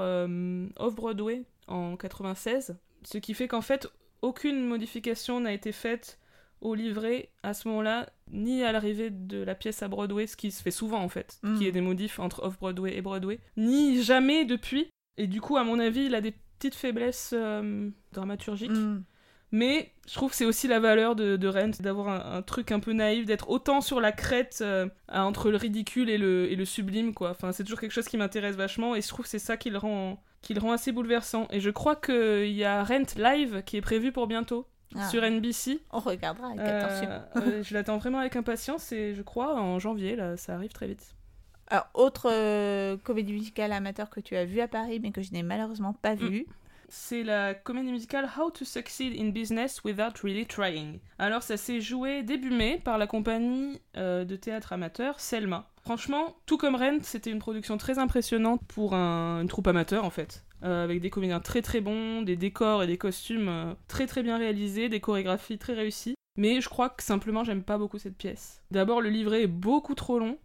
Off-Broadway 0.77 1.43
en 1.67 1.95
96, 1.97 2.77
ce 3.03 3.17
qui 3.17 3.33
fait 3.33 3.47
qu'en 3.47 3.61
fait, 3.61 3.87
aucune 4.21 4.65
modification 4.65 5.39
n'a 5.39 5.53
été 5.53 5.71
faite 5.71 6.19
au 6.61 6.73
livret 6.73 7.29
à 7.43 7.53
ce 7.53 7.67
moment-là, 7.67 8.09
ni 8.31 8.63
à 8.63 8.71
l'arrivée 8.71 9.11
de 9.11 9.43
la 9.43 9.53
pièce 9.53 9.83
à 9.83 9.87
Broadway, 9.87 10.25
ce 10.25 10.35
qui 10.35 10.49
se 10.51 10.63
fait 10.63 10.71
souvent 10.71 11.01
en 11.03 11.09
fait, 11.09 11.37
Mm. 11.43 11.53
qu'il 11.55 11.63
y 11.65 11.69
ait 11.69 11.71
des 11.71 11.81
modifs 11.81 12.19
entre 12.19 12.43
Off-Broadway 12.43 12.95
et 12.97 13.01
Broadway, 13.01 13.39
ni 13.57 14.01
jamais 14.01 14.43
depuis. 14.45 14.87
Et 15.17 15.27
du 15.27 15.39
coup, 15.41 15.57
à 15.57 15.63
mon 15.63 15.77
avis, 15.79 16.05
il 16.05 16.15
a 16.15 16.21
des 16.21 16.33
petites 16.59 16.75
faiblesses 16.75 17.33
euh, 17.37 17.89
dramaturgiques. 18.13 18.71
Mm. 18.71 19.03
Mais 19.53 19.93
je 20.09 20.13
trouve 20.15 20.31
que 20.31 20.35
c'est 20.35 20.45
aussi 20.45 20.67
la 20.67 20.81
valeur 20.81 21.15
de, 21.15 21.37
de 21.37 21.47
Rent, 21.47 21.71
d'avoir 21.79 22.09
un, 22.09 22.37
un 22.37 22.41
truc 22.41 22.71
un 22.73 22.81
peu 22.81 22.91
naïf, 22.91 23.25
d'être 23.25 23.49
autant 23.49 23.79
sur 23.79 24.01
la 24.01 24.11
crête 24.11 24.59
euh, 24.61 24.87
entre 25.07 25.49
le 25.51 25.55
ridicule 25.57 26.09
et 26.09 26.17
le, 26.17 26.51
et 26.51 26.55
le 26.57 26.65
sublime, 26.65 27.13
quoi. 27.13 27.29
Enfin, 27.31 27.53
c'est 27.53 27.63
toujours 27.63 27.79
quelque 27.79 27.93
chose 27.93 28.09
qui 28.09 28.17
m'intéresse 28.17 28.55
vachement 28.57 28.93
et 28.93 29.01
je 29.01 29.07
trouve 29.07 29.23
que 29.23 29.29
c'est 29.29 29.39
ça 29.39 29.55
qui 29.55 29.69
le 29.69 29.77
rend, 29.77 30.21
qui 30.41 30.53
le 30.53 30.59
rend 30.59 30.73
assez 30.73 30.91
bouleversant. 30.91 31.47
Et 31.51 31.61
je 31.61 31.69
crois 31.69 31.95
qu'il 31.95 32.51
y 32.51 32.65
a 32.65 32.83
Rent 32.83 33.15
Live 33.15 33.63
qui 33.65 33.77
est 33.77 33.81
prévu 33.81 34.11
pour 34.11 34.27
bientôt 34.27 34.67
Ah. 34.97 35.07
sur 35.09 35.23
NBC. 35.23 35.79
On 35.91 35.99
regardera 35.99 36.47
avec 36.49 36.59
Euh, 36.59 36.81
attention. 36.85 37.09
euh, 37.37 37.63
je 37.63 37.73
l'attends 37.73 37.97
vraiment 37.99 38.19
avec 38.19 38.35
impatience 38.35 38.91
et 38.91 39.13
je 39.15 39.21
crois 39.21 39.55
en 39.55 39.79
janvier, 39.79 40.17
là, 40.17 40.35
ça 40.35 40.55
arrive 40.55 40.71
très 40.73 40.87
vite. 40.87 41.15
Alors, 41.69 41.87
autre 41.93 42.29
euh, 42.31 42.97
comédie 42.97 43.33
musicale 43.33 43.71
amateur 43.73 44.09
que 44.09 44.19
tu 44.19 44.35
as 44.35 44.45
vue 44.45 44.61
à 44.61 44.67
Paris, 44.67 44.99
mais 45.01 45.11
que 45.11 45.21
je 45.21 45.31
n'ai 45.33 45.43
malheureusement 45.43 45.93
pas 45.93 46.15
Mm. 46.15 46.19
vue. 46.29 46.45
C'est 46.89 47.23
la 47.23 47.53
comédie 47.53 47.91
musicale 47.91 48.29
How 48.39 48.49
to 48.49 48.63
Succeed 48.63 49.19
in 49.19 49.29
Business 49.31 49.83
Without 49.83 50.13
Really 50.23 50.45
Trying. 50.45 50.99
Alors 51.19 51.43
ça 51.43 51.57
s'est 51.57 51.81
joué 51.81 52.23
début 52.23 52.49
mai 52.49 52.79
par 52.81 52.97
la 52.97 53.07
compagnie 53.07 53.81
euh, 53.97 54.23
de 54.23 54.37
théâtre 54.37 54.71
amateur 54.71 55.19
Selma. 55.19 55.69
Franchement, 55.81 56.37
tout 56.45 56.57
comme 56.57 56.75
Rent, 56.75 56.99
c'était 57.03 57.29
une 57.31 57.39
production 57.39 57.77
très 57.77 57.99
impressionnante 57.99 58.61
pour 58.69 58.93
un- 58.95 59.41
une 59.41 59.49
troupe 59.49 59.67
amateur 59.67 60.05
en 60.05 60.09
fait. 60.09 60.45
Euh, 60.63 60.85
avec 60.85 61.01
des 61.01 61.09
comédiens 61.09 61.41
très 61.41 61.61
très 61.61 61.81
bons, 61.81 62.21
des 62.21 62.37
décors 62.37 62.81
et 62.83 62.87
des 62.87 62.97
costumes 62.97 63.75
très 63.89 64.07
très 64.07 64.23
bien 64.23 64.37
réalisés, 64.37 64.87
des 64.87 65.01
chorégraphies 65.01 65.57
très 65.57 65.73
réussies. 65.73 66.15
Mais 66.37 66.61
je 66.61 66.69
crois 66.69 66.87
que 66.89 67.03
simplement 67.03 67.43
j'aime 67.43 67.63
pas 67.63 67.77
beaucoup 67.77 67.97
cette 67.99 68.15
pièce. 68.17 68.61
D'abord 68.71 69.01
le 69.01 69.09
livret 69.09 69.43
est 69.43 69.47
beaucoup 69.47 69.93
trop 69.93 70.19
long 70.19 70.37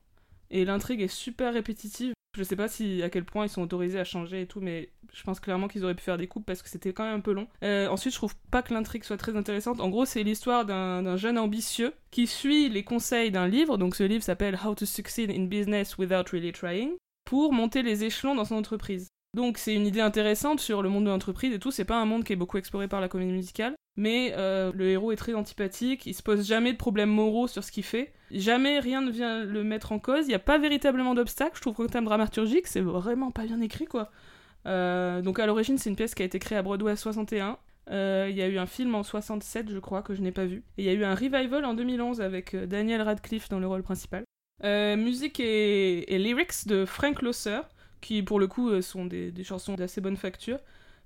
et 0.52 0.64
l'intrigue 0.64 1.00
est 1.00 1.08
super 1.08 1.52
répétitive. 1.52 2.12
Je 2.36 2.44
sais 2.44 2.56
pas 2.56 2.68
si 2.68 3.02
à 3.02 3.10
quel 3.10 3.24
point 3.24 3.44
ils 3.44 3.50
sont 3.50 3.60
autorisés 3.60 3.98
à 3.98 4.04
changer 4.04 4.42
et 4.42 4.46
tout, 4.46 4.60
mais 4.60 4.90
je 5.12 5.22
pense 5.22 5.38
clairement 5.38 5.68
qu'ils 5.68 5.84
auraient 5.84 5.94
pu 5.94 6.02
faire 6.02 6.16
des 6.16 6.28
coupes 6.28 6.46
parce 6.46 6.62
que 6.62 6.68
c'était 6.70 6.94
quand 6.94 7.04
même 7.04 7.16
un 7.16 7.20
peu 7.20 7.32
long. 7.32 7.46
Euh, 7.62 7.88
ensuite, 7.88 8.14
je 8.14 8.18
trouve 8.18 8.34
pas 8.50 8.62
que 8.62 8.72
l'intrigue 8.72 9.04
soit 9.04 9.18
très 9.18 9.36
intéressante. 9.36 9.80
En 9.80 9.90
gros, 9.90 10.06
c'est 10.06 10.22
l'histoire 10.22 10.64
d'un 10.64 11.16
jeune 11.16 11.36
ambitieux 11.36 11.92
qui 12.10 12.26
suit 12.26 12.70
les 12.70 12.84
conseils 12.84 13.30
d'un 13.30 13.48
livre. 13.48 13.76
Donc, 13.76 13.96
ce 13.96 14.04
livre 14.04 14.22
s'appelle 14.22 14.58
How 14.64 14.74
to 14.74 14.86
Succeed 14.86 15.30
in 15.30 15.44
Business 15.44 15.98
Without 15.98 16.30
Really 16.32 16.52
Trying 16.52 16.92
pour 17.26 17.52
monter 17.52 17.82
les 17.82 18.04
échelons 18.04 18.34
dans 18.34 18.46
son 18.46 18.54
entreprise. 18.54 19.08
Donc, 19.34 19.58
c'est 19.58 19.74
une 19.74 19.86
idée 19.86 20.00
intéressante 20.00 20.60
sur 20.60 20.82
le 20.82 20.88
monde 20.88 21.04
de 21.04 21.10
l'entreprise 21.10 21.52
et 21.52 21.58
tout. 21.58 21.70
C'est 21.70 21.84
pas 21.84 21.96
un 21.96 22.04
monde 22.04 22.24
qui 22.24 22.32
est 22.32 22.36
beaucoup 22.36 22.58
exploré 22.58 22.88
par 22.88 23.00
la 23.00 23.08
comédie 23.08 23.32
musicale. 23.32 23.74
Mais 23.96 24.32
euh, 24.36 24.72
le 24.74 24.88
héros 24.88 25.12
est 25.12 25.16
très 25.16 25.34
antipathique, 25.34 26.06
il 26.06 26.14
se 26.14 26.22
pose 26.22 26.46
jamais 26.46 26.72
de 26.72 26.78
problèmes 26.78 27.10
moraux 27.10 27.46
sur 27.46 27.62
ce 27.62 27.70
qu'il 27.70 27.84
fait, 27.84 28.12
jamais 28.30 28.78
rien 28.78 29.02
ne 29.02 29.10
vient 29.10 29.44
le 29.44 29.64
mettre 29.64 29.92
en 29.92 29.98
cause, 29.98 30.24
il 30.24 30.28
n'y 30.28 30.34
a 30.34 30.38
pas 30.38 30.56
véritablement 30.56 31.14
d'obstacle, 31.14 31.56
je 31.56 31.60
trouve 31.60 31.74
qu'en 31.74 31.86
termes 31.86 32.06
dramaturgiques, 32.06 32.68
c'est 32.68 32.80
vraiment 32.80 33.30
pas 33.30 33.44
bien 33.44 33.60
écrit 33.60 33.84
quoi. 33.84 34.10
Euh, 34.64 35.20
donc 35.20 35.38
à 35.38 35.46
l'origine, 35.46 35.76
c'est 35.76 35.90
une 35.90 35.96
pièce 35.96 36.14
qui 36.14 36.22
a 36.22 36.24
été 36.24 36.38
créée 36.38 36.56
à 36.56 36.62
Broadway 36.62 36.92
à 36.92 36.96
61. 36.96 37.58
Euh, 37.90 38.28
Il 38.30 38.36
y 38.36 38.40
a 38.40 38.48
eu 38.48 38.56
un 38.56 38.66
film 38.66 38.94
en 38.94 39.02
67, 39.02 39.70
je 39.70 39.78
crois, 39.78 40.00
que 40.00 40.14
je 40.14 40.22
n'ai 40.22 40.32
pas 40.32 40.46
vu. 40.46 40.62
Et 40.78 40.82
il 40.82 40.84
y 40.84 40.88
a 40.88 40.94
eu 40.94 41.04
un 41.04 41.14
revival 41.14 41.64
en 41.64 41.74
2011 41.74 42.22
avec 42.22 42.56
Daniel 42.56 43.02
Radcliffe 43.02 43.50
dans 43.50 43.58
le 43.58 43.66
rôle 43.66 43.82
principal. 43.82 44.24
Musique 44.64 45.38
et, 45.40 46.14
et 46.14 46.18
lyrics 46.18 46.66
de 46.66 46.86
Frank 46.86 47.20
Loesser, 47.20 47.60
qui 48.02 48.22
pour 48.22 48.38
le 48.38 48.46
coup 48.46 48.68
euh, 48.68 48.82
sont 48.82 49.06
des, 49.06 49.32
des 49.32 49.44
chansons 49.44 49.74
d'assez 49.74 50.02
bonne 50.02 50.18
facture. 50.18 50.58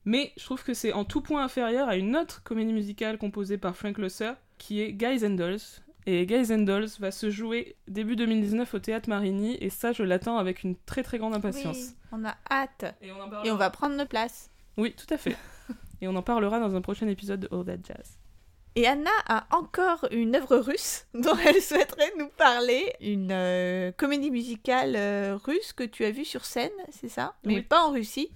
Mais 0.04 0.32
je 0.36 0.44
trouve 0.44 0.62
que 0.62 0.74
c'est 0.74 0.92
en 0.92 1.04
tout 1.04 1.20
point 1.20 1.44
inférieur 1.44 1.88
à 1.88 1.96
une 1.96 2.16
autre 2.16 2.42
comédie 2.42 2.72
musicale 2.72 3.18
composée 3.18 3.58
par 3.58 3.76
Frank 3.76 3.98
Loesser, 3.98 4.32
qui 4.56 4.80
est 4.80 4.92
Guys 4.92 5.24
and 5.26 5.30
Dolls. 5.30 5.58
Et 6.06 6.24
Guys 6.26 6.54
and 6.54 6.60
Dolls 6.60 6.88
va 7.00 7.10
se 7.10 7.30
jouer 7.30 7.74
début 7.88 8.14
2019 8.14 8.74
au 8.74 8.78
Théâtre 8.78 9.08
Marigny, 9.08 9.56
et 9.60 9.70
ça, 9.70 9.90
je 9.90 10.04
l'attends 10.04 10.38
avec 10.38 10.62
une 10.62 10.76
très 10.76 11.02
très 11.02 11.18
grande 11.18 11.34
impatience. 11.34 11.76
Oui, 11.76 11.94
on 12.12 12.24
a 12.24 12.36
hâte. 12.48 12.94
Et 13.02 13.10
on, 13.10 13.20
en 13.20 13.42
Et 13.42 13.50
on 13.50 13.56
va 13.56 13.70
prendre 13.70 13.96
nos 13.96 14.06
places. 14.06 14.52
Oui, 14.76 14.94
tout 14.96 15.12
à 15.12 15.16
fait. 15.16 15.36
et 16.00 16.06
on 16.06 16.14
en 16.14 16.22
parlera 16.22 16.60
dans 16.60 16.76
un 16.76 16.80
prochain 16.80 17.08
épisode 17.08 17.40
de 17.40 17.48
All 17.50 17.64
That 17.64 17.82
Jazz. 17.82 18.18
Et 18.78 18.86
Anna 18.86 19.10
a 19.26 19.46
encore 19.56 20.06
une 20.10 20.36
œuvre 20.36 20.58
russe 20.58 21.06
dont 21.14 21.34
elle 21.46 21.62
souhaiterait 21.62 22.12
nous 22.18 22.28
parler. 22.28 22.92
Une 23.00 23.30
euh, 23.32 23.90
comédie 23.92 24.30
musicale 24.30 24.94
euh, 24.96 25.38
russe 25.42 25.72
que 25.72 25.82
tu 25.84 26.04
as 26.04 26.10
vue 26.10 26.26
sur 26.26 26.44
scène, 26.44 26.70
c'est 26.90 27.08
ça? 27.08 27.34
Mais 27.44 27.54
Oui. 27.54 27.62
pas 27.62 27.84
en 27.86 27.92
Russie. 27.92 28.30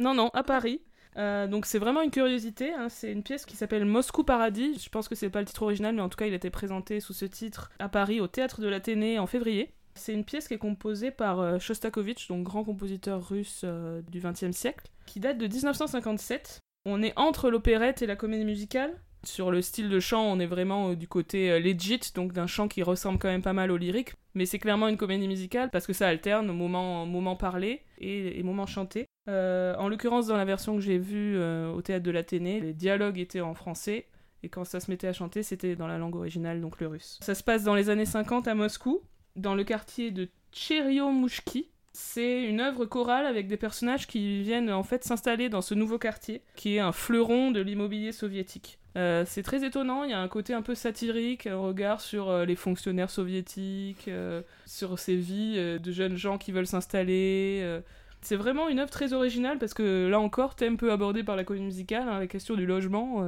Non, 0.00 0.12
non, 0.14 0.30
à 0.34 0.42
Paris. 0.42 0.80
Euh, 1.16 1.46
donc 1.46 1.64
c'est 1.64 1.78
vraiment 1.78 2.02
une 2.02 2.10
curiosité. 2.10 2.72
hein. 2.72 2.88
C'est 2.88 3.12
une 3.12 3.22
pièce 3.22 3.46
qui 3.46 3.54
s'appelle 3.54 3.84
Moscou 3.84 4.24
Paradis. 4.24 4.80
Je 4.82 4.88
pense 4.88 5.06
que 5.06 5.14
c'est 5.14 5.30
pas 5.30 5.38
le 5.38 5.46
titre 5.46 5.62
original, 5.62 5.94
mais 5.94 6.02
en 6.02 6.08
tout 6.08 6.16
cas 6.16 6.26
il 6.26 6.32
a 6.32 6.36
été 6.36 6.50
présenté 6.50 6.98
sous 6.98 7.12
ce 7.12 7.24
titre 7.24 7.70
à 7.78 7.88
Paris 7.88 8.20
au 8.20 8.26
théâtre 8.26 8.60
de 8.60 8.66
l'Athénée 8.66 9.20
en 9.20 9.28
février. 9.28 9.72
C'est 9.94 10.12
une 10.12 10.24
pièce 10.24 10.48
qui 10.48 10.54
est 10.54 10.58
composée 10.58 11.12
par 11.12 11.60
Shostakovich, 11.60 12.26
donc 12.26 12.42
grand 12.42 12.64
compositeur 12.64 13.28
russe 13.28 13.64
du 14.10 14.18
XXe 14.18 14.50
siècle, 14.50 14.88
qui 15.06 15.20
date 15.20 15.38
de 15.38 15.46
1957. 15.46 16.58
On 16.84 17.00
est 17.00 17.12
entre 17.16 17.48
l'opérette 17.48 18.02
et 18.02 18.06
la 18.06 18.16
comédie 18.16 18.44
musicale. 18.44 18.92
Sur 19.24 19.50
le 19.50 19.62
style 19.62 19.88
de 19.88 20.00
chant, 20.00 20.24
on 20.24 20.38
est 20.38 20.46
vraiment 20.46 20.90
euh, 20.90 20.96
du 20.96 21.08
côté 21.08 21.50
euh, 21.50 21.58
legit, 21.58 22.00
donc 22.14 22.32
d'un 22.32 22.46
chant 22.46 22.68
qui 22.68 22.82
ressemble 22.82 23.18
quand 23.18 23.28
même 23.28 23.42
pas 23.42 23.52
mal 23.52 23.70
au 23.70 23.76
lyrique. 23.76 24.14
Mais 24.34 24.46
c'est 24.46 24.58
clairement 24.58 24.88
une 24.88 24.96
comédie 24.96 25.28
musicale 25.28 25.70
parce 25.70 25.86
que 25.86 25.92
ça 25.92 26.08
alterne 26.08 26.50
moment, 26.52 27.06
moment 27.06 27.36
parlé 27.36 27.82
et, 27.98 28.38
et 28.38 28.42
moment 28.42 28.66
chanté. 28.66 29.06
Euh, 29.28 29.74
en 29.76 29.88
l'occurrence, 29.88 30.26
dans 30.26 30.36
la 30.36 30.44
version 30.44 30.74
que 30.74 30.80
j'ai 30.80 30.98
vue 30.98 31.38
au 31.38 31.80
théâtre 31.82 32.04
de 32.04 32.10
l'Athénée, 32.10 32.60
les 32.60 32.74
dialogues 32.74 33.18
étaient 33.18 33.40
en 33.40 33.54
français 33.54 34.06
et 34.42 34.48
quand 34.50 34.64
ça 34.64 34.78
se 34.78 34.90
mettait 34.90 35.06
à 35.06 35.12
chanter, 35.12 35.42
c'était 35.42 35.74
dans 35.74 35.86
la 35.86 35.96
langue 35.96 36.16
originale, 36.16 36.60
donc 36.60 36.78
le 36.78 36.88
russe. 36.88 37.18
Ça 37.22 37.34
se 37.34 37.42
passe 37.42 37.64
dans 37.64 37.74
les 37.74 37.88
années 37.88 38.04
50 38.04 38.46
à 38.46 38.54
Moscou, 38.54 39.00
dans 39.36 39.54
le 39.54 39.64
quartier 39.64 40.10
de 40.10 40.28
Tcheryo-Mouchki. 40.52 41.70
C'est 41.92 42.42
une 42.42 42.60
œuvre 42.60 42.84
chorale 42.84 43.24
avec 43.24 43.46
des 43.46 43.56
personnages 43.56 44.06
qui 44.06 44.42
viennent 44.42 44.70
en 44.70 44.82
fait 44.82 45.04
s'installer 45.04 45.48
dans 45.48 45.62
ce 45.62 45.74
nouveau 45.74 45.98
quartier, 45.98 46.42
qui 46.56 46.74
est 46.74 46.80
un 46.80 46.92
fleuron 46.92 47.52
de 47.52 47.60
l'immobilier 47.60 48.12
soviétique. 48.12 48.78
Euh, 48.96 49.24
c'est 49.26 49.42
très 49.42 49.64
étonnant, 49.64 50.04
il 50.04 50.10
y 50.10 50.12
a 50.12 50.20
un 50.20 50.28
côté 50.28 50.54
un 50.54 50.62
peu 50.62 50.74
satirique, 50.74 51.46
un 51.46 51.56
regard 51.56 52.00
sur 52.00 52.30
euh, 52.30 52.44
les 52.44 52.54
fonctionnaires 52.54 53.10
soviétiques, 53.10 54.06
euh, 54.06 54.42
sur 54.66 54.98
ces 54.98 55.16
vies 55.16 55.56
de 55.56 55.92
jeunes 55.92 56.16
gens 56.16 56.38
qui 56.38 56.52
veulent 56.52 56.66
s'installer. 56.66 57.80
C'est 58.22 58.36
vraiment 58.36 58.68
une 58.68 58.78
œuvre 58.78 58.90
très 58.90 59.12
originale 59.12 59.58
parce 59.58 59.74
que 59.74 60.08
là 60.08 60.18
encore, 60.18 60.54
thème 60.54 60.76
peu 60.76 60.92
abordé 60.92 61.22
par 61.22 61.36
la 61.36 61.44
comédie 61.44 61.66
musicale, 61.66 62.08
hein, 62.08 62.18
la 62.18 62.26
question 62.26 62.54
du 62.54 62.66
logement, 62.66 63.26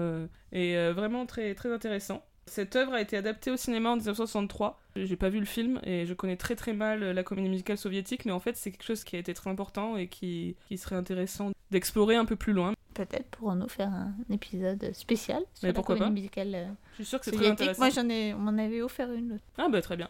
est 0.52 0.92
vraiment 0.92 1.26
très, 1.26 1.54
très 1.54 1.72
intéressant. 1.72 2.24
Cette 2.48 2.76
œuvre 2.76 2.94
a 2.94 3.00
été 3.00 3.16
adaptée 3.16 3.50
au 3.50 3.56
cinéma 3.56 3.90
en 3.90 3.96
1963. 3.96 4.80
J'ai 4.94 5.16
pas 5.16 5.28
vu 5.28 5.40
le 5.40 5.46
film 5.46 5.80
et 5.82 6.06
je 6.06 6.14
connais 6.14 6.36
très 6.36 6.54
très 6.54 6.72
mal 6.72 7.00
la 7.00 7.22
comédie 7.24 7.48
musicale 7.48 7.76
soviétique, 7.76 8.24
mais 8.24 8.32
en 8.32 8.40
fait 8.40 8.56
c'est 8.56 8.70
quelque 8.70 8.84
chose 8.84 9.04
qui 9.04 9.16
a 9.16 9.18
été 9.18 9.34
très 9.34 9.50
important 9.50 9.96
et 9.96 10.06
qui, 10.06 10.56
qui 10.68 10.78
serait 10.78 10.96
intéressant 10.96 11.50
d'explorer 11.72 12.14
un 12.14 12.24
peu 12.24 12.36
plus 12.36 12.52
loin. 12.52 12.72
Peut-être 12.96 13.28
pourrons-nous 13.30 13.68
faire 13.68 13.88
un 13.88 14.14
épisode 14.30 14.90
spécial 14.94 15.42
sur 15.52 15.68
Mais 15.68 15.74
la 15.74 15.82
comédie 15.82 16.04
pas 16.04 16.10
musicale 16.10 16.54
euh, 16.54 16.66
Je 16.92 16.94
suis 16.96 17.04
sûre 17.04 17.18
que 17.18 17.26
c'est 17.26 17.32
très 17.32 17.48
intéressant. 17.48 17.82
Moi, 17.82 17.90
j'en 17.90 18.08
ai, 18.08 18.32
on 18.32 18.38
m'en 18.38 18.56
avait 18.56 18.80
offert 18.80 19.12
une. 19.12 19.28
l'autre. 19.28 19.44
Ah 19.58 19.68
bah 19.68 19.82
très 19.82 19.96
bien. 19.96 20.08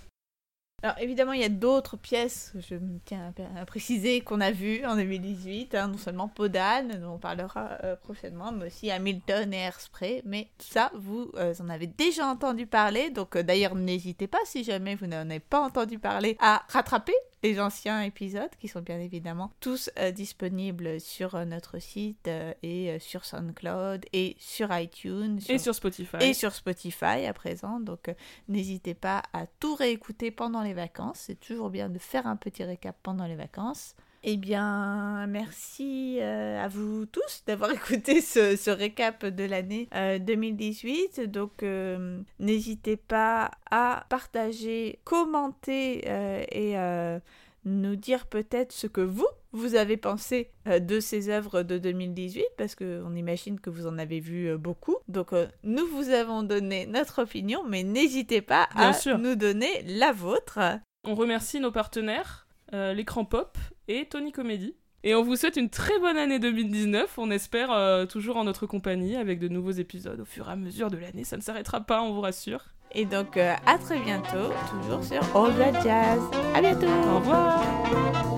Alors 0.83 0.99
évidemment, 0.99 1.33
il 1.33 1.41
y 1.41 1.45
a 1.45 1.49
d'autres 1.49 1.97
pièces, 1.97 2.53
je 2.69 2.75
me 2.75 2.99
tiens 3.07 3.33
à, 3.57 3.61
à 3.61 3.65
préciser, 3.65 4.21
qu'on 4.21 4.43
a 4.43 4.51
vues 4.51 4.85
en 4.85 4.95
2018, 4.97 5.75
hein, 5.75 5.89
non 5.89 5.97
seulement 5.97 6.29
Podane, 6.29 7.01
dont 7.01 7.15
on 7.15 7.19
parlera 7.19 7.79
euh, 7.83 7.97
prochainement, 7.97 8.53
mais 8.53 8.67
aussi 8.67 8.91
Hamilton 8.91 9.55
et 9.55 9.57
Airspray, 9.57 10.21
mais 10.27 10.49
ça, 10.59 10.93
vous 10.95 11.33
euh, 11.37 11.55
en 11.61 11.71
avez 11.71 11.87
déjà 11.87 12.27
entendu 12.27 12.67
parler, 12.67 13.09
donc 13.09 13.37
euh, 13.37 13.43
d'ailleurs 13.43 13.75
n'hésitez 13.75 14.27
pas, 14.27 14.39
si 14.45 14.65
jamais 14.65 14.97
vous 14.97 15.07
n'en 15.07 15.31
avez 15.31 15.41
pas 15.41 15.61
entendu 15.61 15.99
parler, 15.99 16.37
à 16.41 16.63
rattraper 16.69 17.15
les 17.47 17.61
anciens 17.61 18.03
épisodes, 18.03 18.51
qui 18.59 18.69
sont 18.69 18.81
bien 18.81 18.99
évidemment 18.99 19.53
tous 19.61 19.91
euh, 19.99 20.11
disponibles 20.11 21.01
sur 21.01 21.35
euh, 21.35 21.45
notre 21.45 21.79
site 21.79 22.29
euh, 22.29 22.53
et 22.63 22.99
sur 22.99 23.25
SoundCloud 23.25 24.05
et 24.13 24.37
sur 24.39 24.77
iTunes. 24.77 25.41
Et 25.49 25.59
sur 25.59 25.75
Spotify. 25.75 26.17
et 26.21 26.35
sur 26.35 26.53
Spotify 26.53 27.27
à 27.27 27.33
présent. 27.33 27.81
Donc 27.81 28.13
n'hésitez 28.49 28.95
pas 28.95 29.23
à 29.33 29.47
tout 29.47 29.75
réécouter 29.75 30.31
pendant 30.31 30.63
les 30.63 30.75
vacances. 30.75 31.19
C'est 31.27 31.41
toujours 31.41 31.71
bien 31.71 31.89
de 31.89 31.99
faire 31.99 32.27
un 32.27 32.37
petit 32.37 32.65
récap 32.65 32.97
pendant 33.03 33.27
les 33.27 33.37
vacances. 33.37 33.95
Eh 34.29 34.37
bien, 34.39 35.29
merci 35.29 36.19
euh, 36.21 36.61
à 36.61 36.67
vous 36.67 37.07
tous 37.07 37.45
d'avoir 37.47 37.71
écouté 37.73 38.21
ce, 38.21 38.57
ce 38.57 38.71
récap 38.71 39.25
de 39.25 39.45
l'année 39.45 39.89
euh, 39.95 40.19
2018. 40.19 41.31
Donc, 41.31 41.63
euh, 41.63 42.19
n'hésitez 42.41 42.97
pas 42.97 43.53
à 43.71 44.05
partager, 44.09 44.99
commenter 45.05 46.03
euh, 46.09 46.43
et 46.51 46.77
euh, 46.77 47.21
nous 47.65 47.95
dire 47.95 48.27
peut-être 48.27 48.73
ce 48.73 48.89
que 48.89 49.01
vous, 49.01 49.29
vous 49.53 49.77
avez 49.77 49.97
pensé 49.97 50.51
euh, 50.67 50.81
de 50.81 50.99
ces 50.99 51.29
œuvres 51.29 51.63
de 51.63 51.79
2018, 51.79 52.45
parce 52.59 52.75
qu'on 52.75 53.15
imagine 53.15 53.61
que 53.61 53.71
vous 53.71 53.87
en 53.87 53.97
avez 53.97 54.19
vu 54.19 54.49
euh, 54.49 54.59
beaucoup. 54.59 54.97
Donc, 55.07 55.33
euh, 55.35 55.47
nous 55.63 55.87
vous 55.87 56.11
avons 56.11 56.43
donné 56.43 56.87
notre 56.87 57.23
opinion, 57.23 57.63
mais 57.65 57.85
n'hésitez 57.85 58.41
pas 58.43 58.69
Bien 58.75 58.89
à 58.89 58.93
sûr. 58.93 59.19
nous 59.19 59.37
donner 59.37 59.85
la 59.87 60.11
vôtre. 60.11 60.59
On 61.05 61.15
remercie 61.15 61.61
nos 61.61 61.71
partenaires, 61.71 62.46
euh, 62.73 62.93
l'écran 62.93 63.25
pop 63.25 63.59
et 63.89 64.07
Tony 64.07 64.33
Comedy. 64.33 64.75
Et 65.05 65.15
on 65.15 65.23
vous 65.23 65.37
souhaite 65.37 65.57
une 65.57 65.71
très 65.71 65.99
bonne 66.01 66.17
année 66.17 66.39
2019. 66.39 67.19
On 67.19 67.31
espère 67.31 67.71
euh, 67.71 68.07
toujours 68.07 68.37
en 68.37 68.45
notre 68.45 68.67
compagnie 68.67 69.17
avec 69.17 69.39
de 69.39 69.47
nouveaux 69.49 69.71
épisodes 69.71 70.19
au 70.21 70.25
fur 70.25 70.49
et 70.49 70.53
à 70.53 70.57
mesure 70.57 70.91
de 70.91 70.97
l'année. 70.97 71.25
Ça 71.25 71.37
ne 71.37 71.43
s'arrêtera 71.43 71.81
pas, 71.81 72.03
on 72.03 72.13
vous 72.13 72.23
rassure. 72.23 72.65
Et 72.93 73.05
donc, 73.05 73.37
euh, 73.37 73.55
à 73.67 73.79
très 73.79 73.99
bientôt, 74.01 74.53
toujours 74.71 75.05
sur 75.05 75.23
All 75.37 75.55
That 75.57 75.81
Jazz. 75.83 76.21
À 76.55 76.61
bientôt! 76.61 76.87
Au 76.87 77.19
revoir 77.19 78.36